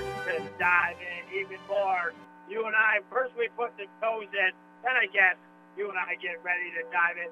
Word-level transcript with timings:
start 0.00 0.26
to 0.26 0.50
dive 0.58 0.98
in 0.98 1.22
even 1.36 1.60
more. 1.68 2.12
You 2.48 2.66
and 2.66 2.74
I, 2.74 3.00
first 3.12 3.36
we 3.36 3.48
put 3.56 3.76
the 3.76 3.86
toes 4.02 4.30
in, 4.32 4.50
then 4.82 4.96
I 4.96 5.06
guess 5.12 5.36
you 5.76 5.88
and 5.88 5.98
I 5.98 6.16
get 6.18 6.42
ready 6.42 6.72
to 6.74 6.82
dive 6.90 7.16
in. 7.20 7.30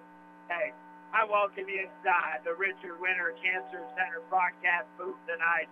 Hey, 0.48 0.72
I 1.12 1.24
welcome 1.24 1.64
you 1.66 1.88
inside 1.88 2.44
the 2.44 2.54
Richard 2.54 3.00
Winter 3.00 3.34
Cancer 3.42 3.82
Center 3.96 4.20
broadcast 4.30 4.86
booth 4.96 5.18
tonight. 5.26 5.68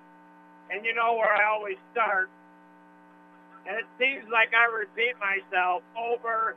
And 0.70 0.84
you 0.84 0.94
know 0.94 1.14
where 1.14 1.30
I 1.30 1.46
always 1.46 1.78
start. 1.92 2.28
And 3.68 3.76
it 3.78 3.86
seems 3.98 4.26
like 4.32 4.54
I 4.54 4.66
repeat 4.66 5.14
myself 5.18 5.82
over 5.94 6.56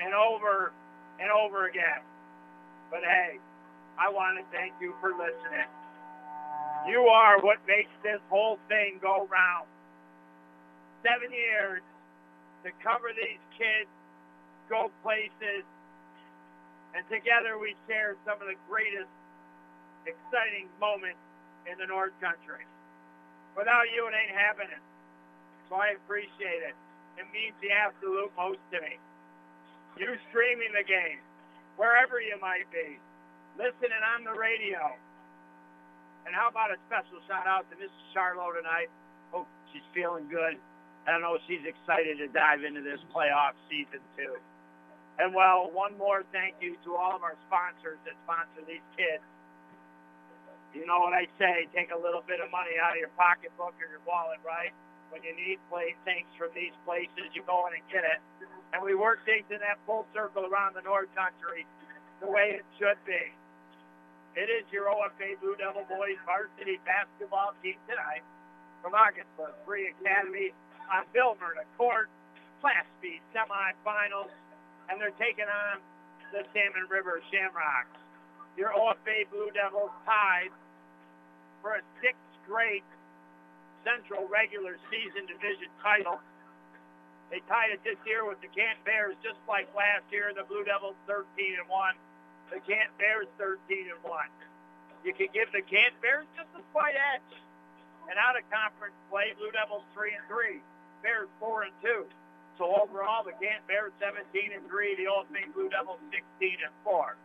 and 0.00 0.12
over 0.12 0.72
and 1.20 1.30
over 1.30 1.68
again. 1.68 2.04
But 2.90 3.00
hey, 3.00 3.38
I 3.98 4.10
want 4.10 4.38
to 4.38 4.44
thank 4.52 4.74
you 4.80 4.94
for 5.00 5.10
listening. 5.10 5.68
You 6.88 7.08
are 7.08 7.40
what 7.40 7.58
makes 7.66 7.90
this 8.02 8.20
whole 8.28 8.58
thing 8.68 8.98
go 9.02 9.26
round. 9.30 9.66
Seven 11.06 11.30
years 11.30 11.86
to 12.66 12.74
cover 12.82 13.14
these 13.14 13.38
kids, 13.54 13.86
go 14.66 14.90
places, 15.06 15.62
and 16.98 17.06
together 17.06 17.62
we 17.62 17.78
share 17.86 18.18
some 18.26 18.42
of 18.42 18.50
the 18.50 18.58
greatest 18.66 19.06
exciting 20.02 20.66
moments 20.82 21.22
in 21.70 21.78
the 21.78 21.86
North 21.86 22.10
Country. 22.18 22.66
Without 23.54 23.86
you, 23.94 24.02
it 24.10 24.18
ain't 24.18 24.34
happening. 24.34 24.82
So 25.70 25.78
I 25.78 25.94
appreciate 25.94 26.66
it. 26.66 26.74
It 27.22 27.30
means 27.30 27.54
the 27.62 27.70
absolute 27.70 28.34
most 28.34 28.58
to 28.74 28.82
me. 28.82 28.98
You 30.02 30.10
streaming 30.34 30.74
the 30.74 30.82
game, 30.82 31.22
wherever 31.78 32.18
you 32.18 32.34
might 32.42 32.66
be, 32.74 32.98
listening 33.54 34.02
on 34.02 34.26
the 34.26 34.34
radio, 34.34 34.90
and 36.26 36.34
how 36.34 36.50
about 36.50 36.74
a 36.74 36.78
special 36.90 37.22
shout 37.30 37.46
out 37.46 37.70
to 37.70 37.78
Mrs. 37.78 37.94
Charlo 38.10 38.50
tonight? 38.50 38.90
Hope 39.30 39.46
she's 39.70 39.86
feeling 39.94 40.26
good. 40.26 40.58
I 41.06 41.14
don't 41.14 41.22
know 41.22 41.38
she's 41.46 41.62
excited 41.62 42.18
to 42.18 42.26
dive 42.34 42.66
into 42.66 42.82
this 42.82 42.98
playoff 43.14 43.54
season 43.70 44.02
too. 44.18 44.34
And 45.22 45.32
well, 45.32 45.70
one 45.70 45.96
more 45.96 46.26
thank 46.34 46.58
you 46.60 46.76
to 46.84 46.98
all 46.98 47.14
of 47.14 47.22
our 47.22 47.38
sponsors 47.46 47.96
that 48.04 48.18
sponsor 48.26 48.66
these 48.66 48.84
kids. 48.98 49.22
You 50.74 50.84
know 50.84 51.00
what 51.00 51.16
I 51.16 51.24
say, 51.40 51.70
take 51.72 51.88
a 51.94 51.96
little 51.96 52.20
bit 52.26 52.42
of 52.42 52.52
money 52.52 52.76
out 52.76 52.92
of 52.92 53.00
your 53.00 53.14
pocketbook 53.16 53.72
or 53.80 53.88
your 53.88 54.04
wallet, 54.04 54.42
right? 54.44 54.74
When 55.08 55.24
you 55.24 55.32
need 55.32 55.56
play 55.72 55.96
things 56.04 56.28
from 56.36 56.52
these 56.52 56.74
places, 56.84 57.32
you 57.32 57.40
go 57.48 57.64
in 57.70 57.80
and 57.80 57.86
get 57.88 58.04
it. 58.04 58.20
And 58.74 58.84
we 58.84 58.92
work 58.92 59.24
things 59.24 59.48
in 59.48 59.62
that 59.64 59.80
full 59.88 60.04
circle 60.12 60.44
around 60.44 60.76
the 60.76 60.84
North 60.84 61.08
Country 61.16 61.64
the 62.20 62.28
way 62.28 62.60
it 62.60 62.66
should 62.76 63.00
be. 63.08 63.32
It 64.36 64.52
is 64.52 64.68
your 64.68 64.92
OFA 64.92 65.40
Blue 65.40 65.56
Devil 65.56 65.88
Boys 65.88 66.20
varsity 66.28 66.76
basketball 66.84 67.56
team 67.64 67.80
tonight 67.88 68.20
from 68.84 68.92
Ogdensburg 68.92 69.56
Free 69.64 69.88
Academy 69.96 70.52
on 70.92 71.04
Bill 71.12 71.36
Myrna 71.40 71.66
Court, 71.76 72.08
Class 72.60 72.86
B 73.02 73.20
semifinals, 73.34 74.30
and 74.88 75.00
they're 75.00 75.16
taking 75.18 75.46
on 75.46 75.82
the 76.32 76.42
Salmon 76.54 76.86
River 76.90 77.22
Shamrocks. 77.30 77.94
Your 78.56 78.72
OFA 78.72 79.28
Blue 79.30 79.52
Devils 79.52 79.92
tied 80.08 80.50
for 81.60 81.76
a 81.76 81.82
sixth 82.00 82.22
straight 82.44 82.86
Central 83.86 84.26
regular 84.26 84.74
season 84.90 85.30
division 85.30 85.70
title. 85.78 86.18
They 87.30 87.38
tied 87.46 87.70
it 87.70 87.82
this 87.86 87.98
year 88.02 88.26
with 88.26 88.42
the 88.42 88.50
Canton 88.50 88.82
Bears, 88.82 89.14
just 89.22 89.38
like 89.46 89.70
last 89.78 90.06
year. 90.10 90.34
The 90.34 90.42
Blue 90.42 90.66
Devils 90.66 90.98
13 91.06 91.22
and 91.58 91.70
one. 91.70 91.94
The 92.50 92.58
Canton 92.66 92.94
Bears 92.98 93.30
13 93.38 93.90
and 93.90 94.02
1. 94.02 94.10
You 95.06 95.14
can 95.14 95.30
give 95.30 95.50
the 95.50 95.62
Canton 95.62 95.98
Bears 96.02 96.26
just 96.34 96.50
a 96.54 96.62
slight 96.74 96.94
edge. 96.94 97.30
And 98.10 98.14
out 98.18 98.38
of 98.38 98.46
conference 98.50 98.94
play, 99.10 99.34
Blue 99.38 99.50
Devils 99.50 99.82
3 99.94 100.14
and 100.14 100.26
3. 100.30 100.62
Bears 101.02 101.28
4 101.40 101.70
and 101.70 101.76
2. 101.82 102.04
So 102.56 102.72
overall, 102.72 103.24
the 103.24 103.36
Canton 103.36 103.64
Bears 103.68 103.92
17 104.00 104.24
and 104.52 104.64
3. 104.68 104.96
The 104.96 105.08
Old 105.08 105.28
Main 105.28 105.52
Blue 105.52 105.68
Devils 105.68 106.00
16 106.08 106.64
and 106.64 106.74
4. 106.84 107.16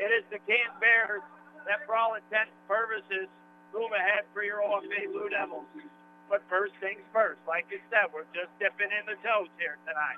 It 0.00 0.10
is 0.12 0.24
the 0.32 0.40
Canton 0.48 0.78
Bears 0.80 1.24
that, 1.68 1.84
for 1.84 1.94
all 1.94 2.16
intents 2.16 2.50
and 2.50 2.66
purposes, 2.66 3.28
move 3.70 3.92
ahead 3.92 4.24
for 4.32 4.42
your 4.42 4.64
OFA 4.64 5.12
Blue 5.12 5.28
Devils. 5.28 5.68
But 6.32 6.40
first 6.48 6.72
things 6.80 7.04
first, 7.12 7.44
like 7.44 7.68
you 7.68 7.80
said, 7.92 8.08
we're 8.08 8.28
just 8.32 8.48
dipping 8.56 8.88
in 8.88 9.04
the 9.04 9.20
toes 9.20 9.52
here 9.60 9.76
tonight. 9.84 10.16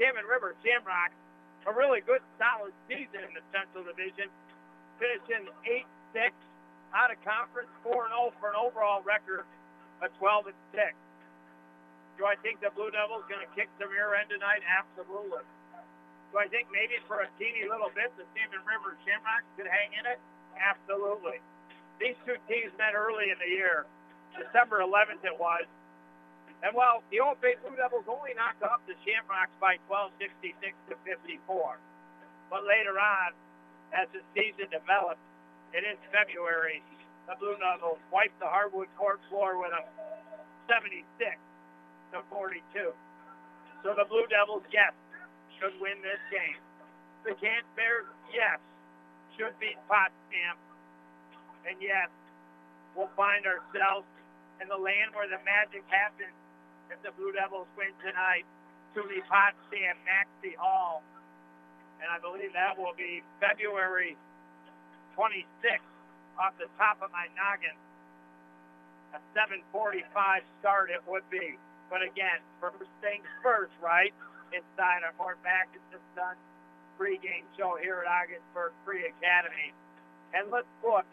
Salmon 0.00 0.24
River 0.24 0.56
Shamrocks 0.64 1.14
a 1.66 1.72
really 1.72 2.04
good, 2.04 2.20
solid 2.36 2.72
season 2.88 3.24
in 3.24 3.32
the 3.32 3.44
Central 3.48 3.84
Division, 3.88 4.28
finishing 5.00 5.48
8-6 6.12 6.32
out 6.92 7.08
of 7.08 7.16
conference, 7.24 7.72
4-0 7.80 8.36
for 8.36 8.52
an 8.52 8.58
overall 8.60 9.00
record 9.00 9.48
of 10.04 10.08
12 10.20 10.52
and 10.52 10.60
6. 10.76 10.92
Do 12.14 12.26
I 12.30 12.38
think 12.38 12.62
the 12.62 12.70
Blue 12.70 12.94
Devils 12.94 13.26
going 13.26 13.42
to 13.42 13.50
kick 13.58 13.66
the 13.82 13.90
rear 13.90 14.14
end 14.14 14.30
tonight? 14.30 14.62
Absolutely. 14.62 15.42
Do 16.30 16.34
I 16.38 16.46
think 16.46 16.70
maybe 16.70 16.98
for 17.10 17.26
a 17.26 17.28
teeny 17.38 17.66
little 17.66 17.90
bit 17.90 18.10
the 18.14 18.26
Salmon 18.34 18.62
River 18.62 18.94
Shamrocks 19.02 19.46
could 19.58 19.66
hang 19.66 19.94
in 19.98 20.06
it? 20.06 20.18
Absolutely. 20.54 21.42
These 21.98 22.18
two 22.26 22.38
teams 22.46 22.70
met 22.78 22.94
early 22.94 23.30
in 23.30 23.38
the 23.38 23.50
year. 23.50 23.86
December 24.34 24.82
11th 24.82 25.22
it 25.22 25.34
was. 25.38 25.66
And 26.62 26.74
while 26.74 27.02
the 27.10 27.18
Old 27.18 27.38
Bay 27.42 27.58
Blue 27.62 27.74
Devils 27.74 28.06
only 28.06 28.34
knocked 28.34 28.62
off 28.62 28.82
the 28.86 28.98
Shamrocks 29.02 29.54
by 29.58 29.78
1266 29.86 30.54
to 30.90 30.94
54, 31.06 31.78
but 32.50 32.62
later 32.66 32.98
on, 32.98 33.34
as 33.94 34.06
the 34.14 34.22
season 34.34 34.70
developed, 34.70 35.22
and 35.74 35.82
in 35.82 35.98
February, 36.14 36.82
the 37.26 37.34
Blue 37.38 37.58
Devils 37.58 37.98
wiped 38.10 38.38
the 38.38 38.46
hardwood 38.46 38.90
court 38.98 39.18
floor 39.30 39.58
with 39.58 39.74
a 39.74 39.82
76 40.70 41.38
to 42.14 42.22
42. 42.30 42.62
So 43.82 43.88
the 43.92 44.06
Blue 44.06 44.24
Devils, 44.30 44.62
yes, 44.70 44.94
should 45.58 45.74
win 45.82 45.98
this 46.00 46.22
game. 46.30 46.58
The 47.26 47.34
Canton 47.36 47.66
Bears, 47.74 48.06
yes, 48.30 48.62
should 49.34 49.52
beat 49.58 49.76
Potsdam. 49.90 50.56
And 51.66 51.76
yes, 51.82 52.08
we'll 52.94 53.10
find 53.18 53.42
ourselves 53.44 54.06
in 54.62 54.70
the 54.70 54.78
land 54.78 55.10
where 55.18 55.26
the 55.26 55.42
magic 55.42 55.82
happens 55.90 56.34
if 56.88 57.02
the 57.02 57.10
Blue 57.18 57.34
Devils 57.34 57.66
win 57.74 57.90
tonight 57.98 58.46
to 58.94 59.02
the 59.02 59.18
Potsdam 59.26 59.98
Maxcy 60.06 60.54
Hall. 60.54 61.02
And 61.98 62.06
I 62.12 62.22
believe 62.22 62.54
that 62.54 62.78
will 62.78 62.94
be 62.94 63.26
February 63.42 64.14
26th 65.18 65.90
off 66.38 66.54
the 66.62 66.70
top 66.78 67.02
of 67.02 67.10
my 67.10 67.26
noggin. 67.34 67.74
A 69.14 69.20
745 69.34 70.42
start 70.60 70.90
it 70.90 71.02
would 71.06 71.26
be. 71.30 71.58
But 71.90 72.02
again, 72.02 72.40
first 72.60 72.90
things 73.00 73.26
first, 73.42 73.72
right? 73.80 74.12
Inside 74.52 75.02
our 75.02 75.14
Fort 75.18 75.38
Atkinson 75.42 76.02
Sun 76.14 76.36
pregame 76.98 77.46
show 77.58 77.74
here 77.80 78.02
at 78.02 78.08
Ogdensburg 78.08 78.72
Free 78.86 79.06
Academy. 79.06 79.74
And 80.34 80.50
let's 80.50 80.70
look 80.82 81.06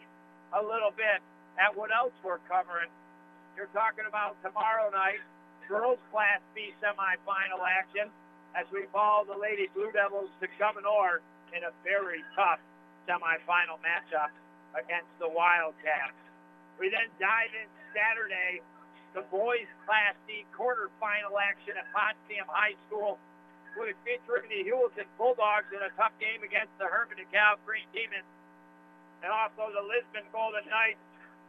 a 0.54 0.62
little 0.62 0.94
bit 0.94 1.22
at 1.58 1.74
what 1.74 1.90
else 1.90 2.14
we're 2.22 2.42
covering. 2.46 2.90
You're 3.56 3.70
talking 3.74 4.06
about 4.08 4.38
tomorrow 4.40 4.88
night, 4.90 5.20
girls 5.68 6.00
Class 6.10 6.40
B 6.54 6.72
semifinal 6.80 7.60
action 7.62 8.08
as 8.54 8.66
we 8.72 8.84
follow 8.92 9.24
the 9.24 9.36
Lady 9.36 9.68
Blue 9.74 9.92
Devils 9.92 10.30
to 10.40 10.46
Gouverneur 10.58 11.20
in 11.56 11.64
a 11.64 11.72
very 11.84 12.24
tough 12.36 12.60
semifinal 13.08 13.80
matchup 13.84 14.32
against 14.76 15.10
the 15.20 15.28
Wildcats. 15.28 16.16
We 16.80 16.88
then 16.88 17.08
dive 17.20 17.52
in 17.52 17.68
Saturday, 17.92 18.64
the 19.14 19.24
boys 19.28 19.68
Class 19.84 20.16
D 20.26 20.44
quarterfinal 20.56 21.36
action 21.36 21.76
at 21.76 21.86
Potsdam 21.92 22.48
High 22.48 22.76
School. 22.88 23.20
Be 23.72 23.96
featuring 24.04 24.48
the 24.52 24.68
Heuvelton 24.68 25.08
Bulldogs 25.16 25.68
in 25.72 25.80
a 25.80 25.88
tough 25.96 26.12
game 26.20 26.44
against 26.44 26.72
the 26.76 26.84
Hermon 26.84 27.16
DeKalb 27.16 27.56
Green 27.64 27.88
Demons. 27.96 28.28
And 29.24 29.32
also 29.32 29.72
the 29.72 29.80
Lisbon 29.80 30.28
Golden 30.28 30.64
Knights 30.68 31.00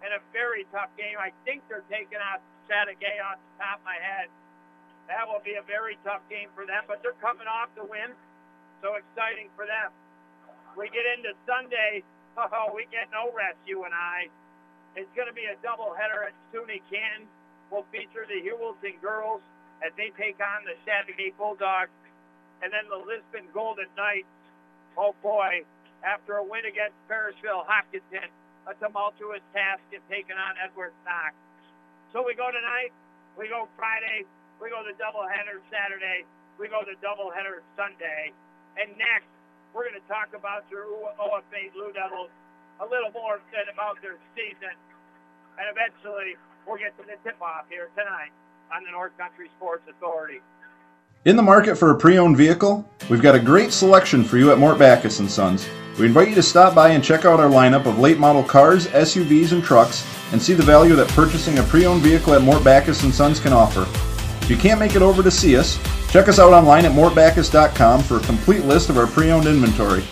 in 0.04 0.12
a 0.16 0.22
very 0.32 0.64
tough 0.72 0.92
game. 0.96 1.20
I 1.20 1.36
think 1.44 1.64
they're 1.68 1.84
taking 1.92 2.20
out 2.24 2.40
Chateauguay 2.72 3.20
off 3.20 3.40
the 3.40 3.54
top 3.60 3.84
of 3.84 3.86
my 3.88 4.00
head. 4.00 4.32
That 5.12 5.28
will 5.28 5.44
be 5.44 5.60
a 5.60 5.66
very 5.68 6.00
tough 6.08 6.24
game 6.32 6.48
for 6.56 6.64
them, 6.64 6.88
but 6.88 7.04
they're 7.04 7.18
coming 7.20 7.48
off 7.48 7.68
the 7.76 7.84
win. 7.84 8.16
So 8.80 8.96
exciting 8.96 9.52
for 9.56 9.68
them. 9.68 9.92
We 10.80 10.88
get 10.92 11.04
into 11.18 11.36
Sunday. 11.48 12.04
Oh, 12.34 12.74
we 12.74 12.90
get 12.90 13.14
no 13.14 13.30
rest, 13.30 13.62
you 13.70 13.86
and 13.86 13.94
I. 13.94 14.26
It's 14.98 15.10
going 15.14 15.30
to 15.30 15.38
be 15.38 15.46
a 15.46 15.54
doubleheader 15.62 16.26
at 16.26 16.34
SUNY 16.50 16.82
Canton. 16.90 17.30
We'll 17.74 17.90
feature 17.90 18.30
the 18.30 18.38
Heuvelton 18.38 19.02
girls 19.02 19.42
as 19.82 19.90
they 19.98 20.14
take 20.14 20.38
on 20.38 20.62
the 20.62 20.78
Chateauguay 20.86 21.34
Bulldogs. 21.42 21.90
And 22.62 22.70
then 22.70 22.86
the 22.86 23.02
Lisbon 23.02 23.50
Golden 23.50 23.90
Knights. 23.98 24.30
Oh, 24.94 25.18
boy. 25.26 25.66
After 26.06 26.38
a 26.38 26.46
win 26.46 26.70
against 26.70 26.94
Parishville 27.10 27.66
Hopkinton, 27.66 28.30
a 28.70 28.78
tumultuous 28.78 29.42
task 29.58 29.82
in 29.90 30.06
taking 30.06 30.38
on 30.38 30.54
Edwards 30.62 30.94
Knox. 31.02 31.34
So 32.14 32.22
we 32.22 32.38
go 32.38 32.54
tonight, 32.54 32.94
we 33.34 33.50
go 33.50 33.66
Friday, 33.74 34.30
we 34.62 34.70
go 34.70 34.86
the 34.86 34.94
doubleheader 35.02 35.58
Saturday, 35.74 36.30
we 36.62 36.70
go 36.70 36.86
the 36.86 36.94
doubleheader 37.02 37.66
Sunday, 37.74 38.30
and 38.78 38.94
next 39.02 39.26
we're 39.74 39.90
going 39.90 39.98
to 39.98 40.06
talk 40.06 40.30
about 40.38 40.62
your 40.70 40.86
OFA 41.18 41.74
Blue 41.74 41.90
Devils 41.90 42.30
a 42.78 42.86
little 42.86 43.10
more 43.18 43.42
than 43.50 43.66
about 43.74 43.98
their 44.06 44.22
season, 44.38 44.78
and 45.58 45.66
eventually 45.74 46.38
we'll 46.68 46.78
get 46.78 46.98
to 46.98 47.04
the 47.04 47.18
tip-off 47.24 47.66
here 47.70 47.90
tonight 47.98 48.32
on 48.76 48.84
the 48.84 48.92
North 48.92 49.18
Country 49.18 49.50
Sports 49.58 49.84
Authority. 49.90 50.42
In 51.26 51.36
the 51.36 51.44
market 51.44 51.76
for 51.78 51.92
a 51.92 51.98
pre-owned 51.98 52.36
vehicle? 52.36 52.88
We've 53.10 53.22
got 53.22 53.36
a 53.36 53.40
great 53.40 53.72
selection 53.72 54.24
for 54.24 54.38
you 54.38 54.52
at 54.52 54.58
Mort 54.58 54.78
Backus 54.78 55.18
& 55.18 55.30
Sons. 55.30 55.68
We 55.98 56.08
invite 56.08 56.30
you 56.30 56.36
to 56.36 56.44
stop 56.44 56.76
by 56.76 56.90
and 56.90 57.04
check 57.04 57.24
out 57.24 57.40
our 57.40 57.50
lineup 57.50 57.86
of 57.86 58.00
late 58.00 58.18
model 58.18 58.44
cars, 58.44 58.88
SUVs, 58.88 59.52
and 59.52 59.64
trucks 59.64 60.06
and 60.32 60.42
see 60.42 60.54
the 60.54 60.64
value 60.64 60.96
that 60.96 61.08
purchasing 61.10 61.60
a 61.60 61.64
pre-owned 61.64 62.02
vehicle 62.02 62.34
at 62.34 62.42
Mort 62.42 62.64
Backus 62.64 63.00
& 63.14 63.14
Sons 63.14 63.40
can 63.40 63.54
offer. 63.54 63.84
If 64.44 64.50
you 64.50 64.58
can't 64.58 64.80
make 64.80 64.96
it 64.96 65.02
over 65.02 65.24
to 65.24 65.32
see 65.32 65.56
us, 65.56 65.80
check 66.10 66.28
us 66.28 66.40
out 66.40 66.52
online 66.52 66.86
at 66.86 66.92
mortbackus.com 66.92 68.04
for 68.04 68.18
a 68.18 68.22
complete 68.22 68.66
list 68.66 68.90
of 68.90 68.98
our 68.98 69.08
pre-owned 69.08 69.48
inventory. 69.48 70.04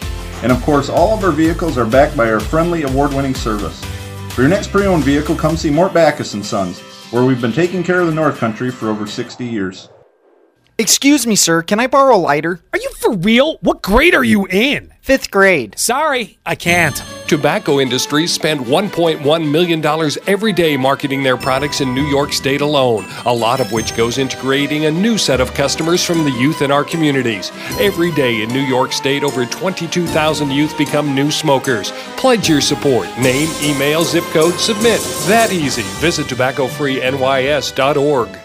And 0.44 0.52
of 0.52 0.62
course, 0.62 0.88
all 0.88 1.18
of 1.18 1.24
our 1.24 1.32
vehicles 1.32 1.78
are 1.78 1.86
backed 1.86 2.16
by 2.16 2.32
our 2.32 2.40
friendly 2.40 2.84
award-winning 2.84 3.36
service. 3.36 3.82
For 4.34 4.44
your 4.44 4.50
next 4.50 4.72
pre-owned 4.72 5.04
vehicle, 5.04 5.36
come 5.36 5.58
see 5.58 5.70
Mort 5.70 5.94
Backus 5.94 6.32
& 6.32 6.44
Sons, 6.48 6.80
where 7.12 7.26
we've 7.26 7.42
been 7.42 7.52
taking 7.52 7.84
care 7.84 8.00
of 8.00 8.08
the 8.08 8.14
North 8.14 8.38
Country 8.38 8.72
for 8.72 8.88
over 8.88 9.06
60 9.06 9.46
years. 9.46 9.90
Excuse 10.82 11.28
me, 11.28 11.36
sir. 11.36 11.62
Can 11.62 11.80
I 11.80 11.86
borrow 11.86 12.16
a 12.16 12.18
lighter? 12.18 12.60
Are 12.74 12.80
you 12.80 12.90
for 12.98 13.14
real? 13.14 13.58
What 13.62 13.84
grade 13.84 14.16
are 14.16 14.24
you 14.24 14.48
in? 14.48 14.92
Fifth 15.04 15.30
grade. 15.30 15.78
Sorry, 15.78 16.40
I 16.44 16.56
can't. 16.56 17.00
Tobacco 17.28 17.80
industries 17.80 18.34
spend 18.34 18.62
$1.1 18.62 19.52
million 19.52 19.86
every 20.26 20.52
day 20.52 20.78
marketing 20.78 21.22
their 21.22 21.38
products 21.38 21.82
in 21.82 21.94
New 21.94 22.08
York 22.08 22.34
State 22.34 22.62
alone, 22.62 23.06
a 23.28 23.34
lot 23.34 23.60
of 23.60 23.72
which 23.72 23.96
goes 23.96 24.18
into 24.18 24.38
creating 24.38 24.86
a 24.86 24.92
new 24.92 25.20
set 25.20 25.40
of 25.40 25.54
customers 25.54 26.04
from 26.04 26.24
the 26.24 26.32
youth 26.32 26.64
in 26.64 26.72
our 26.72 26.84
communities. 26.84 27.52
Every 27.80 28.12
day 28.14 28.42
in 28.42 28.50
New 28.50 28.66
York 28.66 28.92
State, 28.92 29.24
over 29.24 29.46
22,000 29.46 30.50
youth 30.50 30.76
become 30.80 31.14
new 31.14 31.30
smokers. 31.30 31.92
Pledge 32.18 32.50
your 32.50 32.60
support. 32.60 33.08
Name, 33.20 33.50
email, 33.62 34.04
zip 34.04 34.24
code, 34.34 34.56
submit. 34.56 35.00
That 35.28 35.54
easy. 35.54 35.84
Visit 36.02 36.26
tobaccofreenys.org. 36.26 38.41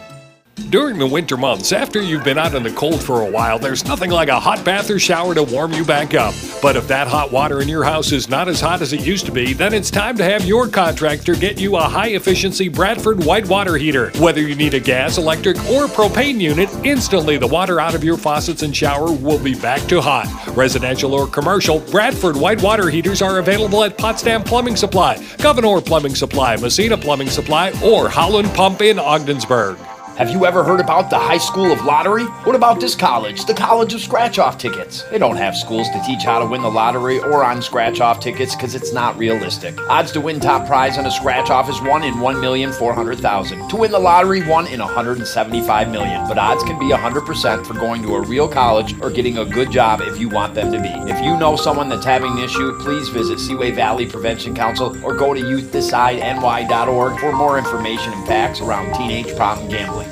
During 0.70 0.98
the 0.98 1.06
winter 1.06 1.36
months, 1.36 1.70
after 1.70 2.02
you've 2.02 2.24
been 2.24 2.38
out 2.38 2.54
in 2.54 2.64
the 2.64 2.72
cold 2.72 3.00
for 3.00 3.20
a 3.20 3.30
while, 3.30 3.56
there's 3.56 3.84
nothing 3.84 4.10
like 4.10 4.28
a 4.28 4.40
hot 4.40 4.64
bath 4.64 4.90
or 4.90 4.98
shower 4.98 5.32
to 5.32 5.44
warm 5.44 5.72
you 5.72 5.84
back 5.84 6.14
up. 6.14 6.34
But 6.60 6.74
if 6.74 6.88
that 6.88 7.06
hot 7.06 7.30
water 7.30 7.60
in 7.60 7.68
your 7.68 7.84
house 7.84 8.10
is 8.10 8.28
not 8.28 8.48
as 8.48 8.60
hot 8.60 8.82
as 8.82 8.92
it 8.92 9.06
used 9.06 9.26
to 9.26 9.32
be, 9.32 9.52
then 9.52 9.72
it's 9.72 9.92
time 9.92 10.16
to 10.16 10.24
have 10.24 10.44
your 10.44 10.66
contractor 10.66 11.36
get 11.36 11.60
you 11.60 11.76
a 11.76 11.82
high 11.82 12.08
efficiency 12.08 12.68
Bradford 12.68 13.24
white 13.24 13.46
water 13.48 13.76
heater. 13.76 14.10
Whether 14.18 14.40
you 14.40 14.56
need 14.56 14.74
a 14.74 14.80
gas, 14.80 15.18
electric, 15.18 15.56
or 15.68 15.86
propane 15.86 16.40
unit, 16.40 16.68
instantly 16.84 17.36
the 17.36 17.46
water 17.46 17.78
out 17.78 17.94
of 17.94 18.02
your 18.02 18.16
faucets 18.16 18.62
and 18.62 18.74
shower 18.74 19.12
will 19.12 19.42
be 19.42 19.54
back 19.54 19.82
to 19.82 20.00
hot. 20.00 20.26
Residential 20.56 21.14
or 21.14 21.28
commercial, 21.28 21.78
Bradford 21.78 22.36
white 22.36 22.60
water 22.60 22.90
heaters 22.90 23.22
are 23.22 23.38
available 23.38 23.84
at 23.84 23.96
Potsdam 23.96 24.42
Plumbing 24.42 24.74
Supply, 24.74 25.16
Gouverneur 25.38 25.80
Plumbing 25.80 26.16
Supply, 26.16 26.56
Massena 26.56 26.96
Plumbing 26.96 27.30
Supply, 27.30 27.72
or 27.84 28.08
Howland 28.08 28.48
Pump 28.52 28.82
in 28.82 28.98
Ogdensburg. 28.98 29.78
Have 30.16 30.30
you 30.30 30.46
ever 30.46 30.64
heard 30.64 30.80
about 30.80 31.10
the 31.10 31.18
High 31.18 31.36
School 31.36 31.70
of 31.70 31.84
Lottery? 31.84 32.24
What 32.44 32.56
about 32.56 32.80
this 32.80 32.94
college, 32.94 33.44
the 33.44 33.52
College 33.52 33.92
of 33.92 34.00
Scratch 34.00 34.38
Off 34.38 34.56
Tickets? 34.56 35.02
They 35.10 35.18
don't 35.18 35.36
have 35.36 35.54
schools 35.54 35.90
to 35.90 36.02
teach 36.06 36.22
how 36.22 36.38
to 36.38 36.46
win 36.46 36.62
the 36.62 36.70
lottery 36.70 37.18
or 37.18 37.44
on 37.44 37.60
scratch 37.60 38.00
off 38.00 38.18
tickets 38.18 38.54
because 38.56 38.74
it's 38.74 38.94
not 38.94 39.18
realistic. 39.18 39.78
Odds 39.90 40.12
to 40.12 40.22
win 40.22 40.40
top 40.40 40.66
prize 40.66 40.96
on 40.96 41.04
a 41.04 41.10
scratch 41.10 41.50
off 41.50 41.68
is 41.68 41.82
1 41.82 42.02
in 42.02 42.14
1,400,000. 42.14 43.68
To 43.68 43.76
win 43.76 43.90
the 43.90 43.98
lottery, 43.98 44.42
1 44.48 44.68
in 44.68 44.80
175 44.80 45.90
million. 45.90 46.26
But 46.26 46.38
odds 46.38 46.64
can 46.64 46.78
be 46.78 46.86
100% 46.94 47.66
for 47.66 47.74
going 47.74 48.02
to 48.02 48.14
a 48.14 48.22
real 48.22 48.48
college 48.48 48.98
or 49.02 49.10
getting 49.10 49.36
a 49.36 49.44
good 49.44 49.70
job 49.70 50.00
if 50.00 50.18
you 50.18 50.30
want 50.30 50.54
them 50.54 50.72
to 50.72 50.80
be. 50.80 51.12
If 51.12 51.22
you 51.22 51.36
know 51.36 51.56
someone 51.56 51.90
that's 51.90 52.06
having 52.06 52.32
an 52.32 52.38
issue, 52.38 52.72
please 52.78 53.10
visit 53.10 53.38
Seaway 53.38 53.70
Valley 53.70 54.06
Prevention 54.06 54.54
Council 54.54 54.96
or 55.04 55.14
go 55.14 55.34
to 55.34 55.40
youthdecideNY.org 55.42 57.20
for 57.20 57.32
more 57.32 57.58
information 57.58 58.14
and 58.14 58.26
facts 58.26 58.62
around 58.62 58.94
teenage 58.94 59.36
problem 59.36 59.68
gambling. 59.68 60.05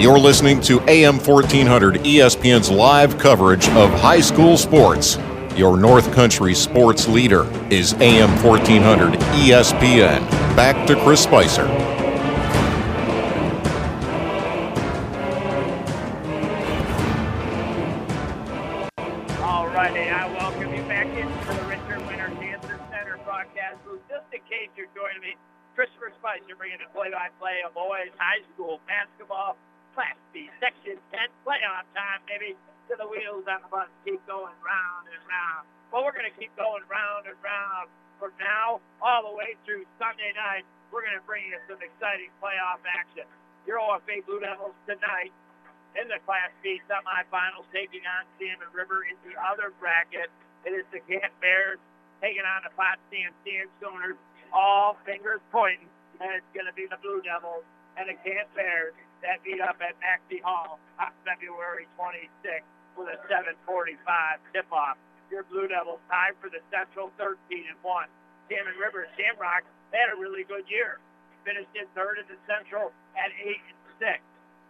You're 0.00 0.18
listening 0.18 0.62
to 0.62 0.80
AM 0.88 1.18
1400 1.18 1.96
ESPN's 1.96 2.70
live 2.70 3.18
coverage 3.18 3.68
of 3.68 3.90
high 3.90 4.20
school 4.20 4.56
sports. 4.56 5.18
Your 5.54 5.76
North 5.76 6.10
Country 6.14 6.54
sports 6.54 7.06
leader 7.06 7.46
is 7.70 7.92
AM 8.00 8.30
1400 8.42 9.20
ESPN. 9.20 10.26
Back 10.56 10.86
to 10.86 10.96
Chris 11.04 11.22
Spicer. 11.22 11.68
All 19.42 19.68
righty, 19.68 20.08
I 20.08 20.32
welcome 20.32 20.74
you 20.74 20.82
back 20.84 21.08
into 21.08 21.28
the 21.44 21.68
Richard 21.68 22.06
Winter 22.06 22.32
Cancer 22.40 22.80
Center 22.90 23.18
broadcast 23.22 23.84
booth. 23.84 24.00
Just 24.08 24.24
in 24.32 24.40
case 24.48 24.70
you're 24.78 24.88
joining 24.96 25.20
me, 25.20 25.36
Christopher 25.74 26.10
Spicer 26.18 26.56
bringing 26.56 26.78
the 26.78 26.88
play-by-play 26.94 27.58
of 27.66 27.74
boys 27.74 28.08
high 28.16 28.40
school 28.54 28.80
basketball, 28.88 29.58
Section 30.30 30.94
10, 31.10 31.26
playoff 31.42 31.82
time, 31.90 32.22
maybe, 32.30 32.54
to 32.86 32.94
the 32.94 33.06
wheels 33.06 33.42
on 33.50 33.66
the 33.66 33.70
bus 33.70 33.90
keep 34.06 34.22
going 34.30 34.54
round 34.62 35.10
and 35.10 35.22
round. 35.26 35.66
Well, 35.90 36.06
we're 36.06 36.14
going 36.14 36.30
to 36.30 36.36
keep 36.38 36.54
going 36.54 36.86
round 36.86 37.26
and 37.26 37.34
round 37.42 37.90
from 38.22 38.30
now 38.38 38.78
all 39.02 39.26
the 39.26 39.34
way 39.34 39.58
through 39.66 39.82
Sunday 39.98 40.30
night. 40.38 40.62
We're 40.94 41.02
going 41.02 41.18
to 41.18 41.26
bring 41.26 41.50
you 41.50 41.58
some 41.66 41.82
exciting 41.82 42.30
playoff 42.38 42.78
action. 42.86 43.26
Your 43.66 43.82
OFA 43.82 44.22
Blue 44.22 44.38
Devils 44.38 44.78
tonight 44.86 45.34
in 45.98 46.06
the 46.06 46.22
Class 46.22 46.54
B 46.62 46.78
semifinals, 46.86 47.66
taking 47.74 48.06
on 48.06 48.22
Salmon 48.38 48.70
River 48.70 49.02
in 49.02 49.18
the 49.26 49.34
other 49.34 49.74
bracket. 49.82 50.30
It 50.62 50.78
is 50.78 50.86
the 50.94 51.02
Canton 51.10 51.34
Bears 51.42 51.82
taking 52.22 52.46
on 52.46 52.62
the 52.62 52.70
Potsdam 52.78 53.34
Sooners. 53.82 54.14
All 54.54 54.94
fingers 55.02 55.42
pointing, 55.50 55.90
and 56.22 56.38
it's 56.38 56.50
going 56.54 56.70
to 56.70 56.74
be 56.74 56.86
the 56.86 56.98
Blue 57.02 57.18
Devils 57.22 57.66
and 57.98 58.06
the 58.06 58.14
Canton 58.22 58.50
Bears 58.54 58.94
that 59.22 59.42
beat 59.44 59.60
up 59.60 59.76
at 59.80 59.96
Maxcy 60.00 60.40
Hall 60.42 60.78
on 60.98 61.12
February 61.24 61.86
26th 61.96 62.66
with 62.96 63.08
a 63.08 63.18
7:45 63.28 64.40
tip-off. 64.52 64.96
Your 65.30 65.44
Blue 65.44 65.68
Devils 65.68 66.00
tied 66.10 66.34
for 66.40 66.50
the 66.50 66.60
Central 66.70 67.12
13 67.16 67.36
and 67.68 67.78
one. 67.82 68.08
Salmon 68.48 68.74
River 68.76 69.06
Shamrock 69.16 69.62
had 69.92 70.10
a 70.12 70.16
really 70.18 70.44
good 70.44 70.66
year. 70.68 70.98
Finished 71.44 71.70
in 71.74 71.86
third 71.94 72.18
in 72.18 72.26
the 72.26 72.36
Central 72.46 72.92
at 73.16 73.30
eight 73.38 73.62
and 73.62 73.78
six. 73.98 74.20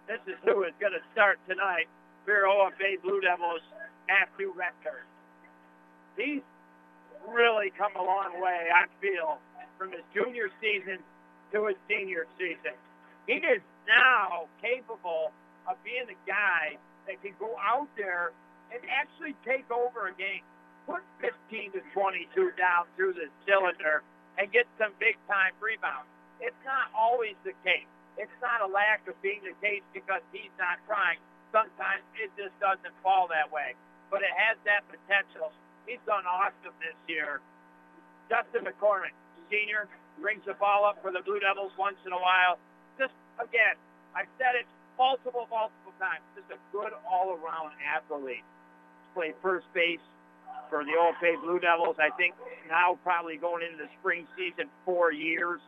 This 0.06 0.20
is 0.26 0.38
who 0.44 0.64
is 0.64 0.74
going 0.78 0.92
to 0.92 1.02
start 1.12 1.38
tonight 1.48 1.88
for 2.24 2.44
OFA 2.44 3.00
Blue 3.02 3.20
Devils, 3.20 3.62
Matthew 4.06 4.52
Rector. 4.54 5.06
He's 6.16 6.42
really 7.28 7.72
come 7.76 7.94
a 7.96 8.02
long 8.02 8.40
way, 8.40 8.68
I 8.74 8.86
feel, 9.00 9.38
from 9.78 9.92
his 9.92 10.04
junior 10.12 10.50
season 10.60 10.98
to 11.52 11.66
his 11.66 11.76
senior 11.88 12.26
season. 12.38 12.76
He 13.26 13.40
is 13.40 13.62
now 13.86 14.48
capable 14.60 15.32
of 15.68 15.76
being 15.84 16.06
the 16.08 16.18
guy 16.26 16.76
that 17.06 17.20
can 17.22 17.32
go 17.38 17.56
out 17.60 17.88
there 17.96 18.32
and 18.70 18.80
actually 18.86 19.34
take 19.42 19.66
over 19.70 20.08
a 20.08 20.14
game, 20.14 20.46
put 20.86 21.02
15 21.20 21.72
to 21.74 21.80
22 21.92 22.54
down 22.54 22.86
through 22.94 23.14
the 23.14 23.26
cylinder, 23.46 24.02
and 24.38 24.46
get 24.54 24.64
some 24.78 24.94
big-time 25.02 25.52
rebounds. 25.58 26.08
It's 26.40 26.56
not 26.64 26.88
always 26.96 27.36
the 27.44 27.52
case. 27.66 27.88
It's 28.16 28.32
not 28.40 28.62
a 28.64 28.68
lack 28.70 29.04
of 29.08 29.18
being 29.20 29.42
the 29.44 29.56
case 29.60 29.84
because 29.92 30.22
he's 30.32 30.52
not 30.56 30.80
trying. 30.86 31.20
Sometimes 31.52 32.04
it 32.16 32.30
just 32.38 32.54
doesn't 32.62 32.94
fall 33.02 33.28
that 33.28 33.50
way. 33.50 33.74
But 34.08 34.22
it 34.22 34.32
has 34.34 34.56
that 34.64 34.86
potential. 34.88 35.52
He's 35.86 36.02
done 36.06 36.24
awesome 36.26 36.74
this 36.80 36.96
year. 37.06 37.42
Justin 38.30 38.66
McCormick, 38.66 39.14
senior, 39.50 39.90
brings 40.22 40.42
the 40.46 40.54
ball 40.54 40.86
up 40.86 41.02
for 41.02 41.10
the 41.10 41.22
Blue 41.26 41.40
Devils 41.40 41.72
once 41.78 41.98
in 42.06 42.12
a 42.12 42.18
while. 42.18 42.58
Again, 43.38 43.76
I've 44.16 44.30
said 44.38 44.58
it 44.58 44.66
multiple, 44.98 45.46
multiple 45.50 45.94
times. 46.00 46.24
Just 46.34 46.50
a 46.50 46.58
good 46.72 46.92
all-around 47.08 47.72
athlete. 47.80 48.44
Played 49.14 49.34
first 49.42 49.66
base 49.74 50.02
for 50.70 50.84
the 50.84 50.94
OFA 50.94 51.40
Blue 51.42 51.58
Devils, 51.58 51.96
I 51.98 52.14
think 52.14 52.34
now 52.70 52.96
probably 53.02 53.36
going 53.36 53.66
into 53.66 53.82
the 53.84 53.90
spring 53.98 54.26
season 54.38 54.70
four 54.86 55.12
years. 55.12 55.60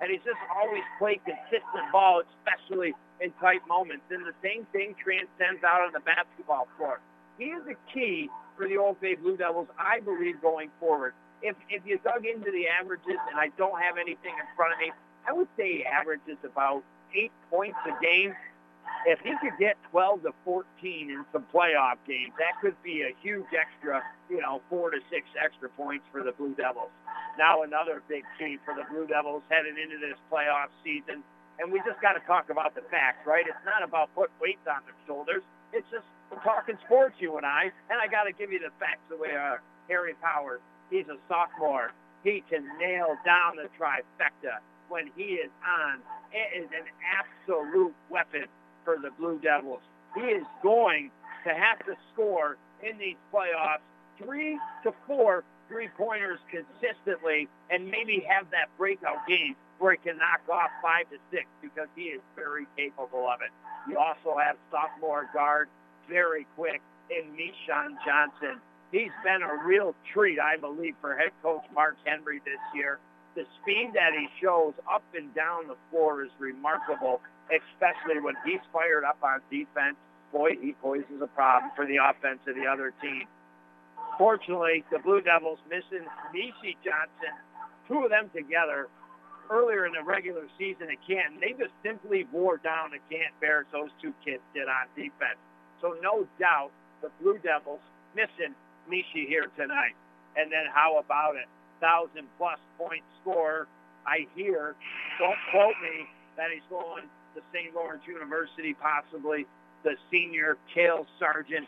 And 0.00 0.10
he's 0.10 0.22
just 0.26 0.38
always 0.50 0.82
played 0.98 1.22
consistent 1.24 1.86
ball, 1.90 2.22
especially 2.22 2.94
in 3.20 3.30
tight 3.38 3.62
moments. 3.66 4.04
And 4.10 4.26
the 4.26 4.34
same 4.42 4.66
thing 4.70 4.94
transcends 4.98 5.62
out 5.62 5.82
on 5.82 5.94
the 5.94 6.02
basketball 6.02 6.66
court. 6.76 7.00
He 7.38 7.54
is 7.54 7.62
a 7.70 7.78
key 7.94 8.28
for 8.58 8.66
the 8.66 8.74
OFA 8.74 9.18
Blue 9.22 9.36
Devils, 9.36 9.68
I 9.78 10.00
believe, 10.00 10.42
going 10.42 10.70
forward. 10.78 11.14
If, 11.42 11.54
if 11.70 11.86
you 11.86 11.98
dug 12.02 12.26
into 12.26 12.50
the 12.50 12.66
averages, 12.66 13.18
and 13.30 13.38
I 13.38 13.54
don't 13.54 13.78
have 13.78 13.94
anything 13.94 14.34
in 14.34 14.48
front 14.58 14.74
of 14.74 14.78
me, 14.82 14.90
I 15.26 15.32
would 15.32 15.46
say 15.56 15.82
he 15.82 15.84
averages 15.86 16.38
about 16.42 16.82
eight 17.14 17.32
points 17.50 17.78
a 17.86 17.94
game. 18.02 18.34
If 19.06 19.20
he 19.20 19.32
could 19.40 19.56
get 19.58 19.76
12 19.90 20.22
to 20.22 20.32
14 20.44 20.64
in 20.82 21.24
some 21.32 21.46
playoff 21.54 21.96
games, 22.06 22.34
that 22.38 22.60
could 22.60 22.74
be 22.82 23.02
a 23.02 23.14
huge 23.22 23.46
extra, 23.54 24.02
you 24.28 24.40
know, 24.40 24.60
four 24.68 24.90
to 24.90 24.98
six 25.08 25.24
extra 25.38 25.68
points 25.70 26.04
for 26.10 26.22
the 26.22 26.32
Blue 26.32 26.54
Devils. 26.54 26.90
Now 27.38 27.62
another 27.62 28.02
big 28.08 28.24
key 28.38 28.58
for 28.64 28.74
the 28.74 28.82
Blue 28.90 29.06
Devils 29.06 29.42
heading 29.48 29.78
into 29.78 29.98
this 30.02 30.18
playoff 30.32 30.74
season. 30.82 31.22
And 31.58 31.72
we 31.72 31.78
just 31.86 32.00
got 32.02 32.14
to 32.14 32.22
talk 32.26 32.50
about 32.50 32.74
the 32.74 32.82
facts, 32.90 33.26
right? 33.26 33.46
It's 33.46 33.64
not 33.64 33.82
about 33.82 34.10
putting 34.14 34.34
weights 34.42 34.66
on 34.66 34.82
their 34.86 34.98
shoulders. 35.06 35.42
It's 35.72 35.86
just 35.90 36.06
we're 36.30 36.42
talking 36.42 36.76
sports, 36.86 37.16
you 37.18 37.36
and 37.36 37.46
I. 37.46 37.70
And 37.90 37.98
I 38.00 38.06
got 38.06 38.24
to 38.24 38.32
give 38.32 38.52
you 38.52 38.58
the 38.58 38.74
facts 38.78 39.02
the 39.08 39.16
way 39.16 39.34
uh, 39.34 39.56
Harry 39.88 40.14
Powers, 40.20 40.60
he's 40.90 41.06
a 41.08 41.16
sophomore. 41.28 41.92
He 42.24 42.42
can 42.50 42.66
nail 42.78 43.16
down 43.24 43.56
the 43.56 43.70
trifecta. 43.78 44.60
When 44.88 45.10
he 45.16 45.34
is 45.34 45.50
on, 45.66 45.98
it 46.32 46.62
is 46.62 46.68
an 46.70 46.86
absolute 47.02 47.94
weapon 48.10 48.44
for 48.84 48.96
the 48.96 49.10
Blue 49.18 49.38
Devils. 49.38 49.80
He 50.14 50.22
is 50.22 50.44
going 50.62 51.10
to 51.44 51.54
have 51.54 51.78
to 51.86 51.94
score 52.12 52.56
in 52.82 52.98
these 52.98 53.16
playoffs 53.32 53.84
three 54.18 54.58
to 54.82 54.92
four 55.06 55.44
three 55.68 55.88
pointers 55.96 56.38
consistently 56.50 57.46
and 57.70 57.90
maybe 57.90 58.24
have 58.26 58.50
that 58.50 58.68
breakout 58.78 59.26
game 59.28 59.54
where 59.78 59.92
he 59.92 59.98
can 59.98 60.18
knock 60.18 60.40
off 60.50 60.70
five 60.82 61.08
to 61.10 61.18
six 61.30 61.46
because 61.62 61.88
he 61.94 62.04
is 62.04 62.20
very 62.34 62.66
capable 62.76 63.28
of 63.28 63.40
it. 63.42 63.50
You 63.88 63.98
also 63.98 64.36
have 64.38 64.56
sophomore 64.70 65.28
guard, 65.32 65.68
very 66.08 66.46
quick, 66.56 66.80
in 67.10 67.30
Mishan 67.36 67.96
Johnson. 68.04 68.60
He's 68.90 69.12
been 69.22 69.42
a 69.42 69.64
real 69.66 69.94
treat, 70.12 70.40
I 70.40 70.56
believe, 70.56 70.94
for 71.00 71.14
head 71.14 71.30
coach 71.42 71.64
Mark 71.74 71.96
Henry 72.04 72.40
this 72.44 72.60
year. 72.74 72.98
The 73.38 73.46
speed 73.62 73.94
that 73.94 74.18
he 74.18 74.26
shows 74.42 74.74
up 74.90 75.06
and 75.14 75.32
down 75.32 75.68
the 75.70 75.78
floor 75.94 76.24
is 76.26 76.30
remarkable, 76.40 77.22
especially 77.46 78.18
when 78.18 78.34
he's 78.44 78.58
fired 78.72 79.04
up 79.06 79.22
on 79.22 79.38
defense. 79.46 79.94
Boy, 80.32 80.58
he 80.60 80.74
poses 80.82 81.22
a 81.22 81.30
problem 81.38 81.70
for 81.76 81.86
the 81.86 82.02
offense 82.02 82.42
of 82.48 82.56
the 82.58 82.66
other 82.66 82.92
team. 83.00 83.30
Fortunately, 84.18 84.82
the 84.90 84.98
Blue 84.98 85.20
Devils 85.22 85.60
missing 85.70 86.02
Nishi 86.34 86.74
Johnson, 86.82 87.30
two 87.86 88.02
of 88.02 88.10
them 88.10 88.26
together 88.34 88.88
earlier 89.54 89.86
in 89.86 89.92
the 89.92 90.02
regular 90.02 90.50
season 90.58 90.90
at 90.90 90.98
Canton. 91.06 91.38
They 91.38 91.54
just 91.54 91.70
simply 91.86 92.26
wore 92.32 92.56
down 92.58 92.90
the 92.90 92.98
Canton 93.06 93.38
Bears, 93.40 93.66
those 93.70 93.94
two 94.02 94.12
kids 94.26 94.42
did 94.52 94.66
on 94.66 94.90
defense. 94.98 95.38
So 95.80 95.94
no 96.02 96.26
doubt 96.42 96.74
the 97.02 97.10
Blue 97.22 97.38
Devils 97.38 97.86
missing 98.18 98.58
Nishi 98.90 99.30
here 99.30 99.46
tonight. 99.54 99.94
And 100.34 100.50
then 100.50 100.66
how 100.74 100.98
about 100.98 101.36
it? 101.36 101.46
Thousand 101.80 102.26
plus 102.38 102.58
point 102.76 103.02
score. 103.20 103.66
I 104.06 104.26
hear, 104.34 104.74
don't 105.18 105.36
quote 105.50 105.74
me, 105.82 106.08
that 106.36 106.48
he's 106.52 106.62
going 106.70 107.04
to 107.34 107.42
St. 107.52 107.74
Lawrence 107.74 108.02
University, 108.06 108.74
possibly 108.74 109.46
the 109.84 109.96
senior 110.10 110.56
Kale 110.74 111.06
Sargent. 111.18 111.66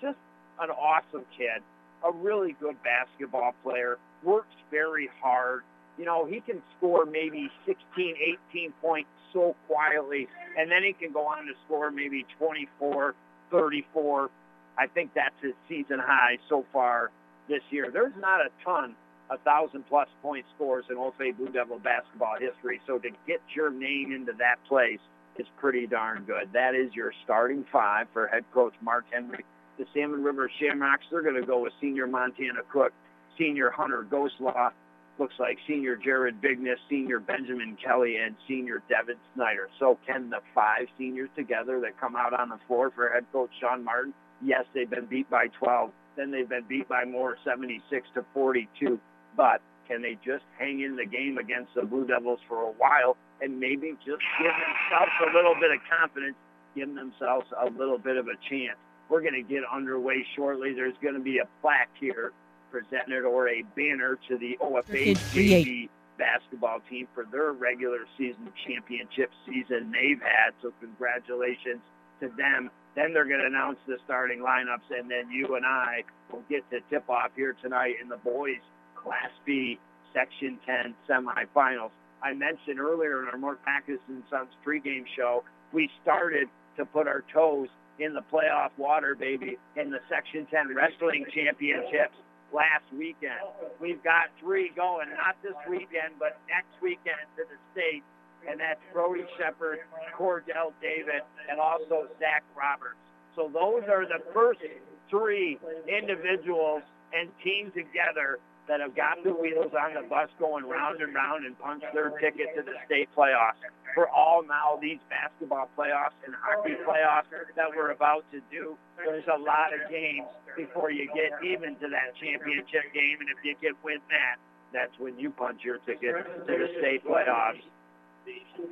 Just 0.00 0.16
an 0.60 0.70
awesome 0.70 1.24
kid 1.36 1.62
a 2.04 2.12
really 2.12 2.56
good 2.60 2.76
basketball 2.82 3.54
player, 3.62 3.98
works 4.22 4.54
very 4.70 5.10
hard. 5.20 5.62
You 5.98 6.04
know, 6.04 6.24
he 6.24 6.40
can 6.40 6.62
score 6.76 7.04
maybe 7.04 7.50
16, 7.66 8.16
18 8.50 8.72
points 8.80 9.08
so 9.32 9.54
quietly, 9.68 10.28
and 10.58 10.70
then 10.70 10.82
he 10.82 10.92
can 10.92 11.12
go 11.12 11.26
on 11.26 11.46
to 11.46 11.52
score 11.64 11.90
maybe 11.90 12.26
24, 12.38 13.14
34. 13.50 14.30
I 14.78 14.86
think 14.86 15.12
that's 15.14 15.34
his 15.42 15.52
season 15.68 15.98
high 15.98 16.38
so 16.48 16.64
far 16.72 17.10
this 17.48 17.62
year. 17.70 17.90
There's 17.92 18.14
not 18.18 18.40
a 18.40 18.48
ton 18.64 18.94
of 19.34 19.40
thousand 19.40 19.84
plus 19.88 20.08
point 20.22 20.44
scores 20.54 20.84
in 20.90 20.96
Old 20.96 21.14
Blue 21.18 21.48
Devil 21.52 21.78
basketball 21.78 22.34
history. 22.38 22.80
So 22.86 22.98
to 22.98 23.10
get 23.26 23.40
your 23.54 23.70
name 23.70 24.12
into 24.12 24.32
that 24.38 24.56
place 24.68 25.00
is 25.38 25.46
pretty 25.58 25.86
darn 25.86 26.24
good. 26.24 26.50
That 26.52 26.74
is 26.74 26.92
your 26.94 27.12
starting 27.24 27.64
five 27.72 28.06
for 28.12 28.26
head 28.26 28.44
coach 28.52 28.74
Mark 28.82 29.04
Henry 29.10 29.44
the 29.78 29.86
Salmon 29.94 30.22
River 30.22 30.50
Shamrocks, 30.60 31.04
they're 31.10 31.22
going 31.22 31.40
to 31.40 31.46
go 31.46 31.60
with 31.60 31.72
senior 31.80 32.06
Montana 32.06 32.60
Cook, 32.70 32.92
senior 33.38 33.70
Hunter 33.70 34.06
Ghoslaw, 34.08 34.70
looks 35.18 35.34
like 35.38 35.58
senior 35.66 35.96
Jared 35.96 36.40
Bigness, 36.40 36.78
senior 36.88 37.20
Benjamin 37.20 37.76
Kelly, 37.82 38.16
and 38.16 38.34
senior 38.48 38.82
Devin 38.88 39.16
Snyder. 39.34 39.68
So 39.78 39.98
can 40.06 40.30
the 40.30 40.40
five 40.54 40.86
seniors 40.98 41.30
together 41.36 41.80
that 41.80 42.00
come 42.00 42.16
out 42.16 42.38
on 42.38 42.48
the 42.48 42.58
floor 42.66 42.90
for 42.94 43.08
head 43.08 43.26
coach 43.32 43.50
Sean 43.60 43.84
Martin? 43.84 44.14
Yes, 44.42 44.64
they've 44.74 44.88
been 44.88 45.06
beat 45.06 45.28
by 45.30 45.48
12. 45.58 45.90
Then 46.16 46.30
they've 46.30 46.48
been 46.48 46.64
beat 46.68 46.88
by 46.88 47.04
more 47.04 47.36
76 47.44 48.08
to 48.14 48.24
42. 48.34 49.00
But 49.36 49.60
can 49.88 50.02
they 50.02 50.16
just 50.24 50.44
hang 50.58 50.80
in 50.80 50.96
the 50.96 51.06
game 51.06 51.38
against 51.38 51.74
the 51.74 51.82
Blue 51.82 52.06
Devils 52.06 52.40
for 52.48 52.62
a 52.62 52.72
while 52.72 53.16
and 53.40 53.58
maybe 53.58 53.92
just 54.04 54.22
give 54.40 54.52
themselves 54.52 55.12
a 55.28 55.36
little 55.36 55.54
bit 55.54 55.70
of 55.70 55.78
confidence, 55.90 56.36
give 56.74 56.94
themselves 56.94 57.46
a 57.60 57.70
little 57.70 57.98
bit 57.98 58.16
of 58.16 58.26
a 58.26 58.36
chance? 58.48 58.78
We're 59.08 59.20
going 59.20 59.34
to 59.34 59.42
get 59.42 59.62
underway 59.70 60.24
shortly. 60.36 60.72
There's 60.74 60.96
going 61.02 61.14
to 61.14 61.20
be 61.20 61.38
a 61.38 61.48
plaque 61.60 61.90
here 62.00 62.32
presented 62.70 63.24
or 63.24 63.48
a 63.48 63.62
banner 63.76 64.18
to 64.28 64.38
the 64.38 64.56
OFA 64.62 65.18
JV 65.34 65.88
basketball 66.18 66.80
team 66.88 67.06
for 67.14 67.26
their 67.30 67.52
regular 67.52 68.06
season 68.16 68.48
championship 68.66 69.30
season 69.44 69.92
they've 69.92 70.20
had. 70.20 70.54
So 70.62 70.72
congratulations 70.80 71.80
to 72.20 72.28
them. 72.36 72.70
Then 72.94 73.12
they're 73.12 73.26
going 73.26 73.40
to 73.40 73.46
announce 73.46 73.78
the 73.86 73.96
starting 74.04 74.40
lineups, 74.40 74.88
and 74.96 75.10
then 75.10 75.30
you 75.30 75.56
and 75.56 75.64
I 75.64 76.04
will 76.30 76.44
get 76.48 76.68
to 76.70 76.80
tip 76.90 77.08
off 77.08 77.30
here 77.34 77.56
tonight 77.62 77.96
in 78.00 78.08
the 78.08 78.18
boys 78.18 78.60
Class 79.02 79.30
B 79.44 79.78
Section 80.12 80.58
10 80.66 80.94
semifinals. 81.08 81.90
I 82.22 82.34
mentioned 82.34 82.78
earlier 82.78 83.22
in 83.22 83.28
our 83.28 83.38
Mort 83.38 83.58
Backus 83.64 83.98
and 84.08 84.22
Sons 84.30 84.50
pregame 84.64 85.04
show, 85.16 85.42
we 85.72 85.90
started 86.02 86.48
to 86.76 86.84
put 86.84 87.08
our 87.08 87.24
toes 87.32 87.68
in 87.98 88.14
the 88.14 88.22
playoff 88.32 88.70
water, 88.76 89.14
baby, 89.14 89.58
in 89.76 89.90
the 89.90 89.98
Section 90.08 90.46
10 90.46 90.74
Wrestling 90.74 91.24
Championships 91.34 92.16
last 92.52 92.84
weekend. 92.92 93.40
We've 93.80 94.02
got 94.04 94.28
three 94.40 94.70
going, 94.76 95.08
not 95.10 95.36
this 95.42 95.56
weekend, 95.68 96.14
but 96.18 96.38
next 96.48 96.72
weekend 96.80 97.24
to 97.36 97.44
the 97.48 97.58
state, 97.72 98.02
and 98.48 98.60
that's 98.60 98.80
Brody 98.92 99.24
Shepard, 99.38 99.80
Cordell 100.16 100.72
David, 100.80 101.22
and 101.50 101.58
also 101.58 102.08
Zach 102.20 102.44
Roberts. 102.56 103.00
So 103.34 103.50
those 103.52 103.88
are 103.88 104.04
the 104.06 104.22
first 104.32 104.60
three 105.08 105.58
individuals 105.88 106.82
and 107.12 107.28
team 107.44 107.72
together 107.72 108.38
that 108.68 108.80
have 108.80 108.94
got 108.94 109.18
the 109.24 109.34
wheels 109.34 109.72
on 109.74 109.94
the 109.94 110.06
bus 110.08 110.30
going 110.38 110.64
round 110.64 111.02
and 111.02 111.14
round 111.14 111.44
and 111.44 111.58
punch 111.58 111.82
their 111.94 112.10
ticket 112.22 112.54
to 112.54 112.62
the 112.62 112.72
state 112.86 113.08
playoffs. 113.16 113.58
For 113.94 114.08
all 114.08 114.42
now 114.42 114.78
these 114.80 115.02
basketball 115.10 115.68
playoffs 115.76 116.16
and 116.24 116.34
hockey 116.38 116.78
playoffs 116.86 117.28
that 117.56 117.68
we're 117.74 117.90
about 117.90 118.24
to 118.32 118.40
do, 118.50 118.76
there's 118.96 119.26
a 119.26 119.38
lot 119.38 119.74
of 119.74 119.90
games 119.90 120.28
before 120.56 120.90
you 120.90 121.10
get 121.12 121.36
even 121.44 121.74
to 121.76 121.88
that 121.90 122.14
championship 122.16 122.88
game. 122.94 123.18
And 123.20 123.28
if 123.28 123.44
you 123.44 123.54
can 123.60 123.74
win 123.84 123.98
that, 124.08 124.38
that's 124.72 124.96
when 124.98 125.18
you 125.18 125.30
punch 125.30 125.60
your 125.64 125.78
ticket 125.78 126.14
to 126.46 126.52
the 126.52 126.68
state 126.78 127.04
playoffs. 127.04 127.60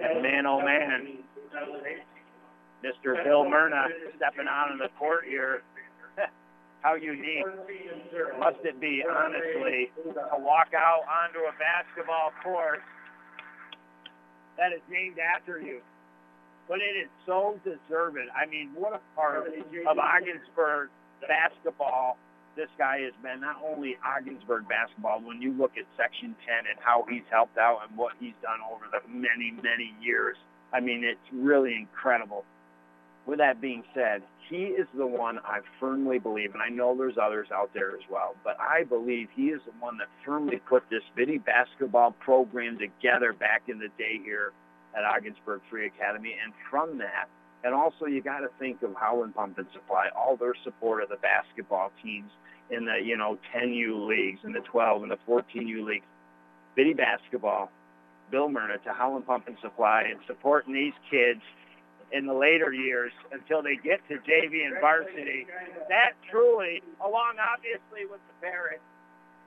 And 0.00 0.22
man, 0.22 0.46
oh 0.46 0.62
man, 0.62 1.18
Mr. 2.80 3.22
Bill 3.24 3.44
Myrna 3.44 3.84
stepping 4.16 4.48
out 4.48 4.70
on 4.70 4.78
the 4.78 4.88
court 4.98 5.24
here 5.28 5.62
how 6.82 6.94
unique 6.94 7.44
must 8.38 8.58
it 8.64 8.80
be, 8.80 9.04
honestly, 9.04 9.90
to 10.04 10.36
walk 10.38 10.72
out 10.74 11.04
onto 11.04 11.40
a 11.40 11.52
basketball 11.60 12.32
court 12.42 12.80
that 14.56 14.72
is 14.72 14.80
named 14.90 15.16
after 15.18 15.60
you. 15.60 15.80
But 16.68 16.78
it 16.78 16.96
is 16.96 17.08
so 17.26 17.58
deserving. 17.64 18.28
I 18.30 18.46
mean, 18.46 18.70
what 18.74 18.92
a 18.92 19.00
part 19.16 19.48
of 19.48 19.98
Ogdensburg 19.98 20.88
basketball 21.26 22.16
this 22.56 22.68
guy 22.78 23.00
has 23.00 23.12
been. 23.22 23.40
Not 23.40 23.56
only 23.64 23.96
Ogdensburg 24.04 24.68
basketball, 24.68 25.20
when 25.20 25.42
you 25.42 25.52
look 25.52 25.72
at 25.76 25.84
Section 25.96 26.36
10 26.46 26.70
and 26.70 26.78
how 26.80 27.04
he's 27.08 27.26
helped 27.30 27.58
out 27.58 27.80
and 27.88 27.96
what 27.96 28.12
he's 28.20 28.36
done 28.42 28.60
over 28.70 28.84
the 28.92 29.00
many, 29.08 29.50
many 29.62 29.94
years, 30.00 30.36
I 30.72 30.80
mean, 30.80 31.02
it's 31.04 31.20
really 31.32 31.74
incredible. 31.74 32.44
With 33.30 33.38
that 33.38 33.60
being 33.60 33.84
said, 33.94 34.22
he 34.48 34.74
is 34.74 34.88
the 34.92 35.06
one 35.06 35.38
I 35.44 35.60
firmly 35.78 36.18
believe, 36.18 36.52
and 36.52 36.60
I 36.60 36.68
know 36.68 36.96
there's 36.98 37.14
others 37.16 37.46
out 37.54 37.70
there 37.72 37.92
as 37.92 38.02
well, 38.10 38.34
but 38.42 38.56
I 38.58 38.82
believe 38.82 39.28
he 39.36 39.50
is 39.50 39.60
the 39.64 39.72
one 39.78 39.98
that 39.98 40.08
firmly 40.26 40.56
put 40.68 40.82
this 40.90 41.04
Biddy 41.14 41.38
basketball 41.38 42.10
program 42.10 42.76
together 42.76 43.32
back 43.32 43.62
in 43.68 43.78
the 43.78 43.86
day 43.96 44.18
here 44.24 44.50
at 44.98 45.04
Ogdensburg 45.04 45.60
Free 45.70 45.86
Academy. 45.86 46.34
And 46.42 46.52
from 46.68 46.98
that, 46.98 47.26
and 47.62 47.72
also 47.72 48.06
you 48.06 48.20
got 48.20 48.40
to 48.40 48.48
think 48.58 48.82
of 48.82 48.96
Howland 48.96 49.36
Pump 49.36 49.58
and 49.58 49.68
Supply, 49.72 50.08
all 50.16 50.36
their 50.36 50.54
support 50.64 51.00
of 51.00 51.08
the 51.08 51.18
basketball 51.18 51.92
teams 52.02 52.32
in 52.68 52.84
the, 52.84 52.96
you 53.00 53.16
know, 53.16 53.38
10U 53.54 54.08
leagues 54.08 54.40
and 54.42 54.52
the 54.52 54.66
12 54.72 55.04
and 55.04 55.12
the 55.12 55.18
14U 55.28 55.86
leagues. 55.86 56.06
Biddy 56.74 56.94
basketball, 56.94 57.70
Bill 58.32 58.48
Myrna 58.48 58.78
to 58.78 58.92
Howland 58.92 59.24
Pump 59.24 59.46
and 59.46 59.56
Supply 59.62 60.02
and 60.10 60.18
supporting 60.26 60.74
these 60.74 60.94
kids– 61.08 61.42
in 62.12 62.26
the 62.26 62.34
later 62.34 62.72
years 62.72 63.12
until 63.32 63.62
they 63.62 63.76
get 63.76 64.00
to 64.08 64.18
JV 64.18 64.66
and 64.66 64.80
varsity. 64.80 65.46
That 65.88 66.12
truly, 66.30 66.82
along 67.00 67.38
obviously 67.38 68.06
with 68.10 68.20
the 68.26 68.36
parents 68.46 68.84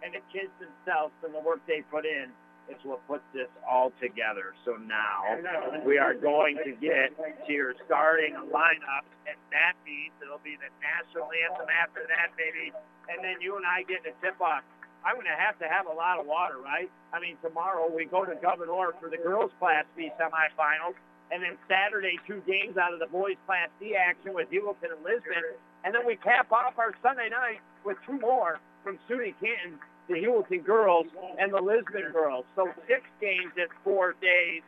and 0.03 0.13
the 0.13 0.23
kids 0.31 0.51
themselves 0.59 1.13
and 1.23 1.33
the 1.33 1.39
work 1.39 1.59
they 1.67 1.83
put 1.91 2.05
in, 2.05 2.31
is 2.71 2.79
what 2.87 3.03
puts 3.07 3.23
this 3.35 3.51
all 3.67 3.91
together. 3.99 4.55
So 4.63 4.79
now 4.79 5.35
we 5.83 5.97
are 5.99 6.13
going 6.15 6.55
to 6.63 6.71
get 6.79 7.11
to 7.19 7.51
your 7.51 7.75
starting 7.85 8.35
lineup, 8.55 9.03
and 9.27 9.35
that 9.51 9.75
means 9.83 10.15
it'll 10.23 10.39
be 10.43 10.55
the 10.55 10.71
national 10.79 11.27
anthem 11.35 11.67
after 11.67 12.07
that, 12.07 12.31
baby. 12.39 12.71
And 13.11 13.19
then 13.19 13.43
you 13.43 13.59
and 13.59 13.67
I 13.67 13.83
get 13.83 14.07
to 14.07 14.15
tip 14.23 14.39
off. 14.39 14.63
I'm 15.03 15.19
going 15.19 15.27
to 15.27 15.35
have 15.35 15.59
to 15.59 15.67
have 15.67 15.91
a 15.91 15.91
lot 15.91 16.19
of 16.19 16.25
water, 16.25 16.63
right? 16.63 16.87
I 17.11 17.19
mean, 17.19 17.35
tomorrow 17.43 17.91
we 17.91 18.05
go 18.07 18.23
to 18.23 18.35
Gouverneur 18.39 18.95
for 19.03 19.11
the 19.11 19.19
girls' 19.19 19.51
Class 19.59 19.83
B 19.99 20.09
semifinals. 20.15 20.95
And 21.33 21.41
then 21.41 21.57
Saturday, 21.65 22.19
two 22.29 22.45
games 22.45 22.77
out 22.77 22.93
of 22.93 22.99
the 22.99 23.09
boys 23.09 23.41
Class 23.49 23.69
D 23.79 23.97
action 23.97 24.37
with 24.37 24.53
Heuvelton 24.53 24.93
and 24.93 25.01
Lisbon. 25.01 25.57
And 25.83 25.89
then 25.89 26.05
we 26.05 26.15
cap 26.15 26.51
off 26.51 26.77
our 26.77 26.93
Sunday 27.01 27.29
night 27.33 27.57
with 27.83 27.97
two 28.05 28.19
more 28.19 28.59
from 28.83 28.99
SUNY 29.09 29.33
Canton 29.41 29.79
the 30.07 30.19
Heuvelton 30.19 30.63
girls 30.65 31.07
and 31.39 31.51
the 31.53 31.61
Lisbon 31.61 32.11
girls. 32.11 32.45
So 32.55 32.69
six 32.87 33.01
games 33.21 33.55
in 33.55 33.67
four 33.83 34.13
days, 34.19 34.61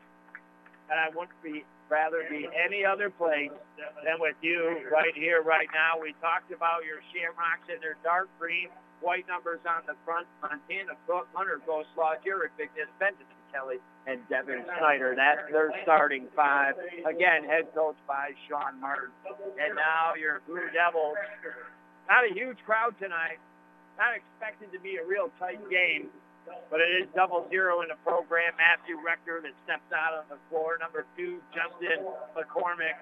and 0.89 0.97
I 0.97 1.09
wouldn't 1.11 1.35
be 1.43 1.65
rather 1.89 2.23
be 2.31 2.47
any 2.55 2.81
other 2.85 3.11
place 3.11 3.51
than 3.77 4.17
with 4.17 4.39
you 4.41 4.89
right 4.89 5.13
here, 5.13 5.43
right 5.43 5.67
now. 5.69 6.01
We 6.01 6.15
talked 6.23 6.49
about 6.49 6.81
your 6.87 7.03
Shamrocks 7.13 7.67
and 7.69 7.83
their 7.83 7.99
dark 8.01 8.31
green, 8.39 8.69
white 9.01 9.27
numbers 9.27 9.59
on 9.67 9.83
the 9.85 9.93
front. 10.01 10.25
Montana 10.41 10.97
Cook, 11.05 11.27
Hunter 11.33 11.61
Goslaw, 11.67 12.17
Jared 12.23 12.55
Bigness, 12.57 12.89
Benjamin 12.97 13.34
Kelly, 13.55 13.79
and 14.03 14.19
Devin 14.27 14.67
Snyder. 14.77 15.15
That's 15.15 15.47
their 15.47 15.71
starting 15.87 16.27
five. 16.35 16.75
Again, 17.07 17.47
head 17.47 17.71
coach 17.71 17.95
by 18.03 18.35
Sean 18.51 18.79
Martin. 18.83 19.15
And 19.55 19.79
now 19.79 20.19
your 20.19 20.43
Blue 20.43 20.67
Devils. 20.75 21.15
Not 22.11 22.27
a 22.27 22.33
huge 22.35 22.59
crowd 22.67 22.99
tonight. 22.99 23.39
Not 23.95 24.11
expected 24.11 24.75
to 24.75 24.79
be 24.83 24.99
a 24.99 25.05
real 25.07 25.31
tight 25.39 25.63
game 25.71 26.11
but 26.69 26.81
it 26.81 26.91
is 27.01 27.07
double 27.15 27.47
zero 27.49 27.81
in 27.81 27.89
the 27.89 27.99
program. 28.05 28.53
Matthew 28.57 29.01
Rector 29.01 29.41
that 29.41 29.55
steps 29.65 29.89
out 29.89 30.13
on 30.13 30.25
the 30.29 30.37
floor. 30.49 30.77
Number 30.77 31.05
two, 31.17 31.41
Justin 31.49 32.05
McCormick. 32.37 32.97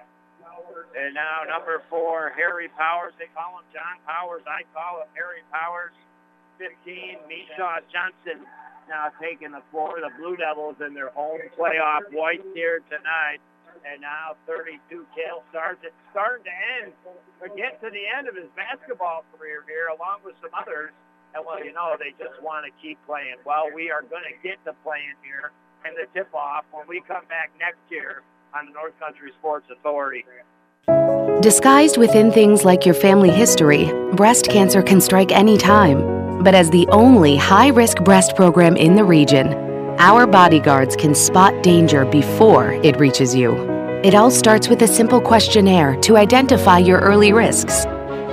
And 0.94 1.12
now 1.16 1.44
number 1.48 1.82
four, 1.90 2.32
Harry 2.36 2.68
Powers. 2.76 3.12
They 3.18 3.28
call 3.34 3.58
him 3.60 3.66
John 3.72 4.00
Powers. 4.06 4.44
I 4.46 4.64
call 4.72 5.02
him 5.02 5.10
Harry 5.16 5.42
Powers. 5.52 5.92
15, 6.56 7.26
Misha 7.26 7.82
Johnson 7.90 8.46
now 8.88 9.08
taking 9.20 9.52
the 9.52 9.62
floor. 9.70 10.00
The 10.00 10.10
Blue 10.18 10.36
Devils 10.36 10.76
in 10.84 10.94
their 10.94 11.10
home 11.10 11.40
playoff 11.58 12.06
white 12.12 12.42
here 12.54 12.80
tonight. 12.90 13.40
And 13.84 14.00
now 14.00 14.32
32, 14.46 14.80
Cale 15.12 15.44
Sargent 15.52 15.92
starting 16.10 16.48
to 16.48 16.56
end, 16.80 16.92
or 17.42 17.52
get 17.52 17.82
to 17.84 17.90
the 17.92 18.04
end 18.08 18.28
of 18.28 18.34
his 18.34 18.48
basketball 18.56 19.24
career 19.36 19.60
here, 19.68 19.92
along 19.92 20.24
with 20.24 20.34
some 20.40 20.50
others. 20.56 20.90
And 21.34 21.44
well, 21.44 21.62
you 21.62 21.72
know, 21.72 21.92
they 21.98 22.16
just 22.16 22.40
want 22.40 22.64
to 22.64 22.72
keep 22.80 22.96
playing. 23.04 23.36
Well, 23.44 23.68
we 23.74 23.90
are 23.90 24.00
going 24.00 24.24
to 24.24 24.36
get 24.40 24.56
to 24.64 24.72
playing 24.84 25.18
here 25.20 25.52
and 25.84 25.94
the 25.96 26.06
tip 26.16 26.32
off 26.34 26.64
when 26.72 26.86
we 26.88 27.02
come 27.06 27.26
back 27.28 27.50
next 27.60 27.80
year 27.90 28.22
on 28.56 28.66
the 28.66 28.72
North 28.72 28.98
Country 28.98 29.32
Sports 29.38 29.66
Authority. 29.70 30.24
Disguised 31.42 31.98
within 31.98 32.32
things 32.32 32.64
like 32.64 32.86
your 32.86 32.94
family 32.94 33.30
history, 33.30 33.92
breast 34.14 34.48
cancer 34.48 34.82
can 34.82 35.00
strike 35.00 35.32
any 35.32 35.58
time. 35.58 36.13
But 36.44 36.54
as 36.54 36.68
the 36.68 36.86
only 36.88 37.36
high 37.36 37.68
risk 37.68 38.04
breast 38.04 38.36
program 38.36 38.76
in 38.76 38.96
the 38.96 39.04
region, 39.04 39.54
our 39.98 40.26
bodyguards 40.26 40.94
can 40.94 41.14
spot 41.14 41.62
danger 41.62 42.04
before 42.04 42.72
it 42.84 42.98
reaches 42.98 43.34
you. 43.34 43.54
It 44.04 44.14
all 44.14 44.30
starts 44.30 44.68
with 44.68 44.82
a 44.82 44.86
simple 44.86 45.22
questionnaire 45.22 45.96
to 46.02 46.18
identify 46.18 46.76
your 46.76 47.00
early 47.00 47.32
risks. 47.32 47.84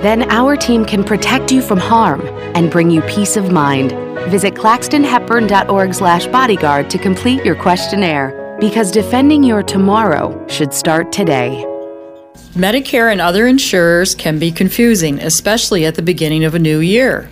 Then 0.02 0.30
our 0.30 0.56
team 0.56 0.84
can 0.84 1.04
protect 1.04 1.50
you 1.50 1.62
from 1.62 1.78
harm 1.78 2.20
and 2.54 2.70
bring 2.70 2.90
you 2.90 3.00
peace 3.02 3.38
of 3.38 3.50
mind. 3.50 3.92
Visit 4.30 4.52
claxtonhepburn.org 4.56 5.94
slash 5.94 6.26
bodyguard 6.26 6.90
to 6.90 6.98
complete 6.98 7.42
your 7.46 7.54
questionnaire 7.54 8.58
because 8.60 8.90
defending 8.90 9.42
your 9.42 9.62
tomorrow 9.62 10.46
should 10.48 10.74
start 10.74 11.12
today. 11.12 11.64
Medicare 12.54 13.10
and 13.10 13.22
other 13.22 13.46
insurers 13.46 14.14
can 14.14 14.38
be 14.38 14.52
confusing, 14.52 15.18
especially 15.20 15.86
at 15.86 15.94
the 15.94 16.02
beginning 16.02 16.44
of 16.44 16.54
a 16.54 16.58
new 16.58 16.80
year. 16.80 17.30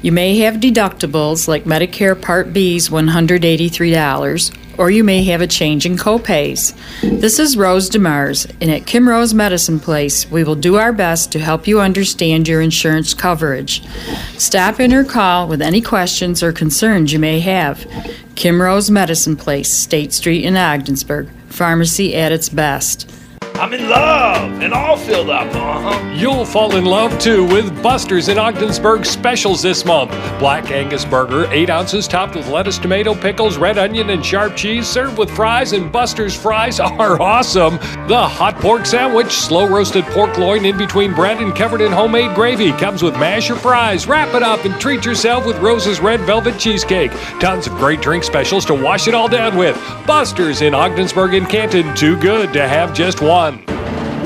You 0.00 0.12
may 0.12 0.38
have 0.38 0.56
deductibles 0.56 1.48
like 1.48 1.64
Medicare 1.64 2.20
Part 2.20 2.52
B's 2.52 2.88
$183 2.88 4.56
or 4.78 4.90
you 4.90 5.02
may 5.02 5.24
have 5.24 5.40
a 5.40 5.46
change 5.46 5.84
in 5.84 5.96
copays. 5.96 6.72
This 7.02 7.40
is 7.40 7.56
Rose 7.56 7.90
DeMars, 7.90 8.48
and 8.60 8.70
at 8.70 8.86
Kim 8.86 9.08
Rose 9.08 9.34
Medicine 9.34 9.80
Place, 9.80 10.30
we 10.30 10.44
will 10.44 10.54
do 10.54 10.76
our 10.76 10.92
best 10.92 11.32
to 11.32 11.40
help 11.40 11.66
you 11.66 11.80
understand 11.80 12.46
your 12.46 12.60
insurance 12.60 13.12
coverage. 13.12 13.84
Stop 14.38 14.78
in 14.78 14.94
or 14.94 15.04
call 15.04 15.48
with 15.48 15.60
any 15.60 15.80
questions 15.80 16.44
or 16.44 16.52
concerns 16.52 17.12
you 17.12 17.18
may 17.18 17.40
have. 17.40 17.84
Kim 18.36 18.62
Rose 18.62 18.88
Medicine 18.88 19.36
Place, 19.36 19.72
State 19.72 20.12
Street 20.12 20.44
in 20.44 20.56
Ogdensburg. 20.56 21.28
Pharmacy 21.48 22.14
at 22.14 22.30
its 22.30 22.48
best. 22.48 23.10
I'm 23.58 23.72
in 23.72 23.88
love 23.88 24.62
and 24.62 24.72
all 24.72 24.96
filled 24.96 25.30
up. 25.30 25.52
Uh-huh. 25.52 26.14
You'll 26.14 26.44
fall 26.44 26.76
in 26.76 26.84
love 26.84 27.18
too 27.18 27.44
with 27.44 27.82
Buster's 27.82 28.28
in 28.28 28.38
Ogdensburg 28.38 29.04
specials 29.04 29.62
this 29.62 29.84
month. 29.84 30.12
Black 30.38 30.70
Angus 30.70 31.04
burger, 31.04 31.50
8 31.50 31.68
ounces 31.68 32.06
topped 32.06 32.36
with 32.36 32.46
lettuce, 32.46 32.78
tomato, 32.78 33.16
pickles, 33.16 33.58
red 33.58 33.76
onion, 33.76 34.10
and 34.10 34.24
sharp 34.24 34.54
cheese, 34.54 34.86
served 34.86 35.18
with 35.18 35.28
fries, 35.28 35.72
and 35.72 35.90
Buster's 35.90 36.40
fries 36.40 36.78
are 36.80 37.20
awesome. 37.20 37.78
The 38.06 38.28
hot 38.28 38.54
pork 38.56 38.86
sandwich, 38.86 39.32
slow 39.32 39.66
roasted 39.66 40.04
pork 40.04 40.38
loin 40.38 40.64
in 40.64 40.78
between 40.78 41.12
bread 41.12 41.38
and 41.38 41.52
covered 41.52 41.80
in 41.80 41.90
homemade 41.90 42.36
gravy, 42.36 42.70
comes 42.72 43.02
with 43.02 43.14
mash 43.14 43.50
or 43.50 43.56
fries. 43.56 44.06
Wrap 44.06 44.36
it 44.36 44.42
up 44.44 44.64
and 44.66 44.80
treat 44.80 45.04
yourself 45.04 45.44
with 45.44 45.58
Rose's 45.58 45.98
red 45.98 46.20
velvet 46.20 46.60
cheesecake. 46.60 47.10
Tons 47.40 47.66
of 47.66 47.72
great 47.74 48.02
drink 48.02 48.22
specials 48.22 48.64
to 48.66 48.74
wash 48.74 49.08
it 49.08 49.14
all 49.14 49.28
down 49.28 49.56
with. 49.56 49.76
Buster's 50.06 50.62
in 50.62 50.74
Ogdensburg 50.74 51.34
and 51.34 51.48
Canton, 51.48 51.96
too 51.96 52.16
good 52.18 52.52
to 52.52 52.68
have 52.68 52.94
just 52.94 53.20
one. 53.20 53.47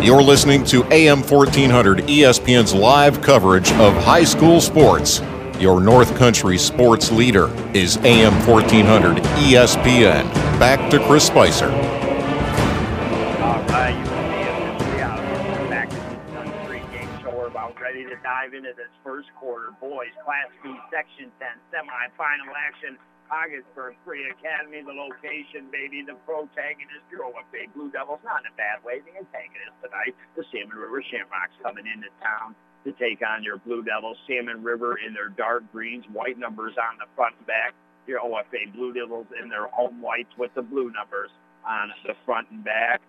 You're 0.03 0.23
listening 0.23 0.65
to 0.65 0.85
AM 0.93 1.23
1400 1.23 1.99
ESPN's 2.01 2.75
live 2.75 3.21
coverage 3.23 3.71
of 3.73 3.95
high 3.95 4.25
school 4.25 4.61
sports. 4.61 5.21
Your 5.61 5.81
North 5.81 6.17
Country 6.17 6.59
sports 6.59 7.13
leader 7.13 7.49
is 7.73 7.99
AM 7.99 8.35
1400 8.47 9.19
ESPN. 9.47 10.25
Back 10.59 10.91
to 10.91 10.99
Chris 11.07 11.27
Spicer. 11.27 11.71
All 11.71 13.63
right, 13.71 13.95
you 13.95 14.11
will 14.11 14.27
be 14.27 14.43
in 14.43 14.59
this 14.79 14.89
reality. 14.95 15.69
Back 15.71 15.89
to 15.91 15.97
the 16.35 16.67
three-game 16.67 17.09
show. 17.23 17.31
We're 17.31 17.51
ready 17.81 18.03
to 18.05 18.17
dive 18.25 18.55
into 18.55 18.73
this 18.77 18.91
first 19.05 19.29
quarter. 19.39 19.71
Boys, 19.81 20.11
Class 20.25 20.51
B, 20.65 20.75
Section 20.91 21.31
10, 21.39 21.49
semifinal 21.71 22.51
action. 22.57 22.99
Ogdensburg 23.33 23.97
Free 24.05 24.29
Academy, 24.29 24.85
the 24.85 24.93
location, 24.93 25.73
baby, 25.73 26.05
the 26.05 26.21
protagonist, 26.29 27.01
You're 27.09 27.25
your 27.25 27.33
OFA 27.33 27.65
Blue 27.73 27.89
Devils, 27.89 28.21
not 28.21 28.45
in 28.45 28.53
a 28.53 28.57
bad 28.61 28.85
way, 28.85 29.01
the 29.01 29.17
antagonist 29.17 29.73
tonight, 29.81 30.13
the 30.37 30.45
Salmon 30.53 30.77
River 30.77 31.01
Shamrocks 31.01 31.57
coming 31.65 31.89
into 31.89 32.13
town 32.21 32.53
to 32.85 32.93
take 33.01 33.25
on 33.25 33.41
your 33.41 33.57
Blue 33.65 33.81
Devils, 33.81 34.21
Salmon 34.29 34.61
River 34.61 35.01
in 35.01 35.17
their 35.17 35.33
dark 35.33 35.65
greens, 35.73 36.05
white 36.13 36.37
numbers 36.37 36.77
on 36.77 37.01
the 37.01 37.09
front 37.17 37.33
and 37.41 37.49
back, 37.49 37.73
your 38.05 38.21
OFA 38.21 38.69
Blue 38.77 38.93
Devils 38.93 39.33
in 39.41 39.49
their 39.49 39.65
home 39.73 40.05
whites 40.05 40.37
with 40.37 40.53
the 40.53 40.63
blue 40.63 40.93
numbers 40.93 41.33
on 41.65 41.89
the 42.05 42.13
front 42.29 42.53
and 42.53 42.61
back. 42.61 43.01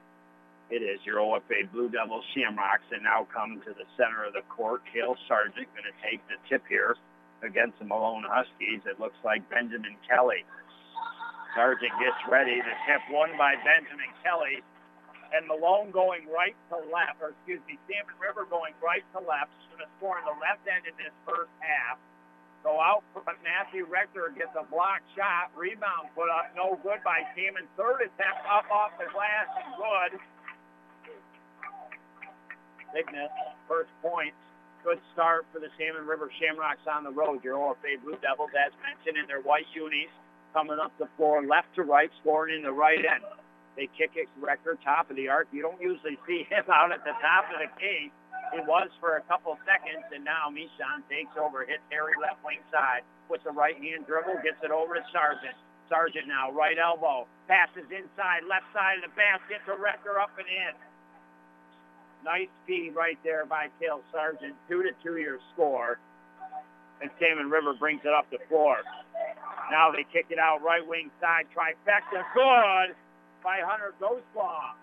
It 0.71 0.79
is 0.79 1.03
your 1.03 1.19
OFA 1.19 1.67
Blue 1.75 1.91
Devils 1.91 2.23
Shamrocks, 2.31 2.87
and 2.95 3.03
now 3.03 3.27
come 3.27 3.59
to 3.67 3.75
the 3.75 3.83
center 3.99 4.23
of 4.23 4.31
the 4.31 4.47
court. 4.47 4.87
Cale 4.87 5.19
Sargent 5.27 5.67
going 5.75 5.83
to 5.83 5.97
take 5.99 6.23
the 6.31 6.39
tip 6.47 6.63
here 6.71 6.95
against 7.43 7.77
the 7.77 7.85
Malone 7.85 8.23
Huskies. 8.25 8.81
It 8.87 8.99
looks 8.99 9.19
like 9.23 9.43
Benjamin 9.51 9.99
Kelly. 10.07 10.47
Sargent 11.53 11.93
gets 12.01 12.17
ready. 12.31 12.57
The 12.63 12.75
tip 12.89 13.03
won 13.11 13.35
by 13.37 13.53
Benjamin 13.61 14.09
Kelly. 14.23 14.63
And 15.33 15.45
Malone 15.49 15.89
going 15.89 16.29
right 16.29 16.55
to 16.69 16.77
left, 16.93 17.17
or 17.17 17.33
excuse 17.33 17.61
me, 17.65 17.77
Salmon 17.89 18.13
River 18.21 18.45
going 18.49 18.73
right 18.81 19.05
to 19.17 19.21
left. 19.21 19.53
Going 19.73 19.81
to 19.85 19.89
score 19.97 20.17
in 20.21 20.25
the 20.25 20.37
left 20.37 20.65
end 20.65 20.85
in 20.85 20.95
this 20.97 21.13
first 21.25 21.51
half. 21.61 21.97
Go 22.61 22.79
out 22.79 23.03
front. 23.11 23.41
Matthew 23.43 23.83
Rector 23.89 24.31
gets 24.37 24.53
a 24.55 24.63
block 24.69 25.03
shot. 25.17 25.51
Rebound 25.57 26.13
put 26.15 26.29
up. 26.31 26.53
No 26.55 26.79
good 26.79 27.03
by 27.03 27.25
Salmon. 27.35 27.67
Third 27.75 28.07
attempt 28.07 28.45
up 28.47 28.69
off 28.71 28.95
the 28.95 29.09
glass 29.11 29.49
good. 29.75 30.21
Bigness, 32.93 33.33
first 33.67 33.89
points 34.05 34.37
good 34.83 34.99
start 35.15 35.47
for 35.55 35.63
the 35.63 35.71
Salmon 35.79 36.03
River 36.03 36.27
Shamrocks 36.37 36.83
on 36.91 37.07
the 37.07 37.11
road. 37.11 37.39
Your 37.43 37.55
OFA 37.55 38.03
Blue 38.03 38.19
Devils, 38.19 38.51
as 38.51 38.75
mentioned, 38.83 39.15
in 39.15 39.25
their 39.31 39.39
white 39.39 39.65
unis, 39.71 40.11
coming 40.51 40.77
up 40.77 40.91
the 40.99 41.07
floor 41.15 41.41
left 41.41 41.71
to 41.79 41.87
right, 41.87 42.11
scoring 42.19 42.59
in 42.59 42.63
the 42.67 42.75
right 42.75 42.99
end. 42.99 43.23
They 43.79 43.89
kick 43.97 44.13
it 44.19 44.29
record 44.37 44.77
top 44.83 45.09
of 45.09 45.15
the 45.15 45.31
arc. 45.31 45.47
You 45.55 45.63
don't 45.63 45.81
usually 45.81 46.19
see 46.27 46.45
him 46.51 46.67
out 46.67 46.91
at 46.91 47.01
the 47.07 47.15
top 47.23 47.49
of 47.49 47.63
the 47.63 47.71
key. 47.79 48.11
It 48.53 48.61
was 48.69 48.91
for 49.01 49.17
a 49.17 49.23
couple 49.25 49.57
seconds, 49.65 50.05
and 50.13 50.21
now 50.21 50.51
Mishan 50.53 51.01
takes 51.09 51.33
over, 51.39 51.65
hits 51.65 51.81
Harry 51.89 52.13
left 52.21 52.43
wing 52.45 52.61
side 52.69 53.01
with 53.31 53.41
the 53.41 53.49
right 53.49 53.73
hand 53.73 54.05
dribble, 54.05 54.45
gets 54.45 54.61
it 54.61 54.69
over 54.69 54.93
to 54.93 55.01
Sargent. 55.09 55.57
Sargent 55.89 56.29
now, 56.29 56.53
right 56.53 56.77
elbow, 56.77 57.25
passes 57.49 57.89
inside, 57.89 58.45
left 58.45 58.69
side 58.75 59.01
of 59.01 59.09
the 59.09 59.13
basket 59.17 59.57
to 59.65 59.73
Rector 59.73 60.21
up 60.21 60.37
and 60.37 60.45
in. 60.45 60.73
Nice 62.23 62.47
feed 62.65 62.95
right 62.95 63.19
there 63.23 63.45
by 63.45 63.67
Cale 63.79 64.01
Sargent. 64.11 64.55
Two 64.69 64.81
to 64.83 64.91
two 65.03 65.19
your 65.19 65.39
score. 65.53 65.99
And 67.01 67.11
Salmon 67.19 67.51
River 67.51 67.75
brings 67.75 67.99
it 68.07 68.15
up 68.15 68.31
the 68.31 68.39
floor. 68.47 68.79
Now 69.69 69.91
they 69.91 70.07
kick 70.07 70.31
it 70.31 70.39
out 70.39 70.63
right 70.63 70.85
wing 70.87 71.11
side. 71.19 71.51
Trifecta. 71.51 72.23
Good 72.33 72.95
by 73.43 73.59
Hunter 73.59 73.91
Ghostlaw. 73.99 74.79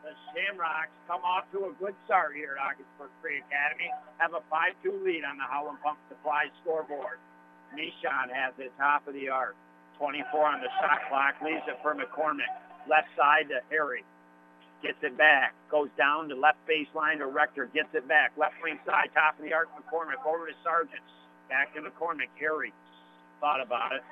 The 0.00 0.16
Shamrocks 0.32 0.90
come 1.06 1.20
off 1.22 1.44
to 1.52 1.68
a 1.68 1.72
good 1.78 1.94
start 2.08 2.34
here 2.34 2.56
at 2.56 2.72
Ogdensburg 2.72 3.12
Free 3.20 3.38
Academy. 3.44 3.92
Have 4.18 4.32
a 4.32 4.42
5-2 4.50 5.04
lead 5.04 5.22
on 5.22 5.36
the 5.36 5.44
Howland 5.44 5.78
Pump 5.84 6.00
Supply 6.08 6.48
scoreboard. 6.64 7.20
Nishon 7.76 8.32
has 8.32 8.56
it 8.58 8.72
top 8.80 9.06
of 9.06 9.14
the 9.14 9.28
arc. 9.28 9.54
24 10.00 10.24
on 10.56 10.60
the 10.64 10.72
shot 10.80 11.04
clock. 11.12 11.36
Leaves 11.44 11.62
it 11.68 11.76
for 11.84 11.94
McCormick. 11.94 12.50
Left 12.88 13.06
side 13.14 13.46
to 13.52 13.60
Harry 13.70 14.02
gets 14.82 14.98
it 15.02 15.16
back, 15.16 15.54
goes 15.70 15.88
down 15.96 16.28
to 16.28 16.34
left 16.34 16.58
baseline 16.66 17.18
to 17.18 17.26
Rector, 17.26 17.70
gets 17.72 17.94
it 17.94 18.06
back, 18.06 18.32
left 18.36 18.54
wing 18.62 18.78
side, 18.84 19.14
top 19.14 19.38
of 19.38 19.44
the 19.44 19.54
arc, 19.54 19.70
McCormick, 19.78 20.20
over 20.26 20.46
to 20.46 20.56
Sargent, 20.62 21.02
back 21.48 21.72
to 21.74 21.80
McCormick, 21.80 22.34
Harry, 22.38 22.74
thought 23.40 23.62
about 23.62 23.94
it. 23.94 24.02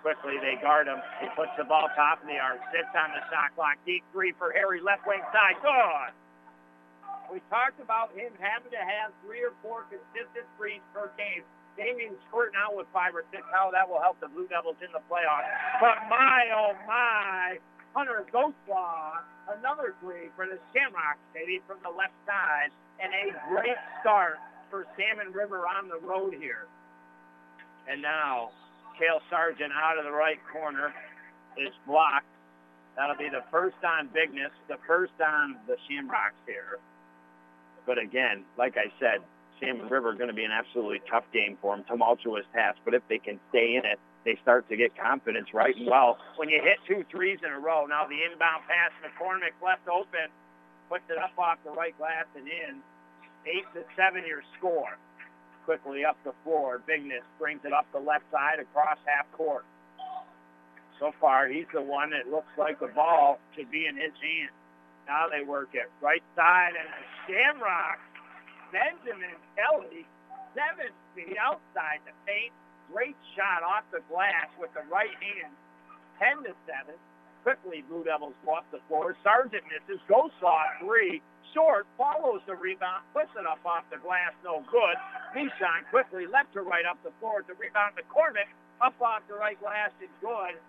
Quickly, 0.00 0.38
they 0.38 0.60
guard 0.60 0.86
him. 0.86 1.02
He 1.20 1.26
puts 1.34 1.50
the 1.58 1.64
ball 1.64 1.88
top 1.96 2.22
of 2.22 2.28
the 2.28 2.38
arc, 2.38 2.60
sits 2.70 2.92
on 2.94 3.10
the 3.10 3.22
shot 3.28 3.52
clock. 3.58 3.76
Deep 3.84 4.04
three 4.12 4.32
for 4.38 4.52
Harry, 4.52 4.80
left 4.80 5.06
wing 5.06 5.20
side. 5.32 5.58
Good. 5.60 6.12
We 7.32 7.42
talked 7.50 7.82
about 7.82 8.14
him 8.14 8.30
having 8.38 8.70
to 8.70 8.78
have 8.78 9.10
three 9.26 9.42
or 9.42 9.50
four 9.62 9.82
consistent 9.90 10.46
threes 10.54 10.84
per 10.94 11.10
game. 11.18 11.42
Damian 11.76 12.14
squirting 12.30 12.54
out 12.54 12.78
with 12.78 12.86
five 12.94 13.18
or 13.18 13.26
six. 13.34 13.42
How 13.50 13.74
that 13.74 13.84
will 13.88 14.00
help 14.00 14.20
the 14.22 14.30
Blue 14.30 14.46
Devils 14.46 14.78
in 14.78 14.88
the 14.94 15.02
playoffs. 15.10 15.50
But 15.82 16.06
my, 16.08 16.54
oh 16.54 16.72
my, 16.86 17.58
Hunter 17.96 18.28
Ghostlaw, 18.28 19.24
another 19.56 19.96
three 20.04 20.28
for 20.36 20.44
the 20.44 20.60
Shamrock 20.76 21.16
City 21.32 21.64
from 21.66 21.78
the 21.82 21.88
left 21.88 22.12
side. 22.28 22.68
And 23.00 23.08
a 23.08 23.32
great 23.48 23.80
start 24.00 24.36
for 24.70 24.84
Salmon 25.00 25.32
River 25.32 25.64
on 25.64 25.88
the 25.88 25.96
road 26.04 26.34
here. 26.38 26.68
And 27.88 28.02
now 28.02 28.50
Kale 28.98 29.20
Sargent 29.30 29.72
out 29.72 29.96
of 29.96 30.04
the 30.04 30.12
right 30.12 30.36
corner 30.52 30.92
is 31.56 31.72
blocked. 31.86 32.28
That'll 32.96 33.16
be 33.16 33.30
the 33.32 33.44
first 33.50 33.76
on 33.80 34.08
Bigness, 34.12 34.52
the 34.68 34.76
first 34.86 35.16
on 35.24 35.56
the 35.66 35.76
Shamrocks 35.88 36.36
here. 36.46 36.78
But 37.86 37.96
again, 37.96 38.44
like 38.58 38.76
I 38.76 38.92
said, 39.00 39.24
Salmon 39.58 39.88
River 39.88 40.12
going 40.12 40.28
to 40.28 40.36
be 40.36 40.44
an 40.44 40.52
absolutely 40.52 41.00
tough 41.10 41.24
game 41.32 41.56
for 41.62 41.74
them, 41.74 41.84
tumultuous 41.88 42.44
task. 42.52 42.76
But 42.84 42.92
if 42.92 43.02
they 43.08 43.18
can 43.18 43.40
stay 43.48 43.76
in 43.76 43.88
it, 43.88 43.98
they 44.26 44.36
start 44.42 44.68
to 44.68 44.76
get 44.76 44.90
confidence 44.98 45.54
right 45.54 45.74
and 45.78 45.86
well. 45.86 46.18
When 46.34 46.50
you 46.50 46.58
hit 46.58 46.82
two 46.82 47.06
threes 47.14 47.38
in 47.46 47.54
a 47.54 47.62
row, 47.62 47.86
now 47.86 48.10
the 48.10 48.18
inbound 48.26 48.66
pass, 48.66 48.90
McCormick 48.98 49.54
left 49.62 49.86
open, 49.86 50.28
puts 50.90 51.06
it 51.08 51.16
up 51.16 51.32
off 51.38 51.62
the 51.64 51.70
right 51.70 51.96
glass 51.96 52.26
and 52.34 52.50
in. 52.50 52.82
Eight 53.46 53.64
to 53.78 53.86
seven 53.94 54.26
your 54.26 54.42
score 54.58 54.98
quickly 55.64 56.04
up 56.04 56.18
the 56.26 56.34
floor. 56.42 56.82
Bigness 56.86 57.26
brings 57.38 57.60
it 57.64 57.72
up 57.72 57.86
the 57.92 57.98
left 57.98 58.26
side 58.30 58.58
across 58.58 58.98
half 59.06 59.30
court. 59.32 59.64
So 60.98 61.12
far, 61.20 61.46
he's 61.46 61.66
the 61.74 61.82
one 61.82 62.10
that 62.10 62.30
looks 62.30 62.50
like 62.56 62.80
the 62.80 62.90
ball 62.94 63.38
should 63.54 63.70
be 63.70 63.86
in 63.86 63.96
his 63.96 64.14
hand. 64.18 64.54
Now 65.06 65.26
they 65.30 65.44
work 65.44 65.70
it 65.74 65.90
right 66.00 66.22
side, 66.34 66.74
and 66.74 66.88
Shamrock, 67.26 67.98
Benjamin 68.72 69.38
Kelly, 69.54 70.06
seven 70.54 70.90
feet 71.14 71.36
outside 71.38 72.02
the 72.06 72.14
paint. 72.26 72.54
Great 72.92 73.16
shot 73.34 73.62
off 73.62 73.84
the 73.90 74.00
glass 74.08 74.48
with 74.60 74.72
the 74.74 74.84
right 74.90 75.14
hand. 75.18 75.52
10 76.18 76.44
to 76.48 76.52
7. 76.64 76.94
Quickly, 77.42 77.84
Blue 77.86 78.02
Devils 78.02 78.34
up 78.50 78.66
the 78.72 78.82
floor. 78.88 79.14
Sargent 79.22 79.62
misses. 79.70 80.02
Ghostlaw 80.10 80.82
three 80.82 81.22
short, 81.54 81.86
follows 81.96 82.44
the 82.44 82.52
rebound, 82.52 83.00
puts 83.16 83.32
it 83.32 83.46
up 83.48 83.64
off 83.64 83.88
the 83.88 83.96
glass, 84.04 84.36
no 84.44 84.60
good. 84.68 84.96
Nishan 85.32 85.88
quickly 85.88 86.28
left 86.28 86.52
to 86.52 86.60
right 86.60 86.84
up 86.84 87.00
the 87.00 87.14
floor. 87.18 87.40
The 87.48 87.54
rebound 87.56 87.96
to 87.96 88.04
Cormick, 88.12 88.52
up 88.84 88.92
off 89.00 89.22
the 89.28 89.34
right 89.40 89.56
glass, 89.56 89.88
is 90.04 90.12
good. 90.20 90.60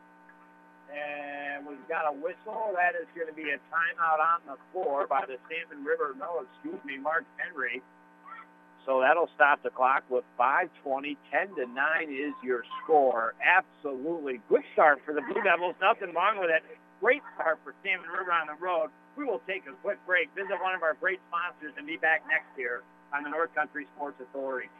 And 0.87 1.67
we've 1.67 1.83
got 1.91 2.07
a 2.07 2.15
whistle. 2.15 2.71
That 2.79 2.95
is 2.95 3.11
going 3.11 3.27
to 3.27 3.35
be 3.35 3.51
a 3.51 3.59
timeout 3.67 4.23
on 4.23 4.39
the 4.47 4.55
floor 4.71 5.03
by 5.05 5.27
the 5.27 5.35
Salmon 5.51 5.83
River, 5.83 6.15
no, 6.15 6.47
excuse 6.47 6.79
me, 6.87 6.95
Mark 6.97 7.27
Henry. 7.35 7.83
So 8.87 9.03
that'll 9.03 9.27
stop 9.35 9.61
the 9.67 9.69
clock 9.69 10.07
with 10.07 10.23
5.20. 10.39 11.19
10 11.27 11.59
to 11.59 11.67
9 11.67 11.75
is 12.07 12.31
your 12.39 12.63
score. 12.81 13.35
Absolutely 13.43 14.39
good 14.47 14.63
start 14.71 15.03
for 15.03 15.13
the 15.13 15.19
Blue 15.27 15.43
Devils. 15.43 15.75
Nothing 15.83 16.15
wrong 16.15 16.39
with 16.39 16.49
it. 16.49 16.63
Great 17.03 17.21
start 17.35 17.59
for 17.67 17.75
Salmon 17.83 18.07
River 18.07 18.31
on 18.31 18.47
the 18.47 18.55
road. 18.63 18.87
We 19.19 19.25
will 19.25 19.43
take 19.43 19.67
a 19.67 19.75
quick 19.83 19.99
break, 20.07 20.31
visit 20.39 20.55
one 20.63 20.73
of 20.73 20.87
our 20.87 20.95
great 20.95 21.19
sponsors, 21.27 21.75
and 21.75 21.85
be 21.85 21.97
back 21.97 22.23
next 22.31 22.47
year 22.55 22.81
on 23.13 23.27
the 23.27 23.29
North 23.29 23.53
Country 23.53 23.85
Sports 23.93 24.23
Authority. 24.23 24.71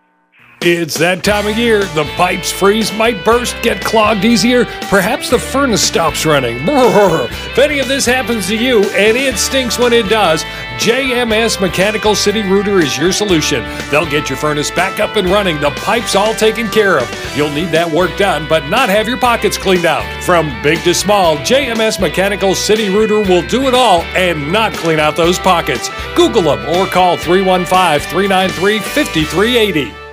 It's 0.62 0.98
that 0.98 1.24
time 1.24 1.46
of 1.48 1.58
year. 1.58 1.86
The 1.96 2.04
pipes 2.18 2.52
freeze, 2.52 2.92
might 2.92 3.24
burst, 3.24 3.56
get 3.62 3.80
clogged 3.80 4.26
easier. 4.26 4.66
Perhaps 4.90 5.30
the 5.30 5.38
furnace 5.40 5.84
stops 5.84 6.26
running. 6.26 6.58
If 6.68 7.60
any 7.60 7.80
of 7.80 7.88
this 7.88 8.06
happens 8.06 8.48
to 8.48 8.58
you, 8.58 8.84
and 8.92 9.18
it 9.18 9.38
stinks 9.38 9.80
when 9.80 9.94
it 9.94 10.10
does, 10.10 10.44
JMS 10.78 11.60
Mechanical 11.60 12.16
City 12.16 12.44
Rooter 12.44 12.80
is 12.80 12.98
your 12.98 13.12
solution. 13.12 13.64
They'll 13.90 14.10
get 14.10 14.30
your 14.30 14.38
furnace 14.38 14.70
back 14.70 15.00
up 15.00 15.16
and 15.16 15.28
running, 15.28 15.60
the 15.60 15.72
pipes 15.72 16.16
all 16.16 16.34
taken 16.34 16.70
care 16.70 17.00
of. 17.00 17.10
You'll 17.36 17.52
need 17.52 17.70
that 17.70 17.90
work 17.90 18.16
done, 18.18 18.46
but 18.48 18.68
not 18.70 18.90
have 18.90 19.08
your 19.08 19.18
pockets 19.18 19.58
cleaned 19.58 19.86
out. 19.86 20.06
From 20.24 20.54
big 20.62 20.84
to 20.84 20.94
small, 20.94 21.38
JMS 21.38 22.00
Mechanical 22.00 22.54
City 22.54 22.90
Rooter 22.90 23.22
will 23.22 23.46
do 23.48 23.68
it 23.68 23.74
all 23.74 24.02
and 24.16 24.52
not 24.52 24.74
clean 24.74 25.00
out 25.00 25.16
those 25.16 25.40
pockets. 25.40 25.90
Google 26.16 26.44
them 26.44 26.60
or 26.76 26.86
call 26.88 27.18
315 27.18 28.00
393 28.10 28.80
5380. 28.80 30.07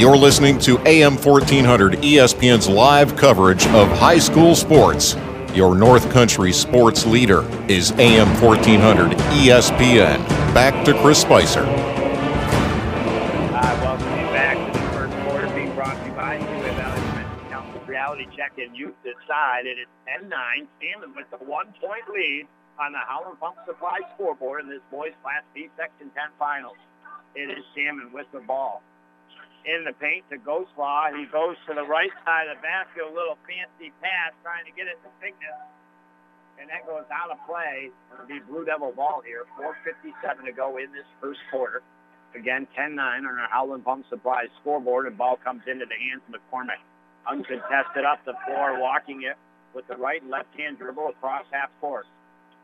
You're 0.00 0.16
listening 0.16 0.58
to 0.60 0.78
AM 0.88 1.18
1400 1.18 1.98
ESPN's 1.98 2.66
live 2.66 3.16
coverage 3.16 3.66
of 3.66 3.86
high 3.98 4.16
school 4.16 4.54
sports. 4.54 5.14
Your 5.52 5.74
North 5.74 6.10
Country 6.10 6.54
sports 6.54 7.04
leader 7.04 7.42
is 7.70 7.92
AM 7.98 8.28
1400 8.40 9.10
ESPN. 9.44 10.26
Back 10.54 10.86
to 10.86 10.98
Chris 11.02 11.20
Spicer. 11.20 11.66
I 11.66 11.68
welcome 13.82 14.18
you 14.18 14.24
back 14.32 14.56
to 14.72 14.72
the 14.72 14.78
first 14.88 15.14
quarter 15.28 15.54
being 15.54 15.74
brought 15.74 15.98
to 15.98 16.04
you 16.06 16.12
by 16.12 16.38
Seaway 16.38 16.74
Valley 16.76 17.02
Council 17.50 17.82
Reality 17.86 18.26
Check 18.34 18.56
and 18.56 18.74
Youth 18.74 18.94
Decide. 19.04 19.66
It 19.66 19.78
is 19.78 19.86
10-9, 20.08 20.30
Salmon 20.80 21.14
with 21.14 21.28
the 21.28 21.36
one-point 21.44 22.08
lead 22.08 22.46
on 22.78 22.92
the 22.92 23.00
Howland 23.06 23.38
Pump 23.38 23.56
Supply 23.66 24.00
scoreboard 24.14 24.64
in 24.64 24.70
this 24.70 24.80
boys 24.90 25.12
Class 25.22 25.42
B 25.52 25.68
Section 25.76 26.10
10 26.16 26.30
Finals. 26.38 26.78
It 27.34 27.50
is 27.50 27.62
Salmon 27.76 28.14
with 28.14 28.32
the 28.32 28.40
ball 28.40 28.82
in 29.64 29.84
the 29.84 29.92
paint 29.92 30.24
to 30.30 30.38
Ghostlaw. 30.40 31.12
He 31.16 31.26
goes 31.28 31.56
to 31.68 31.74
the 31.74 31.84
right 31.84 32.12
side 32.24 32.48
of 32.48 32.58
the 32.58 32.62
basket, 32.62 33.04
a 33.04 33.12
little 33.12 33.36
fancy 33.44 33.92
pass, 34.00 34.32
trying 34.42 34.64
to 34.64 34.72
get 34.72 34.88
it 34.88 34.96
to 35.04 35.10
Bigness. 35.20 35.60
And 36.60 36.68
that 36.68 36.84
goes 36.84 37.08
out 37.08 37.32
of 37.32 37.40
play. 37.48 37.88
It'll 38.12 38.28
be 38.28 38.40
Blue 38.44 38.64
Devil 38.64 38.92
ball 38.92 39.24
here. 39.24 39.48
4.57 39.56 40.44
to 40.44 40.52
go 40.52 40.76
in 40.76 40.92
this 40.92 41.08
first 41.20 41.40
quarter. 41.50 41.80
Again, 42.36 42.68
10-9 42.76 43.00
on 43.00 43.26
our 43.26 43.48
Howland 43.50 43.84
Pump 43.84 44.04
Supply 44.08 44.46
scoreboard, 44.60 45.06
and 45.06 45.16
ball 45.16 45.40
comes 45.42 45.62
into 45.66 45.86
the 45.88 45.96
hands 45.96 46.22
of 46.28 46.36
McCormick. 46.36 46.80
Uncontested 47.26 48.04
up 48.04 48.24
the 48.24 48.36
floor, 48.46 48.80
walking 48.80 49.24
it 49.24 49.36
with 49.74 49.86
the 49.88 49.96
right 49.96 50.20
and 50.20 50.30
left-hand 50.30 50.78
dribble 50.78 51.08
across 51.08 51.44
half 51.50 51.70
court. 51.80 52.06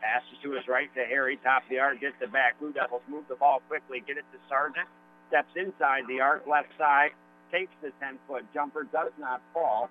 Passes 0.00 0.38
to 0.42 0.52
his 0.52 0.68
right 0.68 0.92
to 0.94 1.04
Harry, 1.04 1.40
top 1.42 1.64
of 1.64 1.68
the 1.70 1.78
arc, 1.78 2.00
gets 2.00 2.16
it 2.20 2.30
back. 2.32 2.60
Blue 2.60 2.72
Devils 2.72 3.02
move 3.08 3.24
the 3.28 3.34
ball 3.34 3.60
quickly, 3.66 4.04
get 4.06 4.18
it 4.18 4.24
to 4.32 4.38
Sargent 4.48 4.86
steps 5.28 5.50
inside 5.56 6.04
the 6.08 6.20
arc 6.20 6.46
left 6.46 6.68
side, 6.78 7.10
takes 7.52 7.72
the 7.82 7.88
10-foot 8.02 8.44
jumper, 8.54 8.84
does 8.84 9.12
not 9.18 9.40
fall. 9.52 9.90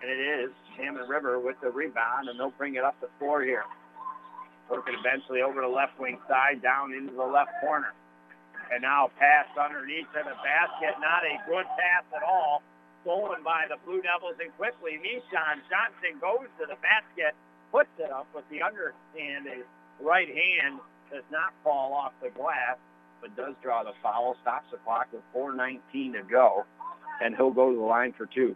And 0.00 0.10
it 0.10 0.18
is 0.18 0.50
Salmon 0.76 1.08
River 1.08 1.38
with 1.38 1.56
the 1.62 1.70
rebound, 1.70 2.28
and 2.28 2.38
they'll 2.38 2.54
bring 2.58 2.74
it 2.74 2.84
up 2.84 2.98
the 3.00 3.08
floor 3.18 3.42
here. 3.42 3.64
Working 4.70 4.94
eventually 4.98 5.42
over 5.42 5.60
the 5.60 5.68
left 5.68 5.98
wing 5.98 6.18
side, 6.28 6.62
down 6.62 6.92
into 6.92 7.12
the 7.12 7.26
left 7.26 7.50
corner. 7.60 7.92
And 8.72 8.82
now 8.82 9.10
pass 9.18 9.46
underneath 9.58 10.06
to 10.14 10.22
the 10.24 10.36
basket. 10.42 10.96
Not 10.98 11.22
a 11.22 11.38
good 11.46 11.66
pass 11.76 12.04
at 12.16 12.22
all. 12.22 12.62
Stolen 13.02 13.42
by 13.42 13.66
the 13.68 13.76
Blue 13.84 14.00
Devils, 14.00 14.38
and 14.40 14.54
quickly 14.56 14.98
Nishan 15.02 15.58
Johnson 15.66 16.18
goes 16.22 16.46
to 16.58 16.66
the 16.66 16.78
basket, 16.78 17.34
puts 17.70 17.90
it 17.98 18.10
up 18.10 18.26
with 18.34 18.46
the 18.48 18.62
underhand. 18.62 19.46
His 19.46 19.66
right 20.00 20.30
hand 20.30 20.78
does 21.10 21.26
not 21.30 21.52
fall 21.62 21.92
off 21.92 22.12
the 22.22 22.30
glass 22.30 22.78
but 23.22 23.34
does 23.36 23.54
draw 23.62 23.84
the 23.84 23.92
foul, 24.02 24.36
stops 24.42 24.66
the 24.70 24.76
clock 24.78 25.06
with 25.12 25.22
4.19 25.34 26.12
to 26.12 26.22
go, 26.28 26.64
and 27.22 27.34
he'll 27.36 27.52
go 27.52 27.70
to 27.70 27.76
the 27.76 27.82
line 27.82 28.12
for 28.18 28.26
two. 28.26 28.54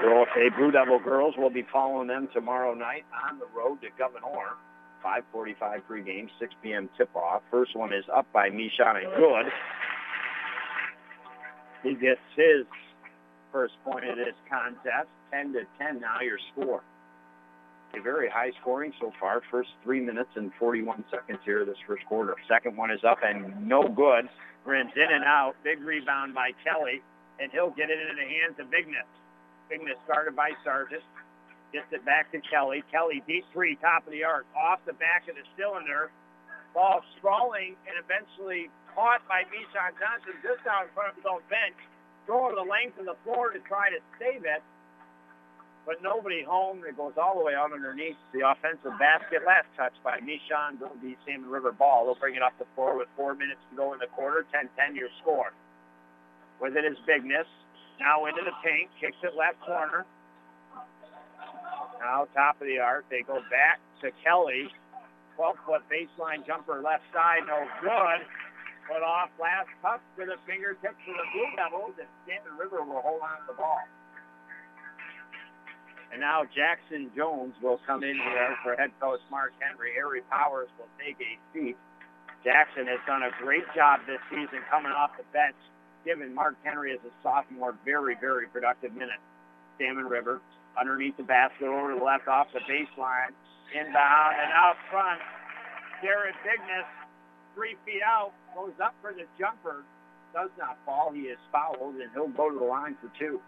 Girl, 0.00 0.22
okay, 0.22 0.48
Blue 0.56 0.70
Devil 0.70 1.00
girls 1.00 1.34
will 1.36 1.50
be 1.50 1.66
following 1.72 2.06
them 2.06 2.28
tomorrow 2.32 2.72
night 2.72 3.04
on 3.28 3.40
the 3.40 3.46
road 3.54 3.80
to 3.82 3.88
Gouverneur. 3.98 4.54
5:45 5.04 5.82
pregame, 5.88 6.28
6 6.40 6.54
p.m. 6.62 6.88
tip-off. 6.96 7.42
First 7.50 7.76
one 7.76 7.92
is 7.92 8.04
up 8.14 8.26
by 8.32 8.50
Mishan 8.50 9.04
and 9.04 9.14
good. 9.16 9.46
He 11.82 11.94
gets 11.94 12.20
his 12.36 12.66
first 13.52 13.74
point 13.84 14.08
of 14.08 14.16
this 14.16 14.34
contest. 14.50 15.08
10 15.30 15.52
to 15.52 15.60
10 15.78 16.00
now 16.00 16.20
your 16.20 16.38
score 16.52 16.82
a 17.94 18.02
very 18.02 18.28
high 18.28 18.50
scoring 18.60 18.92
so 19.00 19.12
far. 19.18 19.42
First 19.50 19.70
three 19.82 20.00
minutes 20.00 20.30
and 20.36 20.52
41 20.58 21.04
seconds 21.10 21.40
here 21.44 21.64
this 21.64 21.78
first 21.86 22.04
quarter. 22.06 22.34
Second 22.48 22.76
one 22.76 22.90
is 22.90 23.00
up 23.04 23.18
and 23.22 23.66
no 23.66 23.88
good. 23.88 24.28
Rims 24.64 24.92
in 24.96 25.08
and 25.08 25.24
out. 25.24 25.54
Big 25.64 25.80
rebound 25.80 26.34
by 26.34 26.52
Kelly, 26.64 27.00
and 27.40 27.50
he'll 27.52 27.70
get 27.70 27.90
it 27.90 27.98
into 27.98 28.14
the 28.14 28.28
hands 28.28 28.60
of 28.60 28.70
Bigness. 28.70 29.08
Bigness 29.70 29.96
started 30.04 30.36
by 30.36 30.50
Sargent. 30.64 31.02
Gets 31.72 31.88
it 31.92 32.04
back 32.04 32.32
to 32.32 32.40
Kelly. 32.48 32.82
Kelly 32.90 33.22
deep 33.26 33.44
three, 33.52 33.76
top 33.76 34.06
of 34.06 34.12
the 34.12 34.24
arc, 34.24 34.46
off 34.56 34.80
the 34.86 34.96
back 34.96 35.28
of 35.28 35.36
the 35.36 35.44
cylinder. 35.56 36.10
Ball 36.72 37.00
sprawling 37.16 37.76
and 37.88 37.96
eventually 38.00 38.68
caught 38.94 39.20
by 39.28 39.44
Mishan 39.48 39.92
Johnson 40.00 40.36
just 40.40 40.64
out 40.68 40.88
in 40.88 40.90
front 40.92 41.12
of 41.12 41.16
his 41.16 41.28
own 41.28 41.44
bench. 41.48 41.76
Throw 42.24 42.52
the 42.52 42.64
length 42.64 43.00
of 43.00 43.04
the 43.08 43.16
floor 43.24 43.52
to 43.52 43.60
try 43.64 43.88
to 43.88 44.00
save 44.20 44.44
it 44.44 44.60
but 45.88 46.04
nobody 46.04 46.44
home. 46.44 46.84
It 46.84 47.00
goes 47.00 47.16
all 47.16 47.40
the 47.40 47.44
way 47.48 47.56
out 47.56 47.72
underneath 47.72 48.20
the 48.36 48.44
offensive 48.44 48.92
basket. 49.00 49.40
Last 49.48 49.72
touch 49.72 49.96
by 50.04 50.20
Nishan. 50.20 50.76
Will 50.76 50.92
be 51.00 51.16
Salmon 51.24 51.48
River 51.48 51.72
ball. 51.72 52.04
They'll 52.04 52.20
bring 52.20 52.36
it 52.36 52.44
up 52.44 52.52
the 52.60 52.68
floor 52.76 53.00
with 53.00 53.08
four 53.16 53.32
minutes 53.32 53.64
to 53.72 53.74
go 53.74 53.96
in 53.96 53.98
the 53.98 54.12
quarter. 54.12 54.44
10-10 54.52 54.68
your 54.92 55.08
score. 55.24 55.56
With 56.60 56.76
it 56.76 56.84
is 56.84 57.00
Bigness. 57.08 57.48
Now 57.96 58.28
into 58.28 58.44
the 58.44 58.52
paint. 58.60 58.92
Kicks 59.00 59.16
it 59.24 59.32
left 59.32 59.64
corner. 59.64 60.04
Now 62.04 62.28
top 62.36 62.60
of 62.60 62.68
the 62.68 62.76
arc. 62.84 63.08
They 63.08 63.24
go 63.24 63.40
back 63.48 63.80
to 64.04 64.12
Kelly. 64.20 64.68
12-foot 65.40 65.88
baseline 65.88 66.44
jumper 66.44 66.84
left 66.84 67.08
side. 67.16 67.48
No 67.48 67.64
good. 67.80 68.20
Put 68.92 69.00
off 69.00 69.32
last 69.40 69.72
touch 69.80 70.04
to 70.20 70.28
the 70.28 70.36
fingertips 70.44 71.00
of 71.00 71.16
the 71.16 71.26
Blue 71.32 71.48
Devils. 71.56 71.96
And 71.96 72.12
Stanton 72.28 72.60
River 72.60 72.84
will 72.84 73.00
hold 73.00 73.24
on 73.24 73.40
to 73.40 73.44
the 73.48 73.56
ball. 73.56 73.80
And 76.12 76.20
now 76.20 76.44
Jackson 76.48 77.10
Jones 77.14 77.54
will 77.60 77.80
come 77.86 78.02
in 78.02 78.16
here 78.16 78.56
for 78.64 78.74
head 78.76 78.90
coach 79.00 79.20
Mark 79.30 79.52
Henry. 79.60 79.92
Harry 79.94 80.22
Powers 80.30 80.68
will 80.78 80.88
take 80.96 81.16
a 81.20 81.36
seat. 81.52 81.76
Jackson 82.44 82.86
has 82.86 83.00
done 83.06 83.22
a 83.22 83.32
great 83.42 83.66
job 83.74 84.00
this 84.06 84.22
season 84.30 84.64
coming 84.70 84.92
off 84.92 85.10
the 85.18 85.24
bench, 85.32 85.58
giving 86.04 86.32
Mark 86.32 86.56
Henry 86.64 86.92
as 86.92 87.00
a 87.04 87.12
sophomore 87.22 87.76
very, 87.84 88.16
very 88.20 88.46
productive 88.48 88.94
minutes. 88.94 89.20
Salmon 89.76 90.06
River 90.06 90.40
underneath 90.78 91.16
the 91.16 91.26
basket 91.26 91.66
over 91.66 91.94
the 91.94 92.02
left 92.02 92.28
off 92.28 92.46
the 92.54 92.60
baseline. 92.60 93.34
Inbound 93.74 94.34
and 94.40 94.50
out 94.54 94.76
front. 94.90 95.20
Jared 96.00 96.34
Bigness, 96.46 96.86
three 97.54 97.76
feet 97.84 98.02
out, 98.02 98.32
goes 98.54 98.72
up 98.82 98.94
for 99.02 99.12
the 99.12 99.26
jumper. 99.38 99.82
Does 100.32 100.50
not 100.58 100.78
fall. 100.86 101.12
He 101.12 101.28
is 101.28 101.38
fouled, 101.52 101.96
and 101.96 102.10
he'll 102.14 102.28
go 102.28 102.50
to 102.50 102.58
the 102.58 102.64
line 102.64 102.96
for 103.00 103.10
two. 103.18 103.40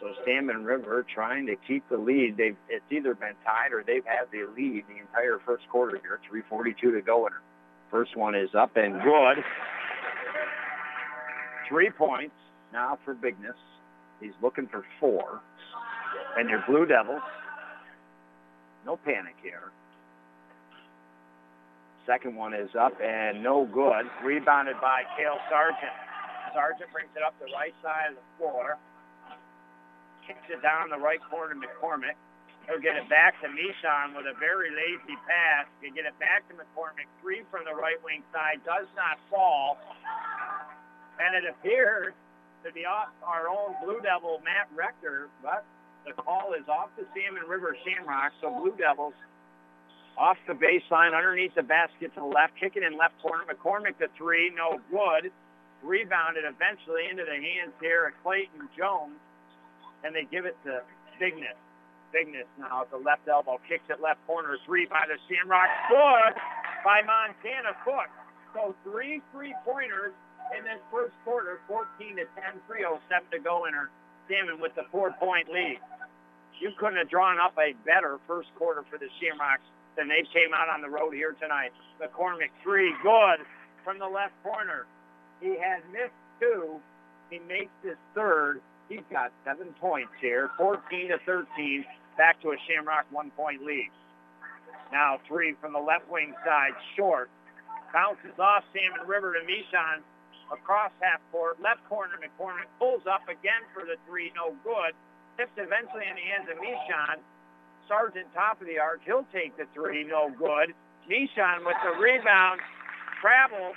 So 0.00 0.14
Salmon 0.24 0.64
River 0.64 1.04
trying 1.12 1.46
to 1.46 1.56
keep 1.66 1.88
the 1.88 1.96
lead. 1.96 2.36
They've 2.36 2.56
it's 2.68 2.84
either 2.90 3.14
been 3.14 3.34
tied 3.44 3.72
or 3.72 3.82
they've 3.84 4.04
had 4.04 4.30
the 4.30 4.46
lead 4.56 4.84
the 4.88 5.00
entire 5.00 5.40
first 5.44 5.68
quarter 5.70 5.98
here. 6.00 6.20
3:42 6.30 6.92
to 6.92 7.00
go, 7.02 7.26
and 7.26 7.34
first 7.90 8.16
one 8.16 8.34
is 8.34 8.54
up 8.54 8.76
and 8.76 9.02
good. 9.02 9.44
Three 11.68 11.90
points 11.90 12.34
now 12.72 12.98
for 13.04 13.14
Bigness. 13.14 13.56
He's 14.20 14.34
looking 14.40 14.68
for 14.68 14.84
four. 15.00 15.40
And 16.36 16.48
your 16.48 16.62
Blue 16.66 16.86
Devils, 16.86 17.22
no 18.86 18.96
panic 18.96 19.34
here. 19.42 19.72
Second 22.06 22.36
one 22.36 22.54
is 22.54 22.70
up 22.78 22.92
and 23.02 23.42
no 23.42 23.66
good. 23.66 24.06
Rebounded 24.24 24.76
by 24.80 25.02
Kale 25.16 25.38
Sargent. 25.50 25.92
Sargent 26.54 26.90
brings 26.92 27.10
it 27.16 27.22
up 27.22 27.34
the 27.40 27.52
right 27.52 27.74
side 27.82 28.10
of 28.10 28.14
the 28.14 28.22
floor 28.38 28.78
kicks 30.28 30.44
it 30.52 30.60
down 30.60 30.92
the 30.92 31.00
right 31.00 31.18
corner 31.32 31.56
to 31.56 31.58
McCormick. 31.58 32.20
He'll 32.68 32.84
get 32.84 33.00
it 33.00 33.08
back 33.08 33.40
to 33.40 33.48
Mishon 33.48 34.12
with 34.12 34.28
a 34.28 34.36
very 34.36 34.68
lazy 34.68 35.16
pass. 35.24 35.64
You 35.80 35.88
get 35.88 36.04
it 36.04 36.12
back 36.20 36.44
to 36.52 36.54
McCormick. 36.54 37.08
Three 37.24 37.40
from 37.48 37.64
the 37.64 37.72
right 37.72 37.96
wing 38.04 38.20
side 38.28 38.60
does 38.68 38.84
not 38.92 39.16
fall. 39.32 39.80
And 41.16 41.32
it 41.32 41.48
appears 41.48 42.12
to 42.62 42.68
be 42.76 42.84
off 42.84 43.08
our 43.24 43.48
own 43.48 43.72
Blue 43.80 44.04
Devil, 44.04 44.44
Matt 44.44 44.68
Rector, 44.76 45.32
but 45.40 45.64
the 46.04 46.12
call 46.12 46.52
is 46.52 46.68
off 46.68 46.92
the 47.00 47.08
Salmon 47.16 47.48
River 47.48 47.72
Shamrock. 47.88 48.36
So 48.44 48.52
Blue 48.52 48.76
Devils 48.76 49.16
off 50.20 50.36
the 50.44 50.52
baseline, 50.52 51.16
underneath 51.16 51.56
the 51.56 51.64
basket 51.64 52.12
to 52.14 52.20
the 52.20 52.28
left, 52.28 52.52
kicking 52.60 52.84
in 52.84 53.00
left 53.00 53.16
corner. 53.24 53.48
McCormick 53.48 53.96
the 53.96 54.12
three, 54.18 54.52
no 54.52 54.76
good. 54.92 55.32
Rebounded 55.80 56.44
eventually 56.44 57.08
into 57.08 57.24
the 57.24 57.38
hands 57.38 57.72
here 57.80 58.12
of 58.12 58.14
Clayton 58.20 58.68
Jones 58.76 59.16
and 60.04 60.14
they 60.14 60.24
give 60.30 60.46
it 60.46 60.56
to 60.64 60.82
Bigness. 61.20 61.58
Bigness 62.12 62.48
now 62.58 62.82
at 62.82 62.90
the 62.90 62.96
left 62.96 63.28
elbow, 63.28 63.60
kicks 63.68 63.84
it 63.90 64.00
left 64.00 64.24
corner, 64.26 64.56
three 64.64 64.86
by 64.86 65.04
the 65.06 65.18
Shamrock, 65.28 65.68
good 65.90 66.34
by 66.84 67.02
Montana 67.04 67.76
Cook. 67.84 68.08
So 68.54 68.74
three 68.82 69.20
three-pointers 69.32 70.14
in 70.56 70.64
this 70.64 70.80
first 70.90 71.12
quarter, 71.24 71.60
14 71.68 72.16
to 72.16 72.24
10, 72.24 72.64
3.07 72.64 73.30
to 73.32 73.38
go 73.38 73.66
in 73.66 73.74
her 73.74 73.90
Salmon 74.28 74.60
with 74.60 74.74
the 74.74 74.84
four-point 74.90 75.48
lead. 75.48 75.80
You 76.60 76.72
couldn't 76.78 76.96
have 76.96 77.10
drawn 77.10 77.38
up 77.38 77.54
a 77.58 77.74
better 77.84 78.18
first 78.26 78.48
quarter 78.56 78.84
for 78.90 78.98
the 78.98 79.08
Shamrocks 79.20 79.64
than 79.96 80.08
they 80.08 80.24
came 80.32 80.54
out 80.54 80.68
on 80.68 80.80
the 80.80 80.88
road 80.88 81.12
here 81.12 81.36
tonight. 81.40 81.72
McCormick, 82.00 82.50
three, 82.62 82.94
good 83.02 83.44
from 83.84 83.98
the 83.98 84.06
left 84.06 84.34
corner. 84.42 84.86
He 85.40 85.58
had 85.58 85.82
missed 85.92 86.16
two. 86.40 86.80
He 87.30 87.38
makes 87.40 87.72
his 87.82 87.96
third. 88.14 88.60
He's 88.88 89.04
got 89.12 89.32
seven 89.44 89.74
points 89.80 90.12
here, 90.20 90.50
14 90.56 91.12
to 91.12 91.18
13, 91.26 91.84
back 92.16 92.40
to 92.40 92.52
a 92.52 92.56
Shamrock 92.66 93.04
one-point 93.12 93.62
lead. 93.62 93.90
Now 94.90 95.20
three 95.28 95.54
from 95.60 95.74
the 95.74 95.78
left 95.78 96.08
wing 96.08 96.32
side, 96.44 96.72
short. 96.96 97.28
Bounces 97.92 98.32
off 98.40 98.64
Salmon 98.72 99.04
River 99.06 99.36
to 99.36 99.44
Mishon 99.44 100.00
across 100.52 100.92
half 101.00 101.20
court. 101.32 101.60
Left 101.60 101.84
corner, 101.88 102.16
McCormick 102.16 102.68
pulls 102.78 103.04
up 103.04 103.28
again 103.28 103.60
for 103.76 103.84
the 103.84 104.00
three, 104.08 104.32
no 104.32 104.56
good. 104.64 104.96
Tips 105.36 105.52
eventually 105.60 106.08
in 106.08 106.16
the 106.16 106.24
hands 106.24 106.48
of 106.48 106.56
Mishon. 106.56 107.20
Sargent 107.88 108.28
top 108.32 108.60
of 108.60 108.66
the 108.66 108.78
arc. 108.78 109.00
He'll 109.04 109.28
take 109.32 109.56
the 109.56 109.64
three, 109.72 110.04
no 110.04 110.32
good. 110.32 110.72
Mishon 111.08 111.64
with 111.64 111.76
the 111.84 111.96
rebound. 112.00 112.60
Travel. 113.20 113.72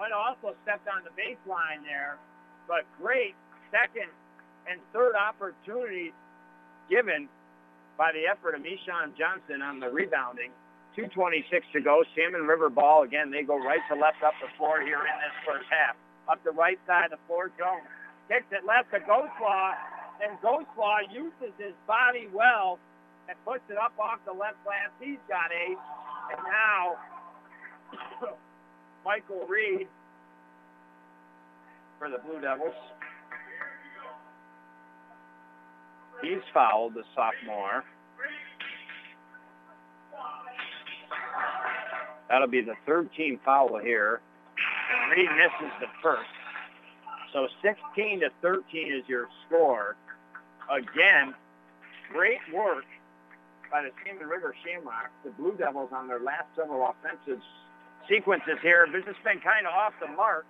but 0.00 0.12
also 0.12 0.56
stepped 0.64 0.88
on 0.88 1.04
the 1.04 1.12
baseline 1.12 1.84
there, 1.84 2.16
but 2.66 2.88
great 3.00 3.36
second 3.70 4.10
and 4.70 4.80
third 4.92 5.14
opportunities 5.14 6.12
given 6.88 7.28
by 7.96 8.12
the 8.12 8.26
effort 8.26 8.54
of 8.54 8.62
Mishon 8.62 9.16
Johnson 9.16 9.62
on 9.62 9.80
the 9.80 9.88
rebounding. 9.88 10.50
2.26 10.96 11.62
to 11.72 11.80
go. 11.80 12.02
Salmon 12.16 12.46
River 12.46 12.68
ball. 12.68 13.02
Again, 13.04 13.30
they 13.30 13.42
go 13.42 13.58
right 13.58 13.80
to 13.88 13.94
left 13.94 14.22
up 14.26 14.34
the 14.42 14.48
floor 14.58 14.82
here 14.82 14.98
in 14.98 15.16
this 15.22 15.36
first 15.46 15.66
half. 15.70 15.94
Up 16.28 16.42
the 16.44 16.50
right 16.50 16.78
side 16.86 17.12
of 17.12 17.18
the 17.18 17.22
floor, 17.26 17.50
Jones 17.58 17.86
kicks 18.28 18.46
it 18.50 18.66
left 18.66 18.90
to 18.90 19.00
Ghostlaw, 19.00 19.74
and 20.22 20.38
Ghostlaw 20.42 21.12
uses 21.12 21.54
his 21.58 21.74
body 21.86 22.28
well 22.32 22.78
and 23.28 23.36
puts 23.44 23.62
it 23.70 23.78
up 23.78 23.92
off 23.98 24.18
the 24.26 24.32
left 24.32 24.62
glass. 24.64 24.90
He's 25.00 25.22
got 25.28 25.50
eight. 25.54 25.78
And 26.34 26.40
now 26.46 26.98
Michael 29.04 29.46
Reed 29.46 29.86
for 31.98 32.10
the 32.10 32.18
Blue 32.18 32.40
Devils 32.40 32.74
He's 36.22 36.42
fouled, 36.52 36.94
the 36.94 37.04
sophomore. 37.14 37.84
That'll 42.28 42.48
be 42.48 42.60
the 42.60 42.74
third 42.86 43.10
team 43.16 43.40
foul 43.44 43.78
here. 43.78 44.20
Reed 45.10 45.28
misses 45.36 45.72
the 45.80 45.86
first. 46.02 46.30
So 47.32 47.48
16 47.62 48.20
to 48.20 48.30
13 48.42 48.92
is 48.92 49.08
your 49.08 49.26
score. 49.46 49.96
Again, 50.70 51.34
great 52.12 52.38
work 52.54 52.84
by 53.70 53.82
the 53.82 53.90
Salmon 54.04 54.26
River 54.26 54.54
Shamrocks. 54.62 55.14
The 55.24 55.30
Blue 55.30 55.56
Devils 55.56 55.90
on 55.92 56.06
their 56.06 56.20
last 56.20 56.46
several 56.54 56.86
offensive 56.86 57.42
sequences 58.08 58.58
here 58.62 58.86
have 58.86 58.94
just 59.06 59.22
been 59.22 59.40
kind 59.40 59.66
of 59.66 59.72
off 59.74 59.94
the 60.00 60.10
mark, 60.14 60.46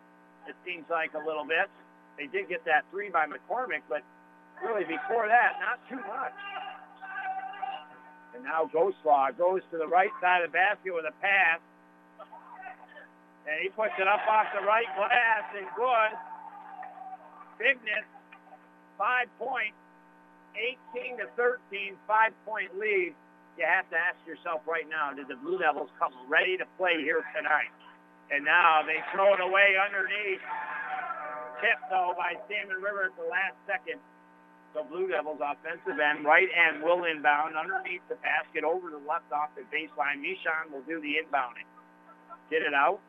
it 0.49 0.57
seems 0.65 0.85
like 0.91 1.13
a 1.15 1.23
little 1.25 1.45
bit. 1.45 1.69
They 2.17 2.27
did 2.27 2.49
get 2.49 2.65
that 2.65 2.85
three 2.91 3.09
by 3.09 3.27
McCormick, 3.27 3.85
but 3.89 4.03
really 4.63 4.85
before 4.85 5.29
that, 5.29 5.61
not 5.61 5.81
too 5.89 6.01
much. 6.01 6.37
And 8.35 8.45
now 8.45 8.71
Ghostlaw 8.73 9.37
goes 9.37 9.61
to 9.71 9.77
the 9.79 9.89
right 9.89 10.13
side 10.21 10.45
of 10.45 10.53
the 10.53 10.57
basket 10.57 10.95
with 10.95 11.05
a 11.05 11.15
pass. 11.21 11.61
And 13.49 13.57
he 13.63 13.69
puts 13.69 13.93
it 13.99 14.07
up 14.07 14.23
off 14.29 14.47
the 14.55 14.65
right 14.65 14.87
glass 14.97 15.45
and 15.57 15.67
good. 15.75 16.13
Bigness, 17.59 18.07
five 18.97 19.29
points, 19.37 19.77
18 20.95 21.19
to 21.19 21.27
13, 21.37 21.97
five 22.07 22.33
point 22.47 22.73
lead. 22.79 23.13
You 23.59 23.67
have 23.67 23.89
to 23.91 23.99
ask 23.99 24.17
yourself 24.25 24.65
right 24.65 24.89
now, 24.89 25.13
did 25.13 25.29
the 25.29 25.37
Blue 25.37 25.59
Devils 25.59 25.91
come 25.99 26.15
ready 26.29 26.57
to 26.57 26.65
play 26.79 26.97
here 27.03 27.21
tonight? 27.37 27.69
And 28.31 28.45
now 28.45 28.81
they 28.87 29.03
throw 29.13 29.35
it 29.35 29.43
away 29.43 29.77
underneath. 29.77 30.41
Tip 31.61 31.77
though 31.91 32.15
by 32.17 32.41
Salmon 32.49 32.81
River 32.81 33.13
at 33.13 33.17
the 33.21 33.29
last 33.29 33.59
second. 33.67 34.01
So 34.73 34.87
Blue 34.87 35.11
Devils 35.11 35.43
offensive 35.43 35.99
end, 35.99 36.25
right 36.25 36.47
end 36.47 36.83
will 36.83 37.03
inbound 37.05 37.59
underneath 37.59 38.07
the 38.09 38.15
basket 38.23 38.63
over 38.63 38.91
the 38.91 39.03
left 39.03 39.27
off 39.35 39.51
the 39.59 39.67
baseline. 39.67 40.23
Mishon 40.23 40.71
will 40.71 40.87
do 40.87 41.03
the 41.03 41.19
inbounding. 41.19 41.67
Get 42.51 42.63
it 42.63 42.75
out 42.75 43.01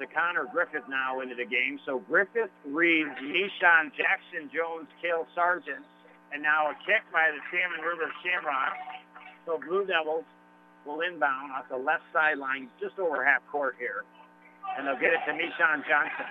to 0.00 0.08
Connor 0.08 0.48
Griffith 0.48 0.88
now 0.88 1.20
into 1.20 1.36
the 1.36 1.44
game. 1.44 1.78
So 1.84 2.00
Griffith, 2.08 2.48
Reed, 2.64 3.06
Mishon, 3.20 3.92
Jackson, 3.92 4.48
Jones, 4.48 4.88
Kale 5.04 5.28
Sargent, 5.36 5.84
and 6.32 6.42
now 6.42 6.72
a 6.72 6.74
kick 6.88 7.04
by 7.12 7.28
the 7.28 7.40
Salmon 7.52 7.84
River 7.84 8.08
Shamrock. 8.24 8.72
So 9.44 9.60
Blue 9.60 9.84
Devils 9.84 10.24
will 10.88 11.04
inbound 11.04 11.52
off 11.52 11.68
the 11.68 11.76
left 11.76 12.08
sideline 12.16 12.72
just 12.80 12.98
over 12.98 13.20
half 13.24 13.44
court 13.52 13.76
here. 13.78 14.08
And 14.78 14.86
they'll 14.88 14.96
get 14.96 15.12
it 15.12 15.20
to 15.28 15.32
Mishon 15.36 15.84
Johnson. 15.84 16.28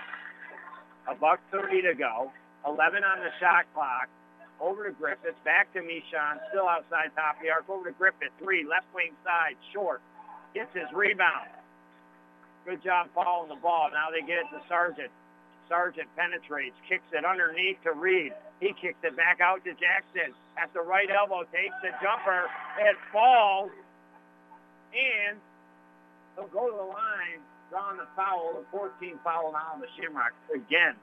A 1.06 1.14
buck 1.14 1.38
30 1.52 1.82
to 1.82 1.94
go. 1.94 2.32
11 2.66 3.04
on 3.04 3.20
the 3.20 3.30
shot 3.40 3.66
clock. 3.74 4.08
Over 4.60 4.84
to 4.88 4.92
Griffith. 4.92 5.36
Back 5.44 5.72
to 5.72 5.80
Mishon. 5.80 6.40
Still 6.52 6.68
outside 6.68 7.10
top 7.16 7.36
of 7.36 7.42
the 7.42 7.50
arc. 7.50 7.68
Over 7.68 7.88
to 7.88 7.96
Griffith. 7.96 8.32
Three. 8.38 8.66
Left 8.68 8.86
wing 8.94 9.12
side. 9.24 9.56
Short. 9.72 10.00
Gets 10.52 10.74
his 10.74 10.90
rebound. 10.92 11.48
Good 12.66 12.82
job 12.84 13.08
following 13.14 13.48
the 13.48 13.56
ball. 13.56 13.88
Now 13.92 14.12
they 14.12 14.20
get 14.20 14.44
it 14.44 14.48
to 14.52 14.60
Sargent. 14.68 15.10
Sargent 15.70 16.08
penetrates, 16.18 16.74
kicks 16.88 17.06
it 17.14 17.24
underneath 17.24 17.78
to 17.86 17.92
Reed. 17.94 18.34
He 18.58 18.74
kicks 18.74 18.98
it 19.06 19.16
back 19.16 19.38
out 19.40 19.62
to 19.64 19.70
Jackson. 19.78 20.34
At 20.58 20.74
the 20.74 20.82
right 20.82 21.08
elbow, 21.08 21.46
takes 21.54 21.78
the 21.80 21.94
jumper. 22.02 22.50
It 22.82 22.98
falls. 23.12 23.70
And 24.90 25.38
he'll 26.34 26.50
go 26.50 26.68
to 26.68 26.76
the 26.76 26.90
line, 26.90 27.38
drawing 27.70 27.96
the 27.96 28.10
foul, 28.18 28.58
the 28.58 28.66
14 28.74 29.18
foul 29.22 29.52
now 29.54 29.78
on 29.78 29.80
the 29.80 29.86
Shamrocks. 29.96 30.34
Again, 30.52 30.98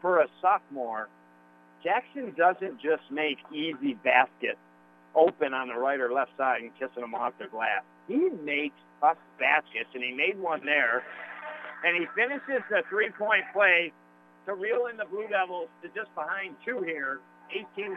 for 0.00 0.20
a 0.20 0.26
sophomore, 0.40 1.08
Jackson 1.82 2.34
doesn't 2.36 2.80
just 2.80 3.02
make 3.10 3.38
easy 3.52 3.94
baskets 4.04 4.58
open 5.14 5.54
on 5.54 5.68
the 5.68 5.74
right 5.74 6.00
or 6.00 6.12
left 6.12 6.30
side 6.36 6.62
and 6.62 6.72
kissing 6.74 7.02
them 7.02 7.14
off 7.14 7.32
the 7.38 7.46
glass. 7.46 7.82
He 8.06 8.28
makes 8.44 8.76
tough 9.00 9.18
baskets, 9.38 9.90
and 9.94 10.02
he 10.02 10.12
made 10.12 10.38
one 10.38 10.64
there. 10.64 11.04
And 11.84 11.96
he 11.96 12.06
finishes 12.14 12.62
the 12.70 12.82
three-point 12.88 13.44
play 13.52 13.92
to 14.46 14.54
reel 14.54 14.86
in 14.86 14.96
the 14.96 15.04
Blue 15.04 15.28
Devils 15.28 15.68
to 15.82 15.88
just 15.88 16.12
behind 16.14 16.56
two 16.64 16.82
here, 16.82 17.20
18-16. 17.78 17.94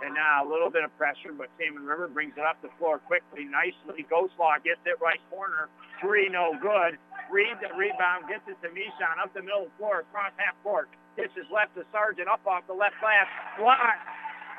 And 0.00 0.16
now 0.16 0.40
a 0.40 0.48
little 0.48 0.72
bit 0.72 0.80
of 0.80 0.88
pressure, 0.96 1.36
but 1.36 1.52
Salmon 1.60 1.84
River 1.84 2.08
brings 2.08 2.32
it 2.40 2.44
up 2.44 2.56
the 2.64 2.72
floor 2.80 3.04
quickly, 3.04 3.44
nicely. 3.44 4.00
Ghostlaw 4.08 4.64
gets 4.64 4.80
it 4.88 4.96
right 4.96 5.20
corner. 5.28 5.68
Three, 6.00 6.32
no 6.32 6.56
good. 6.56 6.96
Reed 7.28 7.60
the 7.60 7.68
rebound, 7.76 8.24
gets 8.26 8.48
it 8.48 8.56
to 8.64 8.72
Mishon 8.72 9.20
up 9.20 9.30
the 9.36 9.44
middle 9.44 9.68
of 9.68 9.70
the 9.70 9.76
floor, 9.76 10.08
across 10.08 10.32
half 10.40 10.56
court. 10.64 10.88
Gets 11.20 11.36
his 11.36 11.44
left 11.52 11.76
to 11.76 11.84
Sargent 11.92 12.32
up 12.32 12.40
off 12.48 12.64
the 12.64 12.72
left 12.72 12.96
glass. 13.04 13.28
Block. 13.60 14.00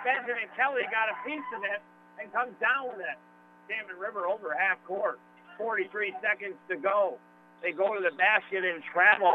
Benjamin 0.06 0.50
Kelly 0.54 0.86
got 0.94 1.10
a 1.10 1.18
piece 1.26 1.46
of 1.58 1.66
it 1.66 1.82
and 2.22 2.30
comes 2.30 2.54
down 2.62 2.94
with 2.94 3.02
it. 3.02 3.18
Salmon 3.66 3.98
River 3.98 4.30
over 4.30 4.54
half 4.54 4.78
court. 4.86 5.18
43 5.58 6.14
seconds 6.22 6.58
to 6.70 6.78
go. 6.78 7.18
They 7.62 7.74
go 7.74 7.94
to 7.94 8.02
the 8.02 8.14
basket 8.18 8.66
and 8.66 8.82
travel 8.94 9.34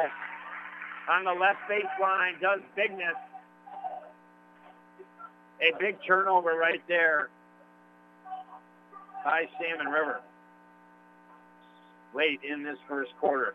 on 1.11 1.23
the 1.27 1.35
left 1.35 1.63
baseline. 1.71 2.39
Does 2.43 2.63
bigness. 2.75 3.19
A 5.61 5.73
big 5.79 5.97
turnover 6.07 6.55
right 6.55 6.83
there 6.89 7.31
by 9.25 9.49
Salmon 9.59 9.93
River. 9.93 10.21
Late 12.15 12.41
in 12.45 12.63
this 12.63 12.79
first 12.89 13.13
quarter. 13.21 13.55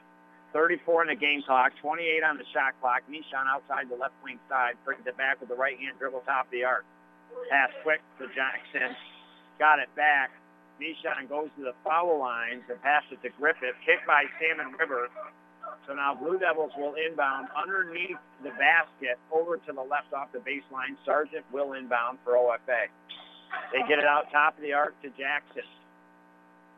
34 0.53 1.03
in 1.03 1.07
the 1.09 1.15
game 1.15 1.41
clock, 1.43 1.71
28 1.81 2.23
on 2.23 2.37
the 2.37 2.43
shot 2.53 2.73
clock. 2.81 3.01
Mishon 3.09 3.47
outside 3.47 3.89
the 3.89 3.95
left 3.95 4.13
wing 4.23 4.39
side, 4.49 4.75
brings 4.83 5.05
it 5.05 5.15
back 5.15 5.39
with 5.39 5.49
the 5.49 5.55
right 5.55 5.79
hand 5.79 5.95
dribble 5.97 6.21
top 6.25 6.45
of 6.45 6.51
the 6.51 6.63
arc. 6.63 6.83
Pass 7.49 7.69
quick 7.83 8.01
to 8.19 8.27
Jackson. 8.35 8.95
Got 9.59 9.79
it 9.79 9.93
back. 9.95 10.31
Mishon 10.81 11.29
goes 11.29 11.49
to 11.57 11.63
the 11.63 11.73
foul 11.83 12.19
line 12.19 12.63
to 12.67 12.75
pass 12.75 13.03
it 13.11 13.21
to 13.21 13.29
Griffith. 13.39 13.77
Kicked 13.85 14.05
by 14.07 14.25
Salmon 14.41 14.73
River. 14.77 15.07
So 15.87 15.93
now 15.93 16.15
Blue 16.15 16.37
Devils 16.37 16.71
will 16.77 16.95
inbound 16.95 17.47
underneath 17.55 18.17
the 18.43 18.51
basket 18.51 19.17
over 19.31 19.57
to 19.57 19.71
the 19.73 19.81
left 19.81 20.13
off 20.13 20.31
the 20.31 20.39
baseline. 20.39 20.95
Sargent 21.05 21.45
will 21.51 21.73
inbound 21.73 22.19
for 22.23 22.33
OFA. 22.33 22.87
They 23.73 23.81
get 23.87 23.99
it 23.99 24.05
out 24.05 24.31
top 24.31 24.57
of 24.57 24.63
the 24.63 24.73
arc 24.73 24.99
to 25.01 25.09
Jackson. 25.09 25.67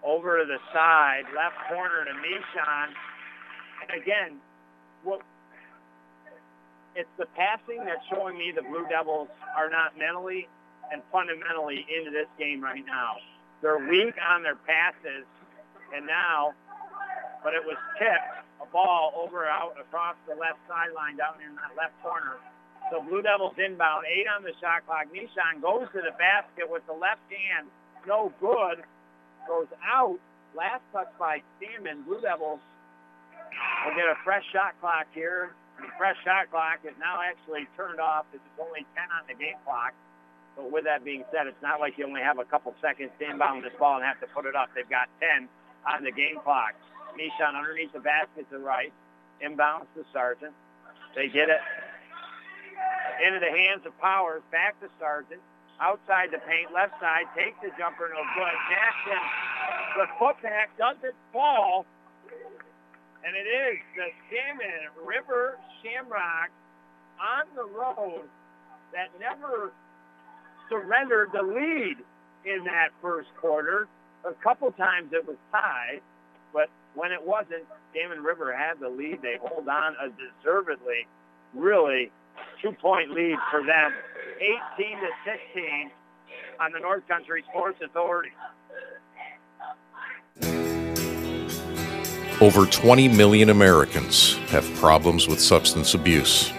Over 0.04 0.40
to 0.40 0.46
the 0.46 0.60
side, 0.74 1.24
left 1.36 1.56
corner 1.70 2.06
to 2.06 2.12
Mishon. 2.12 2.88
And 3.84 4.02
again, 4.02 4.40
what 5.04 5.22
it's 6.96 7.10
the 7.18 7.26
passing 7.36 7.86
that's 7.86 8.06
showing 8.14 8.38
me 8.38 8.52
the 8.56 8.62
Blue 8.62 8.86
Devils 8.88 9.30
are 9.58 9.70
not 9.70 9.98
mentally 9.98 10.48
and 10.92 11.02
fundamentally 11.12 11.86
into 11.90 12.12
this 12.12 12.28
game 12.38 12.64
right 12.64 12.86
now. 12.86 13.18
They're 13.62 13.80
weak 13.80 14.14
on 14.30 14.44
their 14.44 14.56
passes, 14.56 15.26
and 15.96 16.06
now, 16.06 16.54
but 17.44 17.54
it 17.54 17.64
was 17.66 17.78
tipped, 17.98 18.46
a 18.64 18.68
ball 18.72 19.12
over 19.20 19.46
out 19.46 19.76
across 19.76 20.16
the 20.28 20.36
left 20.40 20.64
sideline 20.72 21.20
down 21.20 21.36
in 21.44 21.52
that 21.60 21.76
left 21.76 22.00
corner. 22.00 22.40
So 22.92 23.04
Blue 23.04 23.22
Devils 23.22 23.56
inbound, 23.60 24.08
eight 24.08 24.28
on 24.32 24.44
the 24.44 24.56
shot 24.64 24.88
clock. 24.88 25.12
Nishan 25.12 25.60
goes 25.60 25.88
to 25.92 26.00
the 26.00 26.16
basket 26.16 26.68
with 26.68 26.84
the 26.88 26.96
left 26.96 27.24
hand, 27.28 27.68
no 28.08 28.32
good, 28.40 28.84
goes 29.48 29.68
out. 29.84 30.20
Last 30.56 30.84
touch 30.94 31.10
by 31.18 31.42
Salmon. 31.60 32.04
Blue 32.06 32.22
Devils 32.22 32.62
will 33.84 33.96
get 33.96 34.08
a 34.08 34.18
fresh 34.24 34.46
shot 34.54 34.78
clock 34.80 35.08
here. 35.12 35.52
The 35.82 35.90
fresh 35.98 36.16
shot 36.24 36.52
clock 36.54 36.86
is 36.86 36.94
now 37.02 37.20
actually 37.20 37.66
turned 37.76 38.00
off. 38.00 38.30
It's 38.32 38.44
only 38.62 38.86
10 38.94 39.10
on 39.10 39.26
the 39.26 39.34
game 39.34 39.58
clock. 39.66 39.98
But 40.56 40.70
with 40.70 40.86
that 40.86 41.02
being 41.02 41.26
said, 41.34 41.50
it's 41.50 41.62
not 41.66 41.82
like 41.82 41.98
you 41.98 42.06
only 42.06 42.22
have 42.22 42.38
a 42.38 42.46
couple 42.46 42.76
seconds 42.78 43.10
to 43.18 43.26
inbound 43.26 43.66
this 43.66 43.74
ball 43.82 43.98
and 43.98 44.06
have 44.06 44.22
to 44.22 44.30
put 44.30 44.46
it 44.46 44.56
up. 44.56 44.70
They've 44.78 44.88
got 44.88 45.10
10 45.18 45.50
on 45.90 46.06
the 46.06 46.14
game 46.14 46.38
clock. 46.46 46.78
Nishan 47.18 47.56
underneath 47.56 47.94
the 47.94 48.00
basket 48.00 48.50
to 48.52 48.60
right. 48.60 48.94
Inbounds 49.44 49.88
to 49.96 50.06
Sargent. 50.14 50.54
They 51.16 51.28
get 51.28 51.50
it 51.50 51.62
into 53.26 53.40
the 53.40 53.52
hands 53.52 53.86
of 53.86 53.98
Powers. 54.00 54.42
Back 54.52 54.80
to 54.82 54.88
Sargent. 55.00 55.42
Outside 55.82 56.30
the 56.32 56.38
paint, 56.38 56.72
left 56.74 56.94
side, 57.02 57.26
takes 57.36 57.58
the 57.62 57.70
jumper, 57.78 58.10
no 58.14 58.22
good. 58.38 58.56
Jackson, 58.70 59.22
the 59.98 60.08
putback 60.22 60.70
doesn't 60.78 61.16
fall. 61.32 61.86
And 63.26 63.36
it 63.36 63.48
is 63.48 63.80
the 63.96 64.10
Salmon 64.30 64.92
River 65.06 65.58
Shamrock 65.82 66.52
on 67.20 67.46
the 67.56 67.64
road 67.64 68.28
that 68.94 69.10
never 69.20 69.72
surrendered 70.70 71.30
the 71.34 71.42
lead 71.42 71.98
in 72.46 72.64
that 72.66 72.90
first 73.02 73.30
quarter. 73.40 73.88
A 74.26 74.34
couple 74.44 74.72
times 74.72 75.12
it 75.12 75.28
was 75.28 75.38
tied, 75.52 76.02
but 76.54 76.70
when 76.96 77.12
it 77.12 77.26
wasn't, 77.26 77.64
Salmon 77.94 78.24
River 78.24 78.56
had 78.56 78.80
the 78.80 78.90
lead. 78.90 79.22
They 79.22 79.38
hold 79.42 79.68
on 79.68 79.96
a 80.02 80.10
deservedly, 80.10 81.08
really 81.54 82.12
two-point 82.62 83.12
lead 83.12 83.38
for 83.52 83.64
them, 83.64 83.94
18 84.78 85.00
to 85.00 85.10
16 85.54 85.92
on 86.60 86.72
the 86.72 86.80
North 86.80 87.08
Country 87.08 87.44
Sports 87.50 87.80
Authority. 87.84 88.32
Over 92.42 92.66
20 92.66 93.08
million 93.10 93.50
Americans 93.50 94.36
have 94.50 94.66
problems 94.76 95.28
with 95.28 95.40
substance 95.40 95.94
abuse, 95.94 96.52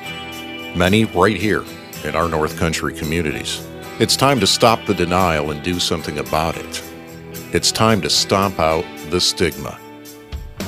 many 0.75 1.05
right 1.05 1.37
here 1.37 1.65
in 2.05 2.15
our 2.15 2.29
North 2.29 2.59
Country 2.59 2.95
communities. 2.95 3.67
It's 3.99 4.17
time 4.17 4.41
to 4.41 4.47
stop 4.47 4.85
the 4.87 4.95
denial 4.95 5.51
and 5.51 5.63
do 5.63 5.79
something 5.79 6.19
about 6.19 6.57
it. 6.57 6.83
It's 7.53 7.71
time 7.71 8.01
to 8.03 8.11
stomp 8.11 8.59
out 8.59 8.85
the 9.11 9.21
stigma. 9.21 9.79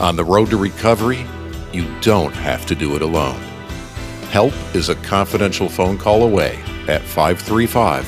On 0.01 0.15
the 0.15 0.25
road 0.25 0.51
to 0.51 0.59
recovery, 0.59 1.27
you 1.73 1.87
don't 2.03 2.35
have 2.35 2.67
to 2.67 2.75
do 2.75 2.97
it 2.97 3.03
alone. 3.03 3.41
Help 4.31 4.53
is 4.75 4.91
a 4.91 4.95
confidential 4.97 5.71
phone 5.71 5.97
call 5.97 6.23
away 6.23 6.63
at 6.87 7.03
535 7.03 8.05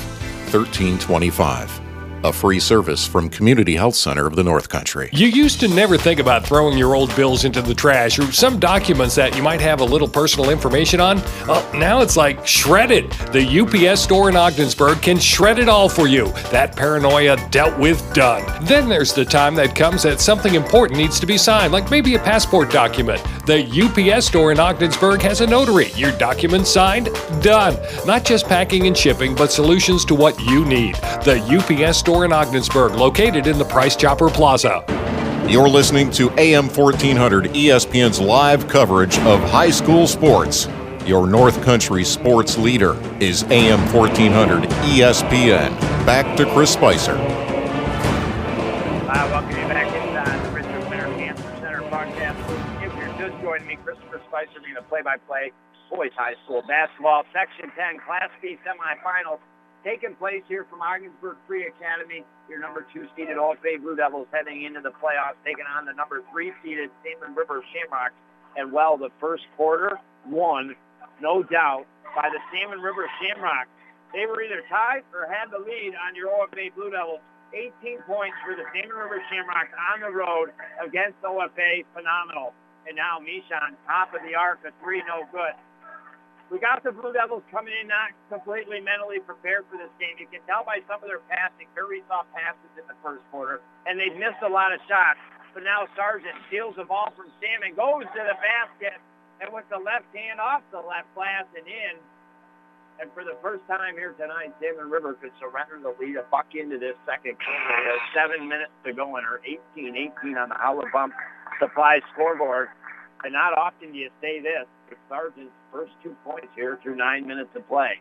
1325 0.52 1.77
a 2.24 2.32
free 2.32 2.58
service 2.58 3.06
from 3.06 3.28
Community 3.28 3.76
Health 3.76 3.94
Center 3.94 4.26
of 4.26 4.34
the 4.34 4.42
North 4.42 4.68
Country. 4.68 5.08
You 5.12 5.28
used 5.28 5.60
to 5.60 5.68
never 5.68 5.96
think 5.96 6.18
about 6.18 6.44
throwing 6.44 6.76
your 6.76 6.94
old 6.94 7.14
bills 7.14 7.44
into 7.44 7.62
the 7.62 7.74
trash 7.74 8.18
or 8.18 8.32
some 8.32 8.58
documents 8.58 9.14
that 9.14 9.36
you 9.36 9.42
might 9.42 9.60
have 9.60 9.80
a 9.80 9.84
little 9.84 10.08
personal 10.08 10.50
information 10.50 11.00
on. 11.00 11.18
Well, 11.46 11.72
now 11.74 12.00
it's 12.00 12.16
like 12.16 12.44
shredded. 12.46 13.10
The 13.32 13.60
UPS 13.60 14.00
store 14.00 14.28
in 14.28 14.36
Ogdensburg 14.36 15.00
can 15.00 15.18
shred 15.18 15.58
it 15.58 15.68
all 15.68 15.88
for 15.88 16.08
you. 16.08 16.28
That 16.50 16.74
paranoia 16.74 17.36
dealt 17.50 17.78
with 17.78 18.12
done. 18.14 18.44
Then 18.64 18.88
there's 18.88 19.12
the 19.12 19.24
time 19.24 19.54
that 19.54 19.76
comes 19.76 20.02
that 20.02 20.20
something 20.20 20.54
important 20.54 20.98
needs 20.98 21.20
to 21.20 21.26
be 21.26 21.38
signed, 21.38 21.72
like 21.72 21.90
maybe 21.90 22.16
a 22.16 22.18
passport 22.18 22.70
document. 22.70 23.22
The 23.46 23.64
UPS 23.64 24.26
store 24.26 24.52
in 24.52 24.58
Ogdensburg 24.58 25.22
has 25.22 25.40
a 25.40 25.46
notary. 25.46 25.90
Your 25.92 26.12
document 26.18 26.66
signed? 26.66 27.10
Done. 27.40 27.78
Not 28.04 28.24
just 28.24 28.46
packing 28.46 28.86
and 28.86 28.96
shipping, 28.96 29.34
but 29.34 29.52
solutions 29.52 30.04
to 30.06 30.14
what 30.14 30.38
you 30.40 30.64
need. 30.64 30.96
The 31.24 31.40
UPS 31.40 31.98
store 32.08 32.24
in 32.24 32.32
Ogdensburg, 32.32 32.92
located 32.92 33.46
in 33.46 33.58
the 33.58 33.64
Price 33.66 33.94
Chopper 33.94 34.30
Plaza. 34.30 34.82
You're 35.46 35.68
listening 35.68 36.10
to 36.12 36.30
AM 36.38 36.68
1400 36.70 37.50
ESPN's 37.52 38.18
live 38.18 38.66
coverage 38.66 39.18
of 39.28 39.40
high 39.50 39.68
school 39.68 40.06
sports. 40.06 40.68
Your 41.04 41.26
North 41.26 41.62
Country 41.62 42.04
sports 42.04 42.56
leader 42.56 42.96
is 43.20 43.42
AM 43.50 43.80
1400 43.92 44.70
ESPN. 44.88 45.78
Back 46.06 46.34
to 46.38 46.50
Chris 46.54 46.72
Spicer. 46.72 47.14
Hi, 49.04 49.30
welcome 49.30 49.50
you 49.50 49.68
back 49.68 49.88
inside 49.94 50.42
the 50.46 50.50
Richard 50.52 50.88
Winter 50.88 51.08
Cancer 51.18 51.42
Center 51.60 51.82
podcast. 51.90 52.38
If 52.82 52.96
you're 52.96 53.28
just 53.28 53.38
joining 53.42 53.66
me, 53.66 53.76
Christopher 53.84 54.22
Spicer 54.28 54.60
being 54.64 54.76
the 54.76 54.82
play-by-play 54.88 55.52
boys 55.90 56.12
high 56.16 56.36
school 56.46 56.62
basketball 56.66 57.24
Section 57.34 57.70
10 57.76 58.00
Class 58.00 58.30
B 58.40 58.56
semifinals 58.64 59.40
taking 59.84 60.14
place 60.16 60.42
here 60.48 60.66
from 60.70 60.82
Ogdensburg 60.82 61.36
Free 61.46 61.66
Academy. 61.66 62.24
Your 62.48 62.60
number 62.60 62.86
two 62.92 63.06
seeded 63.16 63.36
OFA 63.36 63.80
Blue 63.80 63.96
Devils 63.96 64.26
heading 64.32 64.64
into 64.64 64.80
the 64.80 64.90
playoffs, 65.02 65.38
taking 65.44 65.66
on 65.66 65.84
the 65.84 65.92
number 65.92 66.22
three 66.32 66.52
seeded 66.62 66.90
Salmon 67.04 67.34
River 67.36 67.62
Shamrocks. 67.72 68.14
And 68.56 68.72
well, 68.72 68.96
the 68.96 69.10
first 69.20 69.44
quarter 69.56 70.00
won, 70.26 70.74
no 71.20 71.42
doubt, 71.42 71.86
by 72.16 72.28
the 72.32 72.40
Salmon 72.50 72.80
River 72.80 73.08
Shamrocks. 73.20 73.70
They 74.12 74.24
were 74.24 74.42
either 74.42 74.64
tied 74.68 75.04
or 75.12 75.28
had 75.28 75.52
the 75.52 75.60
lead 75.60 75.92
on 75.94 76.16
your 76.16 76.32
OFA 76.32 76.74
Blue 76.74 76.90
Devils. 76.90 77.20
18 77.52 78.04
points 78.04 78.36
for 78.44 78.56
the 78.56 78.64
Salmon 78.72 78.96
River 78.96 79.20
Shamrocks 79.30 79.72
on 79.92 80.00
the 80.00 80.12
road 80.12 80.52
against 80.84 81.20
OFA. 81.22 81.84
Phenomenal. 81.94 82.52
And 82.88 82.96
now 82.96 83.20
Mishon, 83.20 83.76
top 83.84 84.14
of 84.16 84.20
the 84.24 84.34
arc, 84.34 84.64
a 84.64 84.72
three, 84.82 85.04
no 85.04 85.28
good. 85.32 85.52
We 86.48 86.56
got 86.56 86.80
the 86.80 86.96
Blue 86.96 87.12
Devils 87.12 87.44
coming 87.52 87.76
in 87.76 87.92
not 87.92 88.16
completely 88.32 88.80
mentally 88.80 89.20
prepared 89.20 89.68
for 89.68 89.76
this 89.76 89.92
game. 90.00 90.16
You 90.16 90.24
can 90.32 90.40
tell 90.48 90.64
by 90.64 90.80
some 90.88 91.04
of 91.04 91.08
their 91.08 91.20
passing. 91.28 91.68
Very 91.76 92.00
soft 92.08 92.32
passes 92.32 92.72
in 92.72 92.88
the 92.88 92.96
first 93.04 93.20
quarter, 93.28 93.60
and 93.84 94.00
they've 94.00 94.16
missed 94.16 94.40
a 94.40 94.48
lot 94.48 94.72
of 94.72 94.80
shots. 94.88 95.20
But 95.52 95.68
now 95.68 95.84
Sargent 95.92 96.32
steals 96.48 96.80
the 96.80 96.88
ball 96.88 97.12
from 97.12 97.28
Sam 97.36 97.68
and 97.68 97.76
goes 97.76 98.08
to 98.08 98.20
the 98.24 98.36
basket, 98.40 98.96
and 99.44 99.52
with 99.52 99.68
the 99.68 99.76
left 99.76 100.08
hand 100.16 100.40
off 100.40 100.64
the 100.72 100.80
left 100.80 101.12
glass 101.12 101.44
and 101.52 101.68
in. 101.68 102.00
And 102.98 103.12
for 103.12 103.22
the 103.22 103.36
first 103.44 103.62
time 103.68 103.94
here 103.94 104.16
tonight, 104.16 104.56
Salmon 104.58 104.90
River 104.90 105.14
could 105.20 105.30
surrender 105.38 105.78
the 105.78 105.94
lead 106.00 106.16
a 106.16 106.24
buck 106.32 106.50
into 106.56 106.80
this 106.80 106.96
second 107.04 107.36
quarter. 107.38 107.76
There's 107.84 108.08
seven 108.10 108.48
minutes 108.48 108.74
to 108.88 108.96
go 108.96 109.20
in 109.20 109.22
her 109.22 109.38
18-18 109.76 110.34
on 110.34 110.48
the 110.48 110.58
Howland 110.58 110.90
Pump 110.90 111.12
Supply 111.60 112.00
scoreboard. 112.12 112.68
And 113.22 113.32
not 113.34 113.52
often 113.54 113.92
do 113.92 113.98
you 113.98 114.10
say 114.20 114.40
this, 114.40 114.66
Sargent's 115.08 115.52
first 115.72 115.92
two 116.02 116.16
points 116.24 116.48
here 116.54 116.78
through 116.82 116.96
nine 116.96 117.26
minutes 117.26 117.50
of 117.54 117.66
play. 117.68 118.00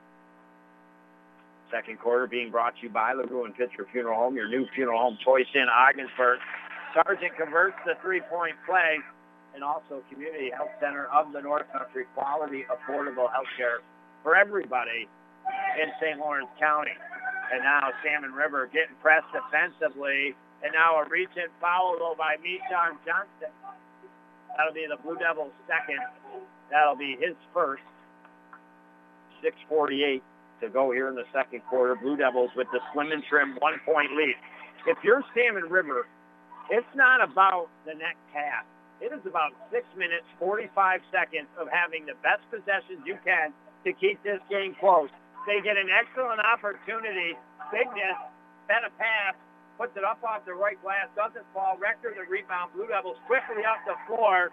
Second 1.71 1.99
quarter 1.99 2.27
being 2.27 2.49
brought 2.49 2.75
to 2.77 2.83
you 2.83 2.89
by 2.89 3.11
LaRue 3.11 3.51
Pitcher 3.57 3.85
Funeral 3.91 4.15
Home, 4.15 4.35
your 4.35 4.47
new 4.47 4.65
funeral 4.73 4.99
home 4.99 5.17
choice 5.23 5.47
in 5.53 5.67
Ogdensburg. 5.67 6.39
Sargent 6.93 7.35
converts 7.35 7.75
the 7.85 7.95
three-point 8.01 8.55
play 8.65 8.99
and 9.53 9.63
also 9.63 10.05
Community 10.09 10.49
Health 10.53 10.71
Center 10.79 11.07
of 11.11 11.33
the 11.33 11.41
North 11.41 11.65
Country, 11.73 12.05
quality, 12.15 12.63
affordable 12.69 13.27
health 13.31 13.49
care 13.57 13.81
for 14.23 14.35
everybody 14.35 15.09
in 15.81 15.89
St. 15.99 16.19
Lawrence 16.19 16.51
County. 16.59 16.95
And 17.51 17.63
now 17.63 17.89
Salmon 18.03 18.31
River 18.31 18.69
getting 18.71 18.95
pressed 19.01 19.27
defensively. 19.33 20.35
And 20.63 20.73
now 20.73 21.01
a 21.01 21.09
recent 21.09 21.51
foul 21.59 21.95
though 21.99 22.15
by 22.17 22.35
Mishon 22.37 22.97
Johnson. 23.03 23.51
That'll 24.55 24.73
be 24.73 24.87
the 24.89 24.97
Blue 25.01 25.17
Devils' 25.17 25.53
second. 25.69 26.01
That'll 26.71 26.95
be 26.95 27.17
his 27.19 27.35
first. 27.53 27.83
648 29.41 30.23
to 30.61 30.69
go 30.69 30.91
here 30.91 31.07
in 31.09 31.15
the 31.15 31.27
second 31.33 31.61
quarter. 31.69 31.95
Blue 31.95 32.17
Devils 32.17 32.49
with 32.55 32.67
the 32.73 32.79
slim 32.93 33.11
and 33.11 33.23
trim 33.29 33.57
one-point 33.61 34.17
lead. 34.17 34.35
If 34.87 34.97
you're 35.03 35.21
Salmon 35.35 35.69
River, 35.69 36.07
it's 36.69 36.89
not 36.95 37.21
about 37.21 37.69
the 37.85 37.93
next 37.93 38.23
half. 38.33 38.65
It 38.99 39.13
is 39.13 39.21
about 39.29 39.53
6 39.69 39.85
minutes, 39.93 40.25
45 40.41 40.73
seconds 41.13 41.47
of 41.61 41.69
having 41.69 42.09
the 42.09 42.17
best 42.25 42.41
possessions 42.49 43.05
you 43.05 43.21
can 43.21 43.53
to 43.85 43.93
keep 43.93 44.17
this 44.25 44.41
game 44.49 44.73
close. 44.81 45.13
They 45.45 45.61
get 45.61 45.77
an 45.77 45.87
excellent 45.93 46.41
opportunity. 46.41 47.37
Bigness, 47.69 48.17
set 48.65 48.81
a 48.81 48.91
pass, 48.97 49.37
puts 49.77 49.93
it 49.95 50.03
up 50.03 50.17
off 50.25 50.43
the 50.49 50.57
right 50.57 50.81
glass, 50.81 51.07
doesn't 51.13 51.45
fall. 51.53 51.77
Rector 51.77 52.17
the 52.17 52.25
rebound. 52.25 52.73
Blue 52.73 52.89
Devils 52.89 53.21
quickly 53.29 53.61
off 53.63 53.79
the 53.85 53.95
floor. 54.09 54.49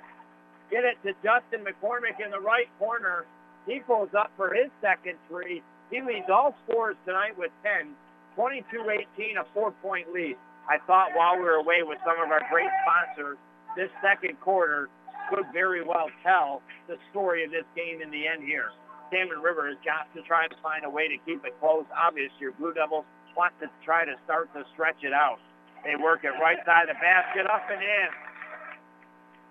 Get 0.70 0.84
it 0.84 0.96
to 1.04 1.12
Justin 1.22 1.64
McCormick 1.64 2.24
in 2.24 2.30
the 2.30 2.40
right 2.40 2.68
corner. 2.78 3.26
He 3.66 3.80
pulls 3.80 4.10
up 4.16 4.30
for 4.36 4.52
his 4.52 4.70
second 4.80 5.16
three. 5.28 5.62
He 5.90 6.00
leads 6.00 6.28
all 6.28 6.54
scores 6.66 6.96
tonight 7.06 7.36
with 7.36 7.50
10. 7.62 7.94
22-18, 8.36 9.38
a 9.38 9.44
four-point 9.54 10.12
lead. 10.12 10.36
I 10.68 10.78
thought 10.86 11.14
while 11.14 11.36
we 11.36 11.44
were 11.44 11.62
away 11.62 11.84
with 11.84 11.98
some 12.02 12.18
of 12.18 12.30
our 12.32 12.42
great 12.50 12.70
sponsors, 12.82 13.38
this 13.76 13.90
second 14.02 14.40
quarter 14.40 14.88
could 15.30 15.46
very 15.52 15.84
well 15.84 16.10
tell 16.22 16.62
the 16.88 16.96
story 17.10 17.44
of 17.44 17.50
this 17.50 17.68
game 17.76 18.02
in 18.02 18.10
the 18.10 18.26
end 18.26 18.42
here. 18.42 18.72
Salmon 19.12 19.38
River 19.38 19.68
has 19.68 19.78
got 19.84 20.10
to 20.16 20.22
try 20.26 20.48
to 20.48 20.56
find 20.62 20.84
a 20.84 20.90
way 20.90 21.06
to 21.06 21.16
keep 21.22 21.44
it 21.44 21.54
close. 21.60 21.84
Obviously, 21.94 22.50
your 22.50 22.52
Blue 22.58 22.74
Devils 22.74 23.04
want 23.36 23.52
to 23.60 23.68
try 23.84 24.04
to 24.04 24.14
start 24.24 24.50
to 24.54 24.64
stretch 24.72 24.98
it 25.02 25.12
out. 25.12 25.38
They 25.84 25.94
work 26.00 26.24
it 26.24 26.32
right 26.40 26.58
side 26.64 26.88
of 26.88 26.96
the 26.96 27.00
basket, 27.00 27.44
up 27.46 27.68
and 27.68 27.82
in. 27.82 28.08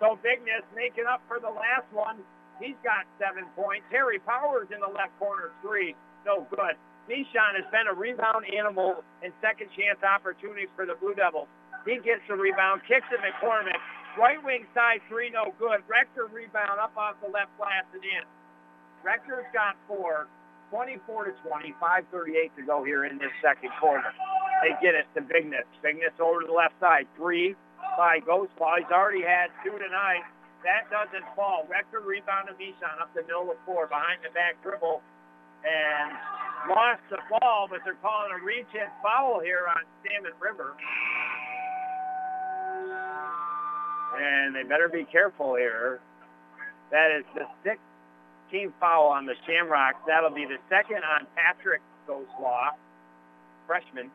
So 0.03 0.19
Bigness 0.19 0.67
making 0.75 1.07
up 1.07 1.23
for 1.31 1.39
the 1.39 1.47
last 1.47 1.87
one. 1.95 2.19
He's 2.59 2.75
got 2.83 3.07
seven 3.15 3.47
points. 3.55 3.87
Harry 3.87 4.19
Powers 4.19 4.67
in 4.67 4.83
the 4.83 4.91
left 4.91 5.15
corner, 5.15 5.55
three. 5.63 5.95
No 6.27 6.43
good. 6.51 6.75
Nishon 7.07 7.55
has 7.55 7.63
been 7.71 7.87
a 7.87 7.95
rebound 7.95 8.43
animal 8.51 8.99
and 9.23 9.31
second 9.39 9.71
chance 9.71 10.03
opportunities 10.03 10.67
for 10.75 10.83
the 10.83 10.99
Blue 10.99 11.15
Devils. 11.15 11.47
He 11.87 12.03
gets 12.03 12.19
the 12.27 12.35
rebound, 12.35 12.83
kicks 12.83 13.07
it 13.15 13.23
McCormick. 13.23 13.79
Right 14.19 14.43
wing 14.43 14.67
side, 14.75 14.99
three, 15.07 15.31
no 15.31 15.55
good. 15.55 15.79
Rector 15.87 16.27
rebound 16.27 16.83
up 16.83 16.91
off 16.99 17.15
the 17.23 17.31
left 17.31 17.55
glass 17.55 17.87
and 17.95 18.03
in. 18.03 18.27
Rector's 19.07 19.47
got 19.55 19.79
four. 19.87 20.27
24 20.69 21.31
to 21.31 21.33
20, 21.47 21.75
5.38 21.79 22.55
to 22.57 22.63
go 22.65 22.83
here 22.83 23.05
in 23.05 23.19
this 23.19 23.31
second 23.39 23.69
quarter. 23.79 24.11
They 24.63 24.73
get 24.81 24.95
it 24.95 25.05
to 25.15 25.21
Bigness. 25.21 25.69
Bigness 25.83 26.17
over 26.19 26.41
to 26.41 26.47
the 26.47 26.53
left 26.53 26.73
side. 26.79 27.05
Three 27.15 27.55
by 27.97 28.19
Ghostlaw. 28.21 28.79
He's 28.79 28.91
already 28.91 29.21
had 29.21 29.51
two 29.63 29.77
tonight. 29.77 30.23
That 30.63 30.87
doesn't 30.89 31.27
fall. 31.35 31.67
Rector 31.69 31.99
rebound 31.99 32.47
to 32.47 32.55
Mishon 32.55 33.01
up 33.01 33.13
the 33.13 33.21
middle 33.23 33.51
of 33.51 33.59
the 33.59 33.63
floor 33.65 33.87
behind 33.87 34.23
the 34.23 34.31
back 34.31 34.55
dribble 34.63 35.01
and 35.63 36.11
lost 36.69 37.01
the 37.09 37.19
ball, 37.29 37.67
but 37.69 37.79
they're 37.83 37.99
calling 38.01 38.31
a 38.31 38.43
reach-in 38.43 38.87
foul 39.01 39.39
here 39.39 39.67
on 39.67 39.83
Salmon 40.03 40.31
River. 40.39 40.75
And 44.15 44.55
they 44.55 44.63
better 44.63 44.87
be 44.87 45.05
careful 45.05 45.55
here. 45.55 45.99
That 46.91 47.11
is 47.11 47.25
the 47.33 47.45
sixth 47.63 47.83
team 48.51 48.73
foul 48.79 49.07
on 49.07 49.25
the 49.25 49.35
Shamrocks. 49.47 49.99
That'll 50.07 50.29
be 50.29 50.45
the 50.45 50.61
second 50.69 51.01
on 51.03 51.27
Patrick 51.35 51.81
Ghostlaw, 52.07 52.77
freshman. 53.67 54.11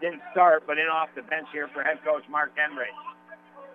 Didn't 0.00 0.22
start, 0.32 0.64
but 0.66 0.76
in 0.78 0.86
off 0.92 1.08
the 1.16 1.22
bench 1.22 1.48
here 1.52 1.68
for 1.72 1.82
head 1.82 1.98
coach 2.04 2.24
Mark 2.28 2.52
Henry. 2.56 2.92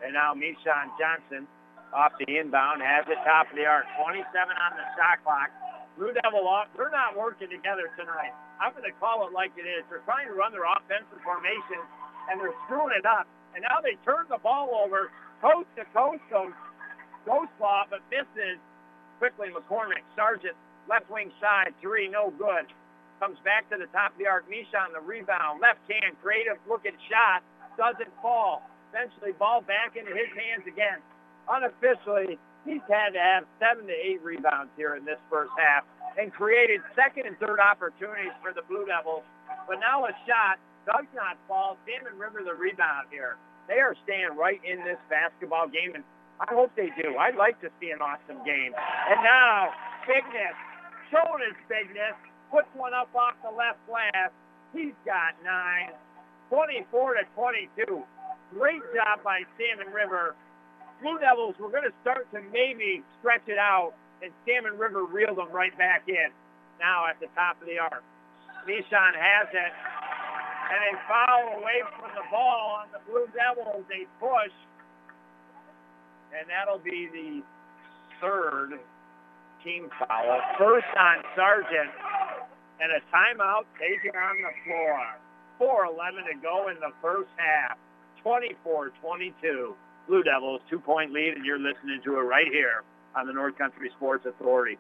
And 0.06 0.14
now 0.14 0.34
Mishon 0.34 0.94
Johnson 0.98 1.48
off 1.94 2.14
the 2.20 2.28
inbound, 2.40 2.82
has 2.82 3.04
it 3.12 3.20
top 3.28 3.52
of 3.52 3.56
the 3.58 3.66
arc. 3.68 3.86
27 4.00 4.24
on 4.24 4.72
the 4.80 4.86
shot 4.96 5.20
clock. 5.24 5.52
Blue 6.00 6.14
Devil 6.24 6.48
off. 6.48 6.72
They're 6.78 6.94
not 6.94 7.18
working 7.20 7.52
together 7.52 7.92
tonight. 8.00 8.32
I'm 8.64 8.72
going 8.72 8.88
to 8.88 8.96
call 9.02 9.28
it 9.28 9.34
like 9.36 9.52
it 9.60 9.68
is. 9.68 9.84
They're 9.92 10.06
trying 10.08 10.32
to 10.32 10.36
run 10.38 10.56
their 10.56 10.64
offensive 10.64 11.20
formation, 11.26 11.82
and 12.32 12.40
they're 12.40 12.56
screwing 12.66 12.96
it 12.96 13.04
up. 13.04 13.28
And 13.52 13.66
now 13.68 13.84
they 13.84 14.00
turn 14.08 14.30
the 14.32 14.40
ball 14.40 14.72
over 14.80 15.12
coast 15.44 15.68
to 15.76 15.84
coast. 15.92 16.24
So 16.32 16.54
Ghostlaw, 17.28 17.92
but 17.92 18.00
misses 18.08 18.58
quickly 19.20 19.52
McCormick. 19.52 20.08
Sargent, 20.16 20.56
left 20.88 21.12
wing 21.12 21.30
side, 21.44 21.76
three, 21.82 22.08
no 22.08 22.32
good. 22.40 22.72
Comes 23.22 23.38
back 23.46 23.70
to 23.70 23.78
the 23.78 23.86
top 23.94 24.14
of 24.14 24.18
the 24.18 24.26
arc. 24.26 24.50
Misha 24.50 24.82
on 24.82 24.98
the 24.98 25.00
rebound. 25.06 25.62
Left 25.62 25.78
hand, 25.86 26.18
creative 26.26 26.58
looking 26.66 26.98
shot. 27.06 27.46
Doesn't 27.78 28.10
fall. 28.18 28.66
Eventually, 28.90 29.38
ball 29.38 29.62
back 29.62 29.94
into 29.94 30.10
his 30.10 30.34
hands 30.34 30.66
again. 30.66 30.98
Unofficially, 31.46 32.42
he's 32.66 32.82
had 32.90 33.14
to 33.14 33.22
have 33.22 33.46
seven 33.62 33.86
to 33.86 33.94
eight 33.94 34.26
rebounds 34.26 34.74
here 34.74 34.98
in 34.98 35.06
this 35.06 35.22
first 35.30 35.54
half 35.54 35.86
and 36.18 36.34
created 36.34 36.82
second 36.98 37.30
and 37.30 37.38
third 37.38 37.62
opportunities 37.62 38.34
for 38.42 38.58
the 38.58 38.66
Blue 38.66 38.90
Devils. 38.90 39.22
But 39.70 39.78
now 39.78 40.10
a 40.10 40.14
shot 40.26 40.58
does 40.90 41.06
not 41.14 41.38
fall. 41.46 41.78
Salmon 41.86 42.18
River 42.18 42.42
the 42.42 42.58
rebound 42.58 43.14
here. 43.14 43.38
They 43.70 43.78
are 43.78 43.94
staying 44.02 44.34
right 44.34 44.60
in 44.66 44.82
this 44.82 44.98
basketball 45.14 45.70
game. 45.70 45.94
And 45.94 46.04
I 46.42 46.50
hope 46.50 46.74
they 46.74 46.90
do. 46.98 47.22
I'd 47.22 47.38
like 47.38 47.62
to 47.62 47.70
see 47.78 47.94
an 47.94 48.02
awesome 48.02 48.42
game. 48.42 48.74
And 48.74 49.22
now, 49.22 49.70
Bigness, 50.10 50.58
showing 51.14 51.46
his 51.46 51.56
bigness, 51.70 52.18
puts 52.52 52.68
one 52.76 52.94
up 52.94 53.10
off 53.16 53.40
the 53.42 53.50
left 53.50 53.80
glass. 53.88 54.30
He's 54.76 54.96
got 55.08 55.34
nine. 55.44 55.96
24 56.52 57.16
to 57.16 57.24
22. 57.34 58.04
Great 58.54 58.84
job 58.94 59.24
by 59.24 59.48
Salmon 59.56 59.92
River. 59.94 60.36
Blue 61.02 61.18
Devils 61.18 61.56
were 61.58 61.72
going 61.72 61.88
to 61.88 61.96
start 62.04 62.28
to 62.36 62.44
maybe 62.52 63.02
stretch 63.20 63.48
it 63.48 63.58
out, 63.58 63.96
and 64.22 64.30
Salmon 64.46 64.78
River 64.78 65.08
reeled 65.08 65.40
them 65.40 65.50
right 65.50 65.76
back 65.80 66.04
in. 66.08 66.30
Now 66.80 67.08
at 67.08 67.20
the 67.20 67.32
top 67.34 67.56
of 67.62 67.68
the 67.68 67.80
arc. 67.80 68.04
Mishon 68.68 69.14
has 69.18 69.48
it, 69.50 69.74
and 70.70 70.80
they 70.86 70.96
foul 71.08 71.58
away 71.58 71.82
from 71.98 72.12
the 72.14 72.26
ball 72.30 72.84
on 72.84 72.88
the 72.94 73.02
Blue 73.10 73.26
Devils. 73.34 73.86
They 73.90 74.06
push, 74.20 74.54
and 76.38 76.46
that'll 76.46 76.84
be 76.84 77.10
the 77.10 77.42
third 78.22 78.78
team 79.64 79.90
foul. 79.98 80.42
First 80.60 80.86
on 81.00 81.24
Sargent, 81.36 81.90
and 82.82 82.92
a 82.92 83.00
timeout 83.16 83.66
taken 83.80 84.12
on 84.18 84.36
the 84.42 84.52
floor. 84.66 85.94
4.11 85.94 86.26
to 86.34 86.42
go 86.42 86.70
in 86.70 86.76
the 86.80 86.92
first 87.02 87.30
half. 87.38 87.78
24-22. 88.26 89.74
Blue 90.08 90.24
Devils, 90.24 90.62
two-point 90.70 91.14
lead, 91.14 91.36
and 91.36 91.46
you're 91.46 91.60
listening 91.60 92.02
to 92.04 92.18
it 92.18 92.24
right 92.24 92.48
here 92.52 92.84
on 93.16 93.28
the 93.28 93.34
North 93.34 93.58
Country 93.58 93.92
Sports 93.96 94.26
Authority. 94.26 94.78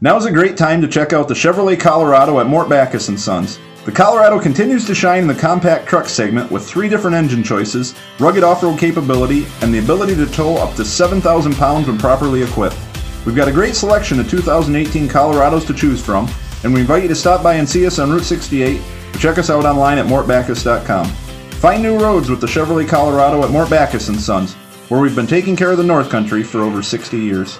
Now 0.00 0.16
is 0.16 0.24
a 0.24 0.32
great 0.32 0.56
time 0.56 0.80
to 0.80 0.88
check 0.88 1.12
out 1.12 1.28
the 1.28 1.34
Chevrolet 1.34 1.78
Colorado 1.78 2.40
at 2.40 2.46
Mort 2.46 2.68
Backus 2.68 3.06
& 3.06 3.18
Sons. 3.22 3.58
The 3.84 3.92
Colorado 3.92 4.40
continues 4.40 4.86
to 4.86 4.94
shine 4.94 5.22
in 5.22 5.28
the 5.28 5.34
compact 5.34 5.86
truck 5.86 6.06
segment 6.06 6.50
with 6.50 6.66
three 6.66 6.88
different 6.88 7.16
engine 7.16 7.42
choices, 7.42 7.94
rugged 8.18 8.42
off-road 8.42 8.78
capability, 8.78 9.46
and 9.60 9.72
the 9.72 9.78
ability 9.78 10.16
to 10.16 10.26
tow 10.26 10.56
up 10.56 10.74
to 10.76 10.84
7,000 10.84 11.54
pounds 11.54 11.86
when 11.86 11.98
properly 11.98 12.42
equipped. 12.42 12.78
We've 13.26 13.36
got 13.36 13.48
a 13.48 13.52
great 13.52 13.74
selection 13.74 14.18
of 14.20 14.28
2018 14.28 15.08
Colorados 15.08 15.66
to 15.66 15.74
choose 15.74 16.02
from, 16.04 16.28
and 16.64 16.74
we 16.74 16.80
invite 16.80 17.02
you 17.02 17.08
to 17.08 17.14
stop 17.14 17.42
by 17.42 17.54
and 17.54 17.68
see 17.68 17.86
us 17.86 17.98
on 17.98 18.10
Route 18.10 18.24
68 18.24 18.80
or 19.14 19.18
check 19.18 19.38
us 19.38 19.50
out 19.50 19.64
online 19.64 19.98
at 19.98 20.06
mortbackus.com. 20.06 21.06
Find 21.06 21.82
new 21.82 21.98
roads 21.98 22.28
with 22.28 22.40
the 22.40 22.46
Chevrolet 22.46 22.88
Colorado 22.88 23.44
at 23.44 23.50
Mort 23.50 23.70
Backus 23.70 24.06
& 24.20 24.24
Sons. 24.24 24.54
where 24.88 25.00
we've 25.00 25.16
been 25.16 25.26
taking 25.26 25.56
care 25.56 25.70
of 25.70 25.78
the 25.78 25.84
North 25.84 26.10
Country 26.10 26.42
for 26.42 26.60
over 26.60 26.82
60 26.82 27.18
years. 27.18 27.58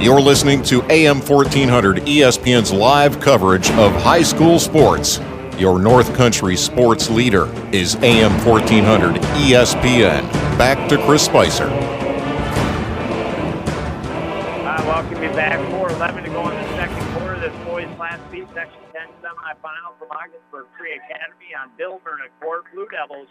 You're 0.00 0.20
listening 0.20 0.62
to 0.64 0.82
AM 0.90 1.20
1400 1.20 1.98
ESPN's 1.98 2.72
live 2.72 3.20
coverage 3.20 3.70
of 3.72 3.92
high 3.92 4.22
school 4.22 4.58
sports. 4.58 5.20
Your 5.58 5.78
North 5.78 6.14
Country 6.16 6.56
sports 6.56 7.10
leader 7.10 7.52
is 7.70 7.96
AM 7.96 8.32
1400 8.46 9.16
ESPN. 9.16 10.22
Back 10.56 10.88
to 10.88 10.96
Chris 11.04 11.26
Spicer. 11.26 11.68
I 14.66 14.82
welcome 14.86 15.22
you 15.22 15.28
back. 15.30 15.79
Semifinal 19.60 19.98
from 19.98 20.08
Ogdensburg 20.10 20.66
Free 20.78 20.96
Academy 20.96 21.52
on 21.52 21.70
Bill 21.76 22.00
Court. 22.40 22.64
Blue 22.72 22.88
Devils 22.88 23.28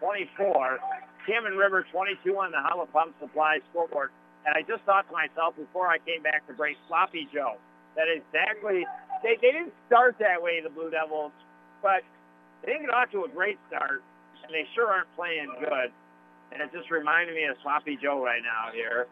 24, 0.00 0.78
Salmon 1.26 1.56
River 1.56 1.86
22 1.90 2.30
on 2.38 2.50
the 2.50 2.58
Howland 2.58 2.92
Pump 2.92 3.14
Supply 3.20 3.58
scoreboard. 3.70 4.10
And 4.46 4.54
I 4.54 4.62
just 4.62 4.82
thought 4.84 5.06
to 5.08 5.12
myself 5.14 5.56
before 5.56 5.88
I 5.88 5.98
came 5.98 6.22
back 6.22 6.46
to 6.46 6.52
break, 6.54 6.76
Sloppy 6.86 7.28
Joe. 7.32 7.58
That 7.96 8.06
exactly, 8.06 8.86
they, 9.22 9.38
they 9.42 9.52
didn't 9.52 9.74
start 9.86 10.16
that 10.18 10.42
way, 10.42 10.62
the 10.62 10.70
Blue 10.70 10.90
Devils, 10.90 11.32
but 11.82 12.06
they 12.62 12.72
didn't 12.72 12.86
get 12.86 12.94
off 12.94 13.10
to 13.10 13.24
a 13.24 13.30
great 13.30 13.58
start, 13.66 14.02
and 14.42 14.54
they 14.54 14.66
sure 14.74 14.86
aren't 14.90 15.10
playing 15.16 15.50
good. 15.58 15.90
And 16.50 16.62
it 16.62 16.70
just 16.72 16.90
reminded 16.90 17.34
me 17.34 17.44
of 17.44 17.58
Sloppy 17.62 17.98
Joe 18.00 18.22
right 18.22 18.42
now 18.42 18.72
here. 18.72 19.06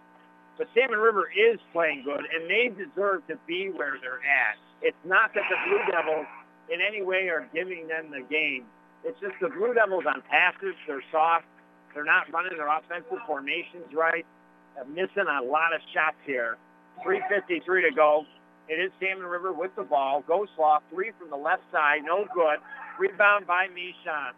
But 0.56 0.68
Salmon 0.72 0.98
River 0.98 1.28
is 1.28 1.60
playing 1.72 2.02
good, 2.06 2.24
and 2.24 2.48
they 2.48 2.72
deserve 2.72 3.26
to 3.28 3.36
be 3.46 3.68
where 3.68 3.98
they're 4.00 4.24
at. 4.24 4.56
It's 4.82 4.96
not 5.04 5.32
that 5.34 5.44
the 5.48 5.56
Blue 5.68 5.82
Devils 5.90 6.26
in 6.72 6.80
any 6.80 7.02
way 7.02 7.28
are 7.28 7.48
giving 7.54 7.88
them 7.88 8.10
the 8.10 8.22
game. 8.28 8.64
It's 9.04 9.18
just 9.20 9.34
the 9.40 9.48
Blue 9.48 9.72
Devils 9.74 10.04
on 10.06 10.22
passes, 10.28 10.74
they're 10.86 11.04
soft. 11.12 11.46
They're 11.94 12.04
not 12.04 12.30
running 12.30 12.58
their 12.58 12.68
offensive 12.68 13.24
formations 13.26 13.88
right. 13.94 14.26
They're 14.74 14.84
missing 14.84 15.24
a 15.24 15.40
lot 15.40 15.72
of 15.72 15.80
shots 15.94 16.20
here. 16.26 16.58
3.53 17.00 17.64
to 17.88 17.94
go. 17.94 18.26
It 18.68 18.76
is 18.76 18.92
Salmon 19.00 19.24
River 19.24 19.52
with 19.52 19.72
the 19.76 19.84
ball. 19.84 20.22
Goes 20.26 20.52
off. 20.58 20.82
Three 20.92 21.12
from 21.18 21.30
the 21.30 21.40
left 21.40 21.62
side. 21.72 22.04
No 22.04 22.26
good. 22.34 22.60
Rebound 22.98 23.46
by 23.46 23.68
Mishon. 23.72 24.36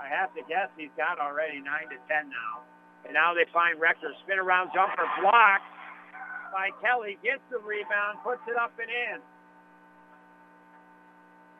I 0.00 0.08
have 0.08 0.32
to 0.34 0.42
guess 0.48 0.72
he's 0.78 0.92
got 0.96 1.18
already 1.18 1.60
9 1.60 1.64
to 1.92 1.98
10 2.08 2.28
now. 2.28 2.64
And 3.04 3.12
now 3.12 3.34
they 3.34 3.44
find 3.52 3.80
Rector. 3.80 4.12
Spin 4.24 4.38
around 4.38 4.70
jumper 4.72 5.04
blocked 5.20 5.68
by 6.56 6.72
Kelly. 6.80 7.20
Gets 7.20 7.44
the 7.52 7.60
rebound. 7.60 8.24
Puts 8.24 8.40
it 8.48 8.56
up 8.56 8.72
and 8.80 8.88
in. 8.88 9.20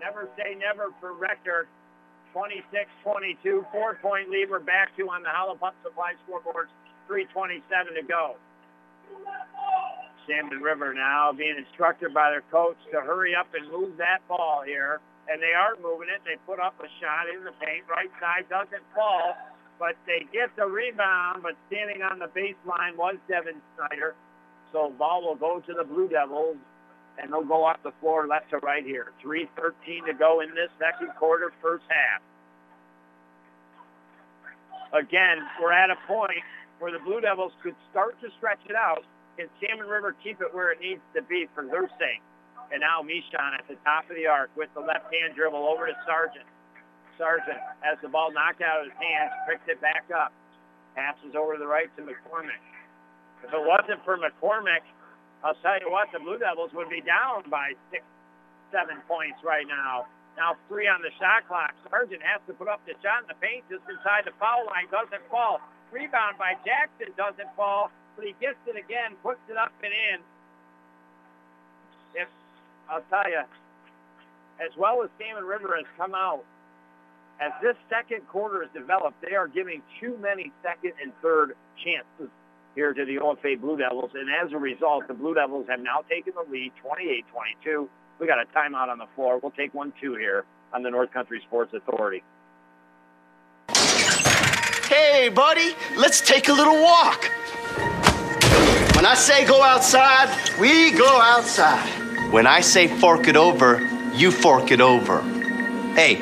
Never 0.00 0.32
say 0.40 0.56
never 0.56 0.96
for 1.04 1.12
Rector. 1.12 1.68
26-22. 2.32 3.68
Four-point 3.68 4.32
lead. 4.32 4.48
We're 4.48 4.64
back 4.64 4.96
to 4.96 5.04
on 5.12 5.20
the 5.20 5.28
Howland 5.28 5.60
Pump 5.60 5.76
Supply 5.84 6.16
scoreboard. 6.24 6.72
3.27 7.12 7.60
to 8.00 8.04
go. 8.08 8.40
Salmon 10.24 10.58
River 10.64 10.92
now 10.92 11.30
being 11.30 11.54
instructed 11.60 12.12
by 12.12 12.32
their 12.32 12.42
coach 12.50 12.76
to 12.90 13.00
hurry 13.00 13.36
up 13.36 13.46
and 13.52 13.70
move 13.70 13.96
that 14.00 14.26
ball 14.26 14.64
here. 14.64 15.00
And 15.28 15.40
they 15.40 15.52
are 15.52 15.76
moving 15.80 16.08
it. 16.08 16.24
They 16.24 16.40
put 16.48 16.58
up 16.58 16.74
a 16.80 16.88
shot 17.00 17.28
in 17.28 17.44
the 17.44 17.52
paint. 17.60 17.84
Right 17.88 18.10
side 18.20 18.48
doesn't 18.48 18.84
fall, 18.94 19.36
but 19.78 19.94
they 20.06 20.26
get 20.32 20.50
the 20.56 20.66
rebound. 20.66 21.42
But 21.42 21.54
standing 21.68 22.02
on 22.02 22.18
the 22.18 22.32
baseline 22.32 22.96
was 22.96 23.16
Devin 23.28 23.60
Snyder. 23.76 24.16
So 24.72 24.92
ball 24.98 25.22
will 25.22 25.36
go 25.36 25.60
to 25.60 25.72
the 25.72 25.84
Blue 25.84 26.08
Devils, 26.08 26.56
and 27.18 27.32
they'll 27.32 27.44
go 27.44 27.64
off 27.64 27.82
the 27.82 27.92
floor 28.00 28.26
left 28.26 28.50
to 28.50 28.58
right 28.58 28.84
here. 28.84 29.12
3.13 29.24 30.06
to 30.06 30.14
go 30.14 30.40
in 30.40 30.50
this 30.50 30.70
second 30.78 31.14
quarter, 31.18 31.52
first 31.62 31.84
half. 31.88 32.22
Again, 34.92 35.38
we're 35.60 35.72
at 35.72 35.90
a 35.90 35.96
point 36.06 36.44
where 36.78 36.92
the 36.92 36.98
Blue 36.98 37.20
Devils 37.20 37.52
could 37.62 37.74
start 37.90 38.20
to 38.20 38.28
stretch 38.38 38.60
it 38.68 38.76
out 38.76 39.04
and 39.38 39.48
Salmon 39.60 39.86
River 39.86 40.16
keep 40.24 40.40
it 40.40 40.52
where 40.52 40.72
it 40.72 40.80
needs 40.80 41.00
to 41.14 41.22
be 41.22 41.46
for 41.54 41.64
their 41.64 41.88
sake. 42.00 42.24
And 42.72 42.80
now 42.80 43.02
Michon 43.02 43.54
at 43.54 43.68
the 43.68 43.76
top 43.84 44.08
of 44.10 44.16
the 44.16 44.26
arc 44.26 44.50
with 44.56 44.72
the 44.74 44.80
left-hand 44.80 45.36
dribble 45.36 45.60
over 45.60 45.86
to 45.86 45.94
Sargent. 46.06 46.48
Sargent 47.18 47.60
has 47.80 47.96
the 48.02 48.08
ball 48.08 48.32
knocked 48.32 48.60
out 48.60 48.80
of 48.80 48.90
his 48.90 48.98
hands, 48.98 49.32
picks 49.48 49.64
it 49.68 49.80
back 49.80 50.04
up, 50.12 50.32
passes 50.96 51.36
over 51.36 51.54
to 51.54 51.58
the 51.60 51.68
right 51.68 51.88
to 51.96 52.02
McCormick. 52.02 52.60
If 53.44 53.52
it 53.52 53.62
wasn't 53.62 54.04
for 54.04 54.16
McCormick, 54.16 54.84
I'll 55.44 55.58
tell 55.62 55.78
you 55.80 55.90
what, 55.90 56.08
the 56.12 56.18
Blue 56.18 56.38
Devils 56.38 56.72
would 56.74 56.88
be 56.88 57.00
down 57.00 57.48
by 57.50 57.72
six, 57.90 58.02
seven 58.72 58.98
points 59.06 59.38
right 59.44 59.66
now. 59.66 60.06
Now 60.36 60.56
three 60.68 60.88
on 60.88 61.00
the 61.00 61.12
shot 61.16 61.48
clock. 61.48 61.72
Sargent 61.88 62.20
has 62.20 62.40
to 62.46 62.52
put 62.52 62.68
up 62.68 62.80
the 62.84 62.92
shot 63.00 63.24
in 63.24 63.28
the 63.28 63.38
paint 63.40 63.64
just 63.70 63.84
inside 63.88 64.28
the 64.28 64.36
foul 64.36 64.66
line. 64.68 64.88
Doesn't 64.90 65.24
fall. 65.30 65.60
Rebound 65.92 66.36
by 66.36 66.58
Jackson 66.64 67.14
doesn't 67.16 67.48
fall, 67.56 67.90
but 68.16 68.24
he 68.24 68.34
gets 68.40 68.60
it 68.66 68.76
again, 68.76 69.16
puts 69.22 69.40
it 69.48 69.56
up 69.56 69.72
and 69.80 69.92
in. 69.92 70.18
If 72.20 72.28
I'll 72.90 73.04
tell 73.08 73.30
you, 73.30 73.44
as 74.60 74.72
well 74.76 75.02
as 75.02 75.08
Salmon 75.16 75.44
River 75.44 75.76
has 75.76 75.86
come 75.96 76.12
out, 76.12 76.44
as 77.40 77.52
this 77.62 77.76
second 77.88 78.26
quarter 78.28 78.64
has 78.64 78.72
developed, 78.72 79.20
they 79.22 79.36
are 79.36 79.48
giving 79.48 79.80
too 80.00 80.16
many 80.20 80.52
second 80.62 80.92
and 81.00 81.12
third 81.22 81.54
chances 81.84 82.32
here 82.76 82.92
to 82.92 83.04
the 83.04 83.16
OFA 83.16 83.58
Blue 83.60 83.78
Devils, 83.78 84.10
and 84.14 84.28
as 84.30 84.52
a 84.52 84.58
result, 84.58 85.08
the 85.08 85.14
Blue 85.14 85.34
Devils 85.34 85.66
have 85.68 85.80
now 85.80 86.04
taken 86.08 86.34
the 86.36 86.48
lead, 86.52 86.72
28-22. 86.84 87.88
We 88.20 88.26
got 88.26 88.38
a 88.38 88.44
timeout 88.56 88.88
on 88.88 88.98
the 88.98 89.06
floor. 89.16 89.38
We'll 89.38 89.50
take 89.50 89.74
one 89.74 89.92
two 90.00 90.14
here 90.14 90.44
on 90.72 90.82
the 90.82 90.90
North 90.90 91.10
Country 91.12 91.40
Sports 91.46 91.74
Authority. 91.74 92.22
Hey, 94.88 95.30
buddy, 95.30 95.74
let's 95.96 96.20
take 96.20 96.48
a 96.48 96.52
little 96.52 96.80
walk. 96.80 97.24
When 98.94 99.04
I 99.04 99.14
say 99.14 99.46
go 99.46 99.62
outside, 99.62 100.28
we 100.60 100.92
go 100.92 101.20
outside. 101.20 102.32
When 102.32 102.46
I 102.46 102.60
say 102.60 102.88
fork 102.88 103.26
it 103.26 103.36
over, 103.36 103.80
you 104.14 104.30
fork 104.30 104.70
it 104.70 104.80
over. 104.80 105.22
Hey, 105.94 106.16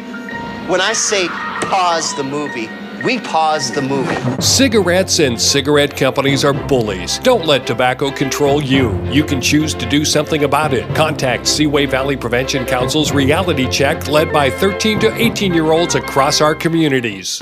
when 0.69 0.81
I 0.81 0.93
say 0.93 1.29
pause 1.29 2.17
the 2.17 2.25
movie, 2.25 2.69
we 3.05 3.21
pause 3.21 3.71
the 3.71 3.83
movie. 3.83 4.41
Cigarettes 4.41 5.19
and 5.19 5.41
cigarette 5.41 5.95
companies 5.95 6.45
are 6.45 6.55
bullies. 6.55 7.19
Don't 7.19 7.45
let 7.45 7.67
tobacco 7.67 8.11
control 8.11 8.63
you. 8.63 8.99
You 9.11 9.25
can 9.25 9.41
choose 9.41 9.75
to 9.75 9.87
do 9.87 10.05
something 10.05 10.45
about 10.45 10.73
it. 10.73 10.93
Contact 10.97 11.47
Seaway 11.47 11.85
Valley 11.87 12.17
Prevention 12.17 12.65
Council's 12.65 13.13
reality 13.13 13.69
check 13.69 14.09
led 14.09 14.33
by 14.33 14.49
13 14.49 14.99
to 15.01 15.15
18 15.15 15.53
year 15.53 15.73
olds 15.73 15.95
across 15.95 16.41
our 16.41 16.55
communities. 16.55 17.41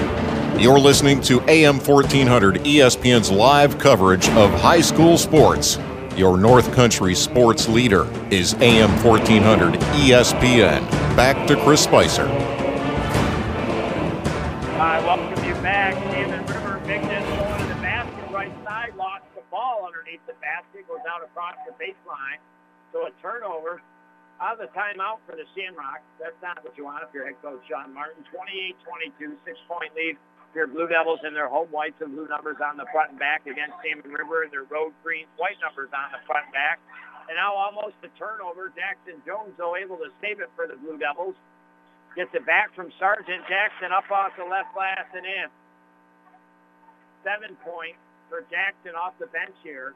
You're 0.59 0.81
listening 0.81 1.21
to 1.23 1.41
AM 1.49 1.79
1400 1.79 2.57
ESPN's 2.57 3.31
live 3.31 3.79
coverage 3.79 4.29
of 4.31 4.53
high 4.53 4.81
school 4.81 5.17
sports. 5.17 5.79
Your 6.17 6.37
North 6.37 6.73
Country 6.75 7.15
sports 7.15 7.69
leader 7.69 8.07
is 8.31 8.55
AM 8.55 8.91
1400 9.03 9.75
ESPN. 9.75 10.89
Back 11.17 11.47
to 11.49 11.57
Chris 11.63 11.83
Spicer. 11.83 12.27
Basket, 20.53 20.85
goes 20.85 21.01
out 21.09 21.25
across 21.25 21.57
the 21.65 21.73
baseline. 21.81 22.37
So 22.93 23.09
a 23.09 23.13
turnover. 23.25 23.81
Of 24.43 24.59
the 24.59 24.67
timeout 24.75 25.23
for 25.23 25.39
the 25.39 25.47
Shamrocks. 25.55 26.03
That's 26.19 26.35
not 26.43 26.59
what 26.67 26.75
you 26.75 26.83
want 26.83 27.07
if 27.07 27.15
you're 27.15 27.23
head 27.23 27.39
coach 27.39 27.63
Sean 27.71 27.95
Martin. 27.95 28.27
28-22, 28.35 29.39
six-point 29.47 29.95
lead 29.95 30.19
your 30.51 30.67
Blue 30.67 30.91
Devils 30.91 31.23
in 31.25 31.33
their 31.33 31.49
home 31.49 31.71
whites 31.73 31.97
and 32.03 32.13
blue 32.13 32.29
numbers 32.29 32.59
on 32.61 32.77
the 32.77 32.85
front 32.93 33.15
and 33.15 33.21
back 33.23 33.47
against 33.47 33.79
Salmon 33.81 34.11
River 34.11 34.43
and 34.43 34.53
their 34.53 34.69
road 34.69 34.93
green 35.01 35.25
white 35.41 35.57
numbers 35.65 35.89
on 35.95 36.13
the 36.13 36.21
front 36.27 36.51
and 36.51 36.55
back. 36.59 36.83
And 37.31 37.39
now 37.39 37.55
almost 37.55 37.97
a 38.03 38.11
turnover. 38.19 38.69
Jackson 38.75 39.23
Jones, 39.25 39.55
though, 39.57 39.79
able 39.79 39.97
to 40.03 40.11
save 40.21 40.43
it 40.43 40.51
for 40.59 40.67
the 40.67 40.77
Blue 40.77 40.99
Devils. 40.99 41.39
Gets 42.19 42.35
it 42.37 42.45
back 42.45 42.75
from 42.77 42.93
Sargent 43.01 43.47
Jackson 43.49 43.95
up 43.95 44.11
off 44.13 44.37
the 44.37 44.45
left 44.45 44.75
glass 44.77 45.07
and 45.17 45.25
in. 45.25 45.49
Seven 47.25 47.57
point 47.65 47.97
for 48.29 48.45
Jackson 48.53 48.93
off 48.99 49.15
the 49.23 49.31
bench 49.33 49.55
here. 49.63 49.95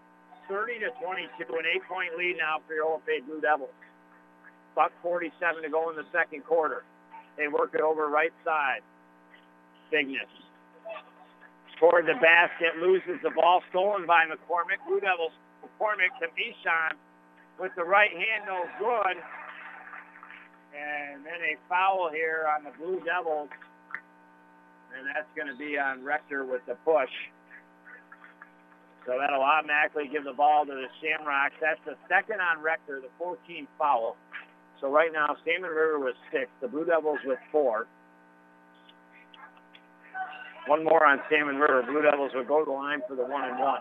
30 0.48 0.78
to 0.80 0.90
22, 1.02 1.54
an 1.54 1.66
eight-point 1.66 2.16
lead 2.18 2.36
now 2.38 2.62
for 2.66 2.74
your 2.74 2.86
OFA 2.86 3.24
Blue 3.26 3.40
Devils. 3.40 3.74
Buck 4.74 4.92
47 5.02 5.62
to 5.62 5.70
go 5.70 5.90
in 5.90 5.96
the 5.96 6.06
second 6.12 6.44
quarter. 6.44 6.84
They 7.36 7.48
work 7.48 7.74
it 7.74 7.80
over 7.80 8.08
right 8.08 8.32
side. 8.44 8.80
Bigness. 9.90 10.28
Toward 11.80 12.06
the 12.06 12.16
basket, 12.20 12.80
loses 12.80 13.20
the 13.22 13.30
ball, 13.30 13.62
stolen 13.70 14.06
by 14.06 14.24
McCormick. 14.24 14.80
Blue 14.86 15.00
Devils, 15.00 15.32
McCormick 15.60 16.12
to 16.20 16.28
Michon 16.36 16.96
with 17.60 17.72
the 17.76 17.84
right 17.84 18.10
hand, 18.10 18.44
no 18.46 18.64
good. 18.78 19.16
And 20.76 21.24
then 21.24 21.40
a 21.40 21.56
foul 21.68 22.10
here 22.12 22.46
on 22.56 22.64
the 22.64 22.72
Blue 22.78 23.00
Devils. 23.04 23.48
And 24.96 25.06
that's 25.08 25.28
going 25.36 25.48
to 25.48 25.56
be 25.56 25.78
on 25.78 26.04
Rector 26.04 26.44
with 26.44 26.64
the 26.66 26.76
push. 26.84 27.12
So 29.06 29.14
that'll 29.14 29.42
automatically 29.42 30.10
give 30.10 30.26
the 30.26 30.34
ball 30.34 30.66
to 30.66 30.74
the 30.74 30.90
Shamrocks. 30.98 31.54
That's 31.62 31.78
the 31.86 31.94
second 32.10 32.42
on 32.42 32.58
Rector, 32.58 33.00
the 33.00 33.12
14th 33.22 33.70
foul. 33.78 34.18
So 34.82 34.90
right 34.90 35.14
now, 35.14 35.38
Salmon 35.46 35.70
River 35.70 36.02
with 36.02 36.18
six, 36.34 36.50
the 36.60 36.66
Blue 36.66 36.84
Devils 36.84 37.22
with 37.24 37.38
four. 37.54 37.86
One 40.66 40.82
more 40.82 41.06
on 41.06 41.22
Salmon 41.30 41.56
River. 41.56 41.86
Blue 41.86 42.02
Devils 42.02 42.34
will 42.34 42.44
go 42.44 42.60
to 42.60 42.66
the 42.66 42.74
line 42.74 42.98
for 43.06 43.14
the 43.14 43.22
one 43.22 43.46
and 43.46 43.62
one. 43.62 43.80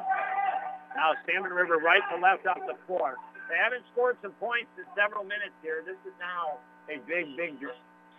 Now 0.94 1.18
Salmon 1.26 1.52
River 1.52 1.82
right 1.82 2.06
to 2.14 2.22
left 2.22 2.46
off 2.46 2.62
the 2.70 2.78
floor. 2.86 3.18
They 3.50 3.58
haven't 3.58 3.82
scored 3.92 4.22
some 4.22 4.38
points 4.38 4.70
in 4.78 4.86
several 4.94 5.26
minutes 5.26 5.58
here. 5.66 5.82
This 5.82 5.98
is 6.06 6.14
now 6.22 6.62
a 6.86 7.02
big, 7.10 7.34
big 7.34 7.58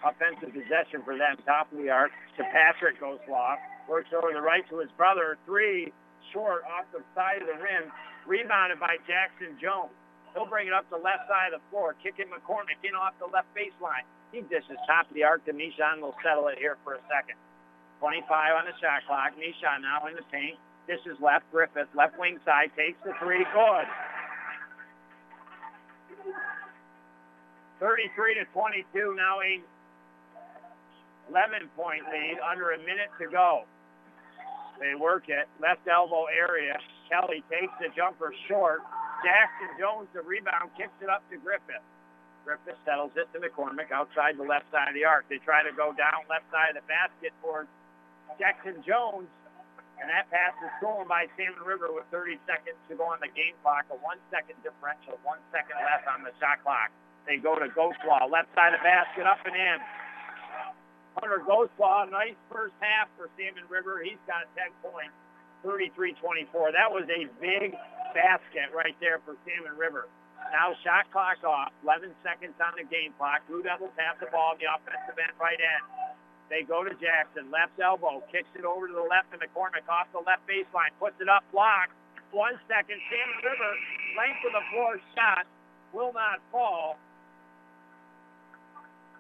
offensive 0.03 0.51
possession 0.51 1.07
for 1.07 1.15
them. 1.15 1.39
Top 1.47 1.71
of 1.71 1.79
the 1.79 1.89
arc 1.89 2.11
to 2.37 2.43
Patrick 2.51 2.99
Ghostlaw. 2.99 3.57
Works 3.89 4.11
over 4.11 4.35
the 4.35 4.43
right 4.43 4.67
to 4.71 4.83
his 4.83 4.91
brother. 4.99 5.39
Three 5.47 5.95
short 6.33 6.63
off 6.67 6.87
the 6.93 7.03
side 7.15 7.43
of 7.43 7.49
the 7.49 7.59
rim. 7.59 7.93
Rebounded 8.27 8.81
by 8.81 8.99
Jackson 9.07 9.55
Jones. 9.61 9.95
He'll 10.35 10.51
bring 10.51 10.67
it 10.67 10.75
up 10.75 10.85
the 10.91 11.01
left 11.01 11.31
side 11.31 11.55
of 11.55 11.63
the 11.63 11.67
floor. 11.71 11.95
Kicking 12.03 12.27
McCormick 12.29 12.83
in 12.85 12.93
off 12.93 13.15
the 13.23 13.31
left 13.31 13.49
baseline. 13.57 14.05
He 14.33 14.43
dishes 14.43 14.77
top 14.87 15.09
of 15.09 15.15
the 15.15 15.25
arc 15.25 15.47
to 15.47 15.53
Nishan. 15.53 16.03
Will 16.03 16.17
settle 16.21 16.49
it 16.49 16.59
here 16.59 16.77
for 16.85 16.95
a 16.95 17.03
second. 17.09 17.39
25 18.01 18.29
on 18.29 18.65
the 18.67 18.77
shot 18.77 19.07
clock. 19.07 19.33
Nishan 19.39 19.81
now 19.81 20.07
in 20.11 20.15
the 20.15 20.27
paint. 20.29 20.59
This 20.87 21.01
is 21.07 21.17
left. 21.23 21.49
Griffith, 21.51 21.89
left 21.95 22.19
wing 22.19 22.39
side, 22.45 22.71
takes 22.77 22.99
the 23.05 23.13
three. 23.19 23.47
Good. 23.55 23.89
33 27.81 28.35
to 28.35 28.45
22. 28.53 29.15
Now 29.17 29.41
a 29.41 29.61
11 31.31 31.69
point 31.77 32.03
lead. 32.13 32.37
Under 32.45 32.73
a 32.73 32.79
minute 32.79 33.11
to 33.19 33.29
go. 33.31 33.65
They 34.81 34.95
work 34.95 35.29
it. 35.29 35.49
Left 35.61 35.81
elbow 35.89 36.27
area. 36.29 36.77
Kelly 37.09 37.43
takes 37.49 37.73
the 37.81 37.89
jumper 37.97 38.35
short. 38.49 38.83
Jackson 39.25 39.73
Jones, 39.81 40.09
the 40.13 40.21
rebound, 40.21 40.71
kicks 40.77 40.95
it 41.01 41.09
up 41.09 41.25
to 41.33 41.41
Griffith. 41.41 41.85
Griffith 42.45 42.79
settles 42.87 43.11
it 43.17 43.27
to 43.35 43.43
McCormick 43.43 43.91
outside 43.91 44.39
the 44.39 44.47
left 44.47 44.71
side 44.71 44.87
of 44.87 44.95
the 44.95 45.03
arc. 45.03 45.27
They 45.27 45.43
try 45.43 45.67
to 45.67 45.75
go 45.75 45.91
down 45.97 46.29
left 46.31 46.47
side 46.53 46.77
of 46.77 46.79
the 46.79 46.87
basket 46.87 47.35
for 47.43 47.67
Jackson 48.39 48.85
Jones. 48.87 49.27
And 49.97 50.13
that 50.13 50.29
pass 50.29 50.53
is 50.61 50.69
stolen 50.77 51.09
by 51.09 51.25
Salmon 51.41 51.65
River 51.65 51.89
with 51.89 52.05
30 52.13 52.37
seconds 52.45 52.77
to 52.93 52.95
go 52.95 53.09
on 53.09 53.19
the 53.25 53.33
game 53.33 53.57
clock. 53.65 53.89
A 53.89 53.97
one 54.05 54.21
second 54.29 54.61
differential, 54.61 55.17
one 55.25 55.41
second 55.49 55.81
left 55.81 56.05
on 56.05 56.21
the 56.21 56.37
shot 56.37 56.61
clock. 56.61 56.93
They 57.25 57.41
go 57.41 57.57
to 57.59 57.67
Ghostlaw, 57.73 58.29
left 58.31 58.53
side 58.55 58.77
of 58.77 58.79
the 58.79 58.87
basket, 58.87 59.25
up 59.27 59.41
and 59.49 59.57
in. 59.57 59.79
Hunter 61.17 61.41
Ghostlaw, 61.49 62.13
nice 62.13 62.37
first 62.53 62.77
half 62.81 63.09
for 63.17 63.33
Salmon 63.41 63.65
River. 63.73 64.05
He's 64.05 64.21
got 64.29 64.45
10 64.53 64.69
points, 64.85 65.17
33-24. 65.65 66.77
That 66.77 66.93
was 66.93 67.09
a 67.09 67.25
big 67.41 67.73
basket 68.13 68.69
right 68.77 68.97
there 69.01 69.25
for 69.25 69.33
Salmon 69.49 69.77
River. 69.81 70.09
Now 70.53 70.77
shot 70.85 71.09
clock 71.11 71.41
off, 71.43 71.73
11 71.83 72.13
seconds 72.21 72.55
on 72.61 72.77
the 72.77 72.85
game 72.87 73.17
clock. 73.17 73.43
Blue 73.49 73.65
Devils 73.65 73.97
have 73.97 74.21
the 74.21 74.29
ball 74.29 74.55
in 74.55 74.63
the 74.63 74.69
offensive 74.69 75.17
end 75.17 75.35
right 75.41 75.59
end. 75.59 75.85
They 76.47 76.63
go 76.63 76.87
to 76.87 76.95
Jackson, 77.01 77.51
left 77.51 77.75
elbow, 77.83 78.23
kicks 78.31 78.53
it 78.55 78.63
over 78.63 78.87
to 78.87 78.95
the 78.95 79.09
left 79.09 79.35
in 79.35 79.43
the 79.43 79.51
corner, 79.51 79.83
off 79.91 80.07
the 80.15 80.23
left 80.23 80.47
baseline, 80.47 80.95
puts 81.03 81.19
it 81.19 81.27
up, 81.27 81.43
blocked. 81.51 81.97
One 82.31 82.55
second, 82.71 83.01
Salmon 83.11 83.41
River, 83.43 83.73
length 84.15 84.45
of 84.47 84.53
the 84.55 84.65
floor 84.71 85.01
shot, 85.17 85.49
will 85.91 86.13
not 86.13 86.39
fall. 86.53 87.01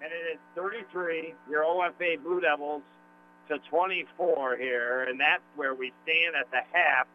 And 0.02 0.12
it 0.12 0.34
is 0.34 0.38
33, 0.54 1.34
your 1.48 1.64
OFA 1.64 2.22
Blue 2.22 2.40
Devils, 2.40 2.82
to 3.48 3.58
24 3.70 4.56
here, 4.56 5.04
and 5.04 5.20
that's 5.20 5.42
where 5.54 5.74
we 5.74 5.92
stand 6.02 6.34
at 6.34 6.50
the 6.50 6.60
half. 6.72 7.06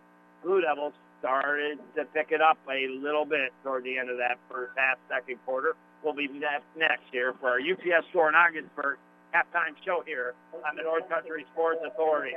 Blue 0.43 0.61
Devils 0.61 0.93
started 1.19 1.77
to 1.95 2.05
pick 2.05 2.31
it 2.31 2.41
up 2.41 2.57
a 2.71 2.87
little 2.87 3.25
bit 3.25 3.51
toward 3.63 3.83
the 3.83 3.97
end 3.97 4.09
of 4.09 4.17
that 4.17 4.39
first 4.49 4.71
half, 4.77 4.97
second 5.09 5.37
quarter. 5.45 5.75
We'll 6.03 6.13
be 6.13 6.29
next 6.29 7.03
here 7.11 7.33
for 7.39 7.49
our 7.49 7.59
UPS 7.59 8.07
store 8.09 8.29
in 8.29 8.35
Ogdensburg 8.35 8.97
halftime 9.35 9.75
show 9.85 10.03
here 10.05 10.33
on 10.67 10.75
the 10.75 10.83
North 10.83 11.07
Country 11.09 11.45
Sports 11.53 11.79
Authority. 11.85 12.33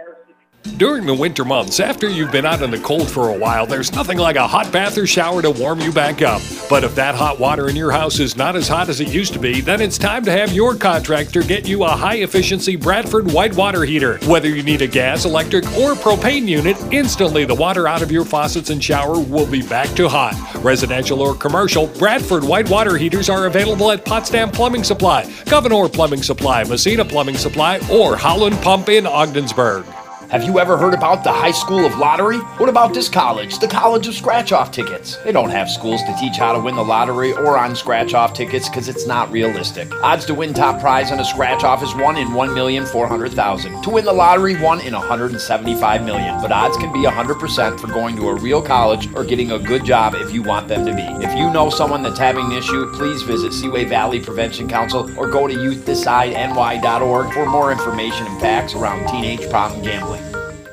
During 0.78 1.06
the 1.06 1.14
winter 1.14 1.44
months, 1.44 1.78
after 1.78 2.08
you've 2.08 2.32
been 2.32 2.44
out 2.44 2.60
in 2.60 2.72
the 2.72 2.80
cold 2.80 3.08
for 3.08 3.28
a 3.28 3.38
while, 3.38 3.64
there's 3.64 3.92
nothing 3.92 4.18
like 4.18 4.34
a 4.34 4.48
hot 4.48 4.72
bath 4.72 4.98
or 4.98 5.06
shower 5.06 5.40
to 5.40 5.50
warm 5.50 5.78
you 5.78 5.92
back 5.92 6.20
up. 6.20 6.42
But 6.68 6.82
if 6.82 6.96
that 6.96 7.14
hot 7.14 7.38
water 7.38 7.68
in 7.68 7.76
your 7.76 7.92
house 7.92 8.18
is 8.18 8.36
not 8.36 8.56
as 8.56 8.66
hot 8.66 8.88
as 8.88 8.98
it 8.98 9.12
used 9.12 9.34
to 9.34 9.38
be, 9.38 9.60
then 9.60 9.80
it's 9.80 9.98
time 9.98 10.24
to 10.24 10.32
have 10.32 10.52
your 10.52 10.74
contractor 10.74 11.42
get 11.42 11.68
you 11.68 11.84
a 11.84 11.88
high 11.88 12.16
efficiency 12.16 12.74
Bradford 12.74 13.30
white 13.30 13.54
water 13.54 13.84
heater. 13.84 14.18
Whether 14.26 14.48
you 14.48 14.64
need 14.64 14.82
a 14.82 14.88
gas, 14.88 15.24
electric, 15.24 15.64
or 15.76 15.94
propane 15.94 16.48
unit, 16.48 16.76
instantly 16.92 17.44
the 17.44 17.54
water 17.54 17.86
out 17.86 18.02
of 18.02 18.10
your 18.10 18.24
faucets 18.24 18.70
and 18.70 18.82
shower 18.82 19.20
will 19.20 19.46
be 19.46 19.62
back 19.62 19.90
to 19.90 20.08
hot. 20.08 20.34
Residential 20.56 21.20
or 21.20 21.36
commercial, 21.36 21.86
Bradford 21.86 22.42
white 22.42 22.68
water 22.68 22.96
heaters 22.96 23.28
are 23.28 23.46
available 23.46 23.92
at 23.92 24.04
Potsdam 24.04 24.50
Plumbing 24.50 24.82
Supply, 24.82 25.30
Gouverneur 25.44 25.88
Plumbing 25.88 26.22
Supply, 26.22 26.64
Massena 26.64 27.04
Plumbing 27.04 27.36
Supply, 27.36 27.78
or 27.92 28.16
Howland 28.16 28.56
Pump 28.56 28.88
in 28.88 29.06
Ogdensburg. 29.06 29.86
Have 30.30 30.42
you 30.44 30.58
ever 30.58 30.76
heard 30.76 30.94
about 30.94 31.22
the 31.22 31.30
High 31.30 31.52
School 31.52 31.84
of 31.84 31.96
Lottery? 31.96 32.38
What 32.58 32.68
about 32.68 32.92
this 32.92 33.08
college, 33.08 33.58
the 33.58 33.68
College 33.68 34.08
of 34.08 34.14
Scratch 34.14 34.50
Off 34.50 34.72
Tickets? 34.72 35.16
They 35.18 35.30
don't 35.30 35.50
have 35.50 35.70
schools 35.70 36.02
to 36.02 36.16
teach 36.18 36.38
how 36.38 36.52
to 36.52 36.58
win 36.58 36.74
the 36.74 36.82
lottery 36.82 37.32
or 37.32 37.56
on 37.56 37.76
scratch 37.76 38.14
off 38.14 38.32
tickets 38.34 38.68
because 38.68 38.88
it's 38.88 39.06
not 39.06 39.30
realistic. 39.30 39.92
Odds 40.02 40.24
to 40.26 40.34
win 40.34 40.52
top 40.52 40.80
prize 40.80 41.12
on 41.12 41.20
a 41.20 41.24
scratch 41.24 41.62
off 41.62 41.84
is 41.84 41.94
1 41.94 42.16
in 42.16 42.28
1,400,000. 42.28 43.82
To 43.82 43.90
win 43.90 44.04
the 44.04 44.12
lottery, 44.12 44.60
1 44.60 44.80
in 44.80 44.94
175 44.94 46.04
million. 46.04 46.40
But 46.40 46.50
odds 46.50 46.76
can 46.78 46.92
be 46.92 47.04
100% 47.04 47.78
for 47.78 47.86
going 47.86 48.16
to 48.16 48.28
a 48.28 48.34
real 48.34 48.62
college 48.62 49.08
or 49.14 49.24
getting 49.24 49.52
a 49.52 49.58
good 49.58 49.84
job 49.84 50.14
if 50.14 50.32
you 50.32 50.42
want 50.42 50.66
them 50.66 50.84
to 50.84 50.94
be. 50.94 51.24
If 51.24 51.36
you 51.36 51.48
know 51.50 51.70
someone 51.70 52.02
that's 52.02 52.18
having 52.18 52.46
an 52.46 52.52
issue, 52.52 52.90
please 52.94 53.22
visit 53.22 53.52
Seaway 53.52 53.84
Valley 53.84 54.18
Prevention 54.20 54.68
Council 54.68 55.08
or 55.18 55.30
go 55.30 55.46
to 55.46 55.54
youthdecideNY.org 55.54 57.32
for 57.32 57.46
more 57.46 57.70
information 57.70 58.26
and 58.26 58.40
facts 58.40 58.74
around 58.74 59.06
teenage 59.08 59.48
problem 59.48 59.82
gambling. 59.82 60.23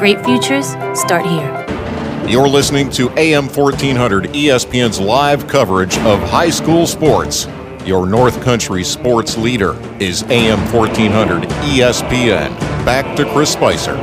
Great 0.00 0.24
futures 0.24 0.68
start 0.98 1.26
here. 1.26 2.26
You're 2.26 2.48
listening 2.48 2.88
to 2.92 3.10
AM 3.18 3.48
1400 3.48 4.30
ESPN's 4.30 4.98
live 4.98 5.46
coverage 5.46 5.98
of 5.98 6.22
high 6.22 6.48
school 6.48 6.86
sports. 6.86 7.46
Your 7.84 8.06
North 8.06 8.40
Country 8.42 8.82
sports 8.82 9.36
leader 9.36 9.76
is 10.00 10.22
AM 10.30 10.58
1400 10.72 11.42
ESPN. 11.42 12.48
Back 12.86 13.14
to 13.18 13.30
Chris 13.30 13.52
Spicer. 13.52 13.94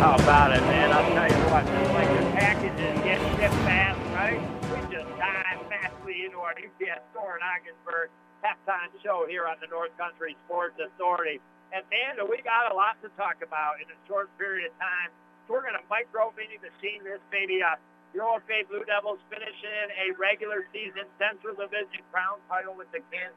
How 0.00 0.14
about 0.14 0.56
it, 0.56 0.62
man? 0.62 0.90
I'll 0.90 1.04
tell 1.12 1.28
you 1.28 1.44
what, 1.52 1.66
just 1.66 1.92
like 1.92 2.08
the 2.08 2.24
packages 2.32 3.04
get 3.04 3.20
shipped 3.36 3.54
fast, 3.66 4.00
right? 4.14 4.40
We 4.70 4.80
just 4.90 5.18
dive 5.18 5.68
fastly 5.68 6.24
into 6.24 6.38
our 6.38 6.52
UPS 6.64 7.02
store 7.12 7.36
in 7.36 7.42
Ogdensburg. 7.42 8.08
Halftime 8.42 8.88
show 9.02 9.26
here 9.28 9.46
on 9.46 9.56
the 9.60 9.66
North 9.66 9.94
Country 9.98 10.34
Sports 10.46 10.80
Authority. 10.80 11.40
And 11.74 11.82
man, 11.90 12.22
we 12.30 12.38
got 12.46 12.70
a 12.70 12.74
lot 12.78 13.02
to 13.02 13.10
talk 13.18 13.42
about 13.42 13.82
in 13.82 13.90
a 13.90 13.98
short 14.06 14.30
period 14.38 14.70
of 14.70 14.74
time. 14.78 15.10
So 15.44 15.58
we're 15.58 15.66
going 15.66 15.74
to 15.74 15.82
micro 15.90 16.30
mini 16.38 16.54
machine 16.62 17.02
this 17.02 17.18
baby 17.34 17.66
up. 17.66 17.82
Uh, 17.82 18.14
your 18.14 18.30
OFA 18.30 18.62
Blue 18.70 18.86
Devils 18.86 19.18
finishing 19.26 19.90
a 19.98 20.14
regular 20.14 20.70
season 20.70 21.02
Central 21.18 21.58
Division 21.58 21.98
crown 22.14 22.38
title 22.46 22.78
with 22.78 22.86
the 22.94 23.02
Can 23.10 23.34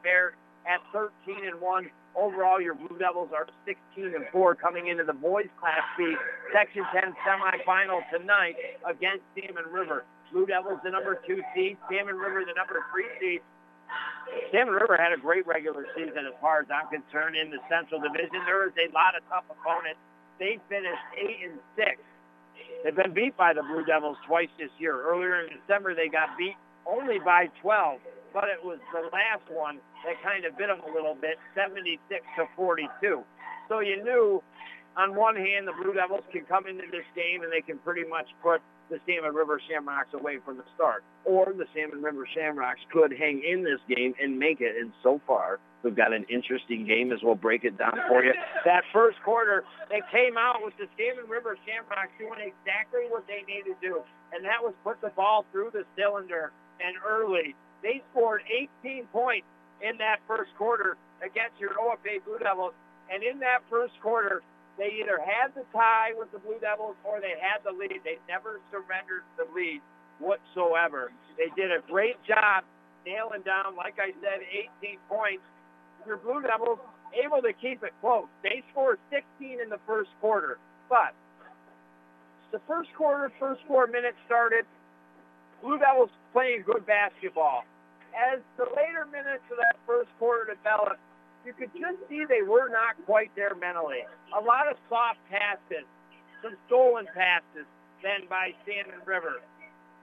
at 0.70 0.78
13 0.94 1.50
and 1.50 1.58
1. 1.58 1.90
Overall, 2.14 2.62
your 2.62 2.78
Blue 2.78 2.94
Devils 2.94 3.34
are 3.34 3.50
16 3.66 4.14
and 4.14 4.30
4 4.30 4.54
coming 4.54 4.86
into 4.86 5.02
the 5.02 5.18
boys 5.18 5.50
Class 5.58 5.82
B 5.98 6.14
Section 6.54 6.86
10 6.94 7.10
semifinal 7.26 8.06
tonight 8.14 8.54
against 8.86 9.26
Salmon 9.34 9.66
River. 9.66 10.06
Blue 10.30 10.46
Devils 10.46 10.78
the 10.86 10.94
number 10.94 11.18
two 11.26 11.42
seed, 11.58 11.74
Salmon 11.90 12.14
River 12.14 12.46
the 12.46 12.54
number 12.54 12.86
three 12.94 13.10
seed. 13.18 13.42
Salmon 14.52 14.74
River 14.74 14.96
had 14.96 15.12
a 15.12 15.20
great 15.20 15.46
regular 15.46 15.86
season 15.96 16.28
as 16.28 16.36
far 16.40 16.60
as 16.60 16.68
I'm 16.68 16.88
concerned 16.88 17.36
in 17.36 17.50
the 17.50 17.60
Central 17.68 18.00
Division. 18.00 18.44
There 18.44 18.66
is 18.68 18.74
a 18.76 18.92
lot 18.92 19.16
of 19.16 19.24
tough 19.28 19.44
opponents 19.48 20.00
they 20.38 20.58
finished 20.68 21.02
eight 21.18 21.50
and 21.50 21.58
six. 21.74 21.98
They've 22.82 22.94
been 22.94 23.12
beat 23.12 23.36
by 23.36 23.52
the 23.52 23.62
Blue 23.62 23.84
Devils 23.84 24.16
twice 24.26 24.50
this 24.58 24.70
year. 24.78 24.94
Earlier 25.02 25.42
in 25.42 25.50
December, 25.50 25.94
they 25.94 26.08
got 26.08 26.38
beat 26.38 26.54
only 26.86 27.18
by 27.18 27.50
12, 27.60 27.98
but 28.32 28.44
it 28.46 28.62
was 28.62 28.78
the 28.94 29.10
last 29.10 29.42
one 29.50 29.78
that 30.06 30.14
kind 30.22 30.44
of 30.44 30.56
bit 30.56 30.68
them 30.68 30.78
a 30.86 30.92
little 30.94 31.16
bit, 31.18 31.38
76 31.54 31.98
to 32.38 32.46
42. 32.54 33.22
So 33.68 33.80
you 33.80 34.02
knew, 34.02 34.42
on 34.96 35.14
one 35.14 35.34
hand, 35.34 35.66
the 35.66 35.74
Blue 35.74 35.92
Devils 35.92 36.24
can 36.30 36.46
come 36.46 36.66
into 36.66 36.86
this 36.90 37.06
game 37.14 37.42
and 37.42 37.52
they 37.52 37.60
can 37.60 37.78
pretty 37.78 38.08
much 38.08 38.30
put 38.42 38.62
the 38.90 38.98
Salmon 39.06 39.34
River 39.34 39.60
Shamrocks 39.68 40.12
away 40.14 40.38
from 40.44 40.56
the 40.56 40.64
start. 40.74 41.04
Or 41.24 41.52
the 41.56 41.66
Salmon 41.74 42.02
River 42.02 42.26
Shamrocks 42.34 42.80
could 42.92 43.12
hang 43.12 43.42
in 43.44 43.64
this 43.64 43.80
game 43.88 44.14
and 44.20 44.38
make 44.38 44.60
it. 44.60 44.76
And 44.80 44.92
so 45.02 45.20
far, 45.26 45.58
we've 45.82 45.96
got 45.96 46.12
an 46.12 46.24
interesting 46.28 46.86
game 46.86 47.12
as 47.12 47.20
we'll 47.22 47.34
break 47.34 47.64
it 47.64 47.78
down 47.78 47.98
for 48.08 48.24
you. 48.24 48.32
That 48.64 48.84
first 48.92 49.18
quarter, 49.22 49.64
they 49.88 50.02
came 50.10 50.36
out 50.36 50.60
with 50.62 50.74
the 50.78 50.86
Salmon 50.96 51.30
River 51.30 51.56
Shamrocks 51.66 52.12
doing 52.18 52.40
exactly 52.40 53.08
what 53.08 53.26
they 53.26 53.44
needed 53.46 53.76
to 53.80 53.88
do. 53.88 54.00
And 54.32 54.44
that 54.44 54.62
was 54.62 54.74
put 54.84 55.00
the 55.00 55.10
ball 55.10 55.44
through 55.52 55.70
the 55.72 55.84
cylinder 55.96 56.52
and 56.80 56.96
early. 57.06 57.54
They 57.82 58.02
scored 58.10 58.42
18 58.82 59.06
points 59.12 59.46
in 59.80 59.98
that 59.98 60.18
first 60.26 60.50
quarter 60.56 60.96
against 61.22 61.58
your 61.60 61.70
OFA 61.78 62.24
Blue 62.24 62.38
Devils. 62.38 62.74
And 63.10 63.22
in 63.22 63.38
that 63.40 63.60
first 63.70 63.94
quarter, 64.02 64.42
they 64.78 65.02
either 65.02 65.18
had 65.18 65.54
the 65.58 65.66
tie 65.74 66.14
with 66.14 66.30
the 66.30 66.38
Blue 66.38 66.62
Devils 66.62 66.94
or 67.02 67.20
they 67.20 67.34
had 67.34 67.66
the 67.66 67.74
lead. 67.74 68.00
They 68.06 68.22
never 68.30 68.62
surrendered 68.70 69.26
the 69.34 69.44
lead 69.50 69.82
whatsoever. 70.22 71.10
They 71.36 71.50
did 71.58 71.74
a 71.74 71.82
great 71.90 72.16
job 72.22 72.62
nailing 73.02 73.42
down, 73.42 73.74
like 73.74 73.98
I 73.98 74.14
said, 74.22 74.46
18 74.80 74.98
points. 75.10 75.42
Your 76.06 76.16
Blue 76.22 76.42
Devils 76.42 76.78
able 77.10 77.42
to 77.42 77.52
keep 77.58 77.82
it 77.82 77.92
close. 78.00 78.30
They 78.42 78.62
scored 78.70 78.98
16 79.10 79.58
in 79.58 79.68
the 79.68 79.82
first 79.86 80.10
quarter, 80.20 80.58
but 80.88 81.14
the 82.52 82.60
first 82.66 82.90
quarter, 82.96 83.32
first 83.38 83.60
four 83.66 83.86
minutes 83.86 84.16
started, 84.26 84.64
Blue 85.62 85.78
Devils 85.78 86.10
playing 86.32 86.62
good 86.64 86.86
basketball. 86.86 87.64
As 88.14 88.40
the 88.56 88.64
later 88.76 89.04
minutes 89.10 89.44
of 89.50 89.58
that 89.58 89.76
first 89.86 90.08
quarter 90.18 90.54
developed, 90.54 91.02
you 91.44 91.52
could 91.52 91.70
just 91.72 91.98
see 92.08 92.24
they 92.28 92.42
were 92.42 92.68
not 92.68 92.98
quite 93.06 93.30
there 93.36 93.54
mentally. 93.54 94.04
A 94.36 94.42
lot 94.42 94.68
of 94.68 94.76
soft 94.88 95.18
passes, 95.30 95.86
some 96.42 96.56
stolen 96.66 97.06
passes 97.14 97.66
then 98.02 98.26
by 98.30 98.54
Salmon 98.66 99.02
River. 99.04 99.42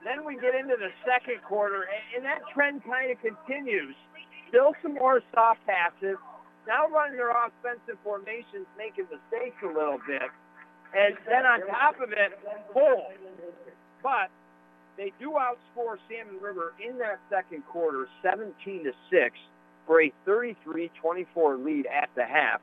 Then 0.04 0.24
we 0.24 0.36
get 0.36 0.54
into 0.54 0.76
the 0.76 0.92
second 1.04 1.42
quarter, 1.42 1.88
and 2.14 2.24
that 2.24 2.40
trend 2.52 2.84
kind 2.84 3.10
of 3.10 3.18
continues. 3.20 3.96
Still 4.48 4.74
some 4.82 4.94
more 4.94 5.22
soft 5.34 5.60
passes. 5.66 6.16
Now 6.68 6.88
running 6.88 7.16
their 7.16 7.32
offensive 7.32 7.98
formations, 8.04 8.66
making 8.76 9.06
mistakes 9.10 9.56
a 9.62 9.70
little 9.70 9.98
bit. 10.06 10.28
And 10.94 11.16
then 11.26 11.46
on 11.46 11.66
top 11.66 12.00
of 12.00 12.12
it, 12.12 12.38
full. 12.72 13.10
But 14.02 14.30
they 14.96 15.12
do 15.18 15.34
outscore 15.38 15.98
Salmon 16.08 16.40
River 16.40 16.74
in 16.78 16.98
that 16.98 17.18
second 17.30 17.64
quarter, 17.66 18.08
17 18.22 18.84
to 18.84 18.92
6 19.10 19.38
for 19.86 20.02
a 20.02 20.12
33-24 20.26 21.64
lead 21.64 21.86
at 21.86 22.08
the 22.14 22.24
half. 22.24 22.60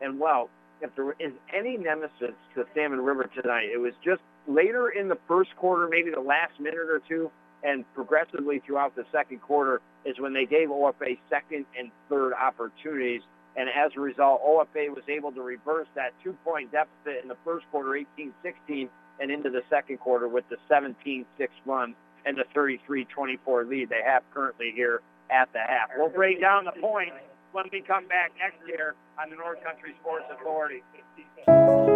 And 0.00 0.20
well, 0.20 0.50
if 0.80 0.94
there 0.94 1.12
is 1.18 1.32
any 1.52 1.76
nemesis 1.76 2.34
to 2.54 2.66
Salmon 2.74 3.00
River 3.00 3.28
tonight, 3.34 3.68
it 3.72 3.78
was 3.78 3.94
just 4.04 4.20
later 4.46 4.88
in 4.88 5.08
the 5.08 5.18
first 5.26 5.54
quarter, 5.56 5.88
maybe 5.88 6.10
the 6.10 6.20
last 6.20 6.58
minute 6.60 6.88
or 6.88 7.00
two, 7.08 7.30
and 7.64 7.84
progressively 7.94 8.60
throughout 8.64 8.94
the 8.94 9.04
second 9.10 9.40
quarter 9.42 9.80
is 10.04 10.18
when 10.20 10.32
they 10.32 10.46
gave 10.46 10.68
OFA 10.68 11.18
second 11.28 11.66
and 11.76 11.90
third 12.08 12.32
opportunities. 12.32 13.22
And 13.56 13.68
as 13.68 13.90
a 13.96 14.00
result, 14.00 14.40
OFA 14.44 14.94
was 14.94 15.02
able 15.08 15.32
to 15.32 15.42
reverse 15.42 15.88
that 15.96 16.12
two-point 16.22 16.70
deficit 16.70 17.22
in 17.22 17.28
the 17.28 17.36
first 17.44 17.66
quarter, 17.72 18.00
18-16, 18.18 18.88
and 19.20 19.30
into 19.32 19.50
the 19.50 19.62
second 19.68 19.98
quarter 19.98 20.28
with 20.28 20.44
the 20.48 20.56
17-6 20.70 21.24
run 21.66 21.96
and 22.24 22.36
the 22.36 22.44
33-24 22.54 23.68
lead 23.68 23.88
they 23.88 24.02
have 24.04 24.22
currently 24.32 24.70
here 24.74 25.00
at 25.30 25.52
the 25.52 25.60
half. 25.60 25.90
We'll 25.96 26.08
break 26.08 26.40
down 26.40 26.64
the 26.64 26.72
points 26.80 27.16
when 27.52 27.66
we 27.72 27.80
come 27.80 28.06
back 28.08 28.32
next 28.38 28.66
year 28.68 28.94
on 29.20 29.30
the 29.30 29.36
North 29.36 29.62
Country 29.64 29.94
Sports 30.00 30.24
Authority. 30.30 30.82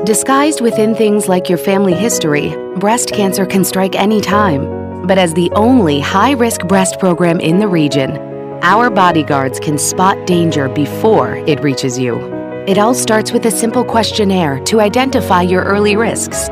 Disguised 0.04 0.60
within 0.60 0.94
things 0.94 1.28
like 1.28 1.48
your 1.48 1.58
family 1.58 1.94
history, 1.94 2.56
breast 2.76 3.10
cancer 3.10 3.46
can 3.46 3.64
strike 3.64 3.94
any 3.94 4.20
time. 4.20 5.06
But 5.06 5.18
as 5.18 5.34
the 5.34 5.50
only 5.52 6.00
high 6.00 6.32
risk 6.32 6.62
breast 6.66 6.98
program 6.98 7.40
in 7.40 7.58
the 7.58 7.68
region, 7.68 8.16
our 8.62 8.90
bodyguards 8.90 9.58
can 9.60 9.78
spot 9.78 10.26
danger 10.26 10.68
before 10.68 11.36
it 11.36 11.60
reaches 11.60 11.98
you. 11.98 12.18
It 12.66 12.78
all 12.78 12.94
starts 12.94 13.32
with 13.32 13.44
a 13.46 13.50
simple 13.50 13.84
questionnaire 13.84 14.60
to 14.64 14.80
identify 14.80 15.42
your 15.42 15.64
early 15.64 15.96
risks. 15.96 16.48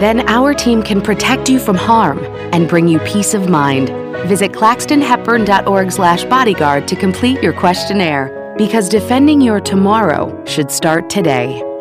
Then 0.00 0.28
our 0.28 0.52
team 0.52 0.82
can 0.82 1.00
protect 1.00 1.48
you 1.48 1.58
from 1.58 1.76
harm 1.76 2.18
and 2.52 2.68
bring 2.68 2.88
you 2.88 2.98
peace 3.00 3.32
of 3.32 3.48
mind 3.48 4.03
Visit 4.26 4.52
claxtonhepburn.org 4.52 5.92
slash 5.92 6.24
bodyguard 6.24 6.88
to 6.88 6.96
complete 6.96 7.42
your 7.42 7.52
questionnaire 7.52 8.54
because 8.56 8.88
defending 8.88 9.40
your 9.40 9.60
tomorrow 9.60 10.44
should 10.46 10.70
start 10.70 11.10
today. 11.10 11.73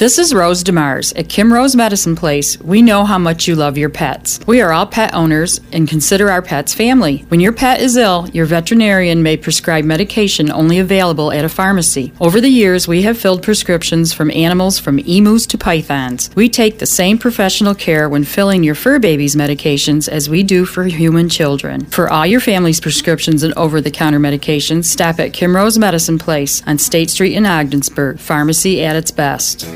This 0.00 0.18
is 0.18 0.32
Rose 0.32 0.64
DeMars. 0.64 1.12
At 1.18 1.28
Kim 1.28 1.52
Rose 1.52 1.76
Medicine 1.76 2.16
Place, 2.16 2.58
we 2.62 2.80
know 2.80 3.04
how 3.04 3.18
much 3.18 3.46
you 3.46 3.54
love 3.54 3.76
your 3.76 3.90
pets. 3.90 4.40
We 4.46 4.62
are 4.62 4.72
all 4.72 4.86
pet 4.86 5.12
owners 5.12 5.60
and 5.74 5.86
consider 5.86 6.30
our 6.30 6.40
pets 6.40 6.72
family. 6.72 7.26
When 7.28 7.38
your 7.38 7.52
pet 7.52 7.82
is 7.82 7.98
ill, 7.98 8.26
your 8.32 8.46
veterinarian 8.46 9.22
may 9.22 9.36
prescribe 9.36 9.84
medication 9.84 10.50
only 10.50 10.78
available 10.78 11.30
at 11.32 11.44
a 11.44 11.50
pharmacy. 11.50 12.14
Over 12.18 12.40
the 12.40 12.48
years, 12.48 12.88
we 12.88 13.02
have 13.02 13.18
filled 13.18 13.42
prescriptions 13.42 14.14
from 14.14 14.30
animals 14.30 14.78
from 14.78 15.00
emus 15.00 15.44
to 15.48 15.58
pythons. 15.58 16.30
We 16.34 16.48
take 16.48 16.78
the 16.78 16.86
same 16.86 17.18
professional 17.18 17.74
care 17.74 18.08
when 18.08 18.24
filling 18.24 18.64
your 18.64 18.76
fur 18.76 19.00
baby's 19.00 19.36
medications 19.36 20.08
as 20.08 20.30
we 20.30 20.42
do 20.42 20.64
for 20.64 20.84
human 20.84 21.28
children. 21.28 21.84
For 21.84 22.08
all 22.08 22.24
your 22.24 22.40
family's 22.40 22.80
prescriptions 22.80 23.42
and 23.42 23.52
over 23.52 23.82
the 23.82 23.90
counter 23.90 24.18
medications, 24.18 24.86
stop 24.86 25.20
at 25.20 25.34
Kim 25.34 25.54
Rose 25.54 25.76
Medicine 25.76 26.18
Place 26.18 26.62
on 26.66 26.78
State 26.78 27.10
Street 27.10 27.34
in 27.34 27.44
Ogdensburg. 27.44 28.18
Pharmacy 28.18 28.82
at 28.82 28.96
its 28.96 29.10
best. 29.10 29.68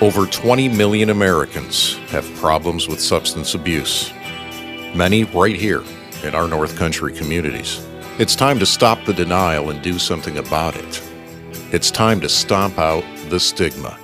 Over 0.00 0.24
20 0.24 0.70
million 0.70 1.10
Americans 1.10 1.98
have 2.08 2.24
problems 2.36 2.88
with 2.88 3.02
substance 3.02 3.52
abuse, 3.52 4.10
many 4.94 5.24
right 5.24 5.54
here 5.54 5.82
in 6.24 6.34
our 6.34 6.48
North 6.48 6.74
Country 6.78 7.12
communities. 7.12 7.86
It's 8.18 8.34
time 8.34 8.58
to 8.60 8.64
stop 8.66 9.04
the 9.04 9.12
denial 9.12 9.68
and 9.68 9.82
do 9.82 9.98
something 9.98 10.38
about 10.38 10.74
it. 10.74 11.02
It's 11.70 11.90
time 11.90 12.18
to 12.22 12.30
stomp 12.30 12.78
out 12.78 13.04
the 13.28 13.38
stigma. 13.38 13.98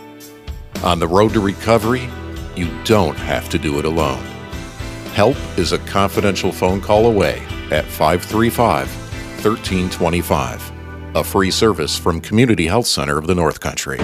On 0.84 0.98
the 0.98 1.08
road 1.08 1.32
to 1.32 1.40
recovery, 1.40 2.10
you 2.54 2.68
don't 2.84 3.16
have 3.16 3.48
to 3.48 3.58
do 3.58 3.78
it 3.78 3.86
alone. 3.86 4.22
Help 5.14 5.38
is 5.56 5.72
a 5.72 5.78
confidential 5.78 6.52
phone 6.52 6.82
call 6.82 7.06
away 7.06 7.40
at 7.70 7.86
535 7.86 8.94
1325, 9.42 10.72
a 11.16 11.24
free 11.24 11.50
service 11.50 11.98
from 11.98 12.20
Community 12.20 12.66
Health 12.66 12.86
Center 12.86 13.16
of 13.16 13.26
the 13.26 13.34
North 13.34 13.58
Country. 13.58 13.98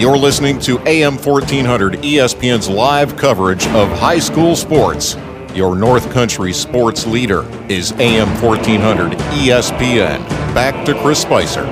You're 0.00 0.16
listening 0.16 0.60
to 0.60 0.78
AM 0.86 1.18
1400 1.18 1.94
ESPN's 1.94 2.68
live 2.68 3.16
coverage 3.16 3.66
of 3.68 3.88
high 3.98 4.20
school 4.20 4.54
sports. 4.54 5.16
Your 5.52 5.74
North 5.74 6.12
Country 6.12 6.52
sports 6.52 7.08
leader 7.08 7.42
is 7.68 7.90
AM 7.94 8.28
1400 8.40 9.18
ESPN. 9.18 10.24
Back 10.54 10.86
to 10.86 10.94
Chris 11.02 11.20
Spicer. 11.20 11.64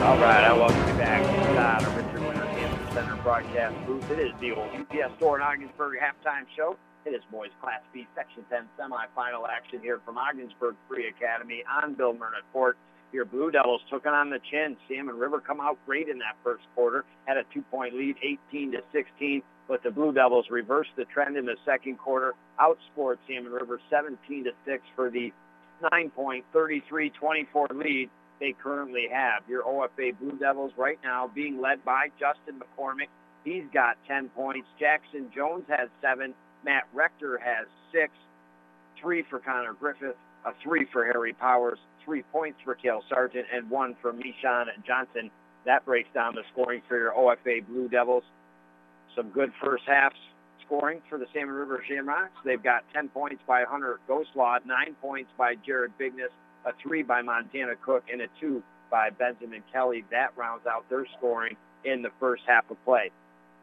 All 0.00 0.16
right, 0.16 0.42
I 0.42 0.54
welcome 0.54 0.78
you 0.88 0.94
back 0.94 1.22
inside 1.50 1.82
of 1.82 1.96
Richard 1.96 2.26
Winter 2.26 2.94
Center 2.94 3.16
broadcast 3.16 3.76
booth. 3.86 4.10
It 4.10 4.20
is 4.20 4.32
the 4.40 4.52
old 4.52 4.70
UPS 4.70 5.14
store 5.18 5.36
in 5.36 5.42
Ogdensburg 5.42 5.98
halftime 6.00 6.46
show. 6.56 6.78
It 7.08 7.14
is 7.14 7.22
boys 7.32 7.50
Class 7.62 7.80
B 7.92 8.06
Section 8.14 8.44
10 8.50 8.68
semifinal 8.78 9.48
action 9.48 9.80
here 9.80 10.00
from 10.04 10.18
Ogdensburg 10.18 10.76
Free 10.88 11.08
Academy 11.08 11.64
on 11.82 11.94
Bill 11.94 12.12
Myrna 12.12 12.44
Court 12.52 12.76
your 13.12 13.24
Blue 13.24 13.50
Devils 13.50 13.80
took 13.90 14.04
it 14.04 14.12
on 14.12 14.30
the 14.30 14.38
chin. 14.50 14.76
Salmon 14.88 15.16
River 15.16 15.40
come 15.40 15.60
out 15.60 15.78
great 15.86 16.08
in 16.08 16.18
that 16.18 16.36
first 16.44 16.64
quarter, 16.74 17.04
had 17.26 17.36
a 17.36 17.44
two-point 17.54 17.94
lead, 17.94 18.16
18 18.50 18.72
to 18.72 18.78
16, 18.92 19.42
but 19.66 19.82
the 19.82 19.90
Blue 19.90 20.12
Devils 20.12 20.46
reversed 20.50 20.90
the 20.96 21.04
trend 21.06 21.36
in 21.36 21.46
the 21.46 21.56
second 21.64 21.98
quarter, 21.98 22.34
outscored 22.60 23.16
Salmon 23.26 23.52
River 23.52 23.80
17 23.90 24.44
to 24.44 24.50
6 24.66 24.82
for 24.94 25.10
the 25.10 25.32
9-point, 25.92 26.44
33-24 26.54 27.70
lead 27.72 28.10
they 28.40 28.54
currently 28.62 29.06
have. 29.10 29.42
Your 29.48 29.64
OFA 29.64 30.18
Blue 30.18 30.38
Devils 30.38 30.72
right 30.76 30.98
now 31.02 31.30
being 31.34 31.60
led 31.60 31.84
by 31.84 32.08
Justin 32.20 32.60
McCormick. 32.60 33.08
He's 33.44 33.64
got 33.72 33.96
10 34.06 34.28
points. 34.30 34.68
Jackson 34.78 35.30
Jones 35.34 35.64
has 35.68 35.88
seven. 36.02 36.34
Matt 36.64 36.84
Rector 36.92 37.38
has 37.38 37.66
six. 37.92 38.12
Three 39.00 39.24
for 39.30 39.38
Connor 39.38 39.74
Griffith, 39.74 40.16
a 40.44 40.52
three 40.62 40.86
for 40.92 41.04
Harry 41.04 41.32
Powers, 41.32 41.78
three 42.04 42.22
points 42.32 42.58
for 42.64 42.74
Kale 42.74 43.02
Sargent, 43.08 43.46
and 43.54 43.70
one 43.70 43.94
for 44.02 44.12
Mishan 44.12 44.66
Johnson. 44.84 45.30
That 45.66 45.84
breaks 45.84 46.08
down 46.12 46.34
the 46.34 46.42
scoring 46.52 46.82
for 46.88 46.98
your 46.98 47.12
OFA 47.12 47.64
Blue 47.66 47.88
Devils. 47.88 48.24
Some 49.14 49.30
good 49.30 49.52
first 49.62 49.84
halves 49.86 50.16
scoring 50.66 51.00
for 51.08 51.18
the 51.18 51.26
Salmon 51.32 51.54
River 51.54 51.82
Shamrocks. 51.88 52.32
They've 52.44 52.62
got 52.62 52.84
10 52.92 53.08
points 53.08 53.42
by 53.46 53.64
Hunter 53.64 54.00
Ghostlaw, 54.08 54.64
9 54.66 54.96
points 55.00 55.30
by 55.38 55.54
Jared 55.66 55.92
Bigness, 55.98 56.30
a 56.66 56.72
3 56.82 57.02
by 57.02 57.22
Montana 57.22 57.74
Cook, 57.84 58.04
and 58.12 58.20
a 58.20 58.26
2 58.40 58.62
by 58.90 59.10
Benjamin 59.10 59.62
Kelly. 59.72 60.04
That 60.10 60.36
rounds 60.36 60.66
out 60.66 60.88
their 60.88 61.06
scoring 61.16 61.56
in 61.84 62.02
the 62.02 62.10
first 62.20 62.42
half 62.46 62.70
of 62.70 62.82
play. 62.84 63.10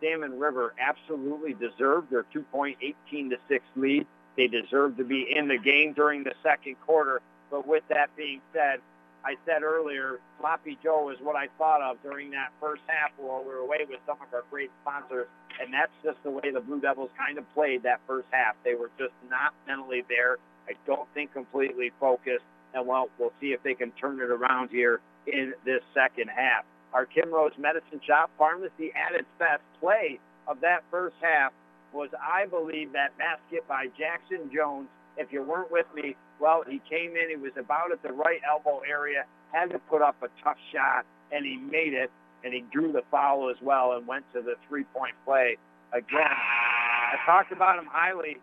Salmon 0.05 0.39
River 0.39 0.73
absolutely 0.79 1.53
deserved 1.53 2.11
their 2.11 2.25
two-point 2.31 2.77
18 3.09 3.31
to 3.31 3.37
6 3.47 3.65
lead. 3.75 4.05
They 4.37 4.47
deserve 4.47 4.97
to 4.97 5.03
be 5.03 5.25
in 5.35 5.47
the 5.47 5.57
game 5.57 5.93
during 5.93 6.23
the 6.23 6.33
second 6.43 6.75
quarter. 6.85 7.21
But 7.49 7.67
with 7.67 7.83
that 7.89 8.15
being 8.15 8.41
said, 8.53 8.79
I 9.23 9.35
said 9.45 9.63
earlier, 9.63 10.19
Sloppy 10.39 10.77
Joe 10.83 11.09
is 11.09 11.17
what 11.21 11.35
I 11.35 11.47
thought 11.57 11.81
of 11.81 11.97
during 12.03 12.31
that 12.31 12.49
first 12.59 12.83
half 12.87 13.11
while 13.17 13.41
we 13.41 13.49
were 13.49 13.57
away 13.57 13.79
with 13.89 13.99
some 14.05 14.17
of 14.21 14.33
our 14.33 14.43
great 14.51 14.69
sponsors. 14.81 15.27
And 15.59 15.73
that's 15.73 15.91
just 16.03 16.21
the 16.23 16.29
way 16.29 16.51
the 16.53 16.59
Blue 16.59 16.79
Devils 16.81 17.09
kind 17.17 17.37
of 17.37 17.51
played 17.53 17.83
that 17.83 18.01
first 18.05 18.27
half. 18.31 18.55
They 18.63 18.75
were 18.75 18.91
just 18.99 19.13
not 19.29 19.53
mentally 19.65 20.03
there. 20.09 20.37
I 20.67 20.73
don't 20.85 21.07
think 21.13 21.33
completely 21.33 21.91
focused. 21.99 22.43
And 22.73 22.85
well, 22.85 23.09
we'll 23.17 23.33
see 23.39 23.53
if 23.53 23.63
they 23.63 23.73
can 23.73 23.91
turn 23.91 24.19
it 24.19 24.29
around 24.29 24.69
here 24.69 24.99
in 25.25 25.53
this 25.63 25.81
second 25.93 26.29
half. 26.29 26.65
Our 26.95 27.05
Kimrose 27.05 27.57
Medicine 27.59 27.99
Shop 28.07 28.31
Pharmacy 28.37 28.93
at 28.95 29.13
its 29.13 29.27
best 29.37 29.61
play 29.81 30.17
of 30.47 30.61
that 30.61 30.81
first 30.89 31.17
half 31.19 31.51
was, 31.91 32.09
I 32.15 32.45
believe, 32.45 32.93
that 32.93 33.17
basket 33.17 33.67
by 33.67 33.87
Jackson 33.99 34.49
Jones. 34.53 34.87
If 35.17 35.27
you 35.31 35.43
weren't 35.43 35.69
with 35.71 35.87
me, 35.93 36.15
well, 36.39 36.63
he 36.65 36.81
came 36.89 37.11
in, 37.17 37.29
he 37.29 37.35
was 37.35 37.51
about 37.57 37.91
at 37.91 38.01
the 38.01 38.13
right 38.13 38.39
elbow 38.47 38.79
area, 38.89 39.25
had 39.51 39.71
to 39.71 39.79
put 39.79 40.01
up 40.01 40.15
a 40.23 40.29
tough 40.41 40.55
shot, 40.71 41.05
and 41.33 41.45
he 41.45 41.57
made 41.57 41.93
it, 41.93 42.09
and 42.45 42.53
he 42.53 42.63
drew 42.71 42.93
the 42.93 43.03
foul 43.11 43.49
as 43.49 43.57
well 43.61 43.91
and 43.97 44.07
went 44.07 44.23
to 44.31 44.41
the 44.41 44.55
three-point 44.69 45.15
play. 45.25 45.57
Again, 45.91 46.31
I 46.31 47.15
talked 47.25 47.51
about 47.51 47.77
him 47.77 47.87
highly 47.91 48.37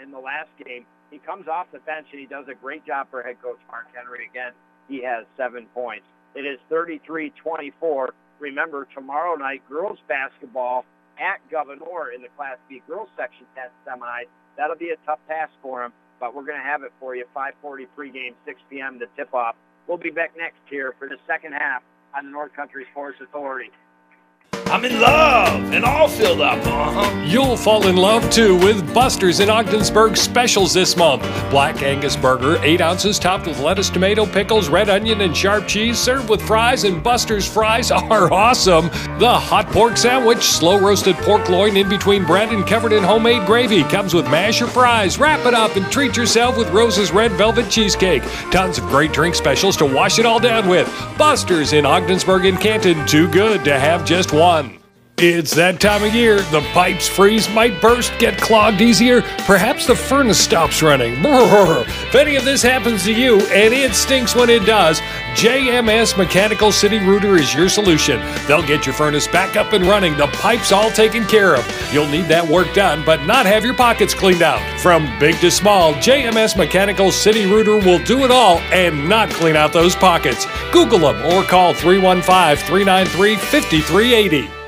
in 0.00 0.12
the 0.12 0.18
last 0.18 0.50
game. 0.64 0.86
He 1.10 1.18
comes 1.18 1.48
off 1.48 1.66
the 1.72 1.80
bench, 1.80 2.06
and 2.12 2.20
he 2.20 2.26
does 2.26 2.46
a 2.48 2.54
great 2.54 2.86
job 2.86 3.08
for 3.10 3.22
head 3.22 3.42
coach 3.42 3.58
Mark 3.68 3.86
Henry. 3.94 4.28
Again, 4.30 4.52
he 4.88 5.02
has 5.02 5.26
seven 5.36 5.66
points. 5.74 6.06
It 6.34 6.46
is 6.46 6.58
33-24. 6.70 8.08
Remember, 8.40 8.86
tomorrow 8.94 9.36
night, 9.36 9.62
girls 9.68 9.98
basketball 10.08 10.84
at 11.18 11.38
Gouverneur 11.50 12.12
in 12.14 12.22
the 12.22 12.28
Class 12.36 12.58
B 12.68 12.82
girls 12.86 13.08
section 13.16 13.46
10 13.54 13.64
semi. 13.84 14.24
That'll 14.56 14.76
be 14.76 14.90
a 14.90 14.96
tough 15.06 15.20
task 15.28 15.52
for 15.62 15.82
them, 15.82 15.92
but 16.20 16.34
we're 16.34 16.44
going 16.44 16.58
to 16.58 16.64
have 16.64 16.82
it 16.82 16.92
for 16.98 17.14
you. 17.14 17.24
5:40 17.34 17.86
pregame, 17.96 18.34
6 18.44 18.60
p.m. 18.70 18.98
the 18.98 19.06
tip 19.16 19.32
off. 19.34 19.56
We'll 19.86 19.98
be 19.98 20.10
back 20.10 20.32
next 20.36 20.58
here 20.68 20.94
for 20.98 21.08
the 21.08 21.16
second 21.26 21.52
half 21.52 21.82
on 22.16 22.24
the 22.26 22.30
North 22.30 22.52
Country 22.54 22.86
Sports 22.90 23.18
Authority. 23.20 23.70
I'm 24.66 24.84
in 24.84 25.00
love 25.00 25.72
and 25.72 25.84
all 25.84 26.08
filled 26.08 26.40
up, 26.40 26.58
uh-huh. 26.66 27.22
You'll 27.24 27.56
fall 27.56 27.86
in 27.86 27.96
love 27.96 28.28
too 28.30 28.56
with 28.56 28.92
Buster's 28.92 29.40
in 29.40 29.48
Ogdensburg 29.48 30.16
specials 30.16 30.74
this 30.74 30.96
month. 30.96 31.22
Black 31.50 31.82
Angus 31.82 32.16
burger, 32.16 32.58
8 32.62 32.80
ounces, 32.80 33.18
topped 33.18 33.46
with 33.46 33.60
lettuce, 33.60 33.88
tomato, 33.90 34.26
pickles, 34.26 34.68
red 34.68 34.88
onion, 34.88 35.20
and 35.20 35.36
sharp 35.36 35.68
cheese, 35.68 35.98
served 35.98 36.28
with 36.28 36.42
fries, 36.42 36.84
and 36.84 37.02
Buster's 37.02 37.46
fries 37.46 37.90
are 37.92 38.32
awesome. 38.32 38.86
The 39.18 39.32
hot 39.32 39.66
pork 39.68 39.96
sandwich, 39.96 40.42
slow 40.42 40.80
roasted 40.80 41.16
pork 41.16 41.48
loin 41.48 41.76
in 41.76 41.88
between 41.88 42.24
bread 42.24 42.50
and 42.50 42.66
covered 42.66 42.92
in 42.92 43.02
homemade 43.02 43.46
gravy, 43.46 43.84
comes 43.84 44.12
with 44.14 44.28
mash 44.30 44.60
or 44.60 44.66
fries. 44.66 45.18
Wrap 45.18 45.46
it 45.46 45.54
up 45.54 45.76
and 45.76 45.86
treat 45.90 46.16
yourself 46.16 46.56
with 46.58 46.70
Rose's 46.70 47.12
red 47.12 47.32
velvet 47.32 47.70
cheesecake. 47.70 48.22
Tons 48.50 48.78
of 48.78 48.84
great 48.86 49.12
drink 49.12 49.34
specials 49.34 49.76
to 49.76 49.84
wash 49.84 50.18
it 50.18 50.26
all 50.26 50.40
down 50.40 50.68
with. 50.68 50.86
Buster's 51.16 51.72
in 51.72 51.86
Ogdensburg 51.86 52.44
and 52.44 52.60
Canton, 52.60 53.06
too 53.06 53.28
good 53.28 53.64
to 53.64 53.78
have 53.78 54.04
just 54.04 54.32
one. 54.32 54.63
It's 55.18 55.54
that 55.54 55.80
time 55.80 56.02
of 56.02 56.12
year. 56.12 56.40
The 56.50 56.60
pipes 56.72 57.06
freeze, 57.06 57.48
might 57.50 57.80
burst, 57.80 58.12
get 58.18 58.36
clogged 58.36 58.80
easier. 58.80 59.22
Perhaps 59.46 59.86
the 59.86 59.94
furnace 59.94 60.40
stops 60.40 60.82
running. 60.82 61.14
If 62.14 62.14
any 62.16 62.36
of 62.36 62.44
this 62.44 62.62
happens 62.62 63.04
to 63.04 63.12
you, 63.12 63.40
and 63.46 63.74
it 63.74 63.94
stinks 63.94 64.34
when 64.34 64.48
it 64.48 64.64
does, 64.64 65.00
JMS 65.34 66.16
Mechanical 66.16 66.70
City 66.70 66.98
Rooter 66.98 67.36
is 67.36 67.52
your 67.52 67.68
solution. 67.68 68.20
They'll 68.46 68.66
get 68.66 68.86
your 68.86 68.94
furnace 68.94 69.26
back 69.26 69.56
up 69.56 69.72
and 69.72 69.84
running, 69.84 70.16
the 70.16 70.28
pipes 70.28 70.70
all 70.70 70.90
taken 70.90 71.24
care 71.26 71.56
of. 71.56 71.92
You'll 71.92 72.08
need 72.08 72.26
that 72.26 72.46
work 72.46 72.72
done, 72.72 73.04
but 73.04 73.24
not 73.24 73.46
have 73.46 73.64
your 73.64 73.74
pockets 73.74 74.14
cleaned 74.14 74.42
out. 74.42 74.60
From 74.80 75.06
big 75.18 75.36
to 75.40 75.50
small, 75.50 75.94
JMS 75.94 76.56
Mechanical 76.56 77.10
City 77.10 77.46
Rooter 77.46 77.78
will 77.78 78.02
do 78.04 78.24
it 78.24 78.30
all 78.30 78.58
and 78.72 79.08
not 79.08 79.30
clean 79.30 79.56
out 79.56 79.72
those 79.72 79.96
pockets. 79.96 80.46
Google 80.72 81.00
them 81.00 81.24
or 81.32 81.42
call 81.42 81.74
315 81.74 82.56
393 82.66 83.36
5380. 83.36 84.63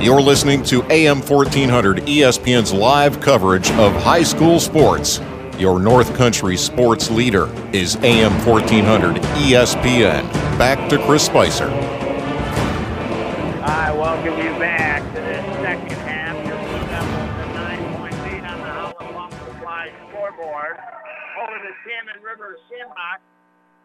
You're 0.00 0.22
listening 0.22 0.62
to 0.64 0.84
AM 0.92 1.20
1400 1.22 1.98
ESPN's 2.06 2.72
live 2.72 3.20
coverage 3.20 3.68
of 3.72 3.92
high 3.94 4.22
school 4.22 4.60
sports. 4.60 5.20
Your 5.58 5.80
North 5.80 6.14
Country 6.14 6.56
sports 6.56 7.10
leader 7.10 7.48
is 7.72 7.96
AM 7.96 8.30
1400 8.46 9.16
ESPN. 9.16 10.22
Back 10.56 10.88
to 10.90 11.04
Chris 11.04 11.26
Spicer. 11.26 11.66
I 13.64 13.90
welcome 13.90 14.38
you 14.38 14.56
back 14.60 15.02
to 15.14 15.20
this 15.20 15.44
second 15.56 15.98
half. 16.06 16.46
Your 16.46 16.56
Blue 16.58 16.86
Devils 16.86 17.50
a 17.50 17.54
nine-point 17.54 18.14
lead 18.22 18.44
on 18.44 18.60
the 18.60 18.66
Howland 18.66 19.14
Pump 19.16 19.32
Supply 19.32 19.92
scoreboard 20.10 20.78
over 21.42 21.58
the 21.58 21.74
Salmon 21.82 22.22
River 22.22 22.56
Shamrock, 22.70 23.20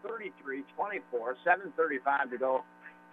33-24, 0.06 1.34
7:35 1.44 2.30
to 2.30 2.38
go 2.38 2.64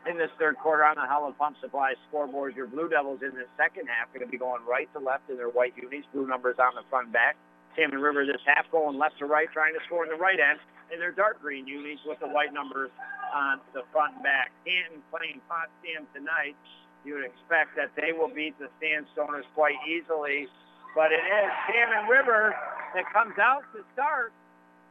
in 0.08 0.16
this 0.16 0.30
third 0.38 0.56
quarter 0.56 0.84
on 0.84 0.96
the 0.96 1.04
Howland 1.04 1.36
Pump 1.36 1.56
Supply 1.60 1.92
scoreboard. 2.08 2.56
Your 2.56 2.66
Blue 2.66 2.88
Devils 2.88 3.20
in 3.20 3.36
the 3.36 3.44
second 3.56 3.86
half 3.86 4.08
are 4.14 4.18
going 4.18 4.28
to 4.28 4.32
be 4.32 4.40
going 4.40 4.64
right 4.64 4.88
to 4.96 5.00
left 5.00 5.28
in 5.28 5.36
their 5.36 5.52
white 5.52 5.74
unis, 5.76 6.04
blue 6.12 6.26
numbers 6.26 6.56
on 6.56 6.72
the 6.74 6.84
front 6.88 7.12
back. 7.12 7.36
Salmon 7.76 8.00
River 8.00 8.24
this 8.24 8.40
half 8.46 8.64
going 8.72 8.98
left 8.98 9.18
to 9.18 9.26
right, 9.26 9.48
trying 9.52 9.74
to 9.74 9.80
score 9.86 10.04
in 10.04 10.10
the 10.10 10.18
right 10.18 10.40
end 10.40 10.58
in 10.92 10.98
their 10.98 11.12
dark 11.12 11.40
green 11.40 11.66
unis 11.66 12.00
with 12.04 12.18
the 12.18 12.26
white 12.26 12.52
numbers 12.52 12.90
on 13.34 13.60
the 13.74 13.82
front 13.92 14.14
and 14.14 14.24
back. 14.24 14.50
Canton 14.66 15.02
playing 15.12 15.40
Potsdam 15.46 16.08
tonight. 16.14 16.56
You 17.04 17.14
would 17.14 17.24
expect 17.24 17.76
that 17.76 17.94
they 17.94 18.12
will 18.12 18.28
beat 18.28 18.58
the 18.58 18.68
Sandstoners 18.82 19.46
quite 19.54 19.78
easily, 19.86 20.48
but 20.96 21.12
it 21.12 21.22
is 21.22 21.48
Salmon 21.70 22.10
River 22.10 22.52
that 22.94 23.06
comes 23.12 23.38
out 23.38 23.62
to 23.72 23.84
start 23.94 24.32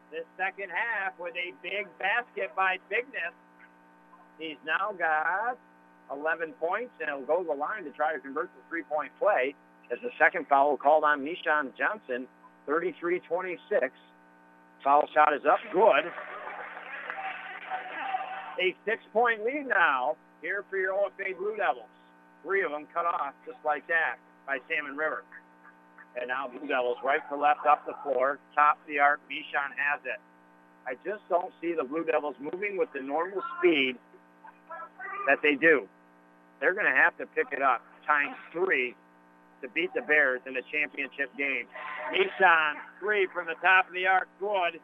this 0.10 0.26
second 0.38 0.72
half 0.72 1.14
with 1.20 1.36
a 1.36 1.53
big 1.62 1.86
basket 1.99 2.55
by 2.55 2.80
Bigness 2.89 3.36
He's 4.39 4.57
now 4.65 4.95
got 4.97 5.59
11 6.11 6.53
points, 6.59 6.91
and 6.99 7.09
he'll 7.09 7.27
go 7.27 7.43
to 7.43 7.47
the 7.47 7.53
line 7.53 7.83
to 7.83 7.91
try 7.91 8.13
to 8.13 8.19
convert 8.19 8.49
the 8.55 8.63
three-point 8.69 9.11
play 9.19 9.53
as 9.91 9.99
the 10.01 10.09
second 10.17 10.47
foul 10.47 10.77
called 10.77 11.03
on 11.03 11.19
Mishan 11.21 11.75
Johnson, 11.77 12.25
33-26. 12.67 13.59
Foul 14.83 15.03
shot 15.13 15.33
is 15.33 15.41
up, 15.45 15.59
good. 15.73 16.07
A 18.63 18.75
six-point 18.85 19.43
lead 19.43 19.67
now 19.67 20.15
here 20.41 20.63
for 20.69 20.77
your 20.77 20.93
OFA 20.93 21.37
Blue 21.37 21.55
Devils. 21.57 21.91
Three 22.43 22.63
of 22.63 22.71
them 22.71 22.87
cut 22.93 23.05
off 23.05 23.33
just 23.45 23.57
like 23.65 23.85
that 23.87 24.15
by 24.47 24.57
Salmon 24.69 24.95
River. 24.95 25.23
And 26.15 26.27
now 26.27 26.47
Blue 26.47 26.67
Devils 26.67 26.97
right 27.03 27.19
for 27.27 27.37
left 27.37 27.65
up 27.69 27.85
the 27.85 27.93
floor, 28.03 28.39
top 28.55 28.79
of 28.81 28.87
the 28.87 28.99
arc. 28.99 29.19
Mishan 29.29 29.75
has 29.75 29.99
it. 30.05 30.19
I 30.87 30.95
just 31.05 31.21
don't 31.29 31.51
see 31.61 31.73
the 31.75 31.83
Blue 31.83 32.03
Devils 32.03 32.35
moving 32.39 32.77
with 32.77 32.89
the 32.93 33.01
normal 33.01 33.41
speed 33.57 33.95
that 35.28 35.41
they 35.41 35.55
do. 35.55 35.88
They're 36.59 36.74
going 36.74 36.89
to 36.89 36.95
have 36.95 37.17
to 37.17 37.26
pick 37.26 37.47
it 37.51 37.61
up 37.61 37.82
times 38.05 38.36
three 38.51 38.95
to 39.61 39.67
beat 39.70 39.93
the 39.93 40.01
Bears 40.01 40.41
in 40.47 40.53
the 40.53 40.63
championship 40.72 41.32
game. 41.38 41.67
Nissan, 42.11 42.80
three 42.99 43.28
from 43.34 43.47
the 43.47 43.59
top 43.61 43.88
of 43.88 43.93
the 43.93 44.07
arc, 44.07 44.28
good. 44.39 44.80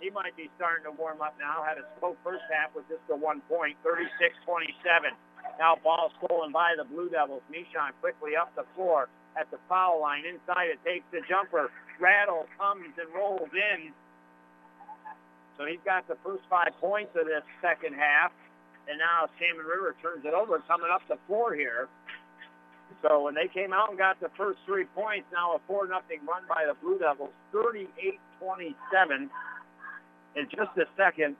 He 0.00 0.10
might 0.10 0.36
be 0.36 0.50
starting 0.56 0.84
to 0.84 0.92
warm 0.92 1.22
up 1.22 1.36
now. 1.40 1.64
Had 1.64 1.78
a 1.78 1.86
slow 1.98 2.16
first 2.24 2.44
half 2.52 2.74
with 2.74 2.84
just 2.88 3.00
a 3.10 3.16
one 3.16 3.40
point, 3.48 3.76
36-27. 3.84 5.16
Now 5.58 5.76
ball 5.82 6.12
stolen 6.20 6.52
by 6.52 6.74
the 6.76 6.84
Blue 6.84 7.08
Devils. 7.08 7.42
Nishan 7.48 7.96
quickly 8.00 8.36
up 8.36 8.54
the 8.56 8.64
floor 8.74 9.08
at 9.38 9.50
the 9.50 9.58
foul 9.68 10.00
line. 10.00 10.24
Inside 10.24 10.68
it 10.68 10.80
takes 10.84 11.04
the 11.12 11.20
jumper. 11.28 11.70
Rattle 12.00 12.44
comes 12.58 12.92
and 13.00 13.08
rolls 13.14 13.48
in. 13.52 13.92
So 15.56 15.64
he's 15.64 15.80
got 15.84 16.06
the 16.08 16.16
first 16.22 16.42
five 16.50 16.76
points 16.80 17.16
of 17.16 17.24
this 17.24 17.44
second 17.62 17.94
half. 17.94 18.32
And 18.88 18.98
now 18.98 19.28
Salmon 19.38 19.66
River 19.66 19.94
turns 20.00 20.24
it 20.24 20.34
over 20.34 20.62
coming 20.68 20.88
up 20.92 21.06
to 21.08 21.18
four 21.26 21.54
here. 21.54 21.88
So 23.02 23.24
when 23.24 23.34
they 23.34 23.48
came 23.48 23.72
out 23.72 23.90
and 23.90 23.98
got 23.98 24.20
the 24.20 24.30
first 24.36 24.58
three 24.64 24.84
points, 24.94 25.26
now 25.32 25.54
a 25.56 25.60
4 25.66 25.88
nothing 25.88 26.20
run 26.26 26.42
by 26.48 26.64
the 26.66 26.74
Blue 26.80 26.98
Devils, 26.98 27.30
38-27. 27.52 29.28
In 30.36 30.44
just 30.50 30.76
a 30.76 30.84
second, 30.96 31.36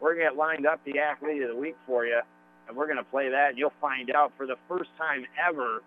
we're 0.00 0.14
going 0.14 0.26
to 0.26 0.30
get 0.32 0.36
lined 0.36 0.66
up 0.66 0.80
the 0.84 0.98
athlete 0.98 1.42
of 1.42 1.48
the 1.48 1.56
week 1.56 1.76
for 1.86 2.04
you, 2.04 2.20
and 2.68 2.76
we're 2.76 2.86
going 2.86 2.98
to 2.98 3.10
play 3.10 3.30
that. 3.30 3.56
You'll 3.56 3.72
find 3.80 4.10
out 4.10 4.32
for 4.36 4.46
the 4.46 4.56
first 4.68 4.90
time 4.98 5.24
ever. 5.40 5.82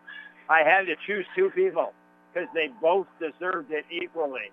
I 0.50 0.64
had 0.64 0.86
to 0.88 0.96
choose 1.06 1.26
two 1.36 1.52
people 1.52 1.94
because 2.34 2.50
they 2.54 2.70
both 2.82 3.08
deserved 3.20 3.72
it 3.72 3.86
equally. 3.92 4.52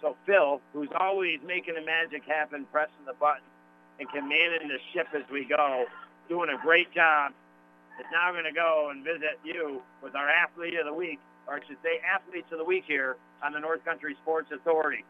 So 0.00 0.16
Phil, 0.26 0.60
who's 0.72 0.90
always 0.98 1.38
making 1.46 1.74
the 1.74 1.84
magic 1.84 2.24
happen, 2.26 2.66
pressing 2.72 3.06
the 3.06 3.14
button, 3.14 3.46
and 3.98 4.08
commanding 4.08 4.68
the 4.68 4.78
ship 4.92 5.08
as 5.14 5.22
we 5.30 5.44
go, 5.44 5.84
doing 6.28 6.50
a 6.50 6.60
great 6.62 6.92
job, 6.92 7.32
is 8.00 8.06
now 8.12 8.32
going 8.32 8.44
to 8.44 8.52
go 8.52 8.88
and 8.90 9.04
visit 9.04 9.38
you 9.44 9.82
with 10.02 10.14
our 10.14 10.28
athlete 10.28 10.74
of 10.78 10.86
the 10.86 10.94
week, 10.94 11.20
or 11.46 11.54
I 11.54 11.58
should 11.66 11.76
say 11.82 12.00
athletes 12.00 12.46
of 12.52 12.58
the 12.58 12.64
week 12.64 12.84
here 12.86 13.16
on 13.44 13.52
the 13.52 13.60
North 13.60 13.84
Country 13.84 14.16
Sports 14.22 14.50
Authority. 14.52 15.04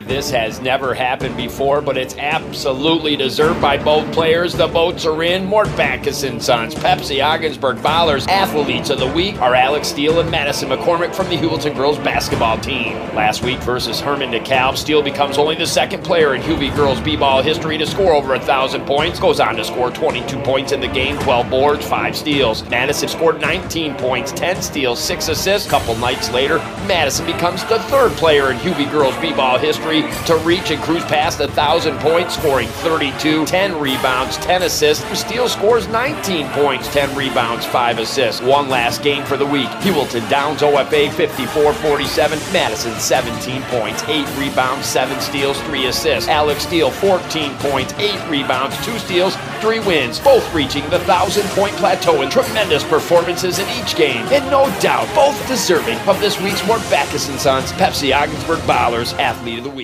This 0.00 0.30
has 0.30 0.60
never 0.60 0.94
happened 0.94 1.36
before, 1.36 1.82
but 1.82 1.96
it's 1.96 2.16
absolutely 2.16 3.16
deserved 3.16 3.60
by 3.60 3.76
both 3.76 4.10
players. 4.14 4.54
The 4.54 4.68
boats 4.68 5.04
are 5.04 5.22
in. 5.24 5.44
Mort 5.44 5.66
Backus 5.76 6.22
and 6.22 6.40
Sons, 6.40 6.72
Pepsi 6.72 7.22
Ogdensburg 7.22 7.78
Ballers, 7.78 8.28
athletes 8.28 8.90
of 8.90 9.00
the 9.00 9.08
week 9.08 9.40
are 9.42 9.56
Alex 9.56 9.88
Steele 9.88 10.20
and 10.20 10.30
Madison 10.30 10.68
McCormick 10.68 11.12
from 11.12 11.28
the 11.28 11.36
Heuvelton 11.36 11.74
girls 11.74 11.98
basketball 11.98 12.58
team. 12.58 12.96
Last 13.16 13.42
week 13.42 13.58
versus 13.58 14.00
Hermon 14.00 14.30
DeKalb, 14.30 14.76
Steele 14.76 15.02
becomes 15.02 15.36
only 15.36 15.56
the 15.56 15.66
second 15.66 16.04
player 16.04 16.36
in 16.36 16.42
Hubie 16.42 16.74
girls 16.76 17.00
b-ball 17.00 17.42
history 17.42 17.76
to 17.76 17.86
score 17.86 18.14
over 18.14 18.34
a 18.34 18.40
thousand 18.40 18.86
points. 18.86 19.18
Goes 19.18 19.40
on 19.40 19.56
to 19.56 19.64
score 19.64 19.90
22 19.90 20.38
points 20.38 20.70
in 20.70 20.80
the 20.80 20.88
game, 20.88 21.18
12 21.18 21.50
boards, 21.50 21.84
5 21.86 22.16
steals. 22.16 22.62
Madison 22.70 23.08
scored 23.08 23.40
19 23.40 23.96
points, 23.96 24.30
10 24.30 24.62
steals, 24.62 25.00
6 25.00 25.28
assists. 25.28 25.68
Couple 25.68 25.96
nights 25.96 26.30
later, 26.30 26.58
Madison 26.86 27.26
becomes 27.26 27.64
the 27.64 27.80
third 27.80 28.12
player 28.12 28.52
in 28.52 28.58
Hubie 28.58 28.90
girls 28.92 29.16
b-ball 29.18 29.58
history 29.58 29.87
to 29.88 30.36
reach 30.44 30.70
and 30.70 30.82
cruise 30.82 31.04
past 31.04 31.40
a 31.40 31.48
thousand 31.48 31.98
points, 31.98 32.34
scoring 32.34 32.68
32, 32.68 33.46
10 33.46 33.80
rebounds, 33.80 34.36
10 34.38 34.62
assists. 34.62 35.18
Steele 35.18 35.48
scores 35.48 35.88
19 35.88 36.48
points, 36.50 36.88
10 36.92 37.16
rebounds, 37.16 37.64
5 37.64 37.98
assists. 37.98 38.42
One 38.42 38.68
last 38.68 39.02
game 39.02 39.24
for 39.24 39.38
the 39.38 39.46
week. 39.46 39.68
Heuvelton 39.80 40.28
Downs 40.28 40.60
OFA 40.60 41.08
54-47, 41.08 42.52
Madison 42.52 42.92
17 42.98 43.62
points, 43.62 44.02
8 44.04 44.26
rebounds, 44.38 44.86
7 44.86 45.18
steals, 45.20 45.58
3 45.62 45.86
assists. 45.86 46.28
Alex 46.28 46.64
Steele 46.64 46.90
14 46.90 47.54
points, 47.56 47.94
8 47.94 48.28
rebounds, 48.28 48.76
2 48.84 48.98
steals, 48.98 49.36
3 49.60 49.80
wins, 49.80 50.20
both 50.20 50.54
reaching 50.54 50.84
the 50.90 50.98
1,000-point 50.98 51.74
plateau 51.76 52.22
in 52.22 52.28
tremendous 52.28 52.84
performances 52.84 53.58
in 53.58 53.68
each 53.80 53.96
game. 53.96 54.26
And 54.26 54.44
no 54.50 54.66
doubt, 54.80 55.12
both 55.14 55.48
deserving 55.48 55.98
of 56.00 56.20
this 56.20 56.38
week's 56.40 56.66
Mort 56.66 56.82
Backus 56.90 57.26
& 57.26 57.40
Sons 57.40 57.72
Pepsi 57.72 58.14
Ogdensburg 58.14 58.58
Ballers 58.60 59.16
Athlete 59.18 59.58
of 59.58 59.64
the 59.64 59.70
Week. 59.70 59.77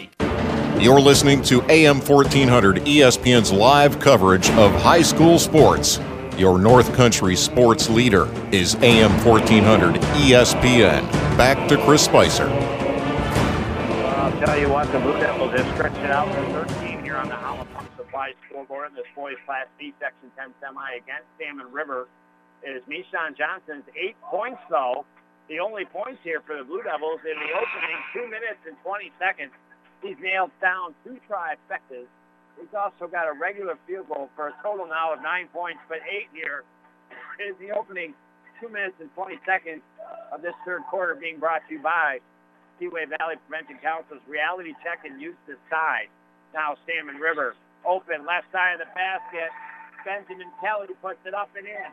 You're 0.80 1.00
listening 1.00 1.40
to 1.44 1.62
AM 1.70 2.00
1400 2.00 2.78
ESPN's 2.84 3.52
live 3.52 4.00
coverage 4.00 4.50
of 4.50 4.72
high 4.72 5.02
school 5.02 5.38
sports. 5.38 6.00
Your 6.36 6.58
North 6.58 6.92
Country 6.94 7.36
sports 7.36 7.88
leader 7.88 8.28
is 8.52 8.74
AM 8.82 9.12
1400 9.24 9.94
ESPN. 9.94 11.08
Back 11.38 11.68
to 11.68 11.76
Chris 11.84 12.04
Spicer. 12.04 12.48
I'll 14.18 14.44
tell 14.44 14.58
you 14.58 14.68
what, 14.68 14.90
the 14.90 14.98
Blue 14.98 15.16
Devils 15.20 15.52
have 15.52 15.74
stretched 15.74 15.96
it 15.98 16.10
out 16.10 16.26
for 16.34 16.66
13 16.66 17.04
here 17.04 17.16
on 17.16 17.28
the 17.28 17.36
Howland 17.36 17.72
Pump 17.72 17.88
Supply 17.96 18.32
scoreboard 18.48 18.90
in 18.90 18.96
this 18.96 19.06
boys 19.14 19.36
Class 19.46 19.66
B 19.78 19.94
Section 20.00 20.30
10 20.36 20.54
semi 20.60 20.90
against 20.96 21.30
Salmon 21.38 21.70
River. 21.70 22.08
It 22.64 22.70
is 22.70 22.82
Mishan 22.90 23.38
Johnson's 23.38 23.84
eight 23.94 24.16
points, 24.22 24.60
though. 24.68 25.06
The 25.48 25.60
only 25.60 25.84
points 25.84 26.18
here 26.24 26.40
for 26.40 26.56
the 26.58 26.64
Blue 26.64 26.82
Devils 26.82 27.20
in 27.22 27.36
the 27.38 27.50
opening 27.54 27.98
two 28.12 28.26
minutes 28.26 28.58
and 28.66 28.74
20 28.82 29.12
seconds. 29.20 29.52
He's 30.04 30.20
nailed 30.20 30.52
down 30.60 30.92
two 31.00 31.16
trifectas. 31.24 32.04
He's 32.60 32.74
also 32.76 33.08
got 33.08 33.24
a 33.24 33.32
regular 33.32 33.80
field 33.88 34.12
goal 34.12 34.28
for 34.36 34.52
a 34.52 34.54
total 34.62 34.84
now 34.84 35.16
of 35.16 35.24
nine 35.24 35.48
points, 35.48 35.80
but 35.88 36.04
eight 36.04 36.28
here 36.36 36.62
is 37.40 37.56
the 37.56 37.72
opening 37.72 38.12
two 38.60 38.68
minutes 38.68 39.00
and 39.00 39.08
20 39.16 39.40
seconds 39.48 39.80
of 40.28 40.44
this 40.44 40.52
third 40.68 40.84
quarter 40.92 41.16
being 41.16 41.40
brought 41.40 41.64
to 41.66 41.74
you 41.74 41.82
by 41.82 42.20
Seaway 42.78 43.08
Valley 43.08 43.40
Prevention 43.48 43.80
Council's 43.80 44.20
Reality 44.28 44.76
Check 44.84 45.08
and 45.08 45.16
Eustis 45.16 45.58
Side. 45.72 46.12
Now 46.52 46.76
Salmon 46.84 47.16
River 47.16 47.56
open 47.88 48.28
left 48.28 48.52
side 48.52 48.76
of 48.76 48.84
the 48.84 48.90
basket. 48.92 49.48
Benjamin 50.04 50.52
Kelly 50.60 50.92
puts 51.00 51.18
it 51.24 51.32
up 51.32 51.48
and 51.56 51.64
in. 51.66 51.90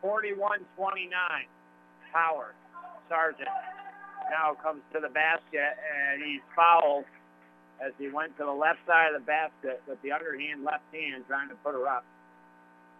41-29. 0.00 1.12
Power. 2.08 2.56
Sargent 3.08 3.52
now 4.32 4.56
comes 4.62 4.80
to 4.92 5.00
the 5.00 5.08
basket 5.08 5.76
and 5.76 6.22
he's 6.24 6.40
fouled 6.56 7.04
as 7.84 7.92
he 7.98 8.08
went 8.08 8.36
to 8.38 8.44
the 8.44 8.52
left 8.52 8.78
side 8.86 9.14
of 9.14 9.20
the 9.20 9.26
basket 9.26 9.82
with 9.88 10.00
the 10.02 10.12
underhand 10.12 10.64
left 10.64 10.84
hand 10.92 11.24
trying 11.28 11.48
to 11.48 11.54
put 11.56 11.74
her 11.74 11.86
up. 11.86 12.04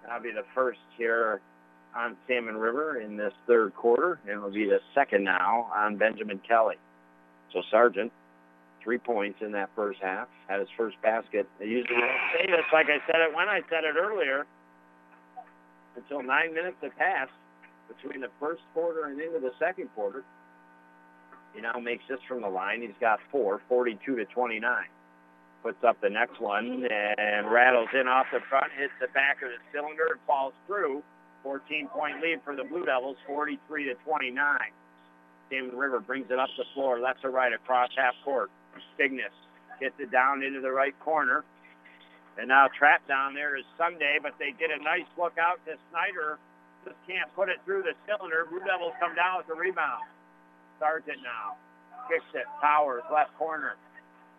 That'll 0.03 0.23
be 0.23 0.31
the 0.31 0.47
first 0.55 0.79
here 0.97 1.41
on 1.97 2.17
Salmon 2.27 2.57
River 2.57 3.01
in 3.01 3.17
this 3.17 3.33
third 3.47 3.75
quarter, 3.75 4.21
and 4.23 4.39
it'll 4.39 4.51
be 4.51 4.67
the 4.67 4.81
second 4.95 5.25
now 5.25 5.71
on 5.75 5.97
Benjamin 5.97 6.41
Kelly. 6.47 6.77
So 7.53 7.63
Sargent, 7.71 8.13
three 8.83 8.99
points 8.99 9.41
in 9.41 9.53
that 9.53 9.71
first 9.75 9.99
half, 10.01 10.29
had 10.49 10.61
his 10.61 10.69
first 10.77 11.01
basket. 11.03 11.49
They 11.59 11.67
usually 11.67 11.99
don't 11.99 12.31
say 12.37 12.47
this 12.47 12.65
like 12.73 12.87
I 12.87 13.05
said 13.07 13.21
it 13.21 13.35
when 13.35 13.49
I 13.49 13.61
said 13.69 13.85
it 13.85 13.97
earlier, 13.99 14.47
until 15.97 16.23
nine 16.23 16.55
minutes 16.55 16.77
have 16.83 16.97
passed 16.97 17.33
between 17.89 18.21
the 18.21 18.31
first 18.39 18.63
quarter 18.75 19.07
and 19.07 19.21
into 19.21 19.41
the 19.41 19.53
second 19.59 19.89
quarter. 19.95 20.23
He 21.55 21.61
now 21.61 21.79
makes 21.81 22.05
this 22.09 22.21
from 22.29 22.43
the 22.43 22.49
line. 22.49 22.83
He's 22.83 22.99
got 23.01 23.21
four, 23.31 23.61
42 23.69 24.17
to 24.17 24.25
29. 24.27 24.63
Puts 25.63 25.83
up 25.83 26.01
the 26.01 26.11
next 26.11 26.41
one 26.41 26.87
and 26.87 27.51
rattles 27.51 27.89
in 27.93 28.07
off 28.07 28.27
the 28.33 28.41
front, 28.49 28.71
hits 28.79 28.93
the 29.01 29.09
back 29.09 29.43
of 29.43 29.49
the 29.51 29.59
cylinder, 29.73 30.07
and 30.13 30.21
falls 30.27 30.55
through. 30.67 31.03
14-point 31.45 32.21
lead 32.23 32.41
for 32.45 32.55
the 32.55 32.65
Blue 32.65 32.85
Devils, 32.85 33.17
43 33.27 33.85
to 33.85 33.95
29. 34.05 34.59
Salmon 35.51 35.77
River 35.77 36.01
brings 36.01 36.31
it 36.31 36.39
up 36.39 36.49
the 36.57 36.65
floor, 36.75 37.01
left 37.01 37.23
to 37.23 37.31
right 37.31 37.53
across 37.53 37.89
half 37.97 38.15
court. 38.25 38.51
Bigness 38.99 39.33
gets 39.81 39.95
it 39.99 40.11
down 40.11 40.43
into 40.43 40.61
the 40.61 40.71
right 40.71 40.95
corner. 41.01 41.45
And 42.39 42.49
now 42.49 42.69
trapped 42.79 43.09
down 43.09 43.35
there 43.35 43.57
is 43.57 43.65
Sunday, 43.77 44.19
but 44.23 44.35
they 44.39 44.53
get 44.53 44.71
a 44.71 44.83
nice 44.83 45.09
look 45.17 45.35
out 45.39 45.59
to 45.67 45.75
Snyder. 45.91 46.39
Just 46.85 46.97
can't 47.09 47.33
put 47.35 47.49
it 47.49 47.59
through 47.65 47.83
the 47.83 47.95
cylinder. 48.07 48.47
Blue 48.49 48.61
Devils 48.61 48.95
come 49.01 49.15
down 49.15 49.39
with 49.39 49.49
the 49.49 49.59
rebound. 49.59 50.07
Sargent 50.79 51.21
now. 51.23 51.59
Kicks 52.09 52.25
it. 52.35 52.47
Powers, 52.63 53.05
left 53.13 53.37
corner. 53.37 53.77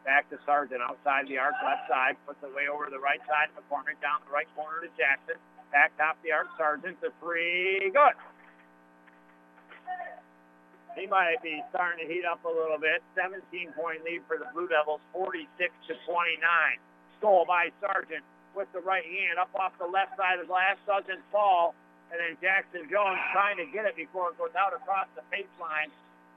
Back 0.08 0.30
to 0.32 0.40
Sargent 0.46 0.82
outside 0.82 1.28
the 1.28 1.38
arc, 1.38 1.54
left 1.62 1.86
side. 1.92 2.16
Puts 2.26 2.42
it 2.42 2.50
way 2.56 2.72
over 2.72 2.88
to 2.88 2.92
the 2.92 3.04
right 3.04 3.22
side. 3.28 3.52
of 3.52 3.60
the 3.60 3.68
corner. 3.70 3.94
down 4.02 4.24
the 4.26 4.34
right 4.34 4.50
corner 4.56 4.82
to 4.82 4.90
Jackson. 4.98 5.38
Back 5.72 5.94
top 6.00 6.18
the 6.24 6.32
arc. 6.32 6.48
Sargent 6.58 6.98
the 7.02 7.14
three. 7.22 7.92
Good. 7.94 8.16
He 10.98 11.06
might 11.06 11.38
be 11.46 11.62
starting 11.70 12.04
to 12.04 12.08
heat 12.12 12.26
up 12.26 12.44
a 12.44 12.52
little 12.52 12.82
bit. 12.82 13.06
17-point 13.14 14.04
lead 14.04 14.26
for 14.28 14.36
the 14.42 14.50
Blue 14.52 14.68
Devils, 14.68 15.00
46 15.14 15.48
to 15.88 15.94
29. 16.10 16.42
Stole 17.22 17.46
by 17.46 17.70
Sargent 17.80 18.26
with 18.58 18.68
the 18.74 18.82
right 18.82 19.06
hand 19.06 19.38
up 19.38 19.54
off 19.54 19.72
the 19.78 19.88
left 19.88 20.18
side 20.18 20.42
of 20.42 20.48
the 20.48 20.50
glass. 20.50 20.76
Doesn't 20.90 21.22
fall. 21.32 21.76
And 22.10 22.18
then 22.18 22.34
Jackson 22.42 22.90
Jones 22.90 23.22
trying 23.32 23.62
to 23.62 23.68
get 23.70 23.86
it 23.86 23.94
before 23.94 24.34
it 24.34 24.36
goes 24.42 24.56
out 24.58 24.74
across 24.74 25.06
the 25.14 25.22
baseline. 25.30 25.94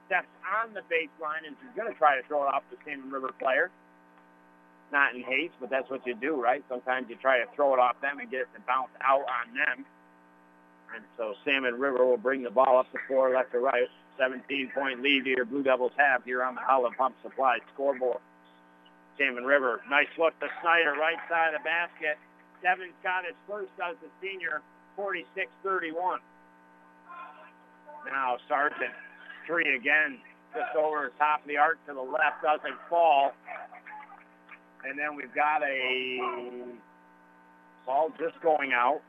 Steps 0.07 0.27
on 0.43 0.73
the 0.73 0.81
baseline 0.91 1.47
and 1.47 1.55
is 1.55 1.75
going 1.75 1.91
to 1.91 1.97
try 1.97 2.19
to 2.19 2.27
throw 2.27 2.43
it 2.43 2.53
off 2.53 2.63
the 2.69 2.77
Salmon 2.85 3.09
River 3.11 3.31
player. 3.39 3.71
Not 4.91 5.15
in 5.15 5.23
haste, 5.23 5.55
but 5.59 5.69
that's 5.69 5.89
what 5.89 6.05
you 6.05 6.13
do, 6.13 6.41
right? 6.41 6.63
Sometimes 6.69 7.09
you 7.09 7.15
try 7.15 7.39
to 7.39 7.45
throw 7.55 7.73
it 7.73 7.79
off 7.79 7.99
them 8.01 8.19
and 8.19 8.29
get 8.29 8.41
it 8.41 8.49
to 8.53 8.61
bounce 8.67 8.91
out 9.01 9.25
on 9.25 9.55
them. 9.55 9.85
And 10.93 11.03
so 11.17 11.33
Salmon 11.43 11.79
River 11.79 12.05
will 12.05 12.17
bring 12.17 12.43
the 12.43 12.51
ball 12.51 12.77
up 12.77 12.85
the 12.93 12.99
floor 13.07 13.33
left 13.33 13.51
to 13.53 13.59
right. 13.59 13.89
17-point 14.19 15.01
lead 15.01 15.25
here 15.25 15.45
Blue 15.45 15.63
Devils 15.63 15.91
have 15.97 16.23
here 16.23 16.43
on 16.43 16.53
the 16.53 16.61
Howland 16.61 16.95
Pump 16.97 17.15
Supply 17.23 17.57
scoreboard. 17.73 18.19
Salmon 19.17 19.43
River, 19.45 19.81
nice 19.89 20.09
look 20.17 20.37
to 20.39 20.47
Snyder, 20.61 20.93
right 20.93 21.17
side 21.29 21.53
of 21.53 21.61
the 21.61 21.65
basket. 21.65 22.17
Devin 22.61 22.89
got 23.03 23.25
his 23.25 23.35
first 23.47 23.71
as 23.81 23.95
the 24.01 24.09
senior, 24.21 24.61
46-31. 24.97 26.17
Now 28.05 28.37
Sargent, 28.47 28.93
three 29.45 29.75
again, 29.75 30.19
just 30.53 30.75
over 30.75 31.11
the 31.11 31.17
top 31.17 31.41
of 31.41 31.47
the 31.47 31.57
arc 31.57 31.77
to 31.87 31.93
the 31.93 32.01
left, 32.01 32.43
doesn't 32.43 32.77
fall. 32.89 33.33
And 34.83 34.99
then 34.99 35.15
we've 35.15 35.33
got 35.33 35.63
a 35.63 36.19
ball 37.85 38.11
just 38.19 38.39
going 38.41 38.73
out 38.73 39.01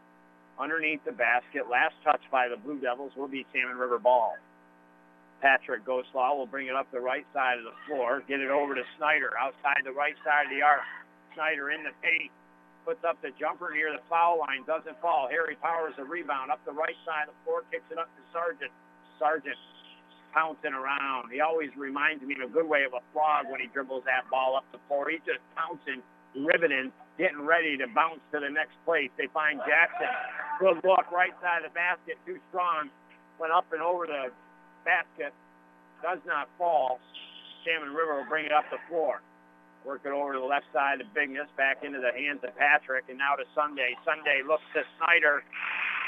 underneath 0.58 1.04
the 1.04 1.12
basket. 1.12 1.68
Last 1.70 1.94
touch 2.04 2.22
by 2.30 2.48
the 2.48 2.56
Blue 2.56 2.78
Devils 2.78 3.12
will 3.16 3.28
be 3.28 3.44
Salmon 3.52 3.76
River 3.76 3.98
ball. 3.98 4.34
Patrick 5.42 5.84
Ghostlaw 5.84 6.38
will 6.38 6.46
bring 6.46 6.68
it 6.68 6.74
up 6.74 6.88
the 6.90 7.00
right 7.00 7.26
side 7.34 7.58
of 7.58 7.64
the 7.64 7.76
floor, 7.86 8.22
get 8.26 8.40
it 8.40 8.48
over 8.48 8.74
to 8.74 8.82
Snyder 8.96 9.36
outside 9.36 9.82
the 9.84 9.92
right 9.92 10.16
side 10.24 10.46
of 10.46 10.52
the 10.54 10.62
arc. 10.62 10.86
Snyder 11.34 11.70
in 11.70 11.82
the 11.82 11.92
paint, 12.00 12.30
puts 12.86 13.02
up 13.04 13.20
the 13.20 13.32
jumper 13.40 13.72
near 13.72 13.92
the 13.92 14.00
foul 14.08 14.38
line, 14.38 14.62
doesn't 14.64 14.96
fall. 15.00 15.26
Harry 15.28 15.56
Powers 15.60 15.92
a 15.98 16.04
rebound 16.04 16.52
up 16.52 16.60
the 16.64 16.72
right 16.72 16.96
side 17.04 17.28
of 17.28 17.34
the 17.34 17.40
floor, 17.44 17.64
kicks 17.72 17.84
it 17.90 17.98
up 17.98 18.08
to 18.14 18.22
Sargent. 18.32 18.70
Sargent 19.18 19.56
pouncing 20.34 20.74
around. 20.74 21.30
He 21.30 21.38
always 21.38 21.70
reminds 21.78 22.26
me 22.26 22.34
in 22.34 22.42
a 22.42 22.50
good 22.50 22.66
way 22.66 22.82
of 22.82 22.92
a 22.92 23.00
frog 23.14 23.46
when 23.48 23.62
he 23.62 23.70
dribbles 23.70 24.02
that 24.10 24.26
ball 24.28 24.58
up 24.58 24.66
the 24.74 24.82
floor. 24.90 25.06
He's 25.08 25.22
just 25.22 25.38
pouncing, 25.54 26.02
riveting, 26.34 26.90
getting 27.16 27.46
ready 27.46 27.78
to 27.78 27.86
bounce 27.94 28.18
to 28.34 28.42
the 28.42 28.50
next 28.50 28.74
place. 28.82 29.14
They 29.14 29.30
find 29.30 29.62
Jackson. 29.62 30.10
Good 30.58 30.82
look, 30.82 31.06
right 31.14 31.32
side 31.38 31.62
of 31.62 31.70
the 31.70 31.74
basket, 31.78 32.18
too 32.26 32.42
strong. 32.50 32.90
Went 33.38 33.54
up 33.54 33.70
and 33.70 33.80
over 33.80 34.10
the 34.10 34.34
basket. 34.82 35.30
Does 36.02 36.18
not 36.26 36.50
fall. 36.58 36.98
Salmon 37.62 37.94
River 37.94 38.18
will 38.20 38.28
bring 38.28 38.44
it 38.44 38.52
up 38.52 38.66
the 38.68 38.82
floor. 38.90 39.22
Work 39.86 40.02
it 40.04 40.12
over 40.12 40.34
to 40.34 40.40
the 40.40 40.48
left 40.48 40.66
side 40.72 41.00
of 41.00 41.06
Bigness, 41.14 41.48
back 41.56 41.84
into 41.84 42.00
the 42.00 42.12
hands 42.12 42.40
of 42.42 42.56
Patrick, 42.56 43.04
and 43.08 43.20
now 43.20 43.36
to 43.36 43.44
Sunday. 43.54 43.94
Sunday 44.04 44.42
looks 44.42 44.64
to 44.74 44.82
Snyder. 44.98 45.44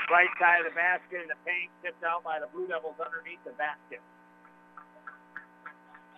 Right 0.09 0.31
side 0.39 0.65
of 0.65 0.73
the 0.73 0.77
basket 0.77 1.23
in 1.23 1.29
the 1.29 1.37
paint, 1.45 1.69
tipped 1.83 2.05
out 2.05 2.23
by 2.23 2.39
the 2.41 2.47
Blue 2.55 2.69
Devils 2.69 2.97
underneath 2.97 3.43
the 3.45 3.53
basket. 3.59 4.01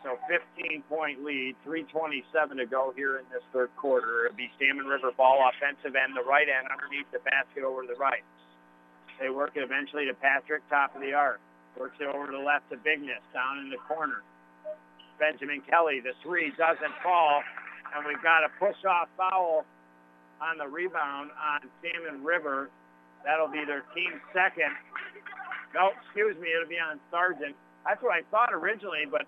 So 0.03 0.14
15 0.30 0.82
point 0.86 1.24
lead, 1.24 1.57
327 1.64 2.59
to 2.59 2.66
go 2.66 2.92
here 2.94 3.18
in 3.18 3.26
this 3.32 3.42
third 3.53 3.70
quarter. 3.76 4.26
It'll 4.26 4.36
be 4.36 4.51
Salmon 4.59 4.86
River 4.86 5.11
ball 5.16 5.42
offensive 5.51 5.99
end, 5.99 6.14
the 6.14 6.22
right 6.22 6.46
end 6.46 6.70
underneath 6.70 7.11
the 7.11 7.18
basket 7.26 7.66
over 7.66 7.82
the 7.82 7.99
right. 7.99 8.22
They 9.18 9.30
work 9.30 9.59
it 9.59 9.66
eventually 9.66 10.07
to 10.07 10.14
Patrick, 10.14 10.62
top 10.70 10.94
of 10.94 11.03
the 11.03 11.12
arc. 11.12 11.40
Works 11.74 11.99
it 12.01 12.07
over 12.07 12.26
to 12.26 12.32
the 12.32 12.42
left 12.42 12.70
to 12.70 12.76
Bigness, 12.78 13.22
down 13.34 13.59
in 13.59 13.70
the 13.70 13.82
corner. 13.90 14.22
Benjamin 15.18 15.62
Kelly, 15.66 15.99
the 15.99 16.14
three 16.22 16.55
doesn't 16.55 16.94
fall, 17.03 17.42
and 17.94 18.07
we've 18.07 18.22
got 18.22 18.46
a 18.46 18.51
push-off 18.59 19.11
foul 19.18 19.66
on 20.38 20.59
the 20.59 20.66
rebound 20.66 21.30
on 21.34 21.66
Salmon 21.82 22.22
River. 22.22 22.70
That'll 23.26 23.51
be 23.51 23.66
their 23.66 23.82
team 23.94 24.22
second. 24.30 24.70
No, 25.74 25.90
excuse 25.99 26.38
me, 26.38 26.55
it'll 26.55 26.70
be 26.70 26.78
on 26.78 27.03
Sargent. 27.11 27.59
That's 27.82 28.03
what 28.03 28.14
I 28.14 28.22
thought 28.30 28.55
originally, 28.55 29.07
but 29.11 29.26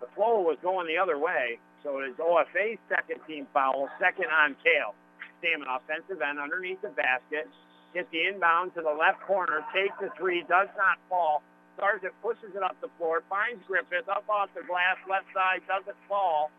the 0.00 0.08
flow 0.16 0.40
was 0.40 0.56
going 0.62 0.88
the 0.88 0.96
other 0.96 1.18
way. 1.18 1.60
So 1.82 2.00
it 2.00 2.12
is 2.12 2.16
OFA's 2.16 2.80
second 2.88 3.20
team 3.26 3.46
foul, 3.52 3.88
second 4.00 4.28
on 4.28 4.56
Cale. 4.64 4.94
Salmon 5.40 5.68
offensive 5.68 6.20
end 6.20 6.38
underneath 6.38 6.80
the 6.82 6.92
basket. 6.92 7.48
gets 7.94 8.08
the 8.12 8.28
inbound 8.28 8.74
to 8.74 8.82
the 8.82 8.92
left 8.92 9.20
corner, 9.24 9.64
takes 9.72 9.96
the 10.00 10.10
three, 10.16 10.44
does 10.48 10.68
not 10.76 11.00
fall. 11.08 11.42
Sargent 11.78 12.12
pushes 12.20 12.52
it 12.54 12.62
up 12.62 12.76
the 12.80 12.92
floor, 12.98 13.22
finds 13.28 13.64
Griffith 13.66 14.08
up 14.08 14.28
off 14.28 14.50
the 14.54 14.60
glass, 14.68 15.00
left 15.08 15.24
side, 15.32 15.64
doesn't 15.66 15.96
fall. 16.08 16.50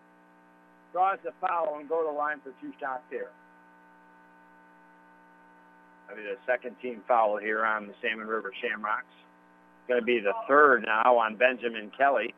Draws 0.93 1.19
the 1.23 1.31
foul 1.39 1.77
and 1.79 1.87
go 1.87 2.01
to 2.01 2.09
the 2.09 2.17
line 2.17 2.41
for 2.41 2.51
two 2.59 2.73
shots 2.79 3.05
here. 3.09 3.29
I 6.09 6.15
mean, 6.15 6.25
the 6.25 6.37
second 6.45 6.75
team 6.81 7.01
foul 7.07 7.37
here 7.37 7.63
on 7.63 7.87
the 7.87 7.93
Salmon 8.01 8.27
River 8.27 8.51
Shamrocks. 8.61 9.05
Going 9.87 10.01
to 10.01 10.05
be 10.05 10.19
the 10.19 10.33
third 10.47 10.83
now 10.85 11.17
on 11.17 11.35
Benjamin 11.35 11.91
Kelly. 11.97 12.33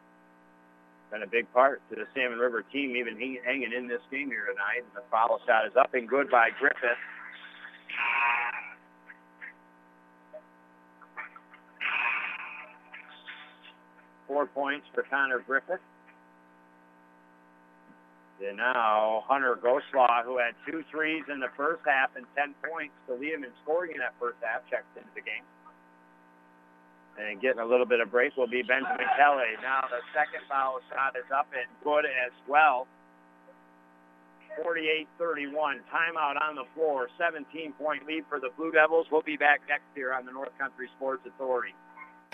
Been 1.14 1.22
a 1.22 1.28
big 1.28 1.46
part 1.54 1.80
to 1.92 1.96
the 1.96 2.08
Salmon 2.16 2.40
River 2.40 2.66
team, 2.74 2.98
even 2.98 3.14
hanging 3.46 3.72
in 3.72 3.88
this 3.88 4.02
game 4.10 4.30
here 4.30 4.50
tonight. 4.50 4.82
And 4.82 4.96
the 4.96 5.06
foul 5.12 5.40
shot 5.46 5.68
is 5.68 5.74
up 5.78 5.94
and 5.94 6.10
good 6.10 6.28
by 6.32 6.50
Griffith. 6.60 6.98
Four 14.28 14.48
points 14.48 14.88
for 14.96 15.04
Connor 15.04 15.44
Griffith. 15.46 15.86
And 18.44 18.58
now 18.58 19.24
Hunter 19.28 19.60
Ghostlaw, 19.64 20.26
who 20.26 20.40
had 20.40 20.56
two 20.66 20.84
threes 20.90 21.26
in 21.32 21.40
the 21.40 21.54
first 21.56 21.84
half 21.86 22.10
and 22.16 22.26
10 22.36 22.56
points 22.68 22.96
to 23.06 23.14
lead 23.14 23.34
him 23.34 23.44
in 23.44 23.52
scoring 23.62 23.92
in 23.94 24.00
that 24.00 24.16
first 24.20 24.38
half, 24.42 24.68
checks 24.68 24.90
into 24.98 25.10
the 25.14 25.22
game. 25.22 25.46
And 27.14 27.40
getting 27.40 27.60
a 27.60 27.66
little 27.66 27.86
bit 27.86 28.00
of 28.00 28.10
break 28.10 28.36
will 28.36 28.48
be 28.48 28.64
Benjamin 28.64 29.06
Kelly. 29.18 29.54
Now 29.62 29.86
the 29.86 30.02
second 30.18 30.42
foul 30.50 30.82
shot 30.90 31.16
is 31.16 31.30
up 31.30 31.48
and 31.54 31.70
good 31.84 32.06
as 32.06 32.34
well. 32.48 32.88
48-31. 34.62 35.54
Timeout 35.90 36.42
on 36.42 36.56
the 36.56 36.66
floor. 36.74 37.10
17-point 37.22 38.06
lead 38.08 38.24
for 38.30 38.40
the 38.40 38.50
Blue 38.58 38.72
Devils. 38.72 39.08
We'll 39.12 39.22
be 39.22 39.38
back 39.38 39.62
next 39.70 39.86
year 39.96 40.14
on 40.14 40.26
the 40.26 40.32
North 40.32 40.58
Country 40.58 40.90
Sports 40.98 41.22
Authority. 41.26 41.74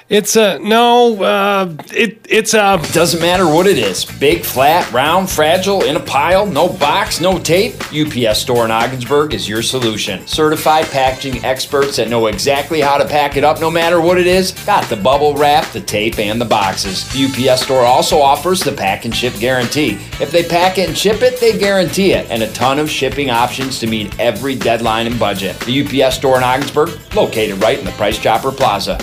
It's 0.07 0.35
a 0.35 0.57
no. 0.59 1.21
Uh, 1.21 1.75
it 1.93 2.25
it's 2.29 2.53
a. 2.53 2.79
Doesn't 2.93 3.19
matter 3.21 3.45
what 3.45 3.67
it 3.67 3.77
is. 3.77 4.05
Big, 4.05 4.43
flat, 4.43 4.91
round, 4.91 5.29
fragile, 5.29 5.83
in 5.83 5.95
a 5.95 5.99
pile, 5.99 6.45
no 6.45 6.69
box, 6.69 7.21
no 7.21 7.37
tape. 7.37 7.75
UPS 7.93 8.39
Store 8.39 8.65
in 8.65 8.71
Ogdensburg 8.71 9.33
is 9.33 9.47
your 9.47 9.61
solution. 9.61 10.25
Certified 10.25 10.85
packaging 10.85 11.43
experts 11.45 11.97
that 11.97 12.09
know 12.09 12.27
exactly 12.27 12.81
how 12.81 12.97
to 12.97 13.05
pack 13.05 13.37
it 13.37 13.43
up, 13.43 13.59
no 13.59 13.69
matter 13.69 14.01
what 14.01 14.17
it 14.17 14.25
is. 14.25 14.51
Got 14.65 14.89
the 14.89 14.95
bubble 14.95 15.35
wrap, 15.35 15.71
the 15.73 15.81
tape, 15.81 16.17
and 16.17 16.41
the 16.41 16.45
boxes. 16.45 17.07
The 17.13 17.25
UPS 17.25 17.61
Store 17.63 17.85
also 17.85 18.19
offers 18.19 18.61
the 18.61 18.71
pack 18.71 19.05
and 19.05 19.15
ship 19.15 19.33
guarantee. 19.39 19.99
If 20.19 20.31
they 20.31 20.43
pack 20.43 20.77
it 20.77 20.87
and 20.87 20.97
ship 20.97 21.21
it, 21.21 21.39
they 21.39 21.57
guarantee 21.57 22.13
it, 22.13 22.29
and 22.31 22.41
a 22.41 22.51
ton 22.53 22.79
of 22.79 22.89
shipping 22.89 23.29
options 23.29 23.79
to 23.79 23.87
meet 23.87 24.19
every 24.19 24.55
deadline 24.55 25.07
and 25.07 25.19
budget. 25.19 25.59
The 25.61 26.03
UPS 26.03 26.15
Store 26.15 26.37
in 26.37 26.43
Ogdensburg, 26.43 26.99
located 27.15 27.61
right 27.61 27.77
in 27.77 27.85
the 27.85 27.91
Price 27.91 28.17
Chopper 28.17 28.51
Plaza. 28.51 28.97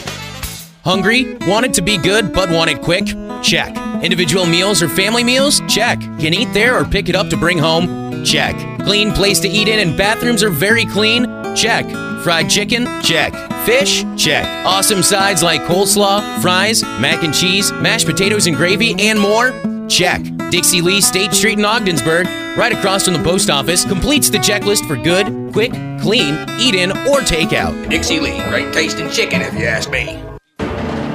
Hungry? 0.87 1.35
Want 1.49 1.67
it 1.67 1.75
to 1.75 1.83
be 1.83 1.99
good 1.99 2.33
but 2.33 2.49
want 2.49 2.71
it 2.71 2.81
quick? 2.81 3.07
Check. 3.43 3.77
Individual 4.05 4.47
meals 4.47 4.85
or 4.85 4.89
family 4.89 5.25
meals? 5.25 5.61
Check. 5.67 5.99
Can 5.99 6.33
eat 6.33 6.53
there 6.55 6.79
or 6.79 6.85
pick 6.85 7.09
it 7.09 7.17
up 7.17 7.29
to 7.31 7.37
bring 7.37 7.59
home? 7.59 8.25
Check. 8.25 8.55
Clean 8.85 9.11
place 9.11 9.41
to 9.41 9.49
eat 9.49 9.67
in 9.67 9.81
and 9.81 9.99
bathrooms 9.99 10.45
are 10.45 10.49
very 10.49 10.85
clean? 10.85 11.25
Check. 11.57 11.87
Fried 12.23 12.49
chicken? 12.49 12.87
Check. 13.03 13.33
Fish? 13.67 14.05
Check. 14.17 14.47
Awesome 14.65 15.03
sides 15.03 15.43
like 15.43 15.61
coleslaw, 15.63 16.41
fries, 16.41 16.85
mac 17.01 17.25
and 17.25 17.35
cheese, 17.35 17.73
mashed 17.73 18.07
potatoes 18.07 18.47
and 18.47 18.57
gravy, 18.57 18.95
and 19.01 19.19
more? 19.19 19.51
Check. 19.89 20.23
Dixie 20.51 20.83
Lee 20.83 21.01
State 21.01 21.33
Street 21.33 21.59
in 21.59 21.65
Ogdensburg, 21.65 22.29
right 22.57 22.73
across 22.73 23.07
from 23.07 23.15
the 23.15 23.25
post 23.25 23.51
office, 23.51 23.85
completes 23.85 24.31
the 24.31 24.39
checklist 24.39 24.87
for 24.87 24.95
good, 24.95 25.53
quick, 25.53 25.73
clean, 26.01 26.35
eat 26.61 26.77
in, 26.77 26.93
or 26.93 27.23
takeout. 27.23 27.91
Dixie 27.91 28.21
Lee, 28.21 28.41
great 28.45 28.73
tasting 28.73 29.11
chicken 29.11 29.41
if 29.41 29.53
you 29.55 29.65
ask 29.65 29.91
me. 29.91 30.26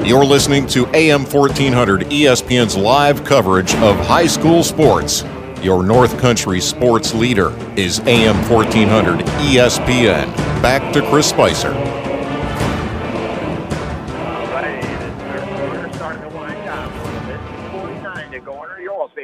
You're 0.03 0.25
listening 0.25 0.65
to 0.67 0.87
AM 0.95 1.25
1400 1.25 2.01
ESPN's 2.07 2.75
live 2.75 3.23
coverage 3.23 3.75
of 3.75 3.95
high 4.07 4.25
school 4.25 4.63
sports. 4.63 5.23
Your 5.61 5.83
North 5.83 6.19
Country 6.19 6.59
sports 6.59 7.13
leader 7.13 7.55
is 7.77 7.99
AM 8.01 8.35
1400 8.49 9.19
ESPN. 9.19 10.25
Back 10.63 10.91
to 10.93 11.07
Chris 11.07 11.29
Spicer. 11.29 11.71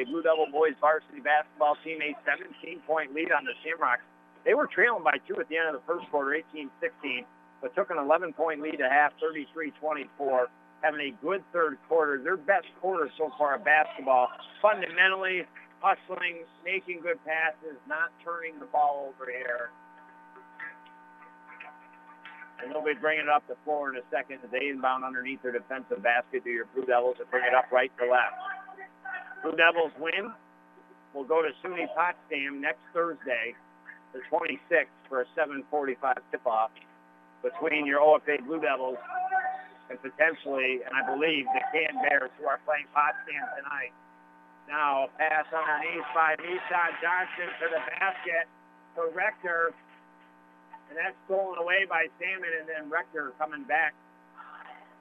Blue 0.06 0.22
Devil 0.22 0.48
boys 0.52 0.74
varsity 0.80 1.20
basketball 1.20 1.76
team 1.84 2.00
a 2.02 2.14
17-point 2.22 3.14
lead 3.16 3.32
on 3.32 3.44
the 3.44 3.54
Shamrocks. 3.64 4.04
They 4.46 4.54
were 4.54 4.68
trailing 4.68 5.04
by 5.04 5.18
two 5.28 5.40
at 5.40 5.50
the 5.50 5.58
end 5.58 5.74
of 5.76 5.82
the 5.82 5.86
first 5.88 6.10
quarter, 6.12 6.40
18-16, 6.54 7.26
but 7.62 7.76
took 7.76 7.90
an 7.90 7.98
11-point 7.98 8.62
lead 8.62 8.80
at 8.80 8.92
half, 8.92 9.14
33-24 9.20 10.46
having 10.82 11.02
a 11.02 11.26
good 11.26 11.44
third 11.54 11.78
quarter, 11.88 12.22
their 12.22 12.38
best 12.38 12.68
quarter 12.82 13.10
so 13.18 13.32
far 13.38 13.56
of 13.56 13.66
basketball. 13.66 14.30
Fundamentally, 14.62 15.46
hustling, 15.80 16.46
making 16.64 17.02
good 17.02 17.20
passes, 17.26 17.78
not 17.88 18.10
turning 18.24 18.60
the 18.60 18.66
ball 18.68 19.14
over 19.14 19.30
here. 19.30 19.70
And 22.62 22.74
they'll 22.74 22.84
be 22.84 22.98
bringing 23.00 23.26
it 23.26 23.30
up 23.30 23.46
the 23.48 23.56
floor 23.64 23.94
in 23.94 23.98
a 23.98 24.06
second 24.10 24.40
as 24.44 24.50
they 24.50 24.70
inbound 24.70 25.06
underneath 25.06 25.42
their 25.44 25.52
defensive 25.52 26.02
basket 26.02 26.44
to 26.44 26.50
your 26.50 26.66
Blue 26.74 26.86
Devils 26.86 27.18
and 27.20 27.30
bring 27.30 27.46
it 27.46 27.54
up 27.54 27.72
right 27.72 27.92
to 28.00 28.10
left. 28.10 28.34
Blue 29.44 29.54
Devils 29.54 29.92
win. 30.00 30.34
We'll 31.14 31.30
go 31.30 31.42
to 31.42 31.50
SUNY 31.62 31.86
Potsdam 31.94 32.62
next 32.62 32.82
Thursday, 32.94 33.54
the 34.14 34.22
26th, 34.30 34.90
for 35.08 35.22
a 35.22 35.26
7:45 35.38 36.18
tip-off 36.32 36.72
between 37.44 37.86
your 37.86 38.02
OFA 38.02 38.44
Blue 38.46 38.60
Devils 38.60 38.98
and 39.90 39.98
potentially, 40.02 40.84
and 40.84 40.92
I 40.92 41.04
believe, 41.08 41.48
the 41.52 41.64
Canton 41.72 42.04
Bears 42.04 42.32
who 42.40 42.46
are 42.48 42.60
playing 42.68 42.88
Potsdam 42.92 43.46
tonight. 43.56 43.96
Now, 44.68 45.08
pass 45.16 45.48
underneath 45.48 46.04
by 46.12 46.36
Nissan 46.44 46.92
Johnson 47.00 47.48
to 47.64 47.66
the 47.72 47.82
basket 47.96 48.46
for 48.96 49.08
Rector. 49.16 49.72
And 50.90 50.96
that's 51.00 51.16
stolen 51.28 51.60
away 51.60 51.88
by 51.88 52.08
Salmon, 52.20 52.52
and 52.60 52.68
then 52.68 52.92
Rector 52.92 53.32
coming 53.40 53.64
back 53.64 53.96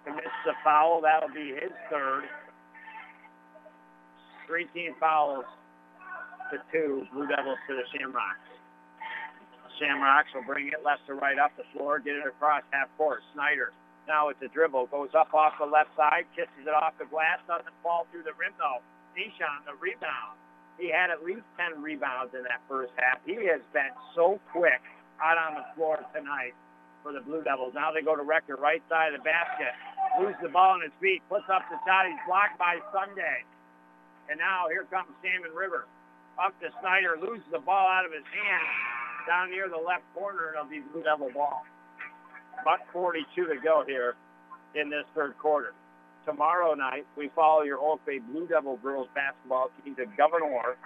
commits 0.07 0.39
the 0.47 0.55
foul. 0.63 1.03
That'll 1.03 1.35
be 1.35 1.55
his 1.55 1.75
third. 1.91 2.31
Three 4.47 4.67
team 4.71 4.95
fouls 5.01 5.47
to 6.55 6.63
two. 6.71 7.07
Blue 7.13 7.27
Devils 7.27 7.59
to 7.67 7.75
the 7.75 7.83
Shamrocks. 7.91 8.47
Shamrocks 9.79 10.31
will 10.35 10.47
bring 10.47 10.69
it 10.69 10.81
left 10.85 11.07
to 11.07 11.15
right 11.15 11.39
up 11.39 11.51
the 11.57 11.65
floor, 11.75 11.99
get 11.99 12.15
it 12.15 12.27
across 12.27 12.63
half 12.71 12.89
court. 12.97 13.21
Snyder 13.35 13.73
now 14.07 14.29
it's 14.31 14.41
a 14.43 14.49
dribble. 14.49 14.87
Goes 14.89 15.11
up 15.15 15.35
off 15.35 15.59
the 15.59 15.67
left 15.67 15.91
side, 15.97 16.25
kisses 16.35 16.65
it 16.67 16.75
off 16.75 16.95
the 16.99 17.07
glass, 17.07 17.43
doesn't 17.47 17.75
fall 17.83 18.07
through 18.11 18.23
the 18.23 18.35
rim 18.39 18.55
though. 18.59 18.83
Nishan, 19.19 19.67
the 19.67 19.75
rebound. 19.79 20.39
He 20.79 20.93
had 20.93 21.09
at 21.09 21.25
least 21.25 21.47
10 21.57 21.81
rebounds 21.81 22.37
in 22.37 22.45
that 22.45 22.61
first 22.69 22.93
half. 23.01 23.19
He 23.25 23.49
has 23.49 23.65
been 23.73 23.91
so 24.15 24.39
quick 24.53 24.85
out 25.17 25.41
on 25.41 25.57
the 25.57 25.65
floor 25.73 25.97
tonight 26.13 26.53
for 27.01 27.17
the 27.17 27.25
Blue 27.25 27.41
Devils. 27.41 27.73
Now 27.73 27.91
they 27.91 28.05
go 28.05 28.13
to 28.13 28.23
Rector, 28.23 28.61
right 28.61 28.85
side 28.93 29.17
of 29.17 29.23
the 29.23 29.25
basket. 29.25 29.73
Loses 30.21 30.37
the 30.43 30.53
ball 30.53 30.77
on 30.77 30.85
his 30.85 30.93
feet, 31.01 31.25
puts 31.33 31.49
up 31.49 31.65
the 31.73 31.81
shot. 31.89 32.05
He's 32.05 32.21
blocked 32.29 32.61
by 32.61 32.77
Sunday. 32.93 33.47
And 34.29 34.37
now 34.37 34.69
here 34.69 34.85
comes 34.93 35.09
Salmon 35.25 35.57
River. 35.57 35.89
Up 36.37 36.53
to 36.61 36.69
Snyder, 36.85 37.17
loses 37.17 37.49
the 37.49 37.63
ball 37.65 37.89
out 37.89 38.05
of 38.05 38.13
his 38.13 38.27
hand 38.29 38.69
down 39.27 39.51
near 39.51 39.69
the 39.69 39.81
left 39.81 40.05
corner, 40.15 40.53
and 40.53 40.61
it'll 40.61 40.71
be 40.71 40.81
Blue 40.93 41.03
Devil 41.03 41.31
ball. 41.33 41.65
Buck 42.65 42.81
42 42.93 43.47
to 43.47 43.57
go 43.63 43.85
here 43.87 44.15
in 44.75 44.91
this 44.91 45.05
third 45.15 45.37
quarter. 45.39 45.73
Tomorrow 46.25 46.75
night, 46.75 47.07
we 47.17 47.31
follow 47.35 47.63
your 47.63 47.79
Old 47.79 48.01
Bay 48.05 48.19
Blue 48.19 48.47
Devil 48.47 48.79
girls 48.83 49.09
basketball 49.15 49.71
team 49.85 49.95
to 49.97 50.07
Gouverneur. 50.17 50.77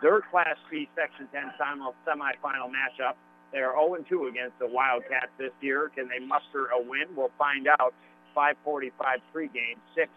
Their 0.00 0.20
Class 0.30 0.56
B 0.70 0.88
Section 0.94 1.26
10 1.32 1.52
semifinal 1.58 2.70
matchup. 2.70 3.14
They 3.52 3.58
are 3.58 3.74
0-2 3.74 4.28
against 4.28 4.58
the 4.60 4.68
Wildcats 4.68 5.32
this 5.38 5.50
year. 5.60 5.90
Can 5.94 6.08
they 6.08 6.24
muster 6.24 6.66
a 6.66 6.80
win? 6.80 7.08
We'll 7.16 7.32
find 7.38 7.66
out. 7.66 7.94
5:45 8.36 8.92
pregame, 9.34 9.78
6 9.96 10.08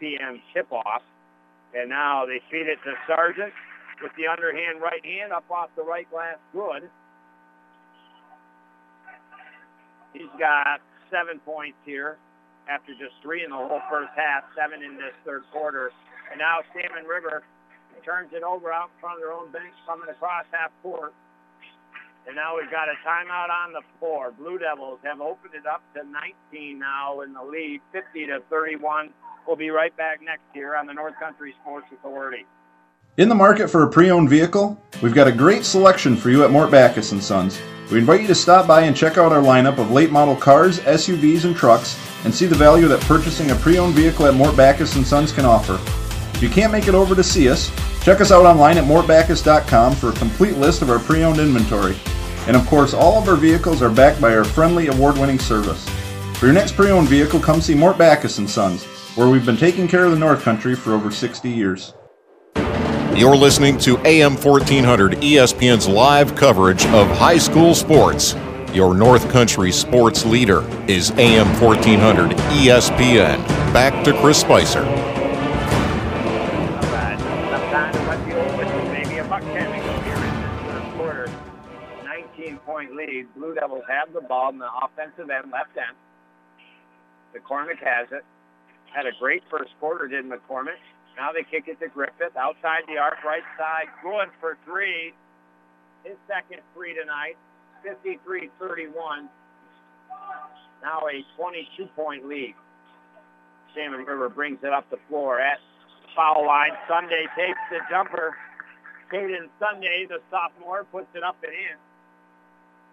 p.m. 0.00 0.42
tip-off. 0.52 1.02
And 1.72 1.88
now 1.88 2.26
they 2.26 2.40
feed 2.50 2.66
it 2.66 2.78
to 2.84 2.94
Sargent 3.06 3.52
with 4.02 4.10
the 4.16 4.26
underhand 4.26 4.80
right 4.80 5.04
hand 5.04 5.32
up 5.32 5.44
off 5.50 5.70
the 5.76 5.84
right 5.84 6.10
glass 6.10 6.38
good. 6.52 6.90
He's 10.12 10.32
got 10.38 10.80
seven 11.10 11.38
points 11.40 11.78
here 11.84 12.18
after 12.68 12.92
just 12.94 13.14
three 13.22 13.44
in 13.44 13.50
the 13.50 13.56
whole 13.56 13.82
first 13.90 14.10
half, 14.14 14.44
seven 14.54 14.82
in 14.82 14.96
this 14.96 15.14
third 15.24 15.42
quarter. 15.52 15.90
And 16.30 16.38
now 16.38 16.62
Salmon 16.72 17.04
River 17.04 17.42
turns 18.04 18.30
it 18.32 18.42
over 18.42 18.72
out 18.72 18.90
in 18.94 19.00
front 19.00 19.18
of 19.18 19.20
their 19.20 19.32
own 19.32 19.50
bench 19.50 19.74
coming 19.86 20.08
across 20.08 20.44
half 20.52 20.70
court. 20.82 21.12
And 22.26 22.36
now 22.36 22.56
we've 22.56 22.70
got 22.70 22.88
a 22.88 22.96
timeout 23.06 23.48
on 23.50 23.72
the 23.72 23.82
floor. 23.98 24.30
Blue 24.30 24.58
Devils 24.58 25.00
have 25.04 25.20
opened 25.20 25.54
it 25.54 25.66
up 25.66 25.82
to 25.94 26.04
19 26.04 26.78
now 26.78 27.22
in 27.22 27.32
the 27.32 27.42
lead, 27.42 27.80
50 27.92 28.26
to 28.26 28.40
31. 28.50 29.10
We'll 29.46 29.56
be 29.56 29.70
right 29.70 29.94
back 29.96 30.20
next 30.22 30.44
year 30.54 30.76
on 30.76 30.86
the 30.86 30.92
North 30.92 31.14
Country 31.18 31.54
Sports 31.62 31.86
Authority. 31.92 32.44
In 33.16 33.28
the 33.28 33.34
market 33.34 33.68
for 33.68 33.82
a 33.82 33.90
pre-owned 33.90 34.30
vehicle? 34.30 34.80
We've 35.02 35.14
got 35.14 35.26
a 35.26 35.32
great 35.32 35.64
selection 35.64 36.14
for 36.14 36.30
you 36.30 36.44
at 36.44 36.52
Mort 36.52 36.70
Backus 36.70 37.08
& 37.08 37.20
Sons. 37.20 37.60
We 37.90 37.98
invite 37.98 38.20
you 38.20 38.28
to 38.28 38.36
stop 38.36 38.68
by 38.68 38.82
and 38.82 38.96
check 38.96 39.18
out 39.18 39.32
our 39.32 39.42
lineup 39.42 39.78
of 39.78 39.90
late 39.90 40.12
model 40.12 40.36
cars, 40.36 40.78
SUVs, 40.78 41.44
and 41.44 41.56
trucks 41.56 41.98
and 42.24 42.32
see 42.32 42.46
the 42.46 42.54
value 42.54 42.86
that 42.86 43.00
purchasing 43.00 43.50
a 43.50 43.56
pre-owned 43.56 43.96
vehicle 43.96 44.26
at 44.26 44.34
Mort 44.34 44.56
Backus 44.56 44.92
& 44.92 45.06
Sons 45.06 45.32
can 45.32 45.44
offer. 45.44 45.74
If 46.36 46.40
you 46.40 46.48
can't 46.48 46.70
make 46.70 46.86
it 46.86 46.94
over 46.94 47.16
to 47.16 47.24
see 47.24 47.48
us, 47.48 47.72
check 48.00 48.20
us 48.20 48.30
out 48.30 48.46
online 48.46 48.78
at 48.78 48.84
mortbackus.com 48.84 49.96
for 49.96 50.10
a 50.10 50.16
complete 50.16 50.56
list 50.56 50.80
of 50.80 50.88
our 50.88 51.00
pre-owned 51.00 51.40
inventory. 51.40 51.96
And 52.46 52.56
of 52.56 52.64
course, 52.68 52.94
all 52.94 53.20
of 53.20 53.28
our 53.28 53.36
vehicles 53.36 53.82
are 53.82 53.90
backed 53.90 54.20
by 54.20 54.36
our 54.36 54.44
friendly 54.44 54.86
award-winning 54.86 55.40
service. 55.40 55.86
For 56.38 56.46
your 56.46 56.54
next 56.54 56.76
pre-owned 56.76 57.08
vehicle, 57.08 57.40
come 57.40 57.60
see 57.60 57.74
Mort 57.74 57.98
Backus 57.98 58.36
& 58.36 58.46
Sons, 58.48 58.84
where 59.16 59.28
we've 59.28 59.44
been 59.44 59.56
taking 59.56 59.88
care 59.88 60.04
of 60.04 60.12
the 60.12 60.18
North 60.18 60.42
Country 60.42 60.76
for 60.76 60.94
over 60.94 61.10
60 61.10 61.50
years. 61.50 61.92
You're 63.20 63.36
listening 63.36 63.76
to 63.80 63.98
AM 64.06 64.34
1400 64.34 65.18
ESPN's 65.18 65.86
live 65.86 66.34
coverage 66.36 66.86
of 66.86 67.06
high 67.18 67.36
school 67.36 67.74
sports. 67.74 68.34
Your 68.72 68.94
North 68.94 69.28
Country 69.30 69.72
sports 69.72 70.24
leader 70.24 70.62
is 70.88 71.10
AM 71.18 71.46
1400 71.60 72.30
ESPN. 72.30 73.46
Back 73.74 74.02
to 74.06 74.18
Chris 74.22 74.40
Spicer. 74.40 74.84
Sometimes 77.50 77.94
it 77.94 78.04
might 78.06 78.24
be 78.24 78.32
over 78.32 78.84
maybe 78.90 79.18
a 79.18 79.24
ten 79.28 79.70
to 79.70 80.02
here 80.02 80.16
in 80.16 80.22
this 80.40 80.56
third 80.64 80.94
quarter. 80.96 81.30
19 82.02 82.56
point 82.60 82.96
lead. 82.96 83.26
Blue 83.34 83.54
Devils 83.54 83.84
have 83.86 84.14
the 84.14 84.22
ball 84.22 84.48
in 84.48 84.58
the 84.58 84.70
offensive 84.82 85.28
end, 85.28 85.52
left 85.52 85.76
end. 85.76 85.94
McCormick 87.36 87.84
has 87.84 88.08
it. 88.12 88.24
Had 88.86 89.04
a 89.04 89.12
great 89.20 89.42
first 89.50 89.72
quarter, 89.78 90.08
did 90.08 90.24
McCormick. 90.24 90.80
Now 91.20 91.36
they 91.36 91.44
kick 91.44 91.68
it 91.68 91.76
to 91.84 91.92
Griffith 91.92 92.32
outside 92.32 92.88
the 92.88 92.96
arc, 92.96 93.20
right 93.28 93.44
side, 93.60 93.92
going 94.00 94.32
for 94.40 94.56
three. 94.64 95.12
His 96.00 96.16
second 96.24 96.64
three 96.72 96.96
tonight, 96.96 97.36
53-31. 97.84 99.28
Now 100.80 101.04
a 101.04 101.20
22-point 101.36 102.24
lead. 102.24 102.56
Salmon 103.76 104.08
River 104.08 104.30
brings 104.32 104.64
it 104.64 104.72
up 104.72 104.88
the 104.88 104.96
floor 105.12 105.38
at 105.38 105.60
foul 106.16 106.46
line. 106.48 106.72
Sunday 106.88 107.28
takes 107.36 107.60
the 107.68 107.84
jumper. 107.92 108.32
Caden 109.12 109.52
Sunday, 109.60 110.08
the 110.08 110.24
sophomore, 110.32 110.88
puts 110.88 111.12
it 111.12 111.22
up 111.22 111.36
and 111.44 111.52
in. 111.52 111.76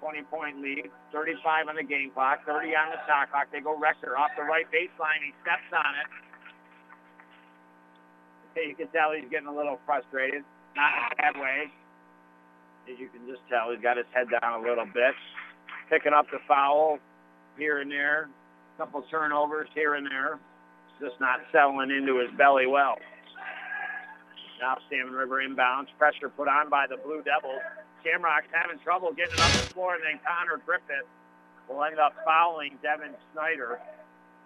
20-point 0.04 0.60
lead, 0.60 0.92
35 1.16 1.70
on 1.70 1.76
the 1.80 1.84
game 1.84 2.12
clock, 2.12 2.44
30 2.46 2.76
on 2.76 2.92
the 2.92 3.00
shot 3.08 3.32
clock. 3.32 3.48
They 3.56 3.62
go 3.62 3.80
Rector 3.80 4.20
off 4.20 4.36
the 4.36 4.44
right 4.44 4.68
baseline. 4.68 5.24
He 5.24 5.32
steps 5.42 5.72
on 5.72 5.96
it. 5.96 6.27
You 8.66 8.76
can 8.76 8.88
tell 8.90 9.14
he's 9.14 9.30
getting 9.30 9.48
a 9.48 9.56
little 9.56 9.80
frustrated. 9.86 10.44
Not 10.76 10.92
in 10.94 11.18
bad 11.18 11.42
way. 11.42 11.72
As 12.92 12.98
you 13.00 13.10
can 13.10 13.28
just 13.28 13.42
tell, 13.50 13.72
he's 13.72 13.82
got 13.82 13.98
his 13.98 14.08
head 14.14 14.28
down 14.30 14.64
a 14.64 14.64
little 14.64 14.86
bit. 14.86 15.14
Picking 15.90 16.14
up 16.14 16.26
the 16.32 16.40
foul 16.48 17.00
here 17.58 17.80
and 17.82 17.92
there. 17.92 18.30
A 18.76 18.78
couple 18.78 19.04
turnovers 19.10 19.70
here 19.74 19.96
and 19.96 20.06
there. 20.06 20.40
Just 21.00 21.20
not 21.20 21.40
settling 21.52 21.92
into 21.92 22.18
his 22.20 22.30
belly 22.38 22.66
well. 22.66 22.98
Now 24.60 24.78
Salmon 24.90 25.14
River 25.14 25.42
inbounds. 25.44 25.88
Pressure 25.98 26.30
put 26.30 26.48
on 26.48 26.70
by 26.70 26.88
the 26.90 26.98
Blue 26.98 27.22
Devils. 27.22 27.62
Shamrock's 28.04 28.50
having 28.52 28.80
trouble 28.80 29.14
getting 29.14 29.34
it 29.34 29.40
up 29.40 29.52
the 29.52 29.74
floor, 29.74 29.96
and 29.96 30.04
then 30.04 30.20
Connor 30.26 30.62
Griffith 30.66 31.06
will 31.70 31.84
end 31.84 32.00
up 32.00 32.14
fouling 32.26 32.78
Devin 32.82 33.14
Snyder. 33.34 33.80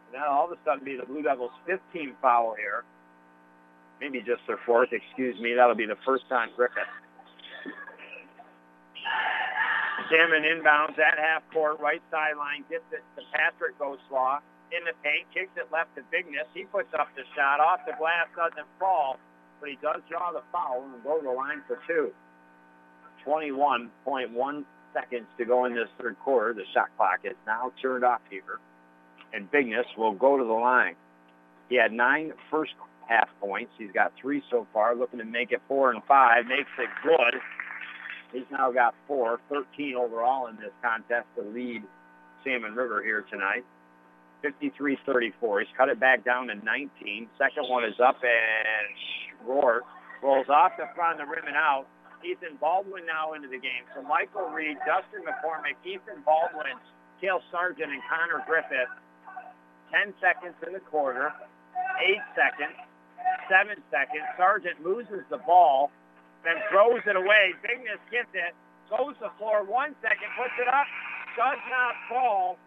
And 0.07 0.15
that'll 0.15 0.33
all 0.33 0.45
of 0.45 0.51
a 0.51 0.57
sudden 0.65 0.83
be 0.83 0.97
the 0.97 1.05
Blue 1.05 1.21
Devils' 1.21 1.51
15th 1.67 2.15
foul 2.21 2.55
here. 2.57 2.83
Maybe 4.01 4.19
just 4.19 4.41
their 4.47 4.57
fourth, 4.65 4.89
excuse 4.91 5.39
me. 5.39 5.53
That'll 5.53 5.77
be 5.77 5.85
the 5.85 6.01
first 6.03 6.27
time 6.27 6.49
Griffith. 6.57 6.89
Salmon 10.09 10.41
inbounds 10.43 10.97
at 10.97 11.21
half 11.21 11.43
court, 11.53 11.79
right 11.79 12.01
sideline, 12.09 12.65
gets 12.67 12.83
it 12.91 13.03
to 13.15 13.21
Patrick 13.31 13.77
Ghostlaw 13.77 14.41
in 14.73 14.83
the 14.83 14.97
paint, 15.03 15.29
kicks 15.33 15.51
it 15.55 15.71
left 15.71 15.95
to 15.95 16.01
Bigness. 16.11 16.49
He 16.53 16.65
puts 16.65 16.89
up 16.97 17.07
the 17.15 17.21
shot 17.35 17.59
off 17.59 17.85
the 17.85 17.93
glass, 17.97 18.27
doesn't 18.35 18.67
fall, 18.79 19.19
but 19.61 19.69
he 19.69 19.77
does 19.81 20.01
draw 20.09 20.31
the 20.31 20.41
foul 20.51 20.83
and 20.83 21.03
go 21.03 21.19
to 21.19 21.23
the 21.23 21.31
line 21.31 21.61
for 21.67 21.79
two. 21.87 22.11
21.1 23.23 24.65
seconds 24.93 25.27
to 25.37 25.45
go 25.45 25.65
in 25.65 25.75
this 25.75 25.87
third 26.01 26.17
quarter. 26.19 26.53
The 26.53 26.65
shot 26.73 26.89
clock 26.97 27.19
is 27.23 27.37
now 27.45 27.71
turned 27.81 28.03
off 28.03 28.21
here, 28.29 28.59
and 29.31 29.49
Bigness 29.51 29.85
will 29.95 30.13
go 30.13 30.37
to 30.37 30.43
the 30.43 30.51
line. 30.51 30.95
He 31.69 31.75
had 31.75 31.93
nine 31.93 32.33
first 32.49 32.73
half 33.11 33.27
points. 33.41 33.71
He's 33.77 33.91
got 33.91 34.13
three 34.19 34.41
so 34.49 34.65
far, 34.71 34.95
looking 34.95 35.19
to 35.19 35.25
make 35.25 35.51
it 35.51 35.61
four 35.67 35.91
and 35.91 36.01
five. 36.07 36.45
Makes 36.45 36.71
it 36.79 36.89
good. 37.03 37.35
He's 38.31 38.47
now 38.49 38.71
got 38.71 38.95
four, 39.07 39.39
13 39.49 39.95
overall 39.95 40.47
in 40.47 40.55
this 40.55 40.71
contest 40.81 41.27
to 41.35 41.43
lead 41.43 41.83
Salmon 42.43 42.73
River 42.73 43.03
here 43.03 43.25
tonight. 43.29 43.65
53-34. 44.41 45.59
He's 45.59 45.69
cut 45.77 45.89
it 45.89 45.99
back 45.99 46.23
down 46.23 46.47
to 46.47 46.55
19. 46.55 47.27
Second 47.37 47.69
one 47.69 47.83
is 47.83 47.99
up 47.99 48.15
and 48.23 49.47
Rourke 49.47 49.83
rolls 50.23 50.47
off 50.49 50.71
the 50.77 50.87
front 50.95 51.19
of 51.19 51.27
the 51.27 51.29
rim 51.29 51.45
and 51.45 51.57
out. 51.57 51.85
Ethan 52.23 52.57
Baldwin 52.61 53.05
now 53.05 53.33
into 53.33 53.49
the 53.49 53.59
game. 53.59 53.83
So 53.93 54.01
Michael 54.01 54.49
Reed, 54.49 54.77
Dustin 54.85 55.25
McCormick, 55.25 55.77
Ethan 55.83 56.21
Baldwin, 56.23 56.77
Cale 57.19 57.41
Sargent, 57.51 57.91
and 57.91 58.01
Connor 58.09 58.45
Griffith. 58.47 58.93
10 59.91 60.13
seconds 60.21 60.55
in 60.65 60.73
the 60.73 60.79
quarter. 60.79 61.33
8 61.99 62.17
seconds. 62.37 62.77
7 63.49 63.75
seconds. 63.91 64.25
Sargent 64.37 64.83
loses 64.83 65.23
the 65.29 65.37
ball, 65.43 65.91
then 66.43 66.55
throws 66.71 67.01
it 67.05 67.15
away. 67.15 67.53
Bigness 67.61 68.01
gets 68.09 68.31
it. 68.33 68.53
Goes 68.89 69.15
to 69.19 69.31
the 69.31 69.33
floor. 69.37 69.63
One 69.63 69.95
second. 70.01 70.27
Puts 70.35 70.55
it 70.59 70.67
up. 70.67 70.87
Does 71.37 71.61
not 71.71 71.95
fall. 72.09 72.57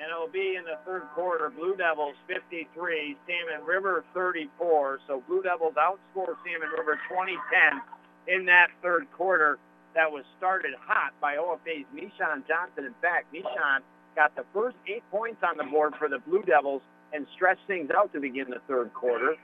And 0.00 0.10
it'll 0.10 0.28
be 0.28 0.56
in 0.56 0.64
the 0.64 0.76
third 0.84 1.04
quarter. 1.14 1.48
Blue 1.48 1.76
Devils 1.76 2.16
53, 2.26 3.16
Salmon 3.26 3.64
River 3.64 4.04
34. 4.14 5.00
So 5.06 5.22
Blue 5.28 5.42
Devils 5.42 5.74
outscore 5.78 6.36
Salmon 6.44 6.68
River 6.76 6.98
2010 7.08 8.34
in 8.34 8.46
that 8.46 8.68
third 8.82 9.06
quarter 9.16 9.58
that 9.94 10.10
was 10.10 10.24
started 10.38 10.72
hot 10.80 11.12
by 11.20 11.36
OFA's 11.36 11.86
Nishan 11.94 12.46
Johnson. 12.48 12.84
In 12.84 12.94
fact, 13.00 13.32
Nishan 13.32 13.80
got 14.16 14.34
the 14.34 14.44
first 14.52 14.76
eight 14.86 15.02
points 15.10 15.40
on 15.42 15.56
the 15.56 15.64
board 15.64 15.94
for 15.98 16.08
the 16.08 16.18
Blue 16.18 16.42
Devils 16.42 16.82
and 17.12 17.26
stretched 17.34 17.66
things 17.66 17.90
out 17.96 18.12
to 18.12 18.20
begin 18.20 18.50
the 18.50 18.60
third 18.68 18.92
quarter. 18.94 19.36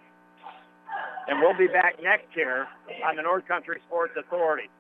And 1.28 1.40
we'll 1.40 1.56
be 1.56 1.66
back 1.66 2.02
next 2.02 2.34
year 2.34 2.66
on 3.04 3.16
the 3.16 3.22
North 3.22 3.46
Country 3.46 3.80
Sports 3.86 4.14
Authority. 4.18 4.70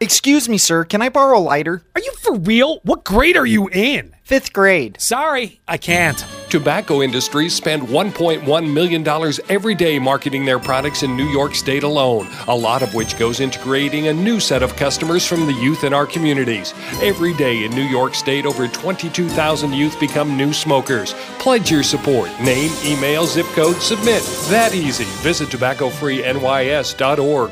Excuse 0.00 0.48
me, 0.48 0.58
sir. 0.58 0.84
Can 0.84 1.02
I 1.02 1.08
borrow 1.08 1.38
a 1.38 1.40
lighter? 1.40 1.82
Are 1.96 2.00
you 2.00 2.12
for 2.20 2.36
real? 2.36 2.78
What 2.84 3.04
grade 3.04 3.36
are 3.36 3.46
you 3.46 3.68
in? 3.70 4.14
Fifth 4.22 4.52
grade. 4.52 4.96
Sorry, 5.00 5.58
I 5.66 5.76
can't. 5.76 6.24
Tobacco 6.50 7.02
industries 7.02 7.52
spend 7.52 7.82
$1.1 7.82 8.72
million 8.72 9.32
every 9.48 9.74
day 9.74 9.98
marketing 9.98 10.44
their 10.44 10.60
products 10.60 11.02
in 11.02 11.16
New 11.16 11.26
York 11.26 11.56
State 11.56 11.82
alone, 11.82 12.28
a 12.46 12.54
lot 12.54 12.82
of 12.82 12.94
which 12.94 13.18
goes 13.18 13.40
into 13.40 13.58
creating 13.58 14.06
a 14.06 14.12
new 14.12 14.38
set 14.38 14.62
of 14.62 14.76
customers 14.76 15.26
from 15.26 15.46
the 15.46 15.54
youth 15.54 15.82
in 15.82 15.92
our 15.92 16.06
communities. 16.06 16.74
Every 17.02 17.34
day 17.34 17.64
in 17.64 17.72
New 17.72 17.82
York 17.82 18.14
State, 18.14 18.46
over 18.46 18.68
22,000 18.68 19.72
youth 19.72 19.98
become 19.98 20.36
new 20.36 20.52
smokers. 20.52 21.14
Pledge 21.40 21.72
your 21.72 21.82
support. 21.82 22.30
Name, 22.40 22.70
email, 22.84 23.26
zip 23.26 23.46
code, 23.46 23.82
submit. 23.82 24.22
That 24.48 24.74
easy. 24.74 25.06
Visit 25.22 25.48
tobaccofreenys.org. 25.48 27.50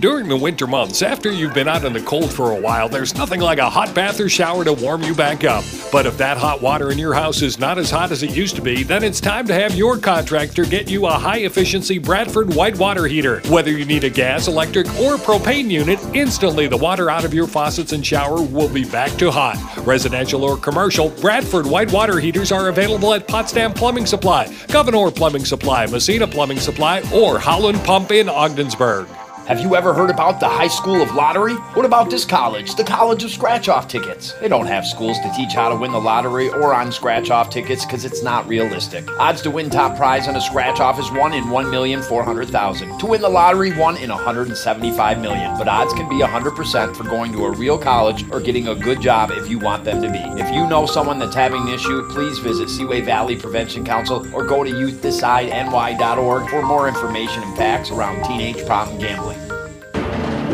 During 0.00 0.28
the 0.28 0.36
winter 0.36 0.66
months, 0.66 1.00
after 1.00 1.32
you've 1.32 1.54
been 1.54 1.68
out 1.68 1.84
in 1.84 1.94
the 1.94 2.02
cold 2.02 2.30
for 2.30 2.50
a 2.50 2.60
while, 2.60 2.86
there's 2.86 3.14
nothing 3.14 3.40
like 3.40 3.58
a 3.58 3.70
hot 3.70 3.94
bath 3.94 4.20
or 4.20 4.28
shower 4.28 4.62
to 4.62 4.74
warm 4.74 5.02
you 5.02 5.14
back 5.14 5.42
up. 5.42 5.64
But 5.90 6.04
if 6.04 6.18
that 6.18 6.36
hot 6.36 6.60
water 6.60 6.90
in 6.90 6.98
your 6.98 7.14
house 7.14 7.40
is 7.40 7.58
not 7.58 7.78
as 7.78 7.90
hot 7.90 8.12
as 8.12 8.22
it 8.22 8.36
used 8.36 8.56
to 8.56 8.62
be, 8.62 8.82
then 8.82 9.02
it's 9.02 9.22
time 9.22 9.46
to 9.46 9.54
have 9.54 9.74
your 9.74 9.96
contractor 9.96 10.64
get 10.64 10.90
you 10.90 11.06
a 11.06 11.12
high 11.12 11.38
efficiency 11.38 11.96
Bradford 11.98 12.54
white 12.54 12.76
water 12.78 13.06
heater. 13.06 13.40
Whether 13.48 13.70
you 13.70 13.86
need 13.86 14.04
a 14.04 14.10
gas, 14.10 14.48
electric, 14.48 14.86
or 14.98 15.16
propane 15.16 15.70
unit, 15.70 15.98
instantly 16.14 16.66
the 16.66 16.76
water 16.76 17.08
out 17.08 17.24
of 17.24 17.32
your 17.32 17.46
faucets 17.46 17.92
and 17.92 18.04
shower 18.04 18.42
will 18.42 18.68
be 18.68 18.84
back 18.84 19.12
to 19.12 19.30
hot. 19.30 19.56
Residential 19.86 20.44
or 20.44 20.58
commercial, 20.58 21.08
Bradford 21.08 21.66
white 21.66 21.90
water 21.90 22.18
heaters 22.18 22.52
are 22.52 22.68
available 22.68 23.14
at 23.14 23.26
Potsdam 23.26 23.72
Plumbing 23.72 24.04
Supply, 24.04 24.54
Gouverneur 24.68 25.10
Plumbing 25.10 25.46
Supply, 25.46 25.86
Massena 25.86 26.26
Plumbing 26.26 26.60
Supply, 26.60 27.02
or 27.14 27.38
Howland 27.38 27.78
Pump 27.82 28.10
in 28.10 28.28
Ogdensburg. 28.28 29.08
Have 29.46 29.60
you 29.60 29.76
ever 29.76 29.94
heard 29.94 30.10
about 30.10 30.40
the 30.40 30.48
High 30.48 30.66
School 30.66 31.00
of 31.00 31.14
Lottery? 31.14 31.54
What 31.74 31.86
about 31.86 32.10
this 32.10 32.24
college, 32.24 32.74
the 32.74 32.82
College 32.82 33.22
of 33.22 33.30
Scratch 33.30 33.68
Off 33.68 33.86
Tickets? 33.86 34.32
They 34.40 34.48
don't 34.48 34.66
have 34.66 34.84
schools 34.84 35.20
to 35.20 35.32
teach 35.36 35.52
how 35.52 35.68
to 35.68 35.76
win 35.76 35.92
the 35.92 36.00
lottery 36.00 36.48
or 36.48 36.74
on 36.74 36.90
scratch 36.90 37.30
off 37.30 37.48
tickets 37.48 37.84
because 37.84 38.04
it's 38.04 38.24
not 38.24 38.48
realistic. 38.48 39.08
Odds 39.20 39.42
to 39.42 39.52
win 39.52 39.70
top 39.70 39.96
prize 39.96 40.26
on 40.26 40.34
a 40.34 40.40
scratch 40.40 40.80
off 40.80 40.98
is 40.98 41.12
1 41.12 41.32
in 41.32 41.44
1,400,000. 41.44 42.98
To 42.98 43.06
win 43.06 43.20
the 43.20 43.28
lottery, 43.28 43.72
1 43.72 43.96
in 43.98 44.10
175 44.10 45.20
million. 45.20 45.56
But 45.56 45.68
odds 45.68 45.92
can 45.92 46.08
be 46.08 46.16
100% 46.16 46.96
for 46.96 47.04
going 47.04 47.30
to 47.30 47.44
a 47.44 47.52
real 47.52 47.78
college 47.78 48.28
or 48.32 48.40
getting 48.40 48.66
a 48.66 48.74
good 48.74 49.00
job 49.00 49.30
if 49.30 49.48
you 49.48 49.60
want 49.60 49.84
them 49.84 50.02
to 50.02 50.10
be. 50.10 50.42
If 50.42 50.52
you 50.52 50.66
know 50.66 50.86
someone 50.86 51.20
that's 51.20 51.36
having 51.36 51.62
an 51.62 51.68
issue, 51.68 52.02
please 52.08 52.40
visit 52.40 52.68
Seaway 52.68 53.00
Valley 53.00 53.36
Prevention 53.36 53.84
Council 53.84 54.26
or 54.34 54.44
go 54.44 54.64
to 54.64 54.70
youthdecideNY.org 54.70 56.50
for 56.50 56.62
more 56.62 56.88
information 56.88 57.44
and 57.44 57.56
facts 57.56 57.92
around 57.92 58.24
teenage 58.24 58.66
problem 58.66 58.98
gambling. 58.98 59.35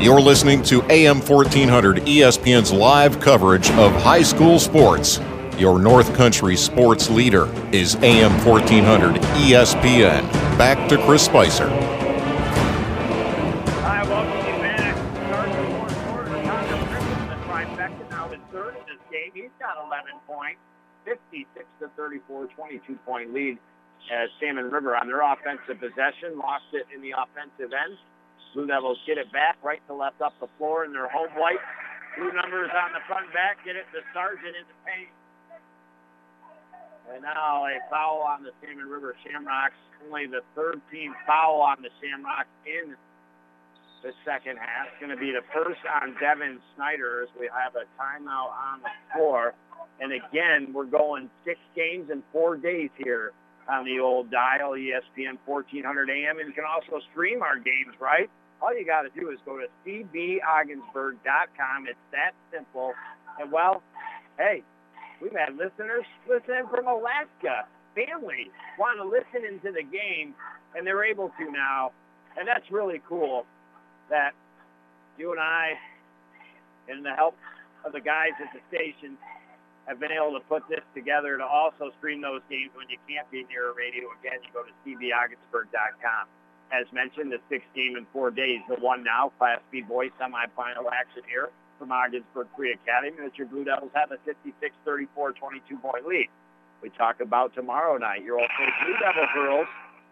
You're 0.00 0.20
listening 0.20 0.62
to 0.64 0.82
AM 0.90 1.20
1400 1.20 1.98
ESPN's 1.98 2.72
live 2.72 3.20
coverage 3.20 3.70
of 3.72 3.92
high 3.92 4.22
school 4.22 4.58
sports. 4.58 5.20
Your 5.56 5.78
North 5.78 6.12
Country 6.14 6.56
sports 6.56 7.08
leader 7.08 7.48
is 7.72 7.94
AM 7.96 8.32
1400 8.44 9.20
ESPN. 9.22 10.28
Back 10.58 10.88
to 10.88 10.98
Chris 11.04 11.24
Spicer. 11.24 11.68
Hi, 13.80 14.02
welcome 14.08 14.38
you 14.38 14.60
back. 14.60 14.96
Start 15.28 15.50
the 15.50 15.64
fourth 15.76 16.04
quarter. 16.06 16.30
Connor 16.30 16.84
Griffin, 16.88 17.28
the 17.28 17.36
trifecta, 17.46 18.10
now 18.10 18.32
in 18.32 18.40
third 18.50 18.74
in 18.74 18.82
this 18.86 18.98
game. 19.12 19.30
He's 19.34 19.50
got 19.60 19.76
11 19.86 20.12
points, 20.26 20.58
56 21.04 21.64
to 21.80 21.88
34, 21.96 22.46
22 22.46 22.96
point 23.06 23.32
lead 23.32 23.58
as 24.10 24.28
Salmon 24.40 24.70
River 24.70 24.96
on 24.96 25.06
their 25.06 25.20
offensive 25.20 25.78
possession 25.78 26.38
lost 26.38 26.64
it 26.72 26.86
in 26.94 27.02
the 27.02 27.12
offensive 27.12 27.72
end. 27.72 27.96
Blue 28.54 28.66
Devils 28.66 28.98
get 29.06 29.16
it 29.16 29.32
back 29.32 29.56
right 29.62 29.80
to 29.88 29.94
left 29.94 30.20
up 30.20 30.34
the 30.40 30.48
floor 30.58 30.84
in 30.84 30.92
their 30.92 31.08
home 31.08 31.32
white. 31.36 31.60
Blue 32.16 32.32
numbers 32.32 32.70
on 32.76 32.92
the 32.92 33.00
front 33.08 33.32
back. 33.32 33.64
Get 33.64 33.76
it 33.76 33.88
to 33.96 34.04
Sargent 34.12 34.52
in 34.52 34.66
the 34.68 34.78
paint. 34.84 35.08
And 37.12 37.22
now 37.22 37.64
a 37.64 37.80
foul 37.90 38.22
on 38.22 38.42
the 38.44 38.52
Salmon 38.60 38.86
River 38.86 39.16
Shamrocks. 39.24 39.76
Only 40.06 40.26
the 40.26 40.40
third 40.54 40.80
team 40.90 41.14
foul 41.26 41.60
on 41.60 41.80
the 41.80 41.88
Shamrocks 42.00 42.52
in 42.66 42.94
the 44.02 44.12
second 44.24 44.58
half. 44.58 44.92
It's 44.92 45.00
going 45.00 45.14
to 45.14 45.20
be 45.20 45.32
the 45.32 45.46
first 45.54 45.80
on 45.88 46.14
Devin 46.20 46.58
Snyder 46.76 47.22
as 47.22 47.28
we 47.38 47.48
have 47.48 47.74
a 47.76 47.86
timeout 47.96 48.52
on 48.52 48.82
the 48.82 48.92
floor. 49.14 49.54
And 50.00 50.12
again, 50.12 50.72
we're 50.74 50.90
going 50.90 51.30
six 51.44 51.58
games 51.74 52.10
in 52.10 52.22
four 52.32 52.56
days 52.56 52.90
here 52.98 53.32
on 53.68 53.84
the 53.84 54.00
old 54.00 54.30
dial, 54.30 54.72
ESPN 54.72 55.38
1400 55.46 56.10
AM. 56.10 56.38
And 56.38 56.48
you 56.48 56.54
can 56.54 56.64
also 56.64 57.04
stream 57.12 57.42
our 57.42 57.56
games, 57.56 57.94
right? 58.00 58.28
All 58.62 58.72
you 58.78 58.86
got 58.86 59.02
to 59.02 59.10
do 59.18 59.30
is 59.30 59.40
go 59.44 59.58
to 59.58 59.66
cbogginsburg.com. 59.84 61.88
It's 61.88 61.98
that 62.12 62.30
simple. 62.52 62.94
And 63.40 63.50
well, 63.50 63.82
hey, 64.38 64.62
we've 65.20 65.32
had 65.32 65.56
listeners 65.56 66.04
listening 66.28 66.68
from 66.70 66.86
Alaska. 66.86 67.66
Family 67.96 68.52
want 68.78 69.00
to 69.02 69.04
listen 69.04 69.44
into 69.44 69.72
the 69.72 69.82
game, 69.82 70.36
and 70.76 70.86
they're 70.86 71.02
able 71.04 71.32
to 71.38 71.50
now. 71.50 71.90
And 72.38 72.46
that's 72.46 72.70
really 72.70 73.02
cool 73.08 73.46
that 74.08 74.34
you 75.18 75.32
and 75.32 75.40
I, 75.40 75.72
and 76.88 77.04
the 77.04 77.14
help 77.14 77.36
of 77.84 77.92
the 77.92 78.00
guys 78.00 78.30
at 78.40 78.52
the 78.54 78.60
station, 78.70 79.18
have 79.86 79.98
been 79.98 80.12
able 80.12 80.32
to 80.38 80.44
put 80.46 80.68
this 80.68 80.84
together 80.94 81.36
to 81.36 81.44
also 81.44 81.90
stream 81.98 82.20
those 82.22 82.42
games 82.48 82.70
when 82.78 82.88
you 82.88 82.96
can't 83.08 83.28
be 83.30 83.44
near 83.50 83.70
a 83.70 83.74
radio. 83.74 84.08
Again, 84.22 84.38
you 84.46 84.52
go 84.54 84.62
to 84.62 84.70
cbogginsburg.com. 84.86 86.28
As 86.72 86.90
mentioned, 86.90 87.30
the 87.30 87.38
sixth 87.50 87.68
game 87.76 87.96
in 87.96 88.06
four 88.14 88.30
days, 88.30 88.60
the 88.66 88.76
one 88.76 89.04
now, 89.04 89.30
Class 89.38 89.60
B 89.70 89.82
boys 89.82 90.10
semifinal 90.18 90.88
action 90.90 91.22
here 91.28 91.50
from 91.78 91.92
Ogdensburg 91.92 92.48
Free 92.56 92.72
Academy. 92.72 93.16
That 93.22 93.36
your 93.36 93.46
Blue 93.46 93.64
Devils 93.64 93.90
have 93.94 94.10
a 94.10 94.16
56-34, 94.24 95.06
22-point 95.14 96.06
lead. 96.06 96.28
We 96.80 96.88
talk 96.88 97.20
about 97.20 97.54
tomorrow 97.54 97.98
night. 97.98 98.24
Your 98.24 98.40
also 98.40 98.64
Blue 98.84 98.96
Devil 98.98 99.26
girls, 99.34 99.66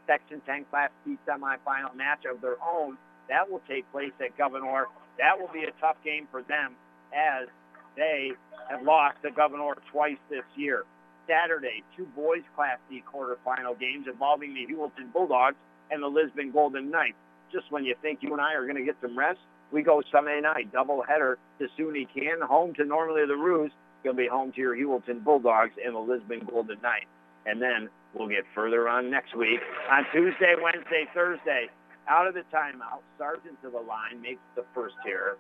Section 0.07 0.43
10 0.45 0.67
Class 0.67 0.91
B 1.07 1.17
semifinal 1.27 1.97
match 1.97 2.25
of 2.31 2.43
their 2.43 2.57
own. 2.63 2.99
That 3.31 3.51
will 3.51 3.63
take 3.67 3.91
place 3.91 4.13
at 4.21 4.37
Gouverneur. 4.37 4.87
That 5.19 5.41
will 5.41 5.51
be 5.53 5.65
a 5.65 5.73
tough 5.81 5.97
game 6.05 6.29
for 6.31 6.43
them 6.43 6.75
as 7.15 7.49
they 7.97 8.33
have 8.69 8.83
lost 8.83 9.17
to 9.23 9.31
Gouverneur 9.31 9.77
twice 9.91 10.19
this 10.29 10.45
year. 10.57 10.85
Saturday, 11.27 11.83
two 11.97 12.07
boys 12.15 12.43
Class 12.55 12.79
D 12.91 13.03
quarterfinal 13.13 13.79
games 13.81 14.07
involving 14.07 14.53
the 14.53 14.67
Heuvelton 14.67 15.11
Bulldogs 15.13 15.57
and 15.91 16.03
the 16.03 16.09
Lisbon 16.09 16.51
Golden 16.51 16.91
Knights. 16.91 17.17
Just 17.53 17.71
when 17.71 17.85
you 17.85 17.95
think 18.01 18.21
you 18.23 18.33
and 18.33 18.41
I 18.41 18.55
are 18.55 18.65
going 18.65 18.77
to 18.77 18.85
get 18.85 18.97
some 19.03 19.19
rest, 19.19 19.41
we 19.73 19.83
go 19.83 20.03
Sunday 20.11 20.41
night, 20.41 20.73
double 20.73 21.03
header 21.07 21.39
to 21.59 21.69
SUNY 21.79 22.07
Canton, 22.13 22.47
home 22.47 22.75
to 22.75 22.85
normally 22.85 23.27
the 23.27 23.37
Roos. 23.37 23.71
Going 24.03 24.17
to 24.17 24.23
be 24.23 24.29
home 24.29 24.53
to 24.53 24.61
your 24.61 24.75
Heuvelton 24.75 25.23
Bulldogs 25.23 25.73
and 25.85 25.95
the 25.95 26.01
Lisbon 26.01 26.47
Golden 26.51 26.81
Knights. 26.81 27.07
And 27.47 27.61
then 27.61 27.89
we'll 28.15 28.29
get 28.29 28.45
further 28.55 28.89
on 28.89 29.11
next 29.11 29.37
week 29.37 29.61
on 29.91 30.07
Tuesday, 30.13 30.55
Wednesday, 30.61 31.07
Thursday. 31.13 31.69
Out 32.09 32.27
of 32.27 32.35
the 32.35 32.45
timeout, 32.53 33.03
Sargent 33.19 33.61
to 33.63 33.71
the 33.71 33.79
line 33.79 34.21
makes 34.21 34.41
the 34.57 34.65
first 34.75 34.97
here. 35.05 35.37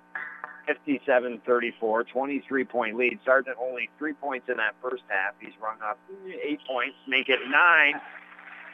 57-34, 0.68 2.04
23-point 2.14 2.96
lead. 2.96 3.18
Sargent 3.24 3.56
only 3.60 3.88
three 3.98 4.12
points 4.12 4.48
in 4.48 4.58
that 4.58 4.74
first 4.80 5.02
half. 5.08 5.34
He's 5.40 5.54
run 5.60 5.78
up 5.82 5.98
eight 6.26 6.60
points, 6.68 6.96
make 7.08 7.28
it 7.28 7.40
nine 7.48 7.94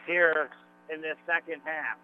here 0.06 0.50
in 0.92 1.00
this 1.00 1.18
second 1.26 1.62
half. 1.64 1.98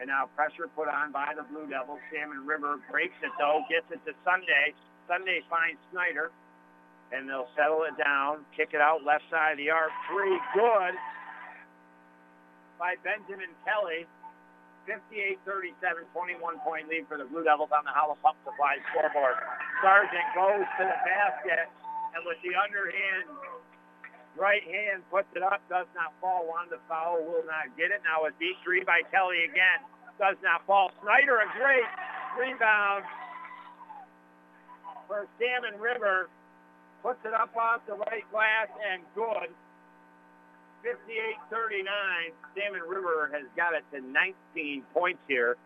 And 0.00 0.10
now 0.10 0.26
pressure 0.34 0.66
put 0.74 0.88
on 0.90 1.12
by 1.14 1.30
the 1.36 1.46
Blue 1.46 1.68
Devils. 1.70 2.02
Salmon 2.10 2.42
River 2.42 2.82
breaks 2.90 3.14
it 3.22 3.30
though, 3.38 3.62
gets 3.70 3.86
it 3.94 4.02
to 4.08 4.12
Sunday. 4.26 4.74
Sunday 5.06 5.42
finds 5.46 5.78
Snyder, 5.94 6.34
and 7.14 7.28
they'll 7.28 7.50
settle 7.54 7.86
it 7.86 7.94
down, 8.00 8.42
kick 8.56 8.74
it 8.74 8.82
out 8.82 9.06
left 9.06 9.22
side 9.30 9.54
of 9.54 9.58
the 9.58 9.70
arc. 9.70 9.92
Three, 10.10 10.34
good 10.54 10.94
by 12.78 12.98
Benjamin 13.06 13.54
Kelly. 13.62 14.10
58-37, 14.82 15.78
21-point 16.10 16.90
lead 16.90 17.06
for 17.06 17.14
the 17.14 17.22
Blue 17.30 17.46
Devils 17.46 17.70
on 17.70 17.86
the 17.86 17.94
Howland 17.94 18.18
Pump 18.18 18.34
Supply 18.42 18.82
scoreboard. 18.90 19.38
Sargent 19.78 20.26
goes 20.34 20.66
to 20.66 20.82
the 20.82 20.98
basket, 21.06 21.70
and 22.18 22.26
with 22.26 22.42
the 22.42 22.50
underhand 22.58 23.30
right 24.36 24.62
hand 24.64 25.02
puts 25.10 25.28
it 25.36 25.42
up, 25.42 25.60
does 25.68 25.86
not 25.94 26.12
fall. 26.20 26.46
Wanted 26.48 26.76
to 26.76 26.80
foul, 26.88 27.20
will 27.22 27.44
not 27.44 27.72
get 27.76 27.90
it. 27.90 28.00
Now 28.04 28.24
a 28.24 28.30
deep 28.38 28.56
three 28.64 28.84
by 28.84 29.02
Kelly 29.10 29.44
again. 29.44 29.84
Does 30.18 30.36
not 30.42 30.64
fall. 30.66 30.90
Snyder, 31.02 31.40
a 31.40 31.48
great 31.56 31.88
rebound 32.38 33.04
for 35.08 35.26
Salmon 35.38 35.80
River. 35.80 36.28
Puts 37.02 37.18
it 37.24 37.34
up 37.34 37.50
off 37.56 37.82
the 37.86 37.94
right 37.94 38.24
glass 38.30 38.68
and 38.92 39.02
good. 39.14 39.50
58-39. 40.86 41.86
Salmon 42.54 42.82
River 42.88 43.30
has 43.32 43.46
got 43.56 43.74
it 43.74 43.84
to 43.94 44.00
19 44.00 44.82
points 44.94 45.20
here 45.28 45.56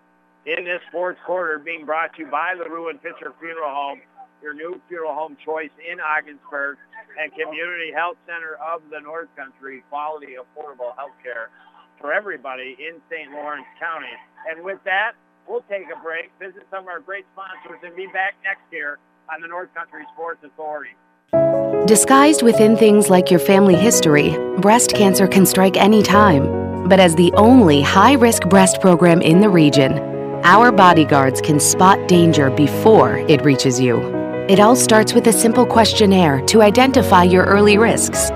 in 0.47 0.65
this 0.65 0.81
fourth 0.93 1.17
quarter 1.27 1.59
being 1.59 1.85
brought 1.85 2.15
to 2.15 2.23
you 2.23 2.31
by 2.31 2.55
the 2.57 2.69
Ruin 2.69 2.99
Pitcher 2.99 3.33
Funeral 3.41 3.69
Home, 3.69 4.01
your 4.43 4.55
new 4.55 4.81
funeral 4.89 5.15
home 5.15 5.37
choice 5.45 5.73
in 5.81 5.99
Ogdensburg 6.01 6.79
and 7.19 7.33
Community 7.33 7.93
Health 7.95 8.17
Center 8.27 8.57
of 8.61 8.83
the 8.91 9.01
North 9.01 9.29
Country. 9.37 9.83
Quality, 9.91 10.37
affordable 10.37 10.95
health 10.97 11.17
care 11.23 11.51
for 12.01 12.13
everybody 12.13 12.77
in 12.79 13.01
St. 13.11 13.31
Lawrence 13.33 13.67
County. 13.81 14.13
And 14.51 14.65
with 14.65 14.79
that, 14.85 15.13
we'll 15.49 15.65
take 15.69 15.87
a 15.91 16.01
break, 16.03 16.31
visit 16.39 16.67
some 16.71 16.85
of 16.85 16.89
our 16.89 17.01
great 17.01 17.25
sponsors, 17.33 17.81
and 17.83 17.97
be 17.97 18.07
back 18.09 18.35
next 18.45 18.71
year 18.71 18.99
on 19.33 19.41
the 19.41 19.49
North 19.49 19.73
Country 19.75 20.05
Sports 20.15 20.45
Authority. 20.45 20.95
Disguised 21.87 22.43
within 22.43 22.77
things 22.77 23.09
like 23.11 23.31
your 23.31 23.41
family 23.41 23.77
history, 23.77 24.37
breast 24.59 24.93
cancer 24.93 25.27
can 25.27 25.47
strike 25.47 25.77
any 25.77 26.03
time. 26.03 26.89
But 26.89 27.01
as 27.01 27.15
the 27.17 27.33
only 27.33 27.83
high 27.83 28.15
risk 28.15 28.43
breast 28.45 28.81
program 28.81 29.21
in 29.23 29.41
the 29.41 29.49
region, 29.49 29.99
our 30.45 30.71
bodyguards 30.71 31.41
can 31.41 31.59
spot 31.59 32.07
danger 32.07 32.51
before 32.51 33.19
it 33.29 33.43
reaches 33.45 33.81
you. 33.81 34.16
It 34.49 34.61
all 34.61 34.77
starts 34.77 35.13
with 35.13 35.27
a 35.27 35.33
simple 35.33 35.67
questionnaire 35.67 36.41
to 36.47 36.63
identify 36.63 37.25
your 37.25 37.45
early 37.47 37.79
risks. 37.79 38.29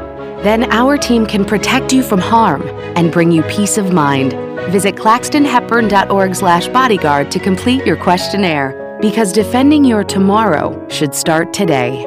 Then 0.43 0.65
our 0.73 0.99
team 0.99 1.25
can 1.25 1.45
protect 1.45 1.93
you 1.93 2.03
from 2.03 2.19
harm 2.19 2.63
and 2.97 3.13
bring 3.13 3.31
you 3.31 3.45
peace 3.45 3.79
of 3.79 3.93
mind. 3.93 4.33
Visit 4.73 4.97
claxtonhepburn.org/bodyguard 4.97 7.31
to 7.31 7.39
complete 7.39 7.87
your 7.87 7.97
questionnaire 7.97 8.99
because 9.01 9.33
defending 9.33 9.85
your 9.85 10.03
tomorrow 10.03 10.85
should 10.89 11.15
start 11.15 11.53
today. 11.53 12.05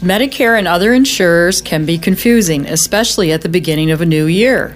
Medicare 0.00 0.58
and 0.58 0.66
other 0.66 0.94
insurers 0.94 1.60
can 1.60 1.84
be 1.84 1.98
confusing, 1.98 2.66
especially 2.66 3.30
at 3.30 3.42
the 3.42 3.50
beginning 3.50 3.90
of 3.90 4.00
a 4.00 4.06
new 4.06 4.24
year. 4.24 4.74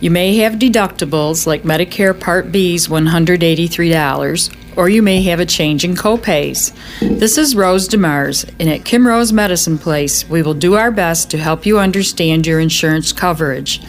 You 0.00 0.10
may 0.10 0.36
have 0.36 0.54
deductibles 0.54 1.46
like 1.46 1.62
Medicare 1.62 2.18
Part 2.18 2.50
B's 2.50 2.88
$183, 2.88 4.56
or 4.74 4.88
you 4.88 5.02
may 5.02 5.20
have 5.24 5.40
a 5.40 5.44
change 5.44 5.84
in 5.84 5.94
copays. 5.94 6.74
This 7.00 7.36
is 7.36 7.54
Rose 7.54 7.86
DeMars, 7.86 8.50
and 8.58 8.70
at 8.70 8.86
Kim 8.86 9.06
Rose 9.06 9.30
Medicine 9.30 9.76
Place, 9.76 10.26
we 10.26 10.40
will 10.40 10.54
do 10.54 10.72
our 10.74 10.90
best 10.90 11.30
to 11.32 11.36
help 11.36 11.66
you 11.66 11.78
understand 11.78 12.46
your 12.46 12.60
insurance 12.60 13.12
coverage. 13.12 13.84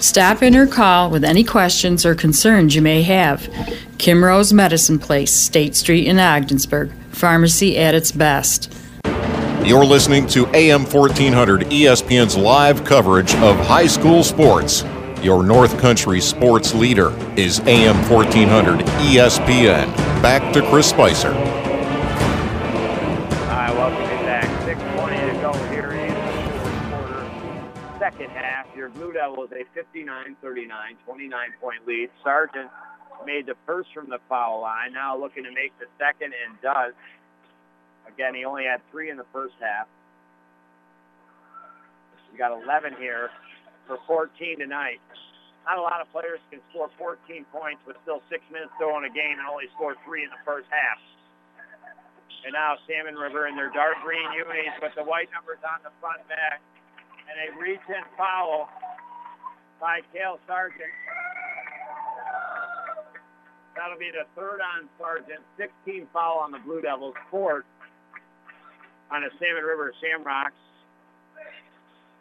Stop 0.00 0.42
in 0.42 0.54
or 0.54 0.66
call 0.66 1.08
with 1.08 1.24
any 1.24 1.42
questions 1.42 2.04
or 2.04 2.14
concerns 2.14 2.74
you 2.74 2.82
may 2.82 3.02
have. 3.02 3.48
Kim 3.96 4.22
Rose 4.22 4.52
Medicine 4.52 4.98
Place, 4.98 5.32
State 5.32 5.74
Street 5.74 6.06
in 6.06 6.18
Ogdensburg. 6.18 6.92
Pharmacy 7.10 7.78
at 7.78 7.94
its 7.94 8.12
best. 8.12 8.70
You're 9.64 9.86
listening 9.86 10.26
to 10.26 10.46
AM 10.48 10.84
1400 10.84 11.62
ESPN's 11.70 12.36
live 12.36 12.84
coverage 12.84 13.34
of 13.36 13.56
high 13.60 13.86
school 13.86 14.22
sports. 14.22 14.84
Your 15.24 15.42
North 15.42 15.78
Country 15.78 16.20
sports 16.20 16.74
leader 16.74 17.08
is 17.34 17.60
AM 17.60 17.96
1400 18.10 18.80
ESPN. 19.08 19.86
Back 20.20 20.52
to 20.52 20.60
Chris 20.68 20.90
Spicer. 20.90 21.32
Welcome 23.72 24.02
you 24.02 24.24
back. 24.26 24.44
6.20 24.66 25.32
to 25.32 25.40
go 25.40 25.52
the 25.52 25.66
quarter, 26.90 27.98
second 27.98 28.28
half. 28.32 28.66
Your 28.76 28.90
Blue 28.90 29.14
Devils 29.14 29.48
a 29.52 29.64
59-39, 29.74 30.36
29-point 31.08 31.86
lead. 31.86 32.10
Sargent 32.22 32.70
made 33.24 33.46
the 33.46 33.56
first 33.64 33.94
from 33.94 34.10
the 34.10 34.18
foul 34.28 34.60
line, 34.60 34.92
now 34.92 35.18
looking 35.18 35.44
to 35.44 35.52
make 35.52 35.72
the 35.78 35.86
second 35.98 36.34
and 36.46 36.60
does. 36.60 36.92
Again, 38.06 38.34
he 38.34 38.44
only 38.44 38.64
had 38.64 38.82
three 38.90 39.08
in 39.08 39.16
the 39.16 39.24
first 39.32 39.54
half. 39.58 39.86
We 42.30 42.36
got 42.36 42.52
11 42.62 42.96
here 42.98 43.30
for 43.86 43.98
14 44.06 44.58
tonight. 44.58 45.00
Not 45.64 45.80
a 45.80 45.84
lot 45.84 46.00
of 46.04 46.12
players 46.12 46.40
can 46.52 46.60
score 46.68 46.92
14 47.00 47.16
points 47.48 47.80
with 47.88 47.96
still 48.04 48.20
six 48.28 48.44
minutes 48.52 48.72
to 48.76 48.84
go 48.84 48.96
in 49.00 49.08
a 49.08 49.12
game 49.12 49.40
and 49.40 49.48
only 49.48 49.64
score 49.72 49.96
three 50.04 50.24
in 50.24 50.30
the 50.30 50.42
first 50.44 50.68
half. 50.68 51.00
And 52.44 52.52
now 52.52 52.76
Salmon 52.84 53.16
River 53.16 53.48
in 53.48 53.56
their 53.56 53.72
dark 53.72 53.96
green 54.04 54.28
unis 54.36 54.76
with 54.84 54.92
the 54.92 55.04
white 55.04 55.32
numbers 55.32 55.64
on 55.64 55.80
the 55.80 55.92
front 56.04 56.20
back. 56.28 56.60
And 57.24 57.36
a 57.40 57.48
reach-in 57.56 58.04
foul 58.20 58.68
by 59.80 60.04
Cale 60.12 60.36
Sargent. 60.44 60.92
That'll 63.72 63.98
be 63.98 64.12
the 64.12 64.28
third 64.36 64.60
on 64.60 64.92
Sargent. 65.00 65.40
16 65.56 66.06
foul 66.12 66.44
on 66.44 66.52
the 66.52 66.60
Blue 66.60 66.84
Devils. 66.84 67.16
Fourth 67.32 67.64
on 69.10 69.24
the 69.24 69.32
Salmon 69.40 69.64
River 69.64 69.94
Shamrocks. 70.04 70.52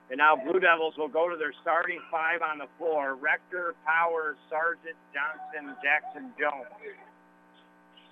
And 0.09 0.17
now 0.19 0.35
Blue 0.35 0.59
Devils 0.59 0.95
will 0.97 1.07
go 1.07 1.30
to 1.30 1.38
their 1.38 1.53
starting 1.61 1.99
five 2.11 2.41
on 2.41 2.59
the 2.59 2.67
floor. 2.77 3.15
Rector, 3.15 3.75
Powers, 3.85 4.38
Sargent, 4.49 4.99
Johnson, 5.15 5.75
Jackson, 5.81 6.31
Jones. 6.38 6.69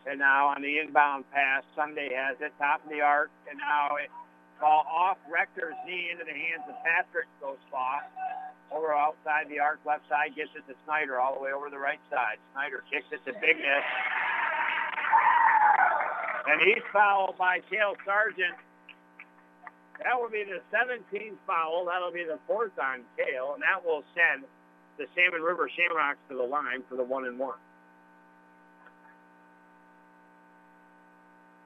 And 0.08 0.18
now 0.18 0.50
on 0.50 0.62
the 0.64 0.80
inbound 0.80 1.30
pass, 1.32 1.62
Sunday 1.76 2.10
has 2.16 2.38
it, 2.42 2.54
top 2.58 2.84
of 2.84 2.90
the 2.90 3.02
arc, 3.02 3.30
and 3.50 3.60
now 3.60 3.96
it 4.02 4.10
ball 4.62 4.86
off 4.90 5.18
Rector's 5.30 5.78
knee 5.86 6.10
into 6.14 6.24
the 6.24 6.34
hands 6.34 6.66
of 6.70 6.78
Patrick 6.86 7.28
goes 7.42 7.62
off. 7.74 8.06
Over 8.72 8.94
outside 8.96 9.50
the 9.50 9.60
arc, 9.60 9.82
left 9.86 10.08
side, 10.08 10.34
gets 10.34 10.50
it 10.56 10.64
to 10.72 10.76
Snyder 10.86 11.20
all 11.20 11.36
the 11.36 11.42
way 11.42 11.52
over 11.52 11.70
the 11.70 11.82
right 11.82 12.00
side. 12.10 12.40
Snyder 12.54 12.86
kicks 12.90 13.10
it 13.12 13.20
to 13.26 13.34
Bigness. 13.38 13.86
And 16.48 16.62
he's 16.62 16.82
fouled 16.94 17.38
by 17.38 17.60
Cale 17.70 17.98
Sargent. 18.06 18.56
That 20.00 20.20
will 20.20 20.30
be 20.30 20.44
the 20.44 20.62
17th 20.74 21.38
foul. 21.46 21.86
That'll 21.86 22.12
be 22.12 22.24
the 22.24 22.40
fourth 22.48 22.78
on 22.82 23.02
Cale, 23.18 23.54
and 23.54 23.62
that 23.62 23.86
will 23.86 24.04
send 24.16 24.46
the 24.98 25.06
Salmon 25.16 25.42
River 25.42 25.70
Shamrocks 25.76 26.20
to 26.30 26.36
the 26.36 26.44
line 26.44 26.84
for 26.90 26.96
the 26.96 27.04
one 27.04 27.26
and 27.26 27.38
one. 27.38 27.58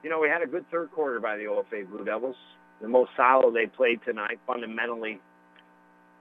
You 0.02 0.10
know, 0.10 0.20
we 0.20 0.28
had 0.28 0.42
a 0.42 0.46
good 0.46 0.64
third 0.70 0.92
quarter 0.92 1.18
by 1.18 1.36
the 1.36 1.44
OFA 1.44 1.88
Blue 1.88 2.04
Devils. 2.04 2.36
The 2.80 2.88
most 2.88 3.10
solid 3.16 3.54
they 3.54 3.66
played 3.66 4.00
tonight, 4.04 4.38
fundamentally. 4.46 5.20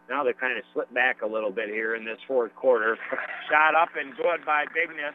Now 0.10 0.24
they 0.24 0.34
kind 0.34 0.58
of 0.58 0.64
slipped 0.74 0.94
back 0.94 1.22
a 1.22 1.28
little 1.28 1.52
bit 1.52 1.70
here 1.70 1.96
in 1.96 2.06
this 2.06 2.18
fourth 2.28 2.56
quarter. 2.56 2.98
Shot 3.50 3.76
up 3.76 3.90
and 4.00 4.16
good 4.16 4.46
by 4.46 4.66
Bigness. 4.74 5.14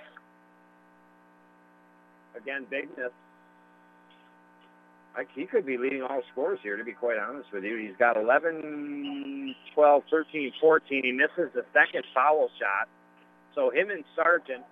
Again, 2.37 2.67
Bigness 2.71 3.13
he 5.35 5.47
could 5.47 5.67
be 5.67 5.77
leading 5.77 6.03
all 6.03 6.23
scores 6.33 6.59
here, 6.63 6.77
to 6.77 6.85
be 6.85 6.93
quite 6.93 7.19
honest 7.19 7.53
with 7.53 7.65
you. 7.65 7.77
He's 7.77 7.97
got 7.99 8.17
11, 8.17 9.55
12, 9.75 10.03
13, 10.11 10.53
14. 10.61 11.03
He 11.05 11.13
misses 11.13 11.53
the 11.55 11.65
second 11.73 12.05
foul 12.15 12.49
shot. 12.59 12.89
So 13.55 13.71
him 13.71 13.91
and 13.91 14.05
Sargent 14.15 14.65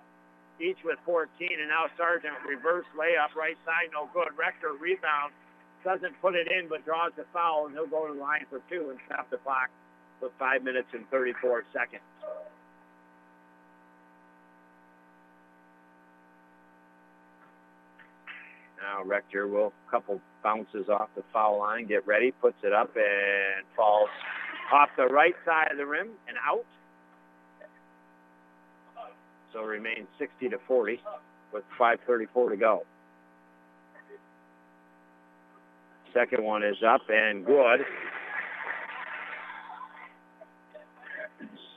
each 0.59 0.77
with 0.83 0.99
14, 1.05 1.27
and 1.39 1.69
now 1.69 1.87
Sargent 1.95 2.33
reverse 2.47 2.85
layup, 2.95 3.35
right 3.35 3.55
side, 3.65 3.91
no 3.93 4.09
good. 4.13 4.27
Rector 4.35 4.75
rebound, 4.79 5.31
doesn't 5.83 6.19
put 6.21 6.35
it 6.35 6.51
in, 6.51 6.67
but 6.67 6.83
draws 6.83 7.11
the 7.15 7.23
foul, 7.31 7.67
and 7.67 7.75
he'll 7.75 7.87
go 7.87 8.07
to 8.07 8.13
the 8.13 8.19
line 8.19 8.45
for 8.49 8.59
two 8.69 8.91
and 8.91 8.99
stop 9.07 9.29
the 9.29 9.37
clock 9.37 9.69
with 10.21 10.31
5 10.37 10.63
minutes 10.63 10.87
and 10.91 11.07
34 11.09 11.63
seconds. 11.71 12.03
Now 18.81 19.03
Rector 19.03 19.47
will 19.47 19.73
couple 19.91 20.21
bounces 20.43 20.87
off 20.89 21.09
the 21.15 21.23
foul 21.33 21.59
line, 21.59 21.85
get 21.87 22.05
ready, 22.07 22.31
puts 22.31 22.57
it 22.63 22.73
up 22.73 22.95
and 22.95 23.65
falls 23.75 24.09
off 24.71 24.89
the 24.97 25.07
right 25.07 25.35
side 25.45 25.71
of 25.71 25.77
the 25.77 25.85
rim 25.85 26.09
and 26.27 26.37
out. 26.47 26.65
So 29.51 29.63
remains 29.63 30.07
60 30.17 30.49
to 30.49 30.57
40 30.67 31.01
with 31.51 31.63
5:34 31.77 32.49
to 32.49 32.57
go. 32.57 32.85
Second 36.13 36.43
one 36.43 36.63
is 36.63 36.81
up 36.83 37.01
and 37.09 37.45
good. 37.45 37.85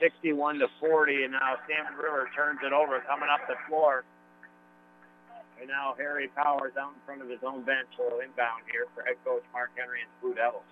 61 0.01 0.59
to 0.59 0.66
40, 0.81 1.24
and 1.24 1.33
now 1.33 1.57
Salmon 1.69 1.95
River 1.97 2.29
turns 2.35 2.59
it 2.66 2.73
over, 2.73 3.01
coming 3.07 3.29
up 3.33 3.47
the 3.47 3.55
floor. 3.69 4.05
And 5.62 5.70
now 5.70 5.94
Harry 5.94 6.26
Powers 6.34 6.74
out 6.74 6.90
in 6.90 6.98
front 7.06 7.22
of 7.22 7.30
his 7.30 7.39
own 7.47 7.62
bench 7.62 7.86
will 7.94 8.18
inbound 8.18 8.66
here 8.66 8.90
for 8.98 9.06
head 9.06 9.14
coach 9.22 9.47
Mark 9.55 9.70
Henry 9.78 10.02
and 10.02 10.10
Blue 10.18 10.34
Devils. 10.34 10.66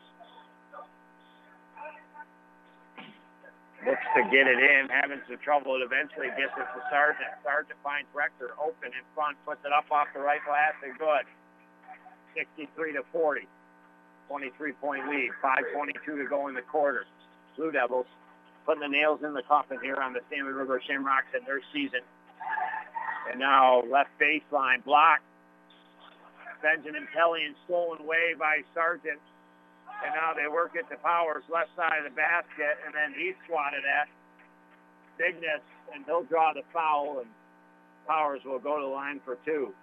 Looks 3.87 4.09
to 4.19 4.23
get 4.35 4.51
it 4.51 4.59
in, 4.59 4.91
having 4.91 5.23
some 5.31 5.39
trouble. 5.47 5.79
It 5.79 5.87
eventually 5.87 6.27
gets 6.35 6.51
it 6.59 6.67
to 6.75 6.81
Sargent. 6.91 7.31
Sargent 7.47 7.79
finds 7.87 8.11
Rector 8.11 8.59
open 8.59 8.91
in 8.91 9.07
front, 9.15 9.39
puts 9.47 9.63
it 9.63 9.71
up 9.71 9.87
off 9.95 10.11
the 10.11 10.27
right 10.27 10.43
glass 10.43 10.75
and 10.83 10.99
good. 10.99 11.23
63 12.35 12.99
to 12.99 13.07
40. 13.15 13.47
23 14.27 14.73
point 14.83 15.07
lead. 15.07 15.31
5.22 15.39 16.19
to 16.19 16.27
go 16.27 16.51
in 16.51 16.59
the 16.59 16.67
quarter. 16.67 17.07
Blue 17.55 17.71
Devils 17.71 18.11
putting 18.67 18.83
the 18.83 18.91
nails 18.91 19.23
in 19.23 19.39
the 19.39 19.47
coffin 19.47 19.79
here 19.87 20.03
on 20.03 20.13
the 20.13 20.21
Salmon 20.27 20.53
River 20.53 20.83
Shamrocks 20.83 21.31
in 21.31 21.47
their 21.47 21.63
season. 21.73 22.03
And 23.31 23.39
now 23.39 23.83
left 23.87 24.11
baseline 24.21 24.83
block. 24.85 25.21
Benjamin 26.63 27.07
Kelly 27.15 27.45
and 27.47 27.55
stolen 27.65 28.01
away 28.01 28.35
by 28.39 28.61
Sargent. 28.75 29.21
And 30.05 30.15
now 30.15 30.33
they 30.35 30.49
work 30.51 30.73
it 30.75 30.89
to 30.91 30.97
Powers, 30.97 31.45
left 31.53 31.71
side 31.77 32.05
of 32.05 32.11
the 32.11 32.17
basket, 32.17 32.81
and 32.85 32.95
then 32.95 33.15
he 33.15 33.33
swatted 33.47 33.85
at 33.85 34.09
Bigness, 35.19 35.61
and 35.95 36.05
he'll 36.07 36.25
draw 36.25 36.53
the 36.55 36.63
foul, 36.73 37.21
and 37.21 37.29
Powers 38.09 38.41
will 38.45 38.59
go 38.59 38.77
to 38.77 38.83
the 38.83 38.89
line 38.89 39.21
for 39.25 39.37
two. 39.45 39.75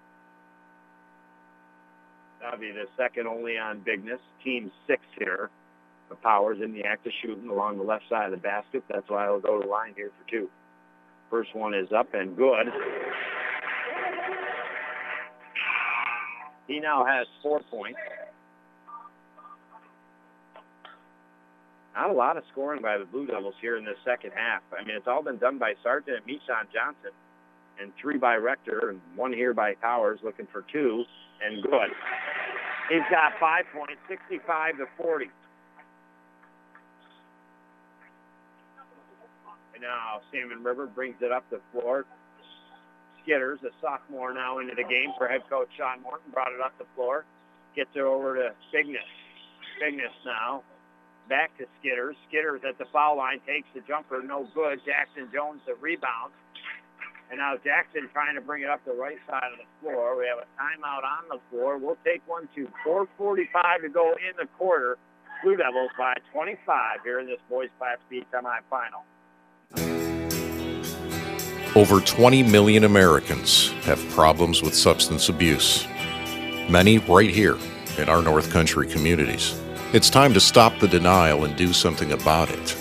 That'll 2.41 2.59
be 2.59 2.71
the 2.71 2.85
second 2.97 3.27
only 3.27 3.57
on 3.57 3.79
Bigness. 3.79 4.19
Team 4.43 4.71
six 4.87 5.01
here. 5.17 5.49
The 6.09 6.15
Powers 6.15 6.59
in 6.63 6.73
the 6.73 6.83
act 6.83 7.05
of 7.05 7.13
shooting 7.21 7.49
along 7.49 7.77
the 7.77 7.83
left 7.83 8.05
side 8.09 8.25
of 8.25 8.31
the 8.31 8.37
basket. 8.37 8.83
That's 8.89 9.07
why 9.09 9.25
he'll 9.25 9.39
go 9.39 9.59
to 9.59 9.65
the 9.65 9.71
line 9.71 9.93
here 9.95 10.11
for 10.17 10.29
two. 10.29 10.49
First 11.29 11.53
one 11.53 11.73
is 11.73 11.91
up 11.91 12.13
and 12.13 12.35
good. 12.35 12.67
He 16.67 16.79
now 16.79 17.05
has 17.05 17.27
four 17.41 17.61
points. 17.71 17.99
Not 21.95 22.11
a 22.11 22.13
lot 22.13 22.37
of 22.37 22.43
scoring 22.51 22.81
by 22.81 22.97
the 22.97 23.05
Blue 23.05 23.25
Devils 23.25 23.55
here 23.59 23.77
in 23.77 23.83
the 23.83 23.95
second 24.05 24.31
half. 24.35 24.61
I 24.77 24.83
mean, 24.83 24.95
it's 24.95 25.07
all 25.07 25.23
been 25.23 25.37
done 25.37 25.57
by 25.57 25.73
Sargent 25.81 26.17
and 26.17 26.25
Michon 26.27 26.67
Johnson, 26.71 27.11
and 27.81 27.91
three 27.99 28.17
by 28.17 28.35
Rector, 28.35 28.89
and 28.89 29.01
one 29.15 29.33
here 29.33 29.53
by 29.53 29.73
Powers, 29.75 30.19
looking 30.23 30.47
for 30.51 30.63
two, 30.71 31.05
and 31.43 31.63
good. 31.63 31.89
He's 32.89 33.01
got 33.09 33.33
five 33.39 33.65
points, 33.73 33.99
65 34.07 34.77
to 34.77 34.85
40. 34.97 35.25
And 39.73 39.81
now 39.81 40.21
Salmon 40.31 40.63
River 40.63 40.85
brings 40.85 41.15
it 41.21 41.31
up 41.31 41.45
the 41.49 41.61
floor. 41.71 42.05
Skitters, 43.27 43.61
a 43.63 43.69
sophomore 43.81 44.33
now 44.33 44.59
into 44.59 44.73
the 44.75 44.83
game 44.83 45.11
for 45.17 45.27
head 45.27 45.41
coach 45.49 45.67
Sean 45.77 46.01
Morton, 46.01 46.31
brought 46.31 46.53
it 46.53 46.61
up 46.63 46.71
the 46.79 46.85
floor. 46.95 47.25
Gets 47.75 47.89
it 47.93 48.01
over 48.01 48.35
to 48.35 48.55
Bigness. 48.71 49.03
Bigness 49.83 50.15
now. 50.25 50.63
Back 51.27 51.51
to 51.57 51.65
Skitters. 51.77 52.15
Skitters 52.31 52.63
at 52.63 52.77
the 52.77 52.85
foul 52.93 53.17
line 53.17 53.39
takes 53.45 53.67
the 53.75 53.81
jumper, 53.81 54.23
no 54.23 54.47
good. 54.55 54.79
Jackson 54.85 55.27
Jones 55.33 55.61
the 55.67 55.75
rebound. 55.75 56.31
And 57.29 57.39
now 57.39 57.55
Jackson 57.61 58.07
trying 58.13 58.35
to 58.35 58.41
bring 58.41 58.63
it 58.63 58.69
up 58.69 58.79
the 58.85 58.95
right 58.95 59.19
side 59.27 59.51
of 59.51 59.59
the 59.59 59.67
floor. 59.83 60.17
We 60.17 60.25
have 60.31 60.39
a 60.39 60.47
timeout 60.55 61.03
on 61.03 61.27
the 61.27 61.39
floor. 61.51 61.77
We'll 61.77 61.99
take 62.05 62.23
one 62.25 62.47
to 62.55 62.69
4.45 62.87 63.81
to 63.83 63.89
go 63.89 64.15
in 64.15 64.31
the 64.39 64.47
quarter. 64.57 64.97
Blue 65.43 65.57
Devils 65.57 65.91
by 65.97 66.13
25 66.31 67.03
here 67.03 67.19
in 67.19 67.27
this 67.27 67.43
boys 67.49 67.69
Class 67.77 67.97
B 68.09 68.25
semifinal. 68.33 69.03
Over 71.77 72.01
20 72.01 72.41
million 72.41 72.85
Americans 72.85 73.71
have 73.83 74.03
problems 74.09 74.63
with 74.63 74.73
substance 74.73 75.29
abuse, 75.29 75.85
many 76.67 76.97
right 76.97 77.29
here 77.29 77.55
in 77.99 78.09
our 78.09 78.23
North 78.23 78.51
Country 78.51 78.87
communities. 78.87 79.61
It's 79.93 80.09
time 80.09 80.33
to 80.33 80.39
stop 80.39 80.79
the 80.79 80.87
denial 80.87 81.45
and 81.45 81.55
do 81.55 81.73
something 81.73 82.13
about 82.13 82.49
it. 82.49 82.75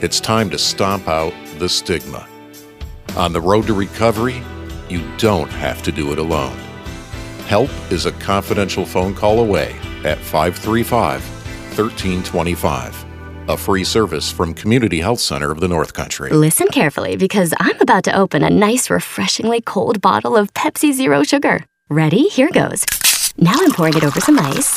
It's 0.00 0.18
time 0.18 0.48
to 0.48 0.56
stomp 0.56 1.08
out 1.08 1.34
the 1.58 1.68
stigma. 1.68 2.26
On 3.18 3.34
the 3.34 3.40
road 3.42 3.66
to 3.66 3.74
recovery, 3.74 4.40
you 4.88 5.06
don't 5.18 5.50
have 5.50 5.82
to 5.82 5.92
do 5.92 6.10
it 6.10 6.18
alone. 6.18 6.56
Help 7.48 7.68
is 7.92 8.06
a 8.06 8.12
confidential 8.12 8.86
phone 8.86 9.14
call 9.14 9.40
away 9.40 9.76
at 10.04 10.16
535 10.16 11.22
1325. 11.76 13.11
A 13.52 13.56
free 13.58 13.84
service 13.84 14.32
from 14.32 14.54
Community 14.54 15.00
Health 15.00 15.20
Center 15.20 15.50
of 15.50 15.60
the 15.60 15.68
North 15.68 15.92
Country. 15.92 16.30
Listen 16.30 16.68
carefully 16.68 17.16
because 17.16 17.52
I'm 17.60 17.78
about 17.82 18.02
to 18.04 18.18
open 18.18 18.42
a 18.42 18.48
nice, 18.48 18.88
refreshingly 18.88 19.60
cold 19.60 20.00
bottle 20.00 20.38
of 20.38 20.54
Pepsi 20.54 20.90
Zero 20.94 21.22
Sugar. 21.22 21.66
Ready? 21.90 22.30
Here 22.30 22.48
goes. 22.50 22.82
Now 23.36 23.52
I'm 23.54 23.72
pouring 23.72 23.94
it 23.94 24.04
over 24.04 24.20
some 24.20 24.38
ice. 24.38 24.70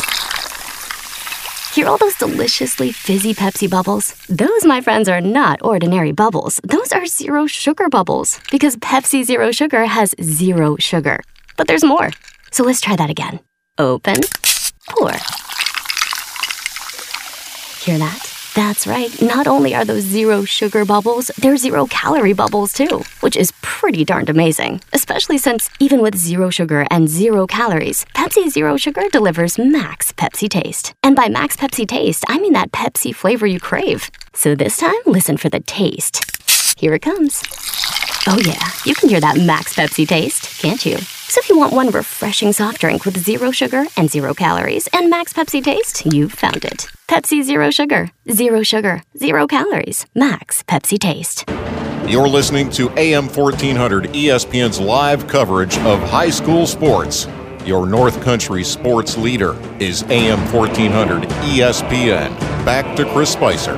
Hear 1.73 1.87
all 1.87 1.97
those 1.97 2.15
deliciously 2.15 2.91
fizzy 2.91 3.33
Pepsi 3.33 3.69
bubbles? 3.69 4.13
Those, 4.27 4.65
my 4.65 4.81
friends, 4.81 5.07
are 5.07 5.21
not 5.21 5.61
ordinary 5.63 6.11
bubbles. 6.11 6.59
Those 6.65 6.91
are 6.91 7.05
zero 7.05 7.47
sugar 7.47 7.87
bubbles 7.87 8.41
because 8.51 8.75
Pepsi 8.75 9.23
Zero 9.23 9.53
Sugar 9.53 9.85
has 9.85 10.13
zero 10.21 10.75
sugar. 10.79 11.21
But 11.55 11.69
there's 11.69 11.85
more. 11.85 12.09
So 12.51 12.65
let's 12.65 12.81
try 12.81 12.97
that 12.97 13.09
again. 13.09 13.39
Open, 13.77 14.17
pour. 14.89 15.13
Hear 17.79 17.99
that? 17.99 18.34
That's 18.55 18.87
right. 18.87 19.21
Not 19.21 19.47
only 19.47 19.75
are 19.75 19.83
those 19.83 20.03
zero 20.03 20.45
sugar 20.45 20.85
bubbles, 20.85 21.27
they're 21.37 21.57
zero 21.57 21.87
calorie 21.87 22.31
bubbles 22.31 22.71
too, 22.71 23.03
which 23.19 23.35
is 23.35 23.51
pretty 23.61 24.05
darned 24.05 24.29
amazing. 24.29 24.79
Especially 24.93 25.37
since 25.37 25.69
even 25.81 26.01
with 26.01 26.15
zero 26.15 26.49
sugar 26.49 26.87
and 26.89 27.09
zero 27.09 27.47
calories, 27.47 28.05
Pepsi 28.15 28.49
Zero 28.49 28.77
Sugar 28.77 29.03
delivers 29.11 29.57
max 29.59 30.13
Pepsi 30.13 30.47
taste. 30.47 30.93
And 31.03 31.17
by 31.17 31.27
max 31.27 31.57
Pepsi 31.57 31.85
taste, 31.85 32.23
I 32.29 32.39
mean 32.39 32.53
that 32.53 32.71
Pepsi 32.71 33.13
flavor 33.13 33.45
you 33.45 33.59
crave. 33.59 34.09
So 34.33 34.55
this 34.55 34.77
time, 34.77 34.93
listen 35.05 35.35
for 35.35 35.49
the 35.49 35.59
taste. 35.59 36.23
Here 36.79 36.93
it 36.93 37.01
comes. 37.01 37.43
Oh, 38.25 38.39
yeah, 38.39 38.69
you 38.85 38.95
can 38.95 39.09
hear 39.09 39.19
that 39.19 39.37
max 39.37 39.75
Pepsi 39.75 40.07
taste, 40.07 40.61
can't 40.61 40.85
you? 40.85 40.97
So 40.97 41.39
if 41.39 41.49
you 41.49 41.57
want 41.57 41.73
one 41.73 41.91
refreshing 41.91 42.53
soft 42.53 42.79
drink 42.79 43.03
with 43.03 43.17
zero 43.17 43.51
sugar 43.51 43.83
and 43.97 44.09
zero 44.09 44.33
calories 44.33 44.87
and 44.93 45.09
max 45.09 45.33
Pepsi 45.33 45.61
taste, 45.61 46.05
you've 46.05 46.31
found 46.31 46.63
it. 46.63 46.87
Pepsi 47.07 47.43
Zero 47.43 47.69
Sugar. 47.69 48.09
Zero 48.31 48.63
sugar, 48.63 49.03
zero 49.15 49.45
calories, 49.45 50.07
max 50.15 50.63
Pepsi 50.63 50.97
taste. 50.97 51.45
You're 52.07 52.27
listening 52.27 52.71
to 52.71 52.89
AM 52.97 53.27
1400 53.29 54.05
ESPN's 54.05 54.79
live 54.79 55.27
coverage 55.27 55.77
of 55.79 56.01
high 56.09 56.31
school 56.31 56.65
sports. 56.65 57.27
Your 57.63 57.85
North 57.85 58.21
Country 58.23 58.63
sports 58.63 59.17
leader 59.17 59.55
is 59.79 60.03
AM 60.03 60.39
1400 60.51 61.23
ESPN. 61.29 62.37
Back 62.65 62.95
to 62.95 63.05
Chris 63.11 63.31
Spicer. 63.31 63.75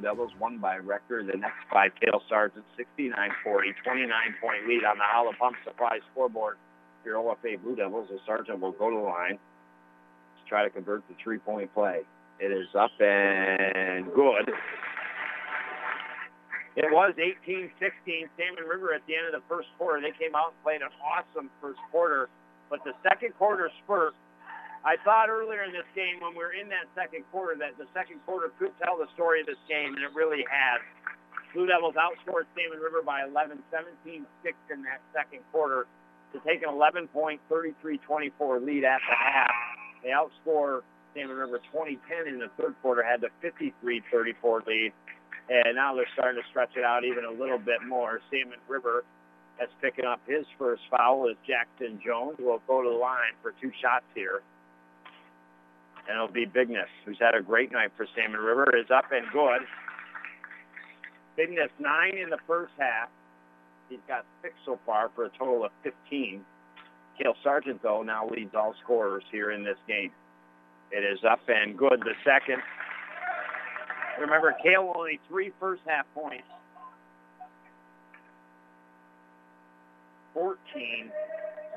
Devils, 0.00 0.32
won 0.40 0.58
by 0.58 0.76
record. 0.78 1.26
The 1.26 1.38
next 1.38 1.68
by 1.72 1.88
Cale 1.88 2.22
Sargent, 2.28 2.64
69-40, 2.78 3.14
29-point 3.86 4.68
lead 4.68 4.84
on 4.84 4.98
the 4.98 5.04
Howland 5.04 5.38
Pump 5.38 5.56
Supply 5.64 5.98
scoreboard. 6.12 6.56
Your 7.04 7.16
OFA 7.16 7.62
Blue 7.62 7.76
Devils, 7.76 8.08
the 8.10 8.18
Sargent 8.26 8.60
will 8.60 8.72
go 8.72 8.90
to 8.90 8.96
the 8.96 9.02
line 9.02 9.38
to 9.38 10.48
try 10.48 10.64
to 10.64 10.70
convert 10.70 11.06
the 11.08 11.14
three-point 11.22 11.72
play. 11.74 12.00
It 12.38 12.52
is 12.52 12.68
up 12.74 12.90
and 13.00 14.06
good. 14.14 14.50
It 16.76 16.86
was 16.90 17.14
18-16, 17.18 17.68
Salmon 18.36 18.64
River 18.68 18.94
at 18.94 19.02
the 19.06 19.16
end 19.16 19.26
of 19.26 19.32
the 19.32 19.46
first 19.48 19.68
quarter. 19.76 20.00
They 20.00 20.16
came 20.16 20.34
out 20.34 20.52
and 20.54 20.62
played 20.62 20.82
an 20.82 20.88
awesome 21.02 21.50
first 21.60 21.80
quarter, 21.90 22.28
but 22.70 22.82
the 22.84 22.92
second 23.02 23.34
quarter 23.36 23.68
spurt 23.84 24.14
I 24.80 24.96
thought 25.04 25.28
earlier 25.28 25.62
in 25.68 25.72
this 25.76 25.88
game 25.92 26.24
when 26.24 26.32
we 26.32 26.40
were 26.40 26.56
in 26.56 26.72
that 26.72 26.88
second 26.96 27.28
quarter 27.28 27.52
that 27.60 27.76
the 27.76 27.84
second 27.92 28.24
quarter 28.24 28.48
could 28.56 28.72
tell 28.80 28.96
the 28.96 29.12
story 29.12 29.44
of 29.44 29.46
this 29.46 29.60
game, 29.68 29.92
and 29.92 30.00
it 30.00 30.12
really 30.16 30.40
has. 30.48 30.80
Blue 31.52 31.66
Devils 31.66 32.00
outscored 32.00 32.48
Salmon 32.56 32.80
River 32.80 33.02
by 33.04 33.28
11, 33.28 33.60
17-6 33.68 34.24
in 34.72 34.82
that 34.88 35.04
second 35.12 35.44
quarter 35.52 35.86
to 36.32 36.40
take 36.46 36.62
an 36.62 36.70
11-point, 36.72 37.40
33-24 37.50 38.64
lead 38.64 38.84
at 38.84 39.00
the 39.04 39.16
half. 39.16 39.52
They 40.02 40.16
outscore 40.16 40.80
Salmon 41.12 41.36
River 41.36 41.60
20-10 41.74 42.28
in 42.28 42.38
the 42.38 42.48
third 42.56 42.74
quarter, 42.80 43.02
had 43.02 43.20
the 43.20 43.28
53-34 43.44 44.66
lead, 44.66 44.92
and 45.50 45.76
now 45.76 45.94
they're 45.94 46.08
starting 46.14 46.40
to 46.40 46.48
stretch 46.48 46.70
it 46.76 46.84
out 46.84 47.04
even 47.04 47.24
a 47.26 47.32
little 47.32 47.58
bit 47.58 47.84
more. 47.86 48.20
Salmon 48.30 48.60
River 48.66 49.04
is 49.60 49.68
picking 49.82 50.06
up 50.06 50.20
his 50.26 50.46
first 50.56 50.82
foul 50.88 51.28
as 51.28 51.36
Jackson 51.44 52.00
Jones 52.00 52.38
will 52.38 52.62
go 52.66 52.82
to 52.82 52.88
the 52.88 52.96
line 52.96 53.36
for 53.42 53.52
two 53.60 53.72
shots 53.82 54.06
here 54.14 54.40
and 56.08 56.16
it'll 56.16 56.28
be 56.28 56.46
Bigness, 56.46 56.88
who's 57.04 57.18
had 57.20 57.34
a 57.34 57.42
great 57.42 57.72
night 57.72 57.90
for 57.96 58.06
Salmon 58.14 58.40
River, 58.40 58.76
is 58.76 58.90
up 58.90 59.06
and 59.12 59.26
good. 59.32 59.62
Bigness 61.36 61.70
nine 61.78 62.16
in 62.16 62.30
the 62.30 62.38
first 62.46 62.72
half. 62.78 63.08
He's 63.88 64.00
got 64.06 64.24
six 64.42 64.54
so 64.64 64.78
far 64.86 65.10
for 65.14 65.24
a 65.24 65.30
total 65.30 65.64
of 65.64 65.72
15. 65.82 66.44
Cale 67.18 67.34
Sargent, 67.42 67.82
though, 67.82 68.02
now 68.02 68.28
leads 68.28 68.54
all 68.54 68.74
scorers 68.82 69.24
here 69.30 69.50
in 69.50 69.64
this 69.64 69.78
game. 69.86 70.10
It 70.92 71.04
is 71.04 71.18
up 71.28 71.40
and 71.48 71.76
good. 71.76 72.00
The 72.00 72.14
second. 72.24 72.62
Remember, 74.20 74.54
Cale 74.62 74.92
only 74.96 75.20
three 75.28 75.52
first 75.60 75.82
half 75.86 76.06
points. 76.14 76.46
14, 80.34 81.10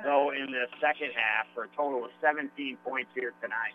though, 0.04 0.32
in 0.32 0.52
the 0.52 0.66
second 0.80 1.12
half 1.16 1.48
for 1.54 1.66
a 1.66 1.68
total 1.76 2.06
of 2.06 2.12
17 2.22 2.78
points 2.84 3.10
here 3.16 3.34
tonight. 3.42 3.74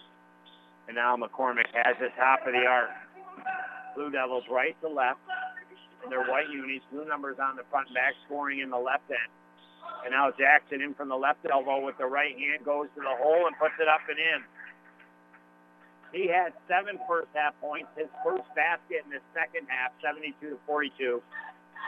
And 0.88 0.96
now 0.96 1.16
McCormick 1.16 1.68
has 1.72 1.96
the 2.00 2.08
top 2.16 2.46
of 2.46 2.52
the 2.52 2.64
arc. 2.64 2.90
Blue 3.94 4.10
Devils 4.10 4.44
right 4.50 4.74
to 4.80 4.88
left. 4.88 5.20
And 6.02 6.10
their 6.10 6.24
white 6.24 6.48
unis, 6.48 6.80
blue 6.90 7.04
numbers 7.04 7.36
on 7.38 7.56
the 7.56 7.62
front 7.70 7.92
back, 7.92 8.14
scoring 8.24 8.60
in 8.60 8.70
the 8.70 8.78
left 8.78 9.04
end. 9.10 9.28
And 10.04 10.12
now 10.12 10.32
Jackson 10.32 10.80
in 10.80 10.94
from 10.94 11.08
the 11.08 11.16
left 11.16 11.44
elbow 11.50 11.84
with 11.84 11.98
the 11.98 12.06
right 12.06 12.32
hand 12.32 12.64
goes 12.64 12.86
to 12.94 13.00
the 13.00 13.14
hole 13.20 13.46
and 13.46 13.54
puts 13.58 13.74
it 13.80 13.88
up 13.88 14.00
and 14.08 14.18
in. 14.18 14.40
He 16.12 16.26
had 16.26 16.54
seven 16.66 16.98
first 17.06 17.28
half 17.34 17.52
points. 17.60 17.88
His 17.96 18.08
first 18.24 18.48
basket 18.56 19.04
in 19.04 19.10
the 19.10 19.20
second 19.34 19.68
half, 19.68 19.92
72 20.00 20.32
to 20.40 20.56
42. 20.64 21.22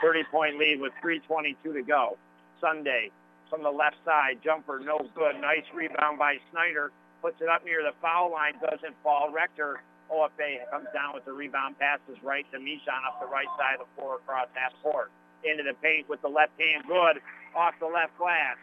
30 0.01 0.23
point 0.29 0.57
lead 0.57 0.79
with 0.79 0.93
3.22 1.03 1.73
to 1.73 1.81
go. 1.81 2.17
Sunday 2.59 3.09
from 3.49 3.63
the 3.63 3.71
left 3.71 3.97
side, 4.05 4.37
jumper 4.43 4.79
no 4.79 4.99
good. 5.15 5.41
Nice 5.41 5.65
rebound 5.73 6.19
by 6.19 6.37
Snyder 6.51 6.91
puts 7.21 7.39
it 7.39 7.47
up 7.47 7.63
near 7.63 7.85
the 7.85 7.93
foul 8.01 8.31
line, 8.31 8.53
doesn't 8.59 8.97
fall. 9.03 9.31
Rector, 9.31 9.81
OFA 10.11 10.67
comes 10.69 10.87
down 10.93 11.13
with 11.13 11.23
the 11.25 11.31
rebound, 11.31 11.77
passes 11.79 12.17
right 12.23 12.45
to 12.51 12.57
Mishon 12.57 13.01
up 13.07 13.21
the 13.21 13.29
right 13.29 13.47
side 13.57 13.79
of 13.79 13.87
the 13.87 13.91
floor 13.95 14.17
across 14.17 14.49
half 14.53 14.73
court. 14.83 15.11
Into 15.45 15.63
the 15.63 15.73
paint 15.81 16.09
with 16.09 16.21
the 16.21 16.29
left 16.29 16.53
hand, 16.59 16.83
good, 16.85 17.21
off 17.55 17.73
the 17.79 17.87
left 17.87 18.17
glass. 18.17 18.57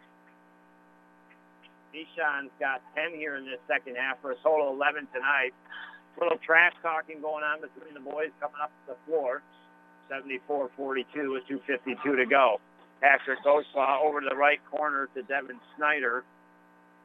Mishon's 1.95 2.53
got 2.61 2.83
10 2.95 3.17
here 3.17 3.37
in 3.37 3.47
this 3.47 3.59
second 3.67 3.97
half 3.97 4.21
for 4.21 4.33
a 4.33 4.37
total 4.43 4.71
11 4.75 5.09
tonight. 5.15 5.55
A 6.17 6.21
little 6.21 6.39
trash 6.45 6.75
talking 6.83 7.23
going 7.23 7.45
on 7.45 7.63
between 7.63 7.95
the 7.95 8.03
boys 8.03 8.31
coming 8.41 8.61
up 8.63 8.71
the 8.87 8.95
floor. 9.07 9.43
74-42 10.11 11.33
with 11.33 11.45
2.52 11.49 12.17
to 12.17 12.27
go. 12.27 12.61
Patrick 13.01 13.39
Ghostlaw 13.45 14.03
over 14.03 14.21
to 14.21 14.27
the 14.29 14.37
right 14.37 14.61
corner 14.71 15.09
to 15.15 15.23
Devin 15.23 15.61
Snyder. 15.77 16.25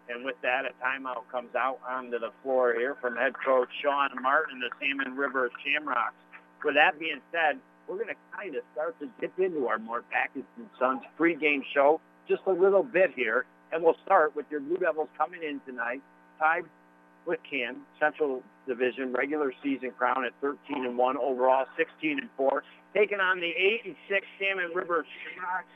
And 0.10 0.26
with 0.26 0.36
that, 0.42 0.66
a 0.66 0.72
timeout 0.84 1.24
comes 1.32 1.56
out 1.56 1.80
onto 1.88 2.20
the 2.20 2.32
floor 2.42 2.74
here 2.74 2.96
from 3.00 3.16
head 3.16 3.34
coach 3.46 3.70
Sean 3.82 4.10
Martin, 4.22 4.60
the 4.60 4.70
Salmon 4.80 5.16
River 5.16 5.50
Shamrocks. 5.64 6.16
With 6.64 6.76
that 6.76 7.00
being 7.00 7.22
said, 7.32 7.60
we're 7.88 7.96
going 7.96 8.10
to 8.10 8.16
kind 8.36 8.56
of 8.56 8.64
start 8.74 9.00
to 9.00 9.10
dip 9.20 9.38
into 9.40 9.68
our 9.68 9.78
Mort 9.78 10.06
Backus 10.10 10.44
and 10.58 10.68
Sons 10.80 11.02
pregame 11.20 11.62
show 11.74 12.00
just 12.28 12.42
a 12.48 12.52
little 12.52 12.84
bit 12.84 13.12
here. 13.16 13.46
And 13.72 13.84
we'll 13.84 13.98
start 14.06 14.36
with 14.36 14.46
your 14.52 14.60
Blue 14.60 14.78
Devils 14.78 15.10
coming 15.18 15.42
in 15.42 15.60
tonight, 15.66 16.02
tied 16.40 16.64
with 17.26 17.40
Ken, 17.50 17.78
Central 18.00 18.44
Division 18.68 19.14
regular 19.14 19.54
season 19.64 19.92
crown 19.98 20.26
at 20.26 20.34
13 20.42 20.86
and 20.86 20.98
1 20.98 21.18
overall, 21.18 21.66
16 21.78 22.20
and 22.20 22.30
4, 22.38 22.64
taking 22.94 23.20
on 23.20 23.40
the 23.40 23.50
8 23.50 23.82
and 23.86 23.96
6 24.10 24.28
Salmon 24.40 24.72
River 24.76 25.06
Shamrocks 25.24 25.68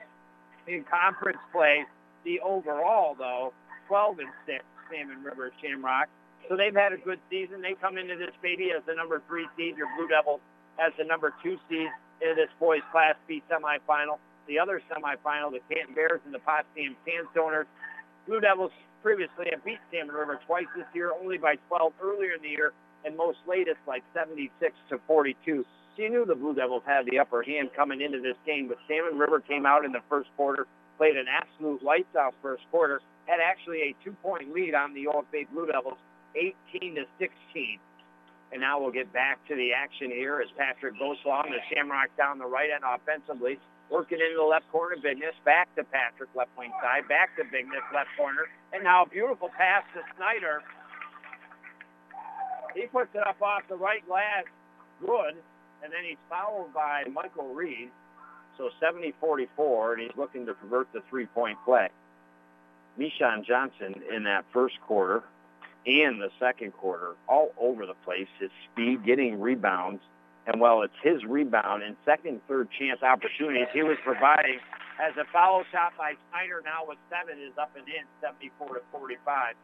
in 0.67 0.83
conference 0.83 1.39
play. 1.51 1.85
The 2.23 2.39
overall, 2.41 3.15
though, 3.17 3.53
12 3.87 4.19
and 4.19 4.29
6, 4.45 4.63
Salmon 4.91 5.23
River 5.23 5.51
Shamrock. 5.61 6.09
So 6.49 6.55
they've 6.55 6.75
had 6.75 6.93
a 6.93 6.97
good 6.97 7.19
season. 7.29 7.61
They 7.61 7.75
come 7.79 7.97
into 7.97 8.15
this 8.15 8.31
baby 8.41 8.71
as 8.75 8.83
the 8.85 8.95
number 8.95 9.21
three 9.27 9.47
seed. 9.57 9.75
Your 9.75 9.87
Blue 9.97 10.07
Devils 10.07 10.39
as 10.79 10.93
the 10.97 11.03
number 11.03 11.33
two 11.43 11.57
seed 11.67 11.89
in 12.21 12.35
this 12.35 12.49
boys 12.59 12.81
Class 12.91 13.15
B 13.27 13.43
semifinal. 13.51 14.19
The 14.47 14.59
other 14.59 14.81
semifinal, 14.87 15.51
the 15.51 15.59
Canton 15.67 15.93
Bears 15.93 16.21
and 16.23 16.33
the 16.33 16.39
Potsdam 16.39 16.95
Sandstoners. 17.03 17.65
Blue 18.27 18.39
Devils 18.39 18.71
previously 19.03 19.47
have 19.51 19.63
beat 19.63 19.79
Salmon 19.91 20.15
River 20.15 20.39
twice 20.47 20.67
this 20.75 20.85
year, 20.93 21.11
only 21.11 21.37
by 21.37 21.55
12 21.67 21.93
earlier 22.01 22.33
in 22.33 22.41
the 22.41 22.49
year, 22.49 22.71
and 23.03 23.15
most 23.17 23.39
latest 23.47 23.79
like 23.85 24.03
76 24.13 24.51
to 24.89 24.99
42. 25.05 25.65
So 25.95 26.01
you 26.03 26.09
knew 26.09 26.25
the 26.25 26.35
Blue 26.35 26.53
Devils 26.53 26.83
had 26.85 27.05
the 27.05 27.19
upper 27.19 27.43
hand 27.43 27.69
coming 27.75 28.01
into 28.01 28.21
this 28.21 28.37
game, 28.45 28.67
but 28.67 28.77
Salmon 28.87 29.17
River 29.19 29.41
came 29.41 29.65
out 29.65 29.83
in 29.83 29.91
the 29.91 30.01
first 30.09 30.29
quarter, 30.37 30.65
played 30.97 31.17
an 31.17 31.25
absolute 31.27 31.83
lights 31.83 32.15
out 32.15 32.33
first 32.41 32.63
quarter, 32.71 33.01
had 33.27 33.39
actually 33.43 33.93
a 33.93 33.95
two-point 34.03 34.53
lead 34.53 34.73
on 34.73 34.93
the 34.93 35.05
OFA 35.05 35.47
Blue 35.51 35.67
Devils, 35.67 35.99
18 36.35 36.95
to 36.95 37.03
16. 37.19 37.79
And 38.51 38.61
now 38.61 38.79
we'll 38.79 38.95
get 38.95 39.11
back 39.11 39.45
to 39.49 39.55
the 39.55 39.73
action 39.73 40.09
here 40.09 40.39
as 40.39 40.47
Patrick 40.57 40.97
goes 40.97 41.17
along 41.25 41.51
the 41.51 41.59
Shamrock 41.69 42.15
down 42.15 42.39
the 42.39 42.47
right 42.47 42.69
end 42.71 42.83
offensively, 42.87 43.59
working 43.91 44.19
into 44.23 44.39
the 44.39 44.47
left 44.47 44.71
corner. 44.71 44.95
Bigness 44.95 45.35
back 45.43 45.67
to 45.75 45.83
Patrick, 45.83 46.29
left 46.33 46.51
wing 46.57 46.71
side, 46.81 47.07
back 47.09 47.35
to 47.35 47.43
Bigness, 47.43 47.83
left 47.93 48.09
corner. 48.17 48.47
And 48.71 48.83
now 48.83 49.03
a 49.03 49.09
beautiful 49.09 49.49
pass 49.49 49.83
to 49.93 50.01
Snyder. 50.15 50.63
He 52.73 52.87
puts 52.87 53.09
it 53.13 53.27
up 53.27 53.41
off 53.41 53.63
the 53.67 53.75
right 53.75 54.05
glass, 54.07 54.45
good. 55.01 55.35
And 55.83 55.91
then 55.91 56.07
he's 56.07 56.17
fouled 56.29 56.73
by 56.73 57.03
Michael 57.11 57.53
Reed. 57.53 57.89
So 58.57 58.69
70-44, 58.81 59.93
and 59.93 60.01
he's 60.01 60.17
looking 60.17 60.45
to 60.47 60.55
convert 60.55 60.91
the 60.93 61.01
three-point 61.09 61.57
play. 61.63 61.89
Mishon 62.99 63.45
Johnson 63.45 64.01
in 64.13 64.23
that 64.23 64.45
first 64.51 64.75
quarter 64.81 65.23
and 65.85 66.21
the 66.21 66.29
second 66.39 66.73
quarter, 66.73 67.15
all 67.27 67.53
over 67.57 67.85
the 67.85 67.93
place. 68.03 68.27
His 68.39 68.49
speed, 68.71 69.05
getting 69.05 69.39
rebounds, 69.39 70.01
and 70.45 70.59
while 70.59 70.81
it's 70.81 70.93
his 71.01 71.23
rebound 71.23 71.83
and 71.83 71.95
second, 72.05 72.41
third 72.47 72.67
chance 72.77 73.01
opportunities 73.03 73.67
he 73.73 73.83
was 73.83 73.97
providing 74.03 74.59
as 74.99 75.15
a 75.17 75.25
foul 75.31 75.63
shot 75.71 75.93
by 75.97 76.13
Snyder 76.29 76.61
now 76.65 76.87
with 76.87 76.97
seven 77.09 77.41
is 77.41 77.53
up 77.57 77.71
and 77.77 77.87
in, 77.87 78.03
74 78.21 78.75
to 78.75 78.81
45. 78.91 79.55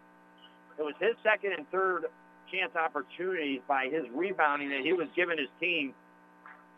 It 0.78 0.84
was 0.84 0.94
his 1.00 1.16
second 1.24 1.54
and 1.54 1.70
third 1.72 2.06
chance 2.52 2.76
opportunities 2.76 3.62
by 3.68 3.88
his 3.90 4.04
rebounding 4.14 4.70
that 4.70 4.82
he 4.82 4.94
was 4.94 5.08
giving 5.16 5.38
his 5.38 5.50
team. 5.60 5.94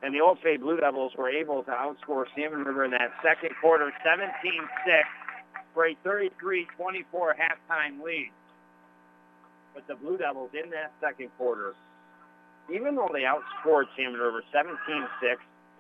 And 0.02 0.14
the 0.14 0.20
OFA 0.20 0.60
Blue 0.60 0.78
Devils 0.78 1.14
were 1.18 1.30
able 1.30 1.64
to 1.64 1.72
outscore 1.72 2.26
Salmon 2.36 2.64
River 2.64 2.86
in 2.86 2.92
that 2.92 3.12
second 3.24 3.56
quarter, 3.62 3.92
17-6, 4.06 4.22
for 5.76 5.86
a 5.86 5.96
33-24 6.04 6.64
halftime 7.14 8.02
lead. 8.04 8.32
But 9.76 9.86
the 9.88 9.96
Blue 9.96 10.18
Devils 10.18 10.52
in 10.54 10.72
that 10.72 10.94
second 11.02 11.30
quarter, 11.38 11.76
even 12.74 12.96
though 12.96 13.10
they 13.12 13.28
outscored 13.28 13.86
Salmon 13.96 14.20
River 14.20 14.42
17-6, 14.56 15.36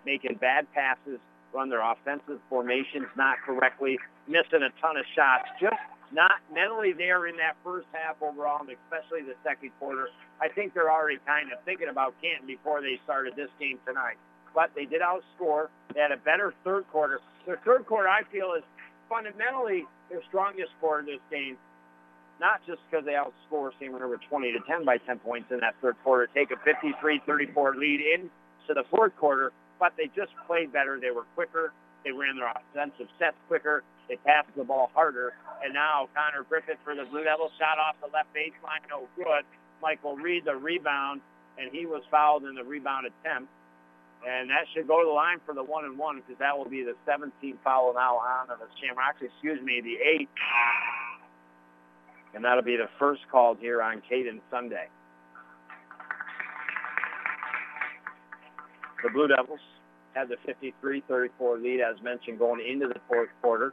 making 0.05 0.35
bad 0.35 0.67
passes, 0.73 1.19
run 1.53 1.69
their 1.69 1.81
offensive 1.81 2.39
formations 2.49 3.07
not 3.15 3.37
correctly, 3.45 3.97
missing 4.27 4.61
a 4.61 4.69
ton 4.81 4.97
of 4.97 5.05
shots, 5.15 5.47
just 5.59 5.79
not 6.11 6.43
mentally 6.53 6.93
there 6.93 7.25
in 7.27 7.37
that 7.37 7.55
first 7.63 7.87
half 7.93 8.21
overall, 8.21 8.59
and 8.61 8.69
especially 8.69 9.23
the 9.23 9.33
second 9.43 9.71
quarter. 9.79 10.09
I 10.41 10.49
think 10.49 10.73
they're 10.73 10.91
already 10.91 11.17
kind 11.25 11.51
of 11.51 11.63
thinking 11.63 11.87
about 11.87 12.13
Canton 12.21 12.45
before 12.45 12.81
they 12.81 12.99
started 13.05 13.35
this 13.35 13.49
game 13.59 13.79
tonight. 13.87 14.19
But 14.53 14.71
they 14.75 14.85
did 14.85 15.01
outscore. 15.01 15.67
They 15.93 16.01
had 16.01 16.11
a 16.11 16.17
better 16.17 16.53
third 16.63 16.87
quarter. 16.91 17.19
Their 17.45 17.59
third 17.65 17.85
quarter, 17.85 18.07
I 18.07 18.23
feel, 18.31 18.53
is 18.57 18.63
fundamentally 19.09 19.85
their 20.09 20.21
strongest 20.27 20.71
quarter 20.79 21.01
in 21.01 21.05
this 21.05 21.23
game. 21.31 21.57
Not 22.39 22.59
just 22.67 22.81
because 22.89 23.05
they 23.05 23.15
outscore 23.15 23.71
Salmon 23.79 24.01
River 24.01 24.19
20 24.29 24.51
to 24.51 24.59
10 24.67 24.83
by 24.83 24.97
10 24.97 25.19
points 25.19 25.47
in 25.51 25.59
that 25.61 25.75
third 25.81 25.95
quarter, 26.03 26.27
take 26.33 26.51
a 26.51 26.59
53-34 26.67 27.75
lead 27.75 28.01
into 28.01 28.73
the 28.73 28.83
fourth 28.91 29.15
quarter, 29.15 29.53
but 29.79 29.93
they 29.97 30.07
just 30.15 30.31
played 30.45 30.73
better. 30.73 30.99
They 30.99 31.11
were 31.11 31.23
quicker. 31.33 31.71
They 32.03 32.11
ran 32.11 32.35
their 32.35 32.51
offensive 32.51 33.07
sets 33.17 33.37
quicker. 33.47 33.83
They 34.09 34.17
passed 34.17 34.49
the 34.55 34.63
ball 34.63 34.91
harder. 34.93 35.33
And 35.63 35.73
now 35.73 36.09
Connor 36.13 36.43
Griffith 36.47 36.77
for 36.83 36.93
the 36.93 37.05
Blue 37.05 37.23
Devils 37.23 37.51
shot 37.57 37.79
off 37.79 37.95
the 38.01 38.11
left 38.13 38.29
baseline, 38.35 38.83
no 38.89 39.07
good. 39.15 39.43
Michael 39.81 40.15
Reed 40.15 40.45
the 40.45 40.55
rebound, 40.55 41.21
and 41.57 41.71
he 41.71 41.85
was 41.85 42.03
fouled 42.11 42.43
in 42.43 42.55
the 42.55 42.63
rebound 42.63 43.07
attempt. 43.07 43.49
And 44.27 44.49
that 44.49 44.65
should 44.73 44.87
go 44.87 45.01
to 45.01 45.05
the 45.05 45.13
line 45.13 45.37
for 45.45 45.53
the 45.53 45.63
one 45.63 45.85
and 45.85 45.97
one 45.97 46.17
because 46.17 46.39
that 46.39 46.57
will 46.57 46.69
be 46.69 46.83
the 46.83 46.95
17th 47.07 47.57
foul 47.63 47.93
now 47.93 48.17
on 48.17 48.47
the 48.47 48.55
Shamrocks. 48.81 49.21
Excuse 49.21 49.61
me, 49.61 49.81
the 49.81 49.97
eighth. 50.01 50.29
And 52.33 52.43
that'll 52.43 52.63
be 52.63 52.75
the 52.75 52.89
first 52.99 53.21
called 53.31 53.59
here 53.59 53.81
on 53.81 54.01
Caden 54.11 54.41
Sunday. 54.51 54.87
The 59.03 59.09
Blue 59.11 59.27
Devils 59.27 59.59
had 60.15 60.29
the 60.29 60.37
53-34 60.83 61.61
lead, 61.61 61.81
as 61.81 62.01
mentioned, 62.01 62.39
going 62.39 62.65
into 62.65 62.87
the 62.87 62.99
fourth 63.07 63.29
quarter. 63.41 63.71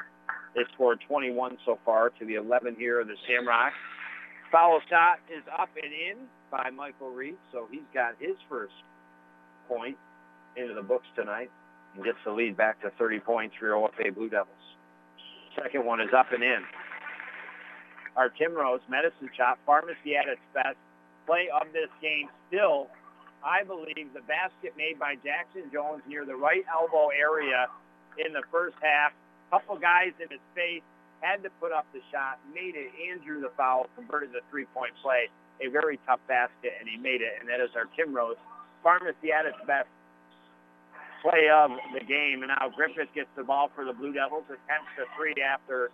They 0.54 0.62
scored 0.74 1.00
21 1.08 1.56
so 1.64 1.78
far 1.84 2.10
to 2.10 2.26
the 2.26 2.34
11 2.34 2.76
here 2.78 3.00
of 3.00 3.08
the 3.08 3.16
Shamrocks. 3.26 3.74
Foul 4.50 4.80
shot 4.90 5.20
is 5.34 5.42
up 5.58 5.70
and 5.82 5.92
in 5.92 6.26
by 6.50 6.68
Michael 6.68 7.10
Reed, 7.10 7.36
so 7.50 7.66
he's 7.70 7.88
got 7.94 8.14
his 8.20 8.36
first 8.50 8.74
point 9.66 9.96
into 10.56 10.74
the 10.74 10.82
books 10.82 11.06
tonight 11.16 11.50
and 11.94 12.04
gets 12.04 12.18
the 12.24 12.32
lead 12.32 12.56
back 12.56 12.80
to 12.82 12.90
30 12.98 13.20
points 13.20 13.54
for 13.58 13.66
your 13.66 13.76
OFA 13.76 14.14
Blue 14.14 14.28
Devils. 14.28 14.56
Second 15.56 15.84
one 15.84 16.00
is 16.00 16.10
up 16.16 16.32
and 16.32 16.42
in. 16.42 16.62
Our 18.16 18.28
Tim 18.28 18.54
Rose 18.54 18.80
medicine 18.88 19.30
Shop 19.36 19.58
pharmacy 19.64 20.16
at 20.16 20.28
its 20.28 20.40
best. 20.52 20.76
Play 21.26 21.48
of 21.48 21.72
this 21.72 21.88
game 22.00 22.28
still, 22.48 22.88
I 23.44 23.64
believe, 23.64 24.12
the 24.12 24.24
basket 24.26 24.74
made 24.76 24.98
by 24.98 25.14
Jackson 25.22 25.70
Jones 25.72 26.02
near 26.08 26.24
the 26.24 26.36
right 26.36 26.64
elbow 26.68 27.08
area 27.08 27.68
in 28.18 28.32
the 28.32 28.42
first 28.50 28.76
half. 28.82 29.12
Couple 29.50 29.76
guys 29.78 30.12
in 30.20 30.28
his 30.32 30.42
face 30.56 30.82
had 31.20 31.42
to 31.44 31.50
put 31.60 31.70
up 31.72 31.86
the 31.92 32.00
shot, 32.10 32.40
made 32.52 32.74
it, 32.74 32.90
and 32.90 33.22
drew 33.22 33.40
the 33.40 33.52
foul, 33.56 33.86
converted 33.94 34.32
the 34.32 34.40
three-point 34.50 34.92
play. 35.00 35.30
A 35.60 35.70
very 35.70 36.00
tough 36.04 36.20
basket, 36.26 36.74
and 36.80 36.88
he 36.88 36.96
made 36.96 37.22
it, 37.22 37.38
and 37.38 37.48
that 37.48 37.60
is 37.60 37.70
our 37.76 37.86
Tim 37.94 38.12
Rose. 38.12 38.40
Pharmacy 38.82 39.30
at 39.30 39.46
its 39.46 39.60
best 39.66 39.86
play 41.22 41.48
of 41.48 41.70
the 41.94 42.04
game. 42.04 42.42
And 42.42 42.50
now 42.50 42.68
Griffith 42.74 43.14
gets 43.14 43.30
the 43.36 43.44
ball 43.44 43.70
for 43.74 43.84
the 43.84 43.94
Blue 43.94 44.12
Devils, 44.12 44.44
attempts 44.46 44.90
the 44.98 45.06
three 45.16 45.34
after 45.40 45.90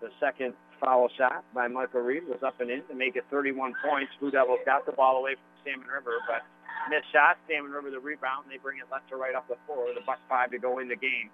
the 0.00 0.08
second 0.20 0.54
foul 0.80 1.10
shot 1.18 1.44
by 1.52 1.66
Michael 1.66 2.00
Reed 2.02 2.22
was 2.28 2.38
up 2.46 2.60
and 2.60 2.70
in 2.70 2.82
to 2.86 2.94
make 2.94 3.16
it 3.16 3.24
31 3.30 3.74
points. 3.84 4.12
Blue 4.20 4.30
Devils 4.30 4.60
got 4.64 4.86
the 4.86 4.92
ball 4.92 5.18
away 5.18 5.34
from 5.34 5.50
Salmon 5.66 5.88
River, 5.90 6.22
but 6.26 6.46
missed 6.88 7.10
shot. 7.12 7.36
Salmon 7.50 7.72
River 7.72 7.90
the 7.90 7.98
rebound. 7.98 8.46
and 8.46 8.52
They 8.52 8.62
bring 8.62 8.78
it 8.78 8.86
left 8.90 9.10
to 9.10 9.16
right 9.16 9.34
up 9.34 9.48
the 9.48 9.58
floor. 9.66 9.90
The 9.94 10.06
Buck 10.06 10.22
five 10.28 10.50
to 10.52 10.58
go 10.58 10.78
in 10.78 10.88
the 10.88 10.96
game, 10.96 11.30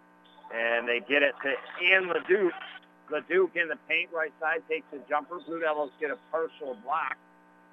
and 0.48 0.88
they 0.88 1.00
get 1.04 1.22
it 1.22 1.36
to 1.44 1.52
Ian 1.84 2.08
Leduc. 2.08 2.52
Leduc 3.12 3.52
in 3.54 3.68
the 3.68 3.76
paint 3.86 4.08
right 4.16 4.32
side 4.40 4.64
takes 4.68 4.88
a 4.96 5.00
jumper. 5.08 5.36
Blue 5.46 5.60
Devils 5.60 5.92
get 6.00 6.10
a 6.10 6.16
partial 6.32 6.76
block, 6.82 7.16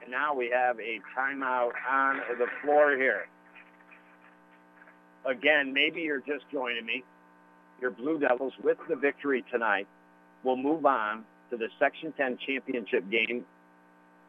and 0.03 0.11
now 0.11 0.35
we 0.35 0.51
have 0.51 0.77
a 0.79 0.99
timeout 1.15 1.71
on 1.87 2.19
the 2.37 2.47
floor 2.61 2.97
here. 2.97 3.27
Again, 5.25 5.73
maybe 5.73 6.01
you're 6.01 6.21
just 6.21 6.45
joining 6.51 6.85
me. 6.85 7.03
Your 7.79 7.91
Blue 7.91 8.19
Devils 8.19 8.53
with 8.63 8.77
the 8.89 8.95
victory 8.95 9.43
tonight 9.51 9.87
will 10.43 10.57
move 10.57 10.85
on 10.85 11.23
to 11.49 11.57
the 11.57 11.67
Section 11.79 12.13
10 12.13 12.37
championship 12.45 13.09
game, 13.09 13.45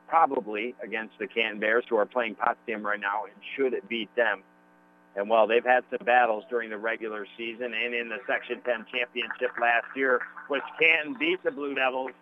probably 0.08 0.74
against 0.82 1.18
the 1.18 1.26
Canton 1.26 1.60
Bears, 1.60 1.84
who 1.88 1.96
are 1.96 2.06
playing 2.06 2.34
Potsdam 2.34 2.84
right 2.84 3.00
now 3.00 3.24
and 3.24 3.34
should 3.56 3.72
it 3.72 3.88
beat 3.88 4.14
them. 4.16 4.42
And 5.16 5.28
while 5.28 5.46
they've 5.46 5.64
had 5.64 5.84
some 5.90 6.04
battles 6.04 6.44
during 6.48 6.70
the 6.70 6.78
regular 6.78 7.26
season 7.36 7.74
and 7.74 7.94
in 7.94 8.08
the 8.08 8.18
Section 8.26 8.60
10 8.64 8.86
championship 8.92 9.52
last 9.60 9.86
year, 9.94 10.20
which 10.48 10.62
Canton 10.80 11.16
beat 11.18 11.42
the 11.44 11.50
Blue 11.50 11.74
Devils, 11.74 12.12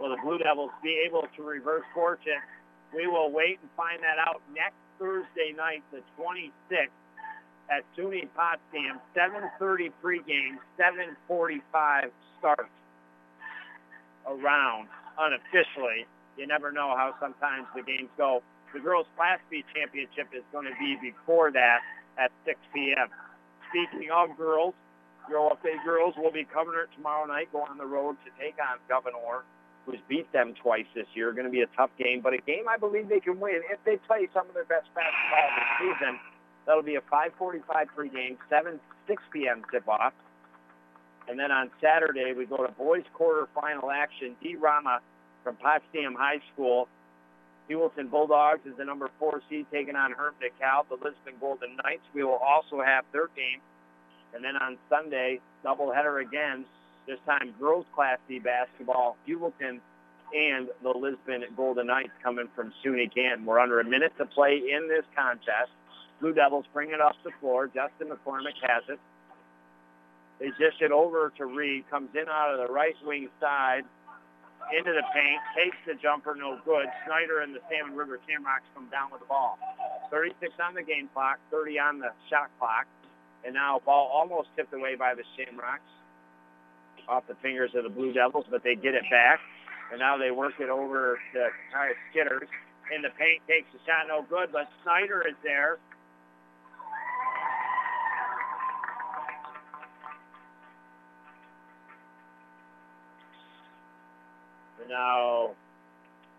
will 0.00 0.10
the 0.10 0.22
Blue 0.22 0.38
Devils 0.38 0.70
be 0.82 1.02
able 1.06 1.26
to 1.36 1.42
reverse 1.42 1.84
fortune? 1.94 2.40
We 2.94 3.06
will 3.06 3.30
wait 3.30 3.58
and 3.60 3.70
find 3.76 4.00
that 4.02 4.18
out 4.18 4.40
next 4.54 4.76
Thursday 4.98 5.52
night, 5.56 5.82
the 5.92 6.00
26th, 6.18 6.88
at 7.72 7.84
SUNY 7.96 8.28
Potsdam, 8.36 9.00
7.30 9.16 9.92
pregame, 10.04 10.60
7.45 11.28 12.10
start 12.38 12.68
around 14.28 14.88
unofficially. 15.18 16.04
You 16.36 16.46
never 16.46 16.70
know 16.72 16.94
how 16.96 17.14
sometimes 17.20 17.66
the 17.74 17.82
games 17.82 18.10
go. 18.16 18.42
The 18.74 18.80
girls' 18.80 19.06
Class 19.16 19.38
B 19.50 19.64
championship 19.74 20.28
is 20.36 20.44
going 20.52 20.64
to 20.64 20.76
be 20.78 20.96
before 21.00 21.50
that 21.52 21.80
at 22.18 22.30
6 22.44 22.58
p.m. 22.74 23.08
Speaking 23.68 24.08
of 24.12 24.36
girls, 24.36 24.74
your 25.28 25.50
OFA 25.50 25.76
girls 25.84 26.14
will 26.16 26.32
be 26.32 26.44
covering 26.44 26.80
it 26.84 26.94
tomorrow 26.96 27.24
night, 27.26 27.48
go 27.52 27.62
on 27.62 27.78
the 27.78 27.86
road 27.86 28.16
to 28.24 28.30
take 28.40 28.56
on 28.60 28.80
Gouverneur, 28.88 29.44
who's 29.86 30.00
beat 30.08 30.30
them 30.32 30.54
twice 30.60 30.88
this 30.94 31.06
year. 31.14 31.32
Going 31.32 31.46
to 31.46 31.52
be 31.52 31.62
a 31.62 31.72
tough 31.76 31.90
game, 31.98 32.20
but 32.20 32.32
a 32.34 32.40
game 32.44 32.64
I 32.68 32.76
believe 32.76 33.08
they 33.08 33.20
can 33.20 33.40
win 33.40 33.60
if 33.70 33.78
they 33.84 33.96
play 34.08 34.28
some 34.34 34.48
of 34.48 34.54
their 34.54 34.68
best 34.68 34.88
basketball 34.96 35.48
this 35.56 35.70
season. 35.80 36.31
That'll 36.66 36.82
be 36.82 36.96
a 36.96 37.00
5:45 37.00 37.62
pregame, 37.96 38.36
7 38.48 38.80
6 39.08 39.22
p.m. 39.32 39.62
tip-off. 39.70 40.12
And 41.28 41.38
then 41.38 41.50
on 41.50 41.70
Saturday, 41.80 42.32
we 42.36 42.46
go 42.46 42.58
to 42.58 42.72
boys 42.72 43.04
quarterfinal 43.18 43.92
action. 43.92 44.36
D. 44.42 44.56
Rama 44.56 45.00
from 45.44 45.56
Potsdam 45.56 46.14
High 46.14 46.40
School. 46.52 46.88
Heuvelton 47.70 48.10
Bulldogs 48.10 48.66
is 48.66 48.76
the 48.76 48.84
number 48.84 49.08
four 49.18 49.40
seed 49.48 49.66
taking 49.72 49.94
on 49.94 50.12
Hermon 50.12 50.34
DeKalb. 50.42 50.88
The 50.88 50.94
Lisbon 50.96 51.34
Golden 51.40 51.76
Knights. 51.76 52.02
We 52.12 52.24
will 52.24 52.40
also 52.42 52.82
have 52.82 53.04
their 53.12 53.28
game. 53.28 53.60
And 54.34 54.44
then 54.44 54.56
on 54.56 54.78
Sunday, 54.88 55.40
doubleheader 55.64 56.20
again. 56.22 56.64
This 57.06 57.18
time, 57.26 57.54
girls 57.58 57.86
Class 57.94 58.18
D 58.28 58.38
basketball. 58.38 59.16
Heuvelton 59.28 59.80
and 60.34 60.68
the 60.82 60.90
Lisbon 60.90 61.44
Golden 61.56 61.86
Knights 61.86 62.12
coming 62.22 62.48
from 62.54 62.72
SUNY 62.84 63.12
Canton. 63.14 63.44
We're 63.44 63.58
under 63.58 63.80
a 63.80 63.84
minute 63.84 64.12
to 64.18 64.26
play 64.26 64.56
in 64.56 64.88
this 64.88 65.04
contest. 65.14 65.70
Blue 66.22 66.32
Devils 66.32 66.64
bring 66.72 66.92
it 66.92 67.00
off 67.00 67.16
the 67.24 67.32
floor. 67.40 67.66
Justin 67.66 68.08
McCormick 68.08 68.54
has 68.62 68.84
it. 68.88 69.00
They 70.38 70.50
dish 70.56 70.78
it 70.80 70.92
over 70.92 71.32
to 71.36 71.46
Reed. 71.46 71.84
Comes 71.90 72.10
in 72.14 72.28
out 72.30 72.54
of 72.54 72.66
the 72.66 72.72
right 72.72 72.94
wing 73.04 73.28
side 73.40 73.82
into 74.70 74.92
the 74.92 75.02
paint. 75.12 75.40
Takes 75.58 75.76
the 75.84 75.94
jumper, 76.00 76.36
no 76.36 76.58
good. 76.64 76.86
Snyder 77.06 77.40
and 77.40 77.52
the 77.52 77.60
Salmon 77.68 77.96
River 77.96 78.20
Shamrocks 78.26 78.64
come 78.72 78.88
down 78.88 79.10
with 79.10 79.20
the 79.20 79.26
ball. 79.26 79.58
36 80.10 80.54
on 80.62 80.74
the 80.74 80.82
game 80.82 81.10
clock, 81.12 81.38
30 81.50 81.78
on 81.80 81.98
the 81.98 82.12
shot 82.30 82.50
clock. 82.58 82.86
And 83.44 83.54
now 83.54 83.80
ball 83.84 84.08
almost 84.14 84.48
tipped 84.54 84.72
away 84.72 84.94
by 84.94 85.14
the 85.14 85.24
Shamrocks 85.36 85.82
off 87.08 87.26
the 87.26 87.34
fingers 87.42 87.74
of 87.74 87.82
the 87.82 87.90
Blue 87.90 88.12
Devils, 88.12 88.46
but 88.48 88.62
they 88.62 88.76
get 88.76 88.94
it 88.94 89.02
back. 89.10 89.40
And 89.90 89.98
now 89.98 90.16
they 90.16 90.30
work 90.30 90.54
it 90.60 90.70
over 90.70 91.18
to 91.34 91.48
Skitters. 92.14 92.46
In 92.94 93.02
the 93.02 93.10
paint, 93.18 93.42
takes 93.48 93.66
the 93.72 93.78
shot, 93.86 94.06
no 94.06 94.22
good, 94.22 94.52
but 94.52 94.68
Snyder 94.84 95.26
is 95.26 95.34
there. 95.42 95.78
Now 104.92 105.50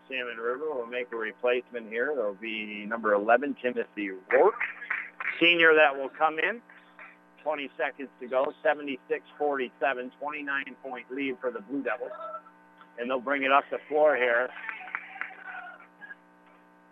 Salmon 0.08 0.36
River 0.36 0.72
will 0.72 0.86
make 0.86 1.12
a 1.12 1.16
replacement 1.16 1.88
here. 1.88 2.12
There'll 2.14 2.34
be 2.34 2.86
number 2.86 3.12
11, 3.14 3.56
Timothy 3.60 4.10
Rourke, 4.32 4.54
senior 5.40 5.74
that 5.74 5.94
will 5.94 6.10
come 6.10 6.38
in. 6.38 6.62
20 7.42 7.68
seconds 7.76 8.08
to 8.20 8.26
go, 8.26 8.54
76-47, 8.64 8.98
29-point 9.36 11.04
lead 11.10 11.36
for 11.40 11.50
the 11.50 11.60
Blue 11.60 11.82
Devils. 11.82 12.10
And 12.98 13.10
they'll 13.10 13.20
bring 13.20 13.42
it 13.42 13.52
up 13.52 13.64
the 13.70 13.78
floor 13.88 14.16
here. 14.16 14.48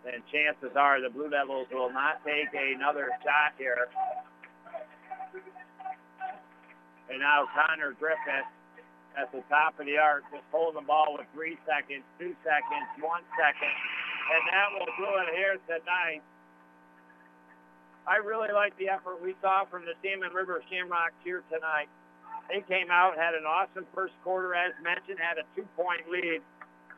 And 0.04 0.22
chances 0.30 0.76
are 0.76 1.00
the 1.00 1.08
Blue 1.08 1.30
Devils 1.30 1.68
will 1.72 1.92
not 1.92 2.20
take 2.24 2.52
another 2.52 3.08
shot 3.22 3.54
here. 3.56 3.88
And 7.08 7.20
now 7.20 7.46
Connor 7.54 7.94
Griffith 7.98 8.50
at 9.16 9.30
the 9.32 9.42
top 9.48 9.78
of 9.78 9.86
the 9.86 9.98
arc, 9.98 10.24
just 10.32 10.44
holding 10.50 10.80
the 10.80 10.86
ball 10.86 11.16
with 11.16 11.26
three 11.34 11.58
seconds, 11.68 12.04
two 12.18 12.34
seconds, 12.42 12.86
one 13.00 13.22
second. 13.36 13.72
And 13.72 14.42
that 14.48 14.68
will 14.72 14.92
do 14.96 15.08
it 15.20 15.28
here 15.36 15.56
tonight. 15.68 16.22
I 18.06 18.18
really 18.18 18.50
like 18.50 18.76
the 18.78 18.88
effort 18.88 19.22
we 19.22 19.34
saw 19.40 19.64
from 19.70 19.84
the 19.86 19.94
Salmon 20.02 20.34
River 20.34 20.62
Shamrocks 20.70 21.14
here 21.22 21.42
tonight. 21.52 21.88
They 22.50 22.64
came 22.66 22.90
out, 22.90 23.16
had 23.16 23.34
an 23.34 23.46
awesome 23.46 23.86
first 23.94 24.14
quarter, 24.24 24.54
as 24.54 24.72
mentioned, 24.82 25.18
had 25.22 25.38
a 25.38 25.46
two-point 25.54 26.10
lead. 26.10 26.42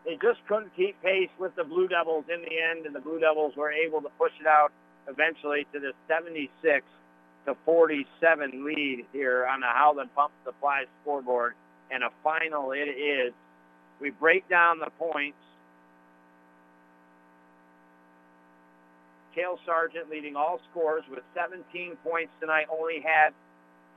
They 0.04 0.16
just 0.20 0.40
couldn't 0.48 0.74
keep 0.76 1.00
pace 1.02 1.30
with 1.38 1.54
the 1.56 1.64
Blue 1.64 1.88
Devils 1.88 2.24
in 2.32 2.40
the 2.40 2.54
end, 2.56 2.86
and 2.86 2.94
the 2.94 3.00
Blue 3.00 3.20
Devils 3.20 3.56
were 3.56 3.72
able 3.72 4.00
to 4.02 4.08
push 4.16 4.32
it 4.40 4.46
out 4.46 4.72
eventually 5.08 5.66
to 5.72 5.80
the 5.80 5.92
76 6.08 6.84
to 7.46 7.56
47 7.64 8.64
lead 8.64 9.04
here 9.12 9.46
on 9.46 9.60
the 9.60 9.66
Howland 9.66 10.14
Pump 10.14 10.32
Supply 10.44 10.84
scoreboard. 11.02 11.54
And 11.90 12.02
a 12.02 12.10
final 12.22 12.72
it 12.72 12.88
is. 12.88 13.32
We 14.00 14.10
break 14.10 14.48
down 14.48 14.78
the 14.78 14.90
points. 14.98 15.38
Cale 19.34 19.58
Sargent 19.66 20.10
leading 20.10 20.36
all 20.36 20.60
scores 20.70 21.02
with 21.10 21.24
17 21.34 21.96
points 22.04 22.32
tonight, 22.40 22.66
only 22.70 23.00
had 23.00 23.34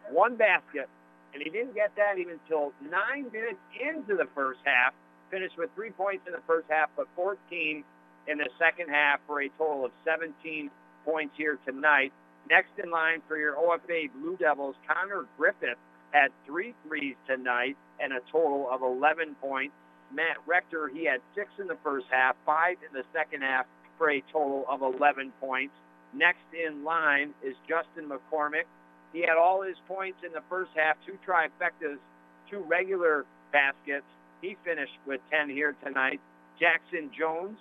one 0.10 0.36
basket, 0.36 0.90
and 1.34 1.44
he 1.44 1.50
didn't 1.50 1.76
get 1.76 1.92
that 1.96 2.18
even 2.18 2.40
until 2.44 2.74
nine 2.82 3.32
minutes 3.32 3.60
into 3.80 4.16
the 4.16 4.28
first 4.34 4.60
half. 4.66 4.94
Finished 5.30 5.58
with 5.58 5.70
three 5.76 5.92
points 5.92 6.24
in 6.26 6.34
the 6.34 6.42
first 6.48 6.68
half, 6.70 6.90
but 6.96 7.06
14 7.16 7.84
in 8.28 8.38
the 8.38 8.50
second 8.58 8.90
half 8.90 9.20
for 9.28 9.42
a 9.42 9.50
total 9.58 9.86
of 9.86 9.92
17 10.06 10.72
points 11.04 11.34
here 11.38 11.60
tonight. 11.66 12.14
Next 12.50 12.72
in 12.82 12.90
line 12.90 13.22
for 13.28 13.38
your 13.38 13.56
OFA 13.56 14.10
Blue 14.14 14.38
Devils, 14.38 14.76
Connor 14.88 15.26
Griffith 15.38 15.78
had 16.12 16.32
three 16.46 16.74
threes 16.88 17.16
tonight 17.28 17.78
and 18.00 18.14
a 18.14 18.20
total 18.32 18.68
of 18.72 18.82
11 18.82 19.36
points. 19.42 19.74
Matt 20.14 20.38
Rector, 20.46 20.90
he 20.94 21.06
had 21.06 21.20
six 21.36 21.50
in 21.60 21.68
the 21.68 21.78
first 21.84 22.06
half, 22.10 22.36
five 22.46 22.78
in 22.88 22.94
the 22.94 23.04
second 23.14 23.42
half 23.42 23.66
for 23.98 24.12
a 24.12 24.24
total 24.32 24.66
of 24.70 24.82
11 24.82 25.34
points. 25.40 25.74
Next 26.14 26.46
in 26.54 26.84
line 26.84 27.34
is 27.44 27.56
Justin 27.68 28.10
McCormick. 28.10 28.66
He 29.14 29.22
had 29.22 29.38
all 29.38 29.62
his 29.62 29.76
points 29.88 30.20
in 30.26 30.32
the 30.32 30.44
first 30.50 30.72
half, 30.76 30.96
two 31.06 31.18
trifectas, 31.28 31.98
two 32.50 32.64
regular 32.68 33.26
baskets. 33.52 34.06
He 34.42 34.56
finished 34.64 34.98
with 35.06 35.20
10 35.32 35.50
here 35.50 35.76
tonight. 35.84 36.22
Jackson 36.60 37.12
Jones, 37.18 37.58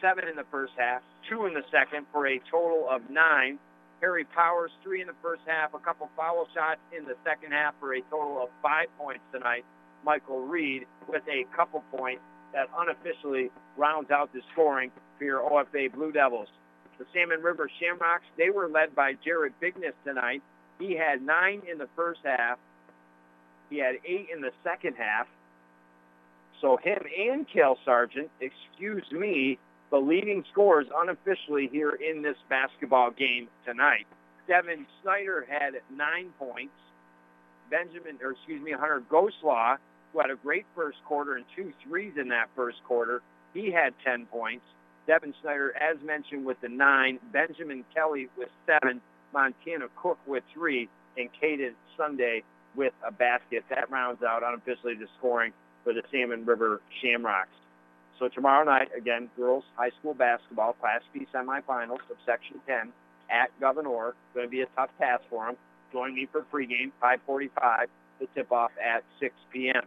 seven 0.00 0.28
in 0.28 0.36
the 0.36 0.46
first 0.50 0.72
half, 0.76 1.02
two 1.28 1.46
in 1.46 1.54
the 1.54 1.64
second 1.70 2.06
for 2.12 2.26
a 2.26 2.40
total 2.50 2.86
of 2.88 3.08
nine. 3.10 3.58
Harry 4.00 4.24
Powers, 4.24 4.70
three 4.82 5.00
in 5.00 5.06
the 5.06 5.14
first 5.22 5.42
half, 5.46 5.72
a 5.74 5.78
couple 5.78 6.10
foul 6.16 6.46
shots 6.54 6.80
in 6.96 7.04
the 7.04 7.16
second 7.24 7.52
half 7.52 7.74
for 7.80 7.94
a 7.94 8.00
total 8.10 8.42
of 8.42 8.50
five 8.62 8.86
points 8.98 9.22
tonight. 9.32 9.64
Michael 10.04 10.40
Reed 10.40 10.86
with 11.08 11.22
a 11.28 11.44
couple 11.56 11.82
points 11.96 12.22
that 12.52 12.68
unofficially 12.78 13.50
rounds 13.76 14.10
out 14.10 14.32
the 14.32 14.40
scoring 14.52 14.90
for 15.18 15.24
your 15.24 15.40
OFA 15.40 15.92
Blue 15.92 16.12
Devils. 16.12 16.48
The 16.98 17.06
Salmon 17.12 17.42
River 17.42 17.70
Shamrocks, 17.80 18.24
they 18.38 18.50
were 18.50 18.68
led 18.68 18.94
by 18.94 19.14
Jared 19.24 19.52
Bigness 19.60 19.94
tonight. 20.04 20.42
He 20.78 20.96
had 20.96 21.22
nine 21.22 21.62
in 21.70 21.78
the 21.78 21.88
first 21.96 22.20
half. 22.24 22.58
He 23.70 23.78
had 23.78 23.96
eight 24.06 24.28
in 24.34 24.40
the 24.40 24.52
second 24.62 24.94
half. 24.96 25.26
So 26.60 26.78
him 26.78 26.98
and 27.18 27.46
Cale 27.48 27.76
Sargent, 27.84 28.30
excuse 28.40 29.04
me, 29.10 29.58
the 29.90 29.98
leading 29.98 30.44
scorers 30.52 30.86
unofficially 30.94 31.68
here 31.70 31.90
in 31.92 32.22
this 32.22 32.36
basketball 32.48 33.10
game 33.10 33.48
tonight. 33.64 34.06
Devin 34.48 34.86
Snyder 35.02 35.46
had 35.48 35.74
nine 35.94 36.30
points. 36.38 36.74
Benjamin, 37.70 38.18
or 38.22 38.32
excuse 38.32 38.62
me, 38.62 38.72
Hunter 38.72 39.02
Ghostlaw, 39.10 39.76
who 40.12 40.20
had 40.20 40.30
a 40.30 40.36
great 40.36 40.66
first 40.74 40.98
quarter 41.04 41.34
and 41.34 41.44
two 41.54 41.72
threes 41.84 42.12
in 42.20 42.28
that 42.28 42.48
first 42.54 42.78
quarter, 42.84 43.22
he 43.54 43.70
had 43.70 43.92
10 44.04 44.26
points. 44.26 44.64
Devin 45.06 45.34
Snyder, 45.42 45.72
as 45.76 45.96
mentioned, 46.04 46.44
with 46.44 46.60
the 46.60 46.68
nine. 46.68 47.18
Benjamin 47.32 47.84
Kelly 47.94 48.28
with 48.36 48.48
seven. 48.66 49.00
Montana 49.32 49.86
Cook 49.96 50.18
with 50.26 50.44
three. 50.52 50.88
And 51.16 51.28
Caden 51.42 51.72
Sunday 51.96 52.42
with 52.74 52.92
a 53.06 53.10
basket. 53.10 53.64
That 53.70 53.90
rounds 53.90 54.22
out 54.22 54.42
unofficially 54.42 54.94
the 54.94 55.06
scoring 55.18 55.52
for 55.84 55.92
the 55.92 56.02
Salmon 56.10 56.44
River 56.44 56.80
Shamrocks. 57.00 57.48
So 58.18 58.28
tomorrow 58.28 58.64
night, 58.64 58.88
again, 58.96 59.28
girls 59.36 59.64
high 59.76 59.90
school 59.98 60.14
basketball, 60.14 60.72
Class 60.74 61.02
B 61.12 61.26
semifinals 61.34 62.00
of 62.10 62.16
Section 62.24 62.60
10 62.66 62.92
at 63.30 63.50
Gouverneur. 63.60 64.14
Going 64.34 64.46
to 64.46 64.50
be 64.50 64.62
a 64.62 64.66
tough 64.74 64.90
task 64.98 65.22
for 65.28 65.46
them. 65.46 65.56
Join 65.92 66.14
me 66.14 66.26
for 66.30 66.42
pregame, 66.42 66.92
545, 67.00 67.88
the 68.20 68.26
tip-off 68.34 68.72
at 68.82 69.04
6 69.20 69.34
p.m. 69.52 69.82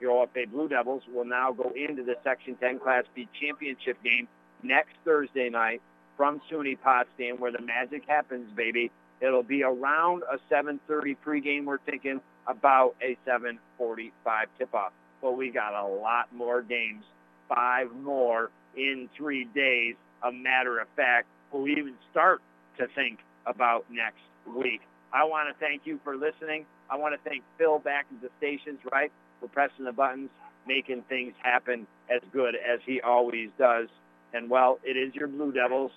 Your 0.00 0.26
OFA 0.26 0.50
Blue 0.50 0.68
Devils 0.68 1.02
will 1.12 1.24
now 1.24 1.52
go 1.52 1.72
into 1.76 2.02
the 2.02 2.16
Section 2.24 2.56
10 2.56 2.80
Class 2.80 3.04
B 3.14 3.28
championship 3.40 4.02
game 4.02 4.26
next 4.62 4.92
Thursday 5.04 5.50
night 5.50 5.80
from 6.16 6.40
SUNY 6.50 6.78
Potsdam, 6.80 7.38
where 7.38 7.52
the 7.52 7.62
magic 7.62 8.04
happens, 8.08 8.50
baby. 8.56 8.90
It'll 9.20 9.42
be 9.42 9.62
around 9.62 10.22
a 10.30 10.38
7:30 10.52 11.16
pregame. 11.24 11.64
We're 11.64 11.78
thinking 11.78 12.20
about 12.46 12.96
a 13.00 13.16
7:45 13.26 14.12
tip-off. 14.58 14.92
But 15.22 15.36
we 15.36 15.50
got 15.50 15.72
a 15.74 15.86
lot 15.86 16.32
more 16.34 16.60
games, 16.60 17.04
five 17.48 17.92
more 17.92 18.50
in 18.76 19.08
three 19.16 19.44
days. 19.54 19.94
A 20.22 20.32
matter 20.32 20.78
of 20.78 20.88
fact, 20.96 21.26
we'll 21.52 21.68
even 21.68 21.94
start 22.10 22.40
to 22.78 22.86
think 22.94 23.18
about 23.46 23.84
next 23.90 24.22
week. 24.56 24.80
I 25.12 25.24
want 25.24 25.48
to 25.48 25.64
thank 25.64 25.82
you 25.84 26.00
for 26.02 26.16
listening. 26.16 26.66
I 26.90 26.96
want 26.96 27.14
to 27.14 27.28
thank 27.28 27.42
Phil 27.58 27.78
back 27.78 28.06
at 28.10 28.20
the 28.20 28.30
stations, 28.38 28.80
right, 28.92 29.12
for 29.40 29.48
pressing 29.48 29.84
the 29.84 29.92
buttons, 29.92 30.30
making 30.66 31.02
things 31.08 31.34
happen 31.42 31.86
as 32.10 32.20
good 32.32 32.54
as 32.54 32.80
he 32.84 33.00
always 33.00 33.50
does. 33.58 33.88
And, 34.32 34.50
well, 34.50 34.80
it 34.82 34.96
is 34.96 35.14
your 35.14 35.28
Blue 35.28 35.52
Devils, 35.52 35.92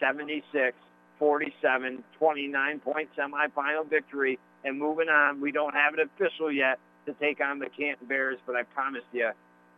76 0.00 0.74
47, 1.22 2.02
29 2.18 2.80
point 2.80 3.08
semifinal 3.16 3.88
victory. 3.88 4.40
And 4.64 4.76
moving 4.76 5.08
on, 5.08 5.40
we 5.40 5.52
don't 5.52 5.72
have 5.72 5.94
it 5.94 6.00
official 6.00 6.50
yet 6.50 6.80
to 7.06 7.12
take 7.14 7.40
on 7.40 7.60
the 7.60 7.66
Canton 7.66 8.08
Bears, 8.08 8.38
but 8.44 8.56
I 8.56 8.64
promise 8.64 9.04
you, 9.12 9.30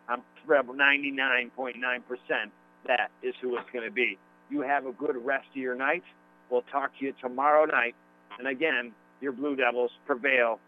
I'm 0.08 0.22
99.9% 0.48 2.00
that 2.86 3.10
is 3.22 3.34
who 3.40 3.56
it's 3.56 3.70
going 3.72 3.84
to 3.84 3.90
be. 3.90 4.18
You 4.50 4.62
have 4.62 4.86
a 4.86 4.92
good 4.92 5.16
rest 5.24 5.46
of 5.50 5.56
your 5.56 5.74
night. 5.74 6.04
We'll 6.50 6.64
talk 6.70 6.96
to 6.98 7.04
you 7.04 7.14
tomorrow 7.20 7.64
night. 7.64 7.94
And 8.38 8.46
again, 8.46 8.92
your 9.20 9.32
Blue 9.32 9.56
Devils 9.56 9.90
prevail 10.06 10.60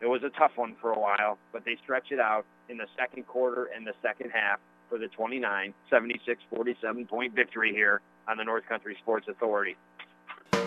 It 0.00 0.06
was 0.06 0.22
a 0.22 0.30
tough 0.30 0.52
one 0.56 0.76
for 0.80 0.92
a 0.92 0.98
while, 0.98 1.38
but 1.52 1.64
they 1.64 1.76
stretch 1.82 2.12
it 2.12 2.20
out 2.20 2.44
in 2.68 2.76
the 2.76 2.86
second 2.96 3.26
quarter 3.26 3.68
and 3.74 3.86
the 3.86 3.94
second 4.02 4.30
half 4.30 4.60
for 4.88 4.98
the 4.98 5.08
29 5.08 5.74
76 5.90 6.42
47 6.54 7.06
point 7.06 7.34
victory 7.34 7.72
here 7.72 8.00
on 8.28 8.36
the 8.36 8.44
North 8.44 8.66
Country 8.68 8.96
Sports 9.02 9.26
Authority. 9.28 9.76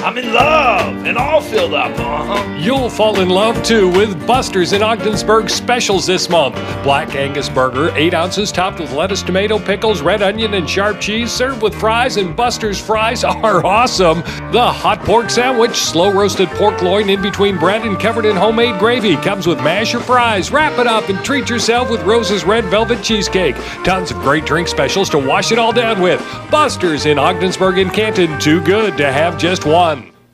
I'm 0.04 0.18
in 0.18 0.34
love 0.34 1.06
and 1.06 1.16
all 1.16 1.42
filled 1.42 1.76
up, 1.76 1.92
uh-huh. 2.00 2.58
You'll 2.58 2.90
fall 2.90 3.20
in 3.20 3.30
love 3.30 3.62
too 3.64 3.88
with 3.88 4.26
Buster's 4.26 4.74
in 4.74 4.82
Ogdensburg 4.82 5.48
specials 5.48 6.08
this 6.08 6.28
month. 6.28 6.56
Black 6.84 7.14
Angus 7.14 7.50
burger, 7.50 7.92
8 7.96 8.16
ounces, 8.16 8.52
topped 8.52 8.80
with 8.80 8.92
lettuce, 8.94 9.22
tomato, 9.22 9.60
pickles, 9.60 10.02
red 10.02 10.24
onion, 10.24 10.56
and 10.56 10.68
sharp 10.68 11.00
cheese, 11.00 11.32
served 11.32 11.62
with 11.62 11.76
fries, 11.76 12.18
and 12.18 12.36
Buster's 12.36 12.80
fries 12.80 13.24
are 13.24 13.64
awesome. 13.64 14.22
The 14.52 14.72
hot 14.72 15.02
pork 15.02 15.30
sandwich, 15.30 15.76
slow 15.76 16.12
roasted 16.12 16.50
pork 16.50 16.82
loin 16.82 17.08
in 17.10 17.22
between 17.22 17.60
bread 17.60 17.84
and 17.84 18.00
covered 18.00 18.26
in 18.26 18.36
homemade 18.36 18.80
gravy, 18.80 19.18
comes 19.18 19.46
with 19.46 19.60
mash 19.60 19.94
or 19.94 20.00
fries. 20.00 20.52
Wrap 20.52 20.80
it 20.80 20.88
up 20.88 21.10
and 21.10 21.24
treat 21.24 21.48
yourself 21.48 21.92
with 21.92 22.02
Rose's 22.04 22.44
red 22.44 22.66
velvet 22.66 23.04
cheesecake. 23.04 23.56
Tons 23.84 24.10
of 24.10 24.18
great 24.18 24.46
drink 24.46 24.68
specials 24.68 25.10
to 25.12 25.20
wash 25.20 25.52
it 25.52 25.60
all 25.60 25.72
down 25.72 26.02
with. 26.02 26.20
Buster's 26.50 27.06
in 27.06 27.20
Ogdensburg 27.20 27.78
and 27.78 27.94
Canton, 27.94 28.40
too 28.40 28.62
good 28.62 28.98
to 28.98 29.12
have 29.12 29.38
just 29.38 29.66
one. 29.66 29.91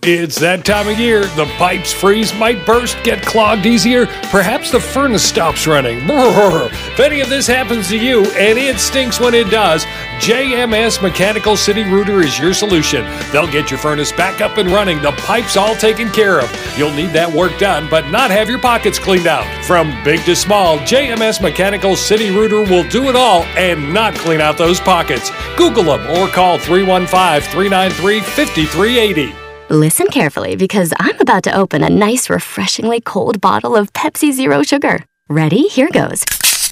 It's 0.09 0.39
that 0.39 0.63
time 0.63 0.87
of 0.87 0.97
year. 0.97 1.25
The 1.35 1.47
pipes 1.57 1.91
freeze, 1.91 2.33
might 2.35 2.65
burst, 2.65 2.95
get 3.03 3.21
clogged 3.25 3.65
easier. 3.65 4.05
Perhaps 4.31 4.71
the 4.71 4.79
furnace 4.79 5.21
stops 5.21 5.67
running. 5.67 6.07
If 6.07 7.01
any 7.01 7.19
of 7.19 7.27
this 7.27 7.45
happens 7.45 7.89
to 7.89 7.97
you, 7.97 8.23
and 8.31 8.57
it 8.57 8.79
stinks 8.79 9.19
when 9.19 9.33
it 9.33 9.51
does, 9.51 9.83
JMS 10.19 11.01
Mechanical 11.01 11.57
City 11.57 11.83
Rooter 11.83 12.21
is 12.21 12.39
your 12.39 12.53
solution. 12.53 13.03
They'll 13.31 13.51
get 13.51 13.69
your 13.69 13.77
furnace 13.77 14.11
back 14.13 14.39
up 14.41 14.57
and 14.57 14.69
running, 14.69 15.01
the 15.01 15.11
pipes 15.11 15.57
all 15.57 15.75
taken 15.75 16.09
care 16.09 16.39
of. 16.39 16.49
You'll 16.77 16.93
need 16.93 17.11
that 17.11 17.31
work 17.31 17.59
done, 17.59 17.87
but 17.89 18.09
not 18.09 18.31
have 18.31 18.49
your 18.49 18.59
pockets 18.59 18.97
cleaned 18.97 19.27
out. 19.27 19.45
From 19.65 19.91
big 20.03 20.23
to 20.23 20.35
small, 20.35 20.79
JMS 20.79 21.41
Mechanical 21.41 21.97
City 21.97 22.31
Rooter 22.31 22.61
will 22.61 22.87
do 22.87 23.09
it 23.09 23.15
all 23.17 23.43
and 23.57 23.93
not 23.93 24.15
clean 24.15 24.39
out 24.39 24.57
those 24.57 24.79
pockets. 24.79 25.29
Google 25.57 25.83
them 25.83 26.07
or 26.17 26.27
call 26.29 26.57
315 26.57 27.41
393 27.51 28.21
5380. 28.21 29.46
Listen 29.69 30.07
carefully 30.07 30.55
because 30.55 30.93
I'm 30.97 31.19
about 31.19 31.43
to 31.43 31.53
open 31.53 31.83
a 31.83 31.89
nice, 31.89 32.29
refreshingly 32.29 33.01
cold 33.01 33.41
bottle 33.41 33.75
of 33.75 33.91
Pepsi 33.91 34.31
Zero 34.31 34.63
Sugar. 34.63 35.03
Ready? 35.27 35.67
Here 35.67 35.89
goes. 35.91 36.23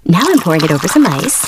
Now 0.05 0.21
I'm 0.23 0.39
pouring 0.39 0.63
it 0.63 0.71
over 0.71 0.87
some 0.87 1.05
ice. 1.05 1.45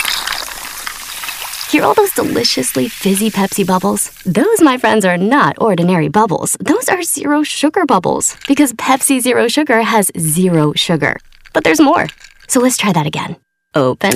Hear 1.71 1.85
all 1.85 1.93
those 1.93 2.11
deliciously 2.11 2.89
fizzy 2.89 3.29
Pepsi 3.31 3.65
bubbles? 3.65 4.09
Those, 4.25 4.61
my 4.61 4.77
friends, 4.77 5.05
are 5.05 5.17
not 5.17 5.55
ordinary 5.61 6.09
bubbles. 6.09 6.57
Those 6.59 6.89
are 6.89 7.01
zero 7.01 7.43
sugar 7.43 7.85
bubbles 7.85 8.35
because 8.45 8.73
Pepsi 8.73 9.21
Zero 9.21 9.47
Sugar 9.47 9.83
has 9.83 10.11
zero 10.19 10.73
sugar. 10.73 11.17
But 11.53 11.63
there's 11.63 11.79
more. 11.79 12.07
So 12.49 12.59
let's 12.59 12.77
try 12.77 12.91
that 12.91 13.07
again. 13.07 13.37
Open, 13.73 14.13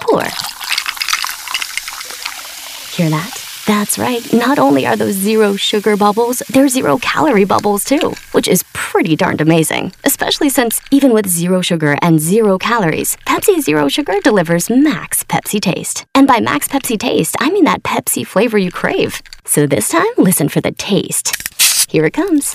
pour. 0.00 0.22
Hear 2.94 3.10
that? 3.10 3.41
That's 3.66 3.96
right. 3.96 4.32
Not 4.32 4.58
only 4.58 4.86
are 4.86 4.96
those 4.96 5.14
zero 5.14 5.54
sugar 5.54 5.96
bubbles, 5.96 6.40
they're 6.50 6.68
zero 6.68 6.98
calorie 6.98 7.44
bubbles 7.44 7.84
too, 7.84 8.14
which 8.32 8.48
is 8.48 8.64
pretty 8.72 9.14
darned 9.14 9.40
amazing. 9.40 9.92
Especially 10.04 10.48
since 10.48 10.80
even 10.90 11.12
with 11.12 11.28
zero 11.28 11.60
sugar 11.60 11.96
and 12.02 12.20
zero 12.20 12.58
calories, 12.58 13.16
Pepsi 13.26 13.60
Zero 13.60 13.88
Sugar 13.88 14.20
delivers 14.22 14.68
max 14.68 15.22
Pepsi 15.24 15.60
taste. 15.60 16.04
And 16.14 16.26
by 16.26 16.40
max 16.40 16.66
Pepsi 16.66 16.98
taste, 16.98 17.36
I 17.38 17.50
mean 17.50 17.64
that 17.64 17.84
Pepsi 17.84 18.26
flavor 18.26 18.58
you 18.58 18.72
crave. 18.72 19.22
So 19.44 19.66
this 19.66 19.88
time, 19.88 20.12
listen 20.16 20.48
for 20.48 20.60
the 20.60 20.72
taste. 20.72 21.32
Here 21.90 22.04
it 22.04 22.14
comes. 22.14 22.52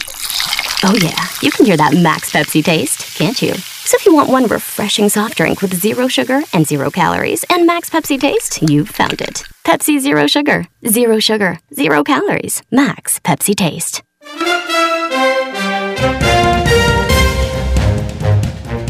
Oh, 0.83 0.95
yeah, 1.01 1.25
you 1.41 1.51
can 1.51 1.65
hear 1.65 1.77
that 1.77 1.93
max 1.93 2.31
Pepsi 2.31 2.63
taste, 2.63 3.15
can't 3.17 3.41
you? 3.41 3.53
So 3.87 3.95
if 3.95 4.05
you 4.05 4.13
want 4.13 4.29
one 4.29 4.47
refreshing 4.47 5.07
soft 5.07 5.37
drink 5.37 5.61
with 5.61 5.73
zero 5.73 6.09
sugar 6.09 6.41
and 6.51 6.67
zero 6.67 6.91
calories 6.91 7.45
and 7.49 7.65
max 7.65 7.89
Pepsi 7.89 8.19
taste, 8.19 8.61
you've 8.61 8.89
found 8.89 9.21
it. 9.21 9.43
Pepsi 9.65 9.97
Zero 9.97 10.27
Sugar. 10.27 10.65
Zero 10.85 11.19
sugar, 11.19 11.57
zero 11.73 12.03
calories, 12.03 12.61
max 12.69 13.21
Pepsi 13.21 13.55
taste. 13.55 14.03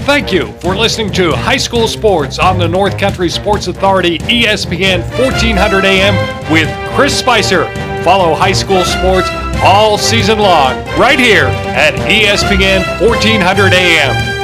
Thank 0.08 0.34
you 0.34 0.52
for 0.62 0.76
listening 0.76 1.12
to 1.12 1.32
High 1.32 1.58
School 1.58 1.88
Sports 1.88 2.40
on 2.40 2.58
the 2.58 2.68
North 2.68 2.98
Country 2.98 3.30
Sports 3.30 3.68
Authority 3.68 4.18
ESPN 4.18 5.02
1400 5.20 5.86
AM 5.86 6.52
with 6.52 6.68
Chris 6.96 7.16
Spicer. 7.16 7.66
Follow 8.04 8.34
High 8.34 8.52
School 8.52 8.84
Sports 8.84 9.30
all 9.62 10.00
season 10.00 10.40
long 10.40 10.76
right 10.98 11.20
here 11.20 11.46
at 11.46 11.94
ESPN 12.10 13.00
1400 13.08 13.74
AM. 13.74 14.37